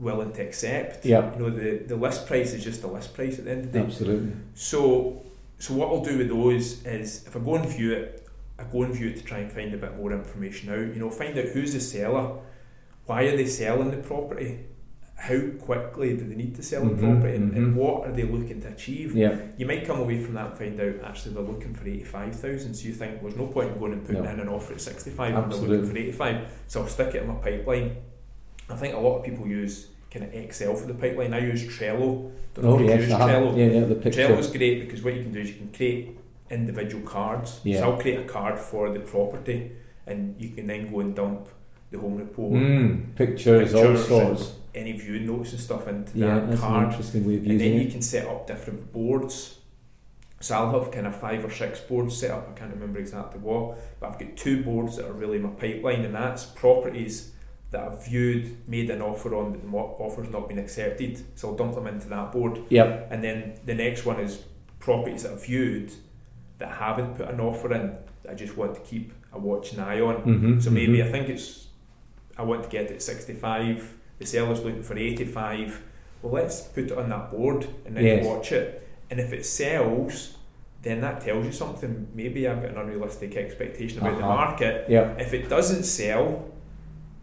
willing 0.00 0.32
to 0.32 0.42
accept. 0.42 1.06
Yeah. 1.06 1.32
You 1.34 1.38
know 1.38 1.50
the 1.50 1.84
the 1.86 1.96
list 1.96 2.26
price 2.26 2.52
is 2.52 2.64
just 2.64 2.82
the 2.82 2.88
list 2.88 3.14
price 3.14 3.38
at 3.38 3.44
the 3.44 3.52
end 3.52 3.64
of 3.66 3.72
the 3.72 3.78
day. 3.78 3.84
Absolutely. 3.84 4.32
So, 4.54 5.22
so 5.58 5.74
what 5.74 5.88
I'll 5.88 6.04
do 6.04 6.18
with 6.18 6.28
those 6.28 6.84
is, 6.84 7.24
if 7.26 7.36
I 7.36 7.38
go 7.38 7.54
and 7.54 7.68
view 7.68 7.92
it, 7.92 8.21
I 8.58 8.64
go 8.64 8.82
and 8.82 8.94
view 8.94 9.08
it 9.08 9.16
to 9.16 9.24
try 9.24 9.38
and 9.38 9.50
find 9.52 9.72
a 9.74 9.78
bit 9.78 9.96
more 9.96 10.12
information 10.12 10.70
out. 10.70 10.94
You 10.94 11.00
know, 11.00 11.10
find 11.10 11.36
out 11.38 11.46
who's 11.46 11.72
the 11.72 11.80
seller, 11.80 12.38
why 13.06 13.22
are 13.24 13.36
they 13.36 13.46
selling 13.46 13.90
the 13.90 13.96
property, 13.96 14.60
how 15.16 15.38
quickly 15.60 16.16
do 16.16 16.24
they 16.28 16.34
need 16.34 16.54
to 16.56 16.62
sell 16.62 16.82
Mhm, 16.82 16.96
the 16.96 17.06
property, 17.06 17.36
and, 17.36 17.52
and 17.54 17.74
mhm. 17.74 17.76
what 17.76 18.08
are 18.08 18.12
they 18.12 18.24
looking 18.24 18.60
to 18.62 18.68
achieve. 18.68 19.14
Yeah. 19.16 19.36
You 19.56 19.66
might 19.66 19.84
come 19.86 20.00
away 20.00 20.18
from 20.22 20.34
that 20.34 20.50
and 20.50 20.58
find 20.58 20.80
out 20.80 21.08
actually 21.08 21.34
they're 21.34 21.42
looking 21.44 21.74
for 21.74 21.86
eighty 21.88 22.04
five 22.04 22.34
thousand. 22.34 22.74
So 22.74 22.88
you 22.88 22.94
think 22.94 23.22
there's 23.22 23.36
no 23.36 23.46
point 23.46 23.72
in 23.72 23.78
going 23.78 23.92
and 23.92 24.04
putting 24.06 24.24
No. 24.24 24.30
in 24.30 24.40
an 24.40 24.48
offer 24.48 24.74
at 24.74 24.80
sixty 24.80 25.10
five. 25.10 25.32
They're 25.50 25.60
looking 25.60 25.86
for 25.90 25.96
eighty 25.96 26.12
five. 26.12 26.46
So 26.66 26.82
I'll 26.82 26.88
stick 26.88 27.14
it 27.14 27.22
in 27.22 27.28
my 27.28 27.34
pipeline. 27.34 27.96
I 28.68 28.76
think 28.76 28.94
a 28.94 28.98
lot 28.98 29.18
of 29.18 29.24
people 29.24 29.46
use 29.46 29.88
kind 30.10 30.24
of 30.26 30.34
Excel 30.34 30.74
for 30.74 30.86
the 30.86 30.94
pipeline. 30.94 31.32
I 31.34 31.38
use 31.38 31.62
Trello. 31.64 32.30
Don't 32.54 32.64
know 32.64 32.72
Oh 32.78 32.80
yes. 32.80 33.00
use 33.02 33.12
uh-huh. 33.12 33.28
Trello. 33.28 33.56
Yeah. 33.56 33.80
Yeah. 33.80 33.84
The 33.86 33.94
picture. 33.94 34.28
Trello's 34.28 34.50
great 34.50 34.80
because 34.80 35.02
what 35.02 35.14
you 35.14 35.22
can 35.22 35.32
do 35.32 35.40
is 35.40 35.48
you 35.50 35.54
can 35.56 35.72
create 35.72 36.18
individual 36.50 37.02
cards. 37.04 37.60
Yeah. 37.64 37.80
So 37.80 37.90
I'll 37.92 38.00
create 38.00 38.20
a 38.20 38.24
card 38.24 38.58
for 38.58 38.90
the 38.92 39.00
property, 39.00 39.72
and 40.06 40.34
you 40.40 40.50
can 40.50 40.66
then 40.66 40.90
go 40.92 41.00
and 41.00 41.14
dump 41.14 41.48
the 41.90 41.98
home 41.98 42.16
report, 42.16 42.52
Mm, 42.54 43.14
pictures, 43.14 43.74
all 43.74 43.96
sorts. 43.96 44.54
any 44.74 44.92
viewing 44.92 45.26
notes 45.26 45.52
and 45.52 45.60
stuff 45.60 45.86
into 45.88 46.18
Yeah, 46.18 46.34
that 46.36 46.40
that's 46.48 46.62
an 46.62 46.66
card, 46.68 46.88
interesting 46.88 47.26
way 47.26 47.34
of 47.34 47.40
using 47.46 47.50
and 47.52 47.60
then 47.60 47.82
you 47.82 47.90
can 47.90 48.00
set 48.02 48.26
up 48.26 48.46
different 48.46 48.92
boards. 48.92 49.58
So 50.40 50.56
I'll 50.56 50.72
have 50.80 50.90
kind 50.90 51.06
of 51.06 51.14
five 51.14 51.44
or 51.44 51.50
six 51.50 51.78
boards 51.80 52.16
set 52.16 52.30
up. 52.32 52.48
I 52.50 52.58
can't 52.58 52.72
remember 52.72 52.98
exactly 52.98 53.38
what, 53.40 53.78
but 54.00 54.10
I've 54.10 54.18
got 54.18 54.34
two 54.36 54.62
boards 54.64 54.96
that 54.96 55.06
are 55.06 55.12
really 55.12 55.38
my 55.38 55.50
pipeline, 55.50 56.04
and 56.04 56.14
that's 56.14 56.44
properties 56.46 57.32
that 57.70 57.80
I've 57.82 58.04
viewed, 58.06 58.56
made 58.68 58.90
an 58.90 59.00
offer 59.02 59.34
on, 59.34 59.52
but 59.52 59.62
the 59.62 59.68
offer's 59.76 60.30
not 60.30 60.48
been 60.48 60.58
accepted. 60.58 61.20
So 61.36 61.48
I'll 61.50 61.54
dump 61.56 61.74
them 61.74 61.86
into 61.86 62.08
that 62.08 62.32
board. 62.32 62.58
Yep. 62.70 63.08
And 63.12 63.22
then 63.22 63.54
the 63.66 63.74
next 63.74 64.04
one 64.04 64.18
is 64.20 64.42
properties 64.80 65.22
that 65.22 65.32
I've 65.32 65.44
viewed 65.46 65.92
that 66.62 66.70
haven't 66.76 67.16
put 67.16 67.28
an 67.28 67.40
offer 67.40 67.74
in 67.74 67.96
that 68.22 68.30
I 68.30 68.34
just 68.34 68.56
want 68.56 68.74
to 68.76 68.80
keep 68.82 69.12
a 69.32 69.38
watching 69.38 69.80
eye 69.80 70.00
on. 70.00 70.16
Mm-hmm. 70.22 70.60
So 70.60 70.70
maybe 70.70 71.02
I 71.02 71.08
think 71.10 71.28
it's 71.28 71.66
I 72.38 72.42
want 72.42 72.62
to 72.62 72.68
get 72.68 72.84
it 72.86 72.92
at 72.92 73.02
65, 73.02 73.94
the 74.18 74.24
seller's 74.26 74.62
looking 74.64 74.82
for 74.84 74.96
85. 74.96 75.82
Well, 76.22 76.32
let's 76.32 76.60
put 76.62 76.84
it 76.84 76.92
on 76.96 77.08
that 77.10 77.30
board 77.32 77.66
and 77.84 77.96
then 77.96 78.04
Yes. 78.04 78.24
watch 78.24 78.52
it. 78.52 78.88
And 79.10 79.18
if 79.20 79.32
it 79.32 79.44
sells, 79.44 80.36
then 80.82 81.00
that 81.00 81.20
tells 81.20 81.44
you 81.44 81.52
something. 81.52 82.08
Maybe 82.14 82.46
I've 82.48 82.62
got 82.62 82.70
an 82.70 82.78
unrealistic 82.78 83.36
expectation 83.36 83.98
about 83.98 84.18
the 84.18 84.24
Uh-huh. 84.24 84.34
market. 84.36 84.88
Yep. 84.88 85.20
If 85.20 85.34
it 85.34 85.48
doesn't 85.48 85.82
sell 85.82 86.44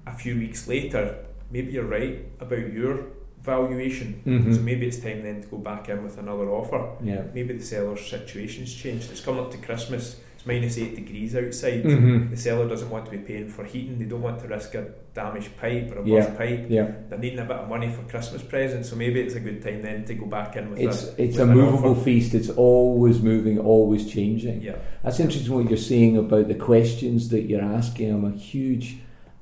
a 0.05 0.11
few 0.13 0.35
weeks 0.35 0.67
later, 0.67 1.15
maybe 1.49 1.71
you're 1.71 1.85
right 1.99 2.25
about 2.41 2.71
your 2.73 3.05
valuation. 3.49 4.21
Mm-hmm. 4.25 4.53
So 4.53 4.61
maybe 4.61 4.87
it's 4.87 4.99
time 4.99 5.21
then 5.21 5.41
to 5.41 5.47
go 5.47 5.57
back 5.57 5.89
in 5.89 6.03
with 6.03 6.17
another 6.17 6.49
offer. 6.49 6.81
Yeah. 7.03 7.23
Maybe 7.33 7.53
the 7.57 7.63
seller's 7.63 8.05
situation's 8.05 8.73
changed. 8.73 9.11
It's 9.11 9.21
coming 9.21 9.41
up 9.41 9.51
to 9.51 9.57
Christmas. 9.57 10.19
It's 10.35 10.45
minus 10.45 10.77
eight 10.77 10.95
degrees 10.95 11.35
outside. 11.35 11.83
Mm-hmm. 11.83 12.29
The 12.31 12.37
seller 12.37 12.65
doesn't 12.69 12.89
want 12.89 13.03
to 13.05 13.11
be 13.11 13.17
paying 13.17 13.49
for 13.49 13.65
heating. 13.65 13.99
They 13.99 14.05
don't 14.05 14.21
want 14.21 14.39
to 14.39 14.47
risk 14.47 14.73
a 14.73 14.87
damaged 15.13 15.57
pipe 15.57 15.91
or 15.91 15.99
a 15.99 16.07
Yeah. 16.07 16.19
burst 16.27 16.37
pipe. 16.37 16.65
Yeah. 16.69 16.91
They're 17.09 17.19
needing 17.19 17.39
a 17.39 17.43
bit 17.45 17.57
of 17.57 17.67
money 17.67 17.89
for 17.91 18.03
Christmas 18.03 18.41
presents. 18.41 18.89
So 18.89 18.95
maybe 18.95 19.19
it's 19.19 19.35
a 19.35 19.41
good 19.41 19.61
time 19.61 19.81
then 19.81 20.05
to 20.05 20.13
go 20.13 20.27
back 20.27 20.55
in 20.55 20.69
with 20.69 20.79
It's 20.79 21.03
a 21.03 21.21
it's 21.21 21.37
with 21.37 21.49
a 21.49 21.53
movable 21.53 21.91
offer. 21.91 22.03
feast. 22.05 22.33
It's 22.33 22.49
always 22.49 23.21
moving, 23.21 23.59
always 23.59 24.09
changing. 24.09 24.61
Yeah. 24.61 24.77
That's 25.03 25.19
interesting 25.19 25.53
what 25.53 25.67
you're 25.67 25.77
saying 25.93 26.15
about 26.15 26.47
the 26.47 26.55
questions 26.55 27.27
that 27.29 27.41
you're 27.49 27.61
asking. 27.79 28.09
I'm 28.09 28.23
a 28.23 28.31
huge 28.31 28.95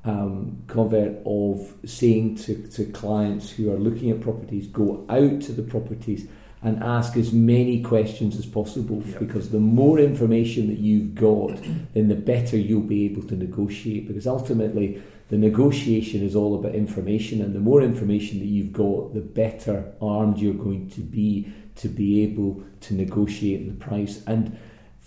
um, 0.08 0.64
convert 0.68 1.18
of 1.26 1.74
saying 1.86 2.36
to, 2.36 2.68
to 2.70 2.86
clients 2.86 3.50
who 3.52 3.72
are 3.72 3.78
looking 3.78 4.10
at 4.10 4.22
properties, 4.22 4.68
go 4.68 5.06
out 5.10 5.42
to 5.42 5.52
the 5.52 5.64
properties 5.64 6.28
and 6.64 6.82
ask 6.82 7.18
as 7.18 7.32
many 7.34 7.84
questions 7.84 8.38
as 8.38 8.46
possible 8.46 9.04
Yep. 9.06 9.20
because 9.20 9.50
the 9.50 9.60
more 9.60 10.00
information 10.00 10.68
that 10.68 10.80
you've 10.80 11.14
got, 11.14 11.60
then 11.94 12.08
the 12.08 12.16
better 12.16 12.58
you'll 12.58 12.82
be 12.82 13.06
able 13.06 13.22
to 13.24 13.36
negotiate. 13.36 14.08
Because 14.08 14.26
ultimately, 14.26 15.02
the 15.30 15.38
negotiation 15.38 16.24
is 16.24 16.36
all 16.36 16.58
about 16.58 16.74
information, 16.74 17.42
and 17.42 17.54
the 17.54 17.60
more 17.60 17.82
information 17.82 18.40
that 18.40 18.46
you've 18.46 18.74
got, 18.74 19.14
the 19.14 19.22
better 19.22 19.92
armed 20.02 20.40
you're 20.40 20.54
going 20.54 20.90
to 20.92 21.02
be 21.02 21.54
to 21.76 21.88
be 21.90 22.24
able 22.24 22.64
to 22.82 22.96
negotiate 22.96 23.68
the 23.68 23.86
price. 23.86 24.24
And 24.26 24.58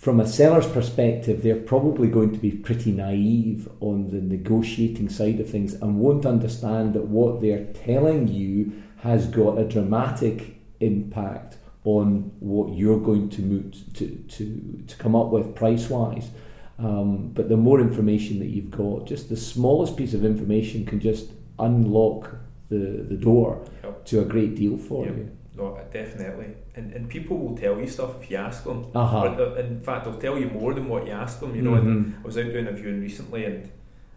from 0.01 0.19
a 0.19 0.27
seller's 0.27 0.65
perspective, 0.65 1.43
they're 1.43 1.55
probably 1.55 2.07
going 2.07 2.31
to 2.33 2.39
be 2.39 2.49
pretty 2.49 2.91
naive 2.91 3.69
on 3.81 4.07
the 4.07 4.19
negotiating 4.19 5.07
side 5.09 5.39
of 5.39 5.47
things 5.47 5.75
and 5.75 5.99
won't 5.99 6.25
understand 6.25 6.95
that 6.95 7.03
what 7.05 7.39
they're 7.39 7.65
telling 7.65 8.27
you 8.27 8.81
has 9.01 9.27
got 9.27 9.59
a 9.59 9.63
dramatic 9.63 10.55
impact 10.79 11.57
on 11.83 12.31
what 12.39 12.75
you're 12.75 12.99
going 12.99 13.29
to 13.29 13.43
move 13.43 13.75
to, 13.93 14.07
to, 14.27 14.83
to 14.87 14.95
come 14.97 15.15
up 15.15 15.27
with 15.29 15.53
price 15.53 15.87
wise. 15.87 16.31
Um, 16.79 17.27
but 17.35 17.47
the 17.47 17.57
more 17.57 17.79
information 17.79 18.39
that 18.39 18.47
you've 18.47 18.71
got, 18.71 19.05
just 19.05 19.29
the 19.29 19.37
smallest 19.37 19.97
piece 19.97 20.15
of 20.15 20.25
information 20.25 20.83
can 20.83 20.99
just 20.99 21.29
unlock 21.59 22.37
the, 22.69 23.05
the 23.07 23.17
door 23.17 23.63
Yep. 23.83 24.05
to 24.05 24.21
a 24.21 24.25
great 24.25 24.55
deal 24.55 24.77
for 24.79 25.05
Yep. 25.05 25.15
you. 25.15 25.29
No, 25.55 25.77
definitely. 25.91 26.53
And, 26.75 26.93
and 26.93 27.09
people 27.09 27.37
will 27.37 27.57
tell 27.57 27.79
you 27.79 27.87
stuff 27.87 28.21
if 28.23 28.31
you 28.31 28.37
ask 28.37 28.63
them. 28.63 28.85
Uh-huh. 28.95 29.27
Or 29.27 29.59
in 29.59 29.81
fact, 29.81 30.05
they'll 30.05 30.17
tell 30.17 30.37
you 30.37 30.47
more 30.47 30.73
than 30.73 30.87
what 30.87 31.05
you 31.05 31.11
ask 31.11 31.39
them. 31.41 31.55
You 31.55 31.61
know, 31.61 31.71
Mhm. 31.71 31.79
and 31.87 32.15
I 32.23 32.25
was 32.25 32.37
out 32.37 32.45
doing 32.51 32.67
a 32.67 32.71
viewing 32.71 33.01
recently, 33.01 33.43
and 33.45 33.69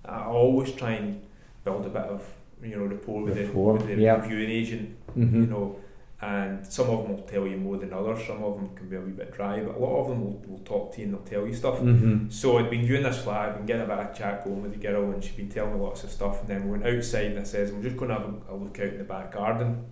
I 0.05 0.23
always 0.25 0.71
try 0.73 0.93
and 0.93 1.21
build 1.65 1.87
a 1.87 1.89
bit 1.89 2.03
of 2.03 2.23
you 2.63 2.77
know 2.77 2.85
rapport 2.85 3.23
with 3.25 3.37
Rapport, 3.37 3.79
the, 3.79 3.85
with 3.87 3.97
the 3.97 4.03
yeah. 4.03 4.21
viewing 4.21 4.49
agent. 4.51 4.91
Mhm. 5.17 5.33
You 5.33 5.47
know, 5.47 5.77
and 6.23 6.65
some 6.67 6.89
of 6.89 7.03
them 7.03 7.17
will 7.17 7.23
tell 7.25 7.47
you 7.47 7.57
more 7.57 7.77
than 7.79 7.93
others. 7.93 8.25
Some 8.27 8.43
of 8.45 8.55
them 8.55 8.71
can 8.77 8.89
be 8.89 8.97
a 8.97 9.01
wee 9.01 9.11
bit 9.11 9.33
dry, 9.33 9.61
but 9.61 9.75
a 9.77 9.79
lot 9.79 10.03
of 10.03 10.09
them 10.09 10.21
will, 10.25 10.41
will 10.49 10.59
talk 10.65 10.95
to 10.95 11.01
you 11.01 11.07
and 11.07 11.15
they'll 11.15 11.23
tell 11.23 11.47
you 11.47 11.53
stuff. 11.53 11.81
Mhm. 11.81 12.33
So 12.33 12.59
I'd 12.59 12.71
been 12.71 12.87
doing 12.87 13.03
this 13.03 13.19
flat, 13.25 13.49
I'd 13.51 13.57
been 13.57 13.67
getting 13.67 13.83
a 13.83 13.87
bit 13.89 13.99
of 13.99 14.15
chat 14.17 14.45
going 14.45 14.63
with 14.63 14.73
the 14.73 14.79
girl, 14.79 15.11
and 15.11 15.23
she'd 15.23 15.37
been 15.37 15.49
telling 15.49 15.75
me 15.75 15.81
lots 15.81 16.05
of 16.05 16.11
stuff. 16.11 16.41
And 16.43 16.49
then 16.49 16.65
we 16.65 16.79
went 16.79 16.87
outside, 16.87 17.27
and 17.33 17.41
I 17.41 17.43
says, 17.43 17.71
"I'm 17.71 17.83
just 17.83 17.97
going 17.97 18.11
to 18.11 18.15
have 18.19 18.27
a, 18.49 18.55
a 18.55 18.57
look 18.57 18.79
out 18.79 18.87
in 18.87 18.99
the 18.99 19.05
back 19.05 19.33
garden." 19.33 19.85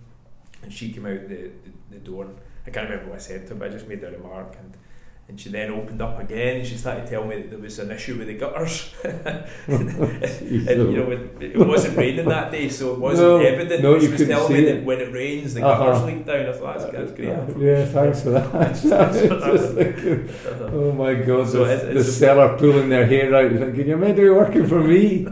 And 0.63 0.71
she 0.73 0.91
came 0.91 1.05
out 1.05 1.27
the, 1.27 1.51
the, 1.63 1.71
the 1.91 1.99
door, 1.99 2.25
and 2.25 2.35
I 2.65 2.71
can't 2.71 2.89
remember 2.89 3.11
what 3.11 3.19
I 3.19 3.21
said 3.21 3.45
to 3.47 3.53
her, 3.53 3.59
but 3.59 3.69
I 3.69 3.71
just 3.71 3.87
made 3.87 4.03
a 4.03 4.11
remark, 4.11 4.55
and 4.59 4.73
and 5.29 5.39
she 5.39 5.47
then 5.49 5.71
opened 5.71 6.01
up 6.01 6.19
again, 6.19 6.57
and 6.57 6.67
she 6.67 6.75
started 6.75 7.07
telling 7.07 7.29
me 7.29 7.37
that 7.41 7.49
there 7.49 7.57
was 7.59 7.79
an 7.79 7.91
issue 7.91 8.17
with 8.17 8.27
the 8.27 8.33
gutters. 8.33 8.93
and, 9.05 9.45
you 10.49 10.97
know, 10.97 11.11
it, 11.11 11.41
it 11.41 11.57
wasn't 11.57 11.95
raining 11.97 12.27
that 12.27 12.51
day, 12.51 12.67
so 12.67 12.93
it 12.93 12.99
wasn't 12.99 13.29
No, 13.29 13.37
evident. 13.39 13.83
no, 13.83 13.99
she 14.01 14.09
was 14.09 14.27
telling 14.27 14.51
me 14.53 14.59
it. 14.67 14.73
that 14.75 14.83
when 14.83 14.99
it 14.99 15.13
rains, 15.13 15.53
the 15.53 15.65
Uh-huh. 15.65 15.91
gutters 15.91 16.03
leak 16.03 16.25
down. 16.25 16.45
I 16.47 16.51
thought 16.51 16.77
that's, 16.79 16.91
that's 16.91 17.11
great. 17.13 17.29
Uh, 17.29 17.45
yeah, 17.57 17.85
thanks 17.85 18.21
for 18.21 18.31
that. 18.31 18.75
Thinking, 19.73 20.29
oh 20.73 20.91
my 20.91 21.13
god, 21.13 21.47
So 21.47 21.65
the, 21.65 21.71
it's- 21.73 21.93
the 22.05 22.11
seller 22.11 22.57
pulling 22.57 22.89
their 22.89 23.05
hair 23.05 23.33
out, 23.33 23.51
thinking 23.51 23.87
you're 23.87 23.97
meant 23.97 24.17
to 24.17 24.23
be 24.23 24.29
working 24.29 24.67
for 24.67 24.81
me. 24.81 25.25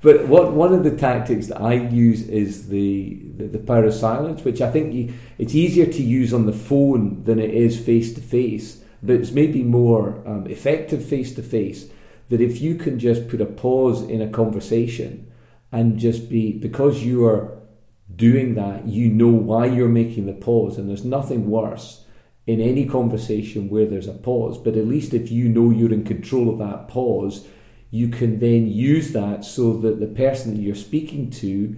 But 0.00 0.28
what 0.28 0.52
one 0.52 0.72
of 0.74 0.84
the 0.84 0.96
tactics 0.96 1.48
that 1.48 1.60
I 1.60 1.72
use 1.74 2.28
is 2.28 2.68
the, 2.68 3.23
the, 3.36 3.46
the 3.46 3.58
power 3.58 3.84
of 3.84 3.94
silence, 3.94 4.44
which 4.44 4.60
I 4.60 4.70
think 4.70 4.94
you, 4.94 5.14
it's 5.38 5.54
easier 5.54 5.86
to 5.86 6.02
use 6.02 6.32
on 6.32 6.46
the 6.46 6.52
phone 6.52 7.22
than 7.24 7.38
it 7.38 7.50
is 7.50 7.78
face 7.78 8.14
to 8.14 8.20
face. 8.20 8.82
But 9.02 9.16
it's 9.16 9.32
maybe 9.32 9.62
more 9.62 10.22
um, 10.26 10.46
effective 10.46 11.04
face 11.04 11.34
to 11.34 11.42
face. 11.42 11.86
That 12.30 12.40
if 12.40 12.60
you 12.60 12.76
can 12.76 12.98
just 12.98 13.28
put 13.28 13.40
a 13.40 13.46
pause 13.46 14.02
in 14.02 14.22
a 14.22 14.28
conversation 14.28 15.30
and 15.70 15.98
just 15.98 16.30
be 16.30 16.52
because 16.52 17.02
you 17.02 17.26
are 17.26 17.58
doing 18.14 18.54
that, 18.54 18.86
you 18.86 19.10
know 19.10 19.28
why 19.28 19.66
you're 19.66 19.88
making 19.88 20.26
the 20.26 20.32
pause, 20.32 20.78
and 20.78 20.88
there's 20.88 21.04
nothing 21.04 21.50
worse 21.50 22.04
in 22.46 22.60
any 22.60 22.86
conversation 22.86 23.68
where 23.68 23.86
there's 23.86 24.06
a 24.06 24.12
pause. 24.12 24.58
But 24.58 24.76
at 24.76 24.86
least 24.86 25.14
if 25.14 25.30
you 25.30 25.48
know 25.48 25.70
you're 25.70 25.92
in 25.92 26.04
control 26.04 26.50
of 26.50 26.58
that 26.58 26.88
pause, 26.88 27.46
you 27.90 28.08
can 28.08 28.38
then 28.38 28.66
use 28.66 29.12
that 29.12 29.44
so 29.44 29.74
that 29.78 30.00
the 30.00 30.06
person 30.06 30.54
that 30.54 30.60
you're 30.60 30.74
speaking 30.74 31.30
to, 31.30 31.76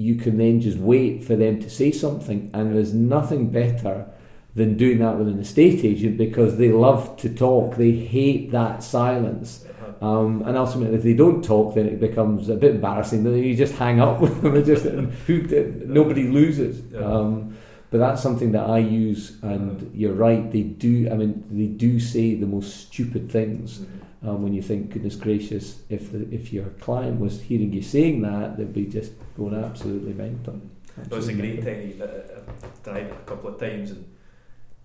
you 0.00 0.14
can 0.14 0.38
then 0.38 0.60
just 0.60 0.78
wait 0.78 1.22
for 1.22 1.36
them 1.36 1.60
to 1.60 1.68
say 1.68 1.92
something. 1.92 2.50
And 2.54 2.74
there's 2.74 2.94
nothing 2.94 3.50
better 3.50 4.06
than 4.54 4.76
doing 4.76 4.98
that 4.98 5.16
with 5.16 5.28
an 5.28 5.38
estate 5.38 5.84
agent 5.84 6.16
because 6.16 6.56
they 6.56 6.70
love 6.70 7.16
to 7.18 7.28
talk. 7.28 7.76
They 7.76 7.92
hate 7.92 8.50
that 8.52 8.82
silence. 8.82 9.64
Um, 10.00 10.42
and 10.46 10.56
ultimately, 10.56 10.96
if 10.96 11.02
they 11.02 11.12
don't 11.12 11.44
talk, 11.44 11.74
then 11.74 11.86
it 11.86 12.00
becomes 12.00 12.48
a 12.48 12.56
bit 12.56 12.76
embarrassing. 12.76 13.22
Then 13.22 13.34
you 13.36 13.54
just 13.54 13.74
hang 13.74 14.00
up 14.00 14.20
with 14.22 14.40
them. 14.40 14.56
It 14.56 14.64
just 14.64 14.84
who, 14.84 15.42
nobody 15.86 16.28
loses. 16.28 16.82
Um, 16.96 17.56
but 17.90 17.98
that's 17.98 18.22
something 18.22 18.52
that 18.52 18.70
I 18.70 18.78
use, 18.78 19.36
and 19.42 19.90
you're 19.94 20.14
right. 20.14 20.50
They 20.50 20.62
do. 20.62 21.10
I 21.10 21.16
mean, 21.16 21.44
they 21.50 21.66
do 21.66 21.98
say 21.98 22.36
the 22.36 22.46
most 22.46 22.86
stupid 22.86 23.30
things. 23.30 23.80
Um, 24.22 24.42
when 24.42 24.52
you 24.52 24.60
think, 24.60 24.90
goodness 24.90 25.16
gracious, 25.16 25.80
if 25.88 26.12
the, 26.12 26.28
if 26.30 26.52
your 26.52 26.66
client 26.80 27.18
was 27.20 27.40
hearing 27.40 27.72
you 27.72 27.80
saying 27.80 28.20
that, 28.20 28.58
they'd 28.58 28.72
be 28.72 28.84
just 28.84 29.12
going 29.34 29.54
absolutely 29.54 30.12
mental. 30.12 30.60
It 31.02 31.10
was 31.10 31.28
a 31.28 31.32
great 31.32 31.64
mental. 31.64 31.98
that 31.98 32.44
I've 32.62 32.82
tried 32.82 33.06
it 33.06 33.12
a 33.12 33.24
couple 33.24 33.54
of 33.54 33.58
times, 33.58 33.92
and 33.92 34.04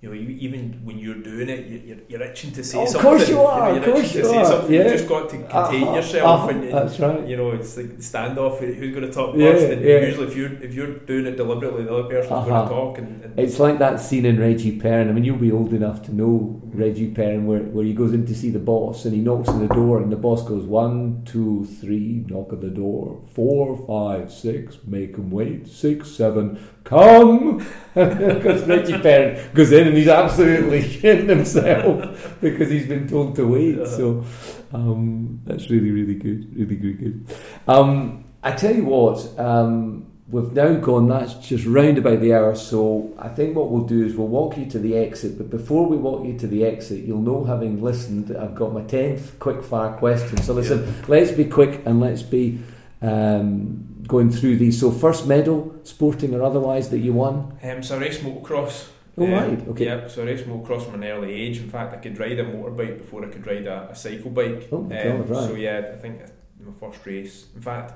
you 0.06 0.12
know, 0.12 0.18
you- 0.22 0.38
even 0.48 0.62
when 0.84 0.98
you're 1.00 1.22
doing 1.32 1.50
it, 1.50 1.66
you- 1.72 1.82
you're, 1.88 1.98
you're 2.10 2.22
itching 2.30 2.52
to 2.52 2.64
say 2.64 2.78
Oh, 2.78 2.86
of 2.86 3.02
course 3.06 3.28
you 3.28 3.40
are, 3.42 3.72
know, 3.74 3.78
of 3.78 3.86
course 3.94 4.14
you 4.16 4.28
are, 4.28 4.72
yeah. 4.72 4.84
You 4.84 4.90
just 4.98 5.08
got 5.08 5.30
to 5.30 5.38
contain 5.38 5.84
Uh-huh, 5.84 5.96
yourself, 5.96 6.26
uh-huh, 6.28 6.50
and, 6.50 6.64
and 6.66 6.74
that's 6.74 7.00
right. 7.00 7.28
you 7.28 7.38
know, 7.38 7.50
it's 7.58 7.76
like 7.78 7.90
the 7.98 8.04
standoff. 8.12 8.60
Who's 8.60 8.94
going 8.98 9.08
to 9.10 9.12
talk 9.12 9.36
Yeah, 9.36 9.52
first? 9.54 9.66
And 9.74 9.82
yeah. 9.84 10.00
usually, 10.10 10.28
if 10.28 10.36
you're 10.38 10.54
if 10.68 10.74
you're 10.76 10.94
doing 11.12 11.26
it 11.32 11.36
deliberately, 11.38 11.84
the 11.86 11.94
other 11.98 12.10
person's 12.14 12.30
going 12.30 12.52
Uh-huh. 12.52 12.64
to 12.70 12.76
talk. 12.80 12.98
And, 13.00 13.24
and 13.24 13.40
It's 13.46 13.60
like 13.66 13.80
that 13.80 14.00
scene 14.00 14.26
in 14.32 14.40
Reggie 14.40 14.78
Perrin. 14.84 15.10
I 15.10 15.14
mean, 15.16 15.24
you'll 15.24 15.46
be 15.50 15.52
old 15.52 15.74
enough 15.74 16.00
to 16.08 16.12
know 16.22 16.62
Reggie 16.86 17.12
Perrin, 17.18 17.46
where, 17.50 17.64
where 17.76 17.86
he 17.86 17.94
goes 18.02 18.14
in 18.14 18.26
to 18.32 18.36
see 18.42 18.52
the 18.52 18.60
boss 18.74 19.06
and 19.06 19.14
he 19.18 19.22
knocks 19.22 19.50
on 19.50 19.60
the 19.68 19.74
door, 19.82 19.94
and 20.02 20.12
the 20.12 20.22
boss 20.28 20.42
goes, 20.52 20.64
One, 20.84 21.22
two, 21.26 21.66
three, 21.82 22.26
knock 22.30 22.54
on 22.54 22.60
the 22.60 22.70
door. 22.84 23.22
Four, 23.34 23.66
five, 23.88 24.32
six, 24.32 24.78
make 24.86 25.16
him 25.20 25.32
wait. 25.32 25.68
Six, 25.68 26.12
seven, 26.12 26.60
come. 26.86 27.66
Because 27.94 28.68
Reggie 28.68 29.00
Perrin 29.00 29.54
goes 29.54 29.72
in 29.72 29.88
and 29.88 29.96
he's 29.96 30.10
absolutely 30.10 30.82
shitting 30.84 31.30
himself 31.30 32.36
because 32.42 32.70
he's 32.70 32.88
been 32.88 33.08
told 33.08 33.38
to 33.38 33.48
wait. 33.48 33.78
Yeah. 33.78 33.86
So 33.86 34.26
um, 34.74 35.42
that's 35.46 35.70
really, 35.70 35.92
really 35.92 36.16
good. 36.16 36.54
Really, 36.58 36.76
really 36.76 36.94
good. 36.94 37.28
Um, 37.68 38.26
I 38.44 38.52
tell 38.52 38.76
you 38.76 38.84
what, 38.84 39.40
um, 39.40 40.08
we've 40.28 40.52
now 40.52 40.74
gone, 40.76 41.08
that's 41.08 41.36
just 41.36 41.66
round 41.66 41.98
about 41.98 42.20
the 42.20 42.34
hour, 42.34 42.56
so 42.56 43.14
I 43.18 43.30
think 43.30 43.56
what 43.56 43.72
we'll 43.72 43.86
do 43.86 44.06
is 44.06 44.16
we'll 44.16 44.28
walk 44.28 44.58
you 44.58 44.66
to 44.72 44.80
the 44.80 44.98
exit, 44.98 45.38
but 45.38 45.50
before 45.50 45.88
we 45.88 45.98
walk 45.98 46.26
you 46.26 46.38
to 46.40 46.48
the 46.48 46.66
exit, 46.66 47.06
you'll 47.06 47.22
know, 47.22 47.44
having 47.44 47.82
listened, 47.82 48.36
I've 48.36 48.56
got 48.56 48.74
my 48.74 48.82
10th 48.82 49.40
quick 49.40 49.64
fire 49.64 49.94
question. 49.94 50.42
So 50.42 50.54
listen, 50.54 51.04
let's 51.08 51.32
be 51.32 51.46
quick 51.46 51.82
and 51.86 52.00
let's 52.00 52.24
be 52.24 52.60
um, 53.02 53.95
going 54.08 54.32
through 54.32 54.58
these. 54.58 54.80
So, 54.80 54.92
first 54.92 55.28
medal, 55.28 55.76
sporting 55.84 56.34
or 56.36 56.44
otherwise, 56.44 56.90
that 56.90 57.00
you 57.00 57.14
won? 57.14 57.58
Um, 57.64 57.82
so 57.84 57.96
I 57.98 58.00
raced 58.02 58.22
motocross. 58.22 58.90
Oh, 59.18 59.24
Um, 59.26 59.32
right, 59.32 59.68
okay. 59.70 59.86
Yeah, 59.86 60.08
so 60.08 60.24
I 60.24 60.26
raced 60.26 60.46
motocross 60.46 60.84
from 60.86 60.96
an 61.02 61.04
early 61.06 61.32
age. 61.34 61.60
In 61.60 61.70
fact, 61.70 61.94
I 61.94 61.98
could 61.98 62.20
ride 62.20 62.38
a 62.40 62.44
motorbike 62.46 62.98
before 62.98 63.24
I 63.26 63.30
could 63.30 63.46
ride 63.48 63.66
a, 63.66 63.90
a 63.92 63.96
cycle 63.96 64.32
bike. 64.32 64.68
Oh, 64.72 64.82
my 64.82 65.04
God, 65.04 65.30
right. 65.30 65.44
So 65.48 65.56
yeah, 65.56 65.92
I 65.94 65.98
think 65.98 66.20
my 66.60 66.74
first 66.74 67.06
race. 67.06 67.48
In 67.56 67.62
fact, 67.62 67.94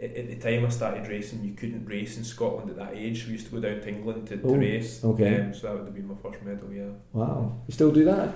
at, 0.00 0.14
the 0.14 0.36
time 0.36 0.66
I 0.66 0.68
started 0.68 1.08
racing, 1.08 1.42
you 1.42 1.54
couldn't 1.54 1.86
race 1.86 2.18
in 2.18 2.24
Scotland 2.24 2.70
at 2.70 2.76
that 2.76 2.94
age. 2.94 3.26
We 3.26 3.32
used 3.32 3.46
to 3.46 3.52
go 3.52 3.60
down 3.60 3.80
to 3.80 3.88
England 3.88 4.26
to, 4.28 4.36
to 4.36 4.46
Oh, 4.46 4.54
race. 4.56 5.02
okay. 5.02 5.40
Um, 5.40 5.54
so 5.54 5.66
that 5.68 5.74
would 5.76 5.86
have 5.86 5.94
been 5.94 6.06
my 6.08 6.14
first 6.22 6.42
medal. 6.42 6.70
Yeah. 6.72 6.90
Wow. 7.12 7.62
You 7.66 7.72
still 7.72 7.90
do 7.90 8.04
that? 8.04 8.28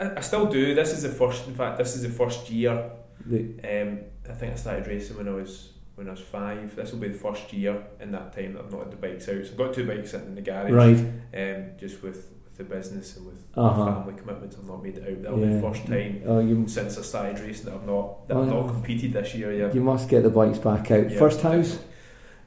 I, 0.00 0.18
I 0.18 0.20
still 0.20 0.46
do. 0.46 0.74
This 0.74 0.92
is 0.92 1.02
the 1.02 1.08
first. 1.08 1.46
In 1.48 1.54
fact, 1.54 1.78
this 1.78 1.96
is 1.96 2.02
the 2.02 2.10
first 2.10 2.50
year. 2.50 2.90
The, 3.24 3.40
Um, 3.64 4.00
I 4.28 4.34
think 4.34 4.52
I 4.52 4.56
started 4.56 4.86
racing 4.86 5.16
when 5.16 5.26
I 5.28 5.32
was 5.32 5.70
when 5.98 6.06
I 6.08 6.12
was 6.12 6.20
five. 6.20 6.74
This 6.76 6.92
will 6.92 7.00
be 7.00 7.08
the 7.08 7.18
first 7.18 7.52
year 7.52 7.82
in 8.00 8.12
that 8.12 8.32
time 8.32 8.52
that 8.54 8.64
I've 8.64 8.70
not 8.72 8.84
had 8.84 8.92
the 8.92 8.96
bikes 8.96 9.28
out. 9.28 9.44
So 9.44 9.50
I've 9.50 9.56
got 9.56 9.74
two 9.74 9.86
bikes 9.86 10.12
sitting 10.12 10.28
in 10.28 10.34
the 10.36 10.40
garage. 10.42 10.70
right. 10.70 10.96
Um, 10.96 11.64
just 11.78 12.02
with, 12.02 12.30
with 12.44 12.56
the 12.56 12.62
business 12.64 13.16
and 13.16 13.26
with 13.26 13.42
Uh-huh. 13.56 13.84
family 13.84 14.14
commitments, 14.14 14.56
I've 14.56 14.66
not 14.68 14.82
made 14.82 14.96
it 14.96 15.08
out. 15.10 15.22
That'll 15.22 15.38
be 15.38 15.48
the 15.54 15.60
first 15.60 15.86
time 15.86 16.22
Oh, 16.24 16.38
you, 16.38 16.68
since 16.68 16.96
I 16.96 17.02
started 17.02 17.40
racing 17.40 17.66
that 17.66 17.74
I've 17.74 17.86
not 17.86 18.28
that 18.28 18.36
Oh, 18.36 18.42
I've 18.42 18.48
not 18.48 18.68
competed 18.68 19.12
this 19.12 19.34
year. 19.34 19.52
Yeah. 19.52 19.72
you 19.72 19.80
must 19.82 20.08
get 20.08 20.22
the 20.22 20.30
bikes 20.30 20.58
back 20.58 20.88
out. 20.92 21.10
Yeah. 21.10 21.18
First 21.18 21.40
house? 21.42 21.78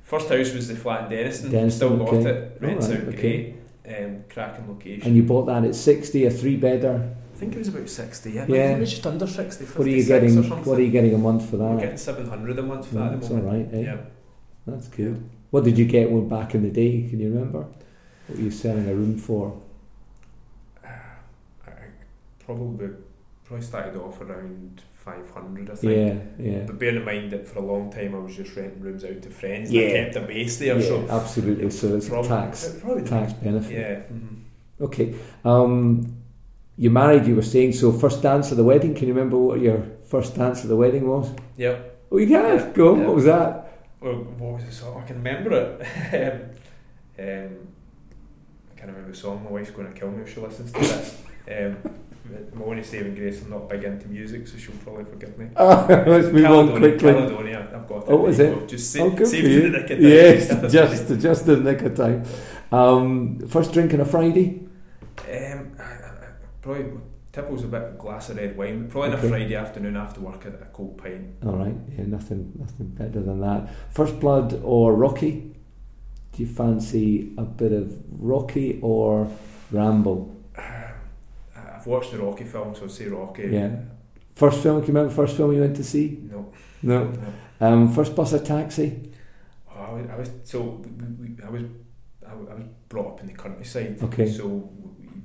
First 0.01 0.29
house 0.29 0.53
was 0.53 0.67
the 0.69 0.75
flat 0.75 1.11
in 1.11 1.17
Dennistoun. 1.19 1.49
Dennistoun, 1.51 1.71
Still 1.71 1.97
got 1.97 2.07
okay. 2.13 2.29
it. 2.29 2.57
Rents 2.61 2.87
Alright, 2.87 3.01
out 3.01 3.07
okay. 3.09 3.55
great. 3.83 4.05
Um, 4.05 4.23
cracking 4.29 4.67
location. 4.69 5.07
And 5.07 5.15
you 5.17 5.23
bought 5.23 5.45
that 5.47 5.65
at 5.65 5.75
60, 5.75 6.25
a 6.25 6.31
three 6.31 6.55
bedder. 6.55 7.15
I 7.41 7.43
think 7.43 7.55
it 7.55 7.57
was 7.57 7.69
about 7.69 7.89
sixty. 7.89 8.33
Yeah, 8.33 8.45
Yeah. 8.47 8.75
It 8.75 8.79
was 8.81 8.91
just 8.91 9.07
under 9.07 9.25
sixty. 9.25 9.65
What 9.65 9.87
are 9.87 9.89
you 9.89 10.05
getting? 10.05 10.43
What 10.63 10.77
are 10.77 10.81
you 10.83 10.91
getting 10.91 11.15
a 11.15 11.17
month 11.17 11.49
for 11.49 11.57
that? 11.57 11.71
We're 11.71 11.79
getting 11.79 11.97
seven 11.97 12.29
hundred 12.29 12.59
a 12.59 12.61
month 12.61 12.85
for 12.89 12.95
that. 12.95 13.19
That's 13.19 13.31
all 13.31 13.37
right. 13.37 13.67
Eh? 13.73 13.79
Yeah. 13.81 13.97
That's 14.67 14.87
good. 14.89 15.27
What 15.49 15.63
did 15.63 15.75
you 15.75 15.85
get 15.85 16.11
one 16.11 16.27
back 16.29 16.53
in 16.53 16.61
the 16.61 16.69
day? 16.69 17.07
Can 17.09 17.19
you 17.19 17.29
remember? 17.33 17.61
What 18.27 18.37
were 18.37 18.43
you 18.43 18.51
selling 18.51 18.87
a 18.87 18.93
room 18.93 19.17
for? 19.17 19.59
I, 20.85 20.89
I 21.65 21.71
probably 22.45 22.89
probably 23.43 23.65
started 23.65 23.99
off 23.99 24.21
around 24.21 24.83
500, 25.03 25.71
I 25.71 25.73
think. 25.75 26.37
Yeah, 26.39 26.45
yeah. 26.51 26.63
But 26.67 26.77
bearing 26.77 26.97
in 26.97 27.05
mind 27.05 27.31
that 27.31 27.47
for 27.47 27.57
a 27.57 27.65
long 27.65 27.91
time 27.91 28.13
I 28.13 28.19
was 28.19 28.35
just 28.35 28.55
renting 28.55 28.81
rooms 28.81 29.03
out 29.03 29.19
to 29.23 29.29
friends, 29.31 29.71
Yeah. 29.71 29.87
I 29.87 29.91
kept 29.93 30.15
a 30.17 30.21
base 30.21 30.59
there, 30.59 30.79
yeah, 30.79 30.87
so 30.87 31.07
absolutely. 31.09 31.71
So 31.71 31.95
it's 31.95 32.05
a 32.05 32.09
probably- 32.11 32.29
tax 32.29 32.75
probably 32.79 33.03
tax 33.03 33.33
benefit. 33.33 33.71
Yeah. 33.71 34.15
mhm. 34.15 34.37
Okay. 34.79 35.15
Um, 35.43 36.17
you 36.81 36.89
married, 36.89 37.25
you 37.27 37.35
were 37.35 37.43
saying, 37.55 37.73
so 37.73 37.91
first 37.91 38.21
dance 38.23 38.49
at 38.51 38.57
the 38.57 38.63
wedding. 38.63 38.95
Can 38.95 39.07
you 39.07 39.13
remember 39.13 39.37
what 39.37 39.59
your 39.61 39.83
first 40.13 40.35
dance 40.35 40.63
at 40.63 40.67
the 40.67 40.75
wedding 40.75 41.07
was? 41.07 41.29
Yep. 41.57 41.75
Oh, 42.11 42.17
you 42.17 42.27
can. 42.27 42.43
Yeah, 42.57 42.69
Go. 42.73 42.95
yeah. 42.95 43.05
What 43.05 43.15
was 43.15 43.25
that? 43.25 43.51
Well, 44.01 44.15
what 44.41 44.53
was 44.55 44.65
the 44.65 44.71
song? 44.71 45.01
I 45.03 45.05
can 45.07 45.17
remember 45.17 45.51
it. 45.51 45.69
um, 47.19 47.25
um, 47.25 47.49
I 48.71 48.73
can't 48.79 48.89
remember 48.91 49.11
the 49.11 49.17
song. 49.17 49.43
My 49.45 49.51
wife's 49.51 49.69
going 49.71 49.93
to 49.93 49.99
kill 49.99 50.09
me 50.09 50.23
if 50.23 50.33
she 50.33 50.39
listens 50.39 50.71
to 50.71 50.79
this. 50.79 51.17
Um, 51.51 51.77
my 52.53 52.65
only 52.65 52.83
saving 52.83 53.13
grace, 53.13 53.41
I'm 53.43 53.49
not 53.51 53.69
big 53.69 53.83
into 53.83 54.07
music, 54.07 54.47
so 54.47 54.57
she'll 54.57 54.73
probably 54.83 55.05
forgive 55.05 55.37
me. 55.37 55.49
Oh, 55.57 55.85
let's 56.07 56.27
move 56.33 56.45
on 56.45 56.69
quickly. 56.77 57.13
Caledonia, 57.13 57.67
I've 57.75 57.87
got 57.87 57.97
it. 57.97 58.05
Oh, 58.07 58.25
is 58.25 58.39
it? 58.39 58.67
Just 58.67 58.91
sa- 58.91 59.03
Oh, 59.03 59.09
good 59.11 59.31
you. 59.33 59.69
the 59.69 59.77
nick 59.77 59.89
of 59.91 59.97
time. 59.99 60.01
Yes, 60.01 60.71
just 60.77 61.21
just 61.21 61.45
the 61.45 61.57
nick 61.57 61.81
of 61.83 61.95
time. 61.95 62.23
Um, 62.71 63.39
first 63.47 63.71
drink 63.73 63.93
on 63.93 63.99
a 64.01 64.05
Friday. 64.05 64.61
Um, 65.29 65.70
probably 66.61 66.85
Tipple's 67.31 67.63
a 67.63 67.67
bit 67.67 67.81
of 67.81 67.93
a 67.93 67.97
glass 67.97 68.29
of 68.29 68.37
red 68.37 68.57
wine, 68.57 68.89
probably 68.89 69.11
on 69.11 69.15
a 69.15 69.29
Friday 69.29 69.55
afternoon 69.55 69.95
after 69.95 70.19
work 70.19 70.45
at 70.45 70.53
a 70.53 70.65
cold 70.73 70.97
pint. 70.97 71.35
All 71.45 71.53
right. 71.53 71.75
Yeah, 71.97 72.05
nothing 72.05 72.51
nothing 72.59 72.87
better 72.87 73.21
than 73.21 73.39
that. 73.41 73.69
First 73.89 74.19
blood 74.19 74.59
or 74.63 74.93
Rocky? 74.93 75.55
Do 76.33 76.43
you 76.43 76.47
fancy 76.47 77.33
a 77.37 77.43
bit 77.43 77.71
of 77.71 77.97
Rocky 78.09 78.79
or 78.81 79.29
Rambo? 79.71 80.35
I've 80.57 81.87
watched 81.87 82.11
the 82.11 82.19
Rocky 82.19 82.43
film, 82.43 82.75
so 82.75 82.83
I'd 82.83 82.91
say 82.91 83.07
Rocky. 83.07 83.47
Yeah. 83.49 83.75
First 84.35 84.61
film. 84.61 84.81
Can 84.81 84.87
you 84.87 84.93
remember 84.93 85.09
the 85.09 85.15
first 85.15 85.37
film 85.37 85.53
you 85.53 85.61
went 85.61 85.75
to 85.77 85.83
see? 85.83 86.19
No. 86.23 86.51
No. 86.81 87.05
no. 87.05 87.67
Um, 87.67 87.93
first 87.93 88.15
bus 88.15 88.33
or 88.33 88.39
taxi? 88.39 89.11
Oh, 89.69 89.79
I 89.79 89.93
was, 89.93 90.09
I 90.09 90.15
was 90.17 90.31
so 90.43 90.61
we, 90.61 91.29
we, 91.29 91.43
I 91.43 91.49
was 91.49 91.63
I, 92.27 92.31
I 92.31 92.55
was 92.55 92.63
brought 92.89 93.13
up 93.13 93.21
in 93.21 93.27
the 93.27 93.33
countryside. 93.33 93.99
Okay. 94.03 94.29
So 94.29 94.69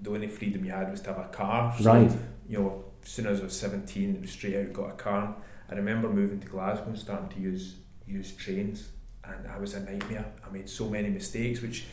the 0.07 0.15
only 0.15 0.29
freedom 0.29 0.65
you 0.65 0.71
had 0.71 0.91
was 0.91 1.01
to 1.03 1.09
have 1.13 1.19
a 1.19 1.29
car. 1.29 1.75
So, 1.79 1.85
Right. 1.93 2.11
You 2.49 2.59
know, 2.59 2.85
as 3.03 3.09
soon 3.11 3.27
as 3.27 3.41
I 3.41 3.45
was 3.45 3.59
seventeen, 3.59 4.15
it 4.17 4.21
was 4.23 4.31
straight 4.31 4.57
out 4.57 4.73
got 4.73 4.91
a 4.91 4.93
car. 4.93 5.37
I 5.71 5.75
remember 5.75 6.09
moving 6.09 6.41
to 6.41 6.47
Glasgow 6.47 6.87
and 6.87 6.99
starting 6.99 7.29
to 7.31 7.41
use 7.41 7.75
use 8.07 8.33
trains, 8.33 8.89
and 9.25 9.49
I 9.49 9.59
was 9.59 9.75
a 9.75 9.81
nightmare. 9.81 10.27
I 10.47 10.53
made 10.53 10.69
so 10.69 10.89
many 10.89 11.11
mistakes, 11.11 11.61
which. 11.61 11.85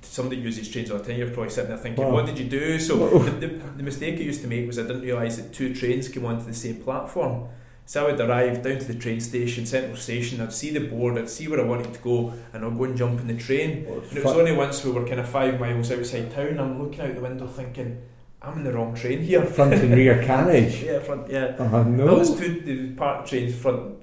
Somebody 0.00 0.40
uses 0.40 0.68
trains 0.70 0.90
all 0.92 0.98
the 0.98 1.04
time. 1.04 1.18
You're 1.18 1.30
probably 1.30 1.50
sitting 1.50 1.70
there 1.70 1.76
thinking, 1.78 2.04
Wow. 2.04 2.12
"What 2.12 2.26
did 2.26 2.38
you 2.38 2.44
do?" 2.48 2.78
So 2.78 3.18
the, 3.18 3.30
the, 3.32 3.48
the 3.78 3.82
mistake 3.82 4.14
I 4.20 4.22
used 4.22 4.42
to 4.42 4.46
make 4.48 4.64
was 4.66 4.78
I 4.78 4.82
didn't 4.82 5.02
realise 5.02 5.36
that 5.38 5.52
two 5.52 5.74
trains 5.74 6.08
came 6.08 6.24
onto 6.24 6.44
the 6.46 6.54
same 6.54 6.76
platform. 6.76 7.48
So 7.88 8.06
I 8.06 8.10
would 8.10 8.20
arrive 8.20 8.62
down 8.62 8.78
to 8.80 8.84
the 8.84 8.94
train 8.94 9.18
station, 9.18 9.64
Central 9.64 9.96
Station, 9.96 10.42
I'd 10.42 10.52
see 10.52 10.68
the 10.70 10.80
board, 10.80 11.16
I'd 11.16 11.30
see 11.30 11.48
where 11.48 11.58
I 11.58 11.64
wanted 11.64 11.94
to 11.94 12.00
go, 12.00 12.34
and 12.52 12.62
I'd 12.62 12.76
go 12.76 12.84
and 12.84 12.94
jump 12.98 13.18
in 13.18 13.28
the 13.28 13.38
train. 13.38 13.86
And 13.86 14.18
it 14.18 14.22
was 14.22 14.34
only 14.36 14.52
once 14.52 14.84
we 14.84 14.90
were 14.90 15.06
kind 15.06 15.20
of 15.20 15.26
five 15.26 15.58
miles 15.58 15.90
outside 15.90 16.30
town, 16.30 16.60
I'm 16.60 16.82
looking 16.82 17.00
out 17.00 17.14
the 17.14 17.22
window 17.22 17.46
thinking, 17.46 18.02
I'm 18.42 18.58
in 18.58 18.64
the 18.64 18.74
wrong 18.74 18.94
train 18.94 19.22
here. 19.22 19.42
front 19.56 19.72
and 19.72 19.94
rear 19.94 20.22
carriage. 20.22 20.82
yeah, 20.84 20.98
front, 20.98 21.30
yeah. 21.30 21.56
Oh 21.58 21.82
No. 21.84 21.84
no. 21.84 22.16
Those 22.16 22.38
two, 22.38 22.60
the 22.60 22.90
part 22.90 23.24
trains 23.26 23.54
front, 23.54 23.96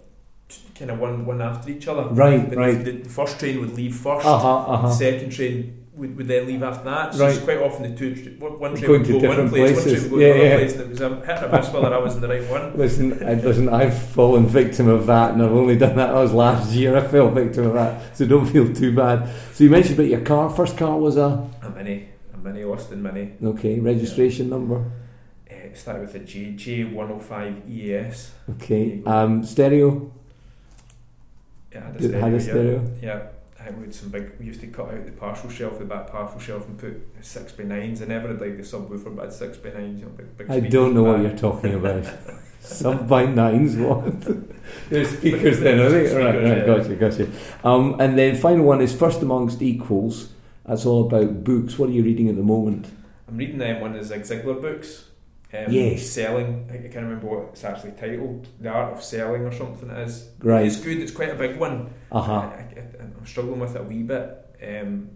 kind 0.74 0.90
of 0.90 0.98
one, 1.00 1.24
one 1.24 1.40
after 1.44 1.70
each 1.70 1.88
other. 1.88 2.06
Right, 2.10 2.50
But 2.50 2.58
right. 2.58 2.84
The, 2.84 2.92
the 2.92 3.10
first 3.10 3.40
train 3.40 3.60
would 3.60 3.76
leave 3.76 3.96
first, 3.96 4.26
Uh 4.26 4.40
huh. 4.40 4.58
Uh 4.62 4.82
the 4.88 4.94
second 4.94 5.30
train 5.30 5.85
would, 5.96 6.18
would 6.18 6.28
then 6.28 6.46
leave 6.48 6.62
after 6.64 6.84
that. 6.86 7.14
So 7.16 7.26
it's 7.28 7.40
quite 7.40 7.58
often 7.60 7.84
the 7.90 7.98
two, 7.98 8.36
one 8.40 8.60
one 8.60 8.74
Going 8.76 8.92
would 9.02 9.06
to 9.06 9.20
go 9.22 9.28
one 9.30 9.50
place, 9.50 9.84
places. 9.84 10.04
one 10.10 10.10
train 10.10 10.12
would 10.12 10.20
go 10.20 10.26
Yeah, 10.26 10.34
another 10.34 10.50
yeah. 10.50 10.58
place, 10.58 10.74
and 10.74 10.82
it 10.82 10.90
was 10.90 11.02
a 11.02 11.10
hit 11.26 11.44
a 11.44 11.50
miss 11.58 11.70
whether 11.74 11.94
I 11.94 11.98
was 11.98 12.16
in 12.16 12.22
the 12.22 12.28
right 12.28 12.50
one. 12.50 12.78
Listen, 12.78 13.24
I, 13.28 13.34
listen, 13.36 13.70
I've 13.70 13.98
fallen 14.12 14.46
victim 14.48 14.88
of 14.88 15.06
that, 15.08 15.32
and 15.34 15.42
I've 15.42 15.52
only 15.52 15.78
done 15.78 15.96
that. 15.96 16.08
That 16.08 16.14
was 16.16 16.34
last 16.34 16.72
year. 16.74 16.96
I 16.98 17.08
fell 17.08 17.30
victim 17.32 17.68
of 17.68 17.74
that, 17.76 18.16
so 18.18 18.26
don't 18.26 18.46
feel 18.46 18.74
too 18.74 18.94
bad. 18.96 19.30
So 19.54 19.64
you 19.64 19.70
mentioned 19.70 19.98
about 20.00 20.10
your 20.10 20.22
car. 20.22 20.50
First 20.50 20.78
car 20.78 20.98
was 21.00 21.18
a 21.18 21.50
A 21.64 21.70
mini, 21.70 22.10
a 22.34 22.38
mini 22.38 22.64
Austin 22.64 23.02
Mini. 23.02 23.34
okay 23.44 23.80
registration 23.80 24.50
number. 24.50 24.78
Uh, 25.50 25.54
it 25.56 25.78
started 25.78 26.02
with 26.02 26.16
a 26.16 26.20
J 26.20 26.54
J105 26.54 27.70
ES. 27.70 28.32
Okay, 28.52 29.02
um, 29.06 29.44
stereo. 29.44 30.12
It 31.72 31.80
had 31.82 31.96
a 31.96 31.98
it 31.98 32.02
stereo. 32.04 32.20
have 32.20 32.34
a 32.34 32.38
yeah. 32.38 32.40
stereo? 32.42 32.92
Yeah. 33.02 33.22
I 33.66 33.72
had 33.72 33.96
some 33.96 34.10
big. 34.10 34.32
We 34.40 34.46
used 34.46 34.62
to 34.62 34.68
cut 34.68 34.90
out 34.90 35.06
the 35.06 35.12
parcel 35.12 35.50
shelf, 35.50 35.80
the 35.80 35.86
back 35.86 36.12
parcel 36.12 36.40
shelf, 36.40 36.68
and 36.68 36.78
put 36.78 37.02
six 37.22 37.52
by 37.52 37.64
nines. 37.64 38.02
I 38.02 38.06
never 38.06 38.28
had 38.28 38.40
like 38.40 38.58
the 38.58 38.64
subwoofer, 38.64 39.16
but 39.16 39.34
six 39.34 39.58
by 39.58 39.72
nines. 39.72 40.02
You 40.02 40.06
know, 40.06 40.12
big, 40.12 40.38
big 40.38 40.52
I 40.52 40.60
don't 40.60 40.94
know 40.94 41.04
what 41.04 41.22
you're 41.22 41.38
talking 41.38 41.74
about. 41.74 42.06
Sub 42.60 43.08
by 43.08 43.26
nines. 43.26 43.76
What? 43.76 44.22
There's 44.90 45.18
speakers 45.18 45.60
then, 45.60 45.80
are 45.80 45.90
they? 45.90 46.08
Speakers, 46.08 46.26
Right, 46.26 46.36
right. 46.36 46.58
yeah. 46.58 46.66
Gotcha, 46.66 46.96
gotcha. 46.96 47.32
Um, 47.64 48.00
and 48.00 48.18
then 48.18 48.36
final 48.36 48.66
one 48.66 48.82
is 48.82 48.96
first 48.96 49.22
amongst 49.22 49.62
equals. 49.62 50.30
That's 50.66 50.86
all 50.86 51.06
about 51.08 51.44
books. 51.44 51.78
What 51.78 51.90
are 51.90 51.94
you 51.94 52.04
reading 52.04 52.28
at 52.30 52.36
the 52.36 52.44
moment? 52.44 52.88
I'm 53.28 53.38
reading 53.38 53.62
um, 53.62 53.82
one 53.82 53.96
of 53.96 53.98
the 54.00 54.04
Zig 54.04 54.22
Ziglar 54.22 54.60
books. 54.62 55.06
Um, 55.58 55.72
Yes. 55.72 56.10
Selling. 56.10 56.70
I, 56.72 56.78
can't 56.78 56.96
remember 56.96 57.28
what 57.28 57.50
it's 57.50 57.64
actually 57.64 57.92
titled. 57.92 58.48
The 58.60 58.70
Art 58.70 58.94
of 58.94 59.04
Selling 59.04 59.44
or 59.44 59.52
something 59.52 59.90
it 59.90 59.98
is. 60.08 60.30
Right. 60.40 60.66
It's 60.66 60.80
good. 60.80 60.98
It's 61.00 61.12
quite 61.12 61.30
a 61.30 61.36
big 61.36 61.58
one. 61.58 61.94
Uh 62.12 62.22
huh. 62.22 62.34
I, 62.34 62.68
I'm 63.00 63.26
struggling 63.26 63.60
with 63.60 63.76
it 63.76 63.82
a 63.82 63.84
wee 63.84 64.04
bit. 64.04 64.46
Um, 64.64 65.12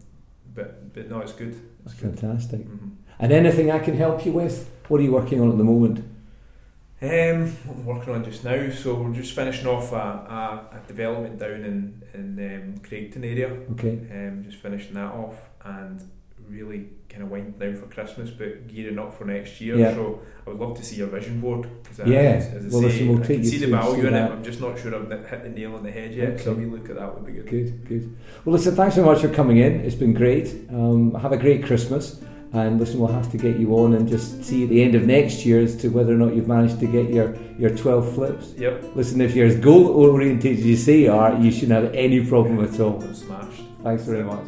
but 0.54 0.94
but 0.94 1.10
no, 1.10 1.20
it's 1.20 1.34
good. 1.34 1.50
It's 1.86 1.94
That's 1.94 2.00
good. 2.02 2.20
fantastic. 2.20 2.62
Mhm. 2.68 2.92
And 3.20 3.32
anything 3.32 3.70
I 3.72 3.80
can 3.80 3.98
help 3.98 4.26
you 4.26 4.32
with? 4.32 4.70
What 4.88 5.00
are 5.00 5.04
you 5.04 5.12
working 5.12 5.42
on 5.42 5.52
at 5.52 5.58
the 5.58 5.64
moment? 5.64 6.00
Um, 7.02 7.56
I'm 7.70 7.86
working 7.86 8.14
on 8.14 8.26
just 8.26 8.44
now, 8.44 8.70
so 8.72 8.96
we're 9.02 9.14
just 9.14 9.34
finishing 9.34 9.68
off 9.68 9.94
a, 9.94 9.96
a, 9.96 10.78
a 10.78 10.88
development 10.88 11.40
down 11.40 11.64
in 11.64 12.04
in 12.14 12.38
um, 12.40 12.80
Craigton 12.80 13.24
area. 13.24 13.52
Okay. 13.72 14.00
Um, 14.12 14.44
just 14.44 14.58
finishing 14.58 14.96
that 14.96 15.14
off 15.14 15.50
and 15.64 16.04
really 16.50 16.88
kind 17.10 17.24
of 17.24 17.32
winding 17.32 17.54
down 17.54 17.76
for 17.76 17.88
Christmas, 17.88 18.30
but 18.30 18.68
gearing 18.68 19.00
up 19.00 19.14
for 19.14 19.26
next 19.26 19.60
year. 19.62 19.78
Yeah. 19.78 19.94
So 19.94 20.20
I 20.46 20.50
would 20.52 20.60
love 20.60 20.78
to 20.78 20.84
see 20.84 20.96
your 20.98 21.08
vision 21.08 21.42
board 21.42 21.68
because 21.84 22.00
Yeah. 22.08 22.20
as, 22.20 22.46
as 22.48 22.66
I 22.66 22.70
Well, 22.70 22.82
say, 22.82 22.88
listen, 22.88 23.08
we'll 23.10 23.24
I 23.24 23.26
can 23.26 23.38
you 23.40 23.44
see 23.46 23.58
the 23.58 23.68
value 23.68 23.96
through 24.00 24.08
in 24.08 24.14
that. 24.14 24.32
it. 24.32 24.34
I'm 24.34 24.44
just 24.44 24.62
not 24.62 24.80
sure 24.80 24.96
I've 24.96 25.10
hit 25.30 25.44
the 25.44 25.50
nail 25.50 25.76
on 25.76 25.84
the 25.84 25.92
head 25.92 26.14
yet. 26.14 26.40
So 26.40 26.52
a 26.52 26.54
Okay. 26.54 26.66
wee 26.66 26.72
look 26.72 26.90
at 26.90 26.96
that 26.98 27.14
would 27.16 27.26
be 27.26 27.32
good. 27.34 27.48
Good, 27.50 27.88
good. 27.88 28.16
Well, 28.46 28.54
listen, 28.56 28.76
thanks 28.76 28.96
so 28.96 29.04
much 29.06 29.22
for 29.22 29.30
coming 29.30 29.58
in. 29.58 29.82
It's 29.82 29.96
been 29.96 30.14
great. 30.14 30.54
Um, 30.72 31.14
have 31.16 31.32
a 31.32 31.38
great 31.38 31.64
Christmas. 31.64 32.22
And 32.52 32.80
listen, 32.80 33.00
we'll 33.00 33.10
have 33.14 33.32
to 33.32 33.38
get 33.38 33.60
you 33.60 33.76
on 33.78 33.94
and 33.94 34.08
just 34.10 34.44
see 34.44 34.64
at 34.64 34.70
the 34.70 34.82
end 34.82 34.96
of 34.96 35.06
next 35.06 35.46
year 35.46 35.62
as 35.62 35.76
to 35.78 35.90
whether 35.90 36.14
or 36.14 36.18
not 36.18 36.36
you've 36.36 36.48
managed 36.48 36.80
to 36.80 36.88
get 36.88 37.12
your, 37.14 37.36
your 37.60 37.70
12 37.70 38.16
flips. 38.16 38.54
Yep. 38.58 38.86
Listen, 38.96 39.22
if 39.22 39.36
you're 39.36 39.46
as 39.46 39.56
goal 39.58 39.86
oriented 39.88 40.58
as 40.58 40.66
you 40.66 40.76
say 40.76 41.02
you 41.02 41.12
are, 41.12 41.40
you 41.40 41.52
shouldn't 41.52 41.84
have 41.84 41.94
any 41.94 42.26
problem 42.26 42.60
at 42.64 42.80
all. 42.80 43.04
I'm 43.04 43.14
smashed. 43.14 43.62
Thanks 43.84 44.04
very 44.04 44.24
much. 44.24 44.40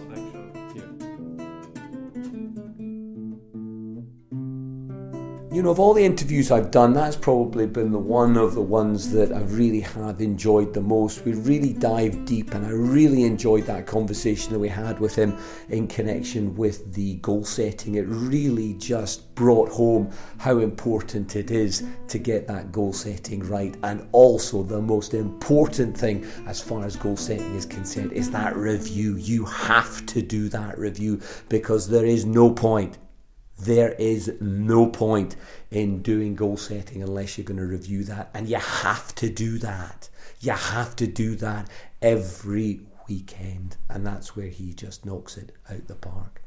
You 5.61 5.65
know, 5.65 5.71
of 5.73 5.79
all 5.79 5.93
the 5.93 6.03
interviews 6.03 6.49
I've 6.49 6.71
done, 6.71 6.91
that's 6.91 7.15
probably 7.15 7.67
been 7.67 7.91
the 7.91 7.99
one 7.99 8.35
of 8.35 8.55
the 8.55 8.63
ones 8.63 9.11
that 9.11 9.31
I 9.31 9.41
really 9.41 9.81
have 9.81 10.19
enjoyed 10.19 10.73
the 10.73 10.81
most. 10.81 11.23
We 11.23 11.33
really 11.33 11.71
dived 11.71 12.25
deep, 12.25 12.55
and 12.55 12.65
I 12.65 12.71
really 12.71 13.25
enjoyed 13.25 13.65
that 13.65 13.85
conversation 13.85 14.53
that 14.53 14.57
we 14.57 14.69
had 14.69 14.99
with 14.99 15.13
him 15.13 15.37
in 15.69 15.87
connection 15.87 16.55
with 16.55 16.91
the 16.95 17.17
goal 17.17 17.45
setting. 17.45 17.93
It 17.93 18.07
really 18.07 18.73
just 18.73 19.35
brought 19.35 19.69
home 19.69 20.09
how 20.39 20.57
important 20.57 21.35
it 21.35 21.51
is 21.51 21.83
to 22.07 22.17
get 22.17 22.47
that 22.47 22.71
goal 22.71 22.91
setting 22.91 23.41
right, 23.41 23.77
and 23.83 24.07
also 24.13 24.63
the 24.63 24.81
most 24.81 25.13
important 25.13 25.95
thing 25.95 26.25
as 26.47 26.59
far 26.59 26.83
as 26.85 26.95
goal 26.95 27.17
setting 27.17 27.53
is 27.53 27.67
concerned 27.67 28.13
is 28.13 28.31
that 28.31 28.55
review. 28.55 29.15
You 29.17 29.45
have 29.45 30.07
to 30.07 30.23
do 30.23 30.49
that 30.49 30.79
review 30.79 31.21
because 31.49 31.87
there 31.87 32.07
is 32.07 32.25
no 32.25 32.49
point 32.49 32.97
there 33.65 33.93
is 33.93 34.33
no 34.39 34.87
point 34.87 35.35
in 35.69 36.01
doing 36.01 36.35
goal 36.35 36.57
setting 36.57 37.03
unless 37.03 37.37
you're 37.37 37.45
going 37.45 37.59
to 37.59 37.65
review 37.65 38.03
that. 38.05 38.29
And 38.33 38.47
you 38.47 38.57
have 38.57 39.13
to 39.15 39.29
do 39.29 39.57
that. 39.59 40.09
You 40.39 40.53
have 40.53 40.95
to 40.97 41.07
do 41.07 41.35
that 41.35 41.69
every 42.01 42.81
weekend. 43.07 43.77
And 43.89 44.05
that's 44.05 44.35
where 44.35 44.47
he 44.47 44.73
just 44.73 45.05
knocks 45.05 45.37
it 45.37 45.55
out 45.69 45.87
the 45.87 45.95
park. 45.95 46.41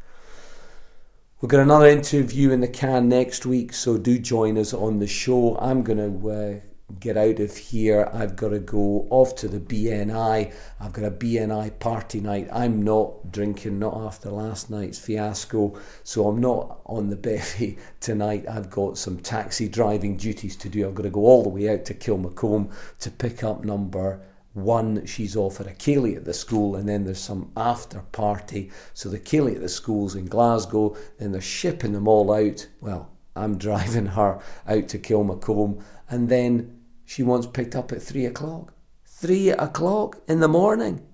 We've 1.40 1.50
got 1.50 1.60
another 1.60 1.86
interview 1.86 2.50
in 2.50 2.60
the 2.60 2.68
can 2.68 3.08
next 3.08 3.44
week, 3.44 3.74
so 3.74 3.98
do 3.98 4.18
join 4.18 4.56
us 4.56 4.72
on 4.72 4.98
the 4.98 5.06
show. 5.06 5.58
I'm 5.58 5.82
going 5.82 5.98
to 5.98 6.30
uh, 6.30 6.60
get 7.00 7.16
out 7.16 7.40
of 7.40 7.56
here. 7.56 8.08
I've 8.12 8.36
got 8.36 8.50
to 8.50 8.58
go 8.58 9.06
off 9.10 9.36
to 9.36 9.48
the 9.48 9.60
BNI. 9.60 10.52
I've 10.80 10.92
got 10.92 11.04
a 11.04 11.10
BNI 11.10 11.78
party 11.78 12.20
night. 12.20 12.48
I'm 12.52 12.82
not 12.82 13.32
drinking, 13.32 13.78
not 13.78 13.96
after 13.96 14.30
last 14.30 14.70
night's 14.70 14.98
fiasco, 14.98 15.78
so 16.02 16.28
I'm 16.28 16.40
not 16.40 16.80
on 16.86 17.10
the 17.10 17.16
bevy 17.24 17.78
tonight. 18.00 18.44
I've 18.48 18.70
got 18.70 18.98
some 18.98 19.18
taxi 19.18 19.68
driving 19.68 20.16
duties 20.16 20.56
to 20.56 20.68
do. 20.68 20.86
I've 20.86 20.94
got 20.94 21.04
to 21.04 21.10
go 21.10 21.20
all 21.20 21.42
the 21.42 21.48
way 21.48 21.68
out 21.68 21.84
to 21.86 21.94
Kilmacolm 21.94 22.70
to 23.00 23.10
pick 23.10 23.42
up 23.42 23.64
number 23.64 24.20
one, 24.54 25.04
she's 25.04 25.36
off 25.36 25.60
at 25.60 25.66
a 25.66 25.70
ceilidh 25.70 26.16
at 26.16 26.24
the 26.24 26.32
school, 26.32 26.76
and 26.76 26.88
then 26.88 27.04
there's 27.04 27.18
some 27.18 27.50
after 27.56 28.00
party. 28.12 28.70
So 28.94 29.08
the 29.08 29.18
ceilidh 29.18 29.56
at 29.56 29.60
the 29.60 29.68
school's 29.68 30.14
in 30.14 30.26
Glasgow, 30.26 30.96
then 31.18 31.32
they're 31.32 31.40
shipping 31.40 31.92
them 31.92 32.06
all 32.06 32.32
out. 32.32 32.68
Well, 32.80 33.10
I'm 33.36 33.58
driving 33.66 34.06
her 34.06 34.40
out 34.66 34.88
to 34.88 34.98
Kilmacolm, 34.98 35.82
and 36.08 36.28
then 36.28 36.80
she 37.04 37.22
wants 37.22 37.46
picked 37.46 37.76
up 37.76 37.92
at 37.92 38.02
three 38.02 38.26
o'clock. 38.26 38.72
Three 39.04 39.50
o'clock 39.50 40.20
in 40.28 40.40
the 40.40 40.48
morning. 40.48 41.06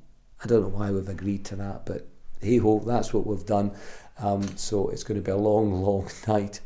I 0.43 0.47
don't 0.47 0.63
know 0.63 0.69
why 0.69 0.91
we've 0.91 1.09
agreed 1.09 1.45
to 1.47 1.57
that, 1.57 1.85
but 1.85 2.09
hey 2.41 2.57
ho, 2.57 2.81
that's 2.81 3.13
what 3.13 3.27
we've 3.27 3.45
done. 3.45 3.73
Um, 4.19 4.57
so 4.57 4.89
it's 4.89 5.03
going 5.03 5.21
to 5.21 5.25
be 5.25 5.31
a 5.31 5.37
long, 5.37 5.73
long 5.83 6.09
night. 6.27 6.61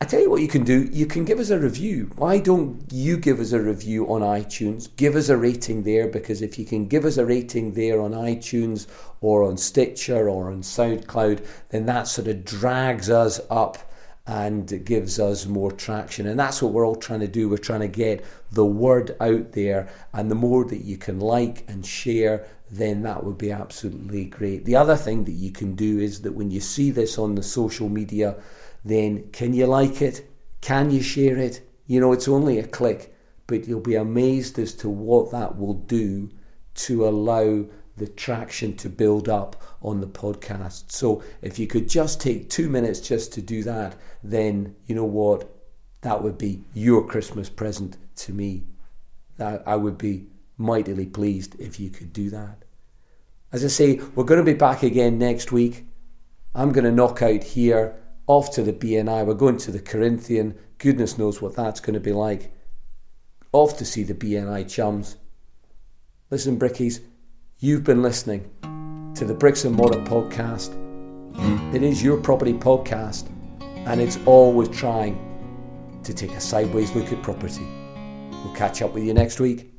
I 0.00 0.04
tell 0.04 0.20
you 0.20 0.30
what 0.30 0.42
you 0.42 0.48
can 0.48 0.62
do. 0.62 0.88
You 0.92 1.06
can 1.06 1.24
give 1.24 1.40
us 1.40 1.50
a 1.50 1.58
review. 1.58 2.12
Why 2.16 2.38
don't 2.38 2.84
you 2.92 3.16
give 3.16 3.40
us 3.40 3.50
a 3.50 3.60
review 3.60 4.06
on 4.06 4.20
iTunes? 4.20 4.88
Give 4.94 5.16
us 5.16 5.28
a 5.28 5.36
rating 5.36 5.82
there 5.82 6.06
because 6.06 6.40
if 6.40 6.56
you 6.56 6.64
can 6.64 6.86
give 6.86 7.04
us 7.04 7.16
a 7.16 7.26
rating 7.26 7.72
there 7.72 8.00
on 8.00 8.12
iTunes 8.12 8.86
or 9.20 9.42
on 9.42 9.56
Stitcher 9.56 10.28
or 10.28 10.52
on 10.52 10.62
SoundCloud, 10.62 11.44
then 11.70 11.86
that 11.86 12.06
sort 12.06 12.28
of 12.28 12.44
drags 12.44 13.10
us 13.10 13.40
up 13.50 13.87
and 14.28 14.70
it 14.70 14.84
gives 14.84 15.18
us 15.18 15.46
more 15.46 15.72
traction. 15.72 16.26
And 16.26 16.38
that's 16.38 16.60
what 16.60 16.72
we're 16.74 16.86
all 16.86 16.96
trying 16.96 17.20
to 17.20 17.26
do. 17.26 17.48
We're 17.48 17.56
trying 17.56 17.80
to 17.80 17.88
get 17.88 18.22
the 18.52 18.64
word 18.64 19.16
out 19.20 19.52
there. 19.52 19.88
And 20.12 20.30
the 20.30 20.34
more 20.34 20.66
that 20.66 20.84
you 20.84 20.98
can 20.98 21.18
like 21.18 21.64
and 21.66 21.84
share, 21.84 22.46
then 22.70 23.02
that 23.02 23.24
would 23.24 23.38
be 23.38 23.50
absolutely 23.50 24.26
great. 24.26 24.66
The 24.66 24.76
other 24.76 24.96
thing 24.96 25.24
that 25.24 25.32
you 25.32 25.50
can 25.50 25.74
do 25.74 25.98
is 25.98 26.20
that 26.22 26.34
when 26.34 26.50
you 26.50 26.60
see 26.60 26.90
this 26.90 27.16
on 27.16 27.36
the 27.36 27.42
social 27.42 27.88
media, 27.88 28.36
then 28.84 29.30
can 29.32 29.54
you 29.54 29.64
like 29.64 30.02
it? 30.02 30.30
Can 30.60 30.90
you 30.90 31.00
share 31.00 31.38
it? 31.38 31.66
You 31.86 31.98
know, 31.98 32.12
it's 32.12 32.28
only 32.28 32.58
a 32.58 32.66
click, 32.66 33.14
but 33.46 33.66
you'll 33.66 33.80
be 33.80 33.94
amazed 33.94 34.58
as 34.58 34.74
to 34.74 34.90
what 34.90 35.32
that 35.32 35.56
will 35.56 35.72
do 35.72 36.28
to 36.74 37.08
allow 37.08 37.64
the 37.98 38.06
traction 38.06 38.76
to 38.76 38.88
build 38.88 39.28
up 39.28 39.62
on 39.82 40.00
the 40.00 40.06
podcast. 40.06 40.92
So 40.92 41.22
if 41.42 41.58
you 41.58 41.66
could 41.66 41.88
just 41.88 42.20
take 42.20 42.48
two 42.48 42.68
minutes 42.68 43.00
just 43.00 43.32
to 43.34 43.42
do 43.42 43.62
that, 43.64 43.96
then 44.22 44.76
you 44.86 44.94
know 44.94 45.04
what? 45.04 45.48
That 46.02 46.22
would 46.22 46.38
be 46.38 46.64
your 46.74 47.06
Christmas 47.06 47.50
present 47.50 47.96
to 48.16 48.32
me. 48.32 48.64
That 49.36 49.62
I 49.66 49.76
would 49.76 49.98
be 49.98 50.26
mightily 50.56 51.06
pleased 51.06 51.58
if 51.60 51.78
you 51.78 51.90
could 51.90 52.12
do 52.12 52.30
that. 52.30 52.64
As 53.52 53.64
I 53.64 53.68
say, 53.68 54.00
we're 54.14 54.24
going 54.24 54.44
to 54.44 54.52
be 54.52 54.58
back 54.58 54.82
again 54.82 55.18
next 55.18 55.52
week. 55.52 55.86
I'm 56.54 56.72
going 56.72 56.84
to 56.84 56.92
knock 56.92 57.22
out 57.22 57.42
here, 57.42 57.96
off 58.26 58.52
to 58.52 58.62
the 58.62 58.72
BNI. 58.72 59.24
We're 59.24 59.34
going 59.34 59.58
to 59.58 59.70
the 59.70 59.80
Corinthian. 59.80 60.58
Goodness 60.78 61.16
knows 61.16 61.40
what 61.40 61.56
that's 61.56 61.80
going 61.80 61.94
to 61.94 62.00
be 62.00 62.12
like. 62.12 62.52
Off 63.52 63.78
to 63.78 63.84
see 63.84 64.02
the 64.02 64.14
BNI 64.14 64.68
chums. 64.68 65.16
Listen, 66.30 66.58
Brickies, 66.58 67.00
you've 67.60 67.82
been 67.82 68.02
listening 68.02 68.48
to 69.16 69.24
the 69.24 69.34
Bricks 69.34 69.64
and 69.64 69.74
Mortar 69.74 69.98
podcast. 70.00 70.76
Mm. 71.34 71.74
It 71.74 71.82
is 71.82 72.02
your 72.02 72.16
property 72.16 72.52
podcast, 72.52 73.28
and 73.60 74.00
it's 74.00 74.16
always 74.26 74.68
trying 74.68 75.18
to 76.04 76.14
take 76.14 76.30
a 76.32 76.40
sideways 76.40 76.94
look 76.94 77.12
at 77.12 77.20
property. 77.22 77.66
We'll 78.44 78.54
catch 78.54 78.80
up 78.80 78.94
with 78.94 79.02
you 79.02 79.12
next 79.12 79.40
week. 79.40 79.72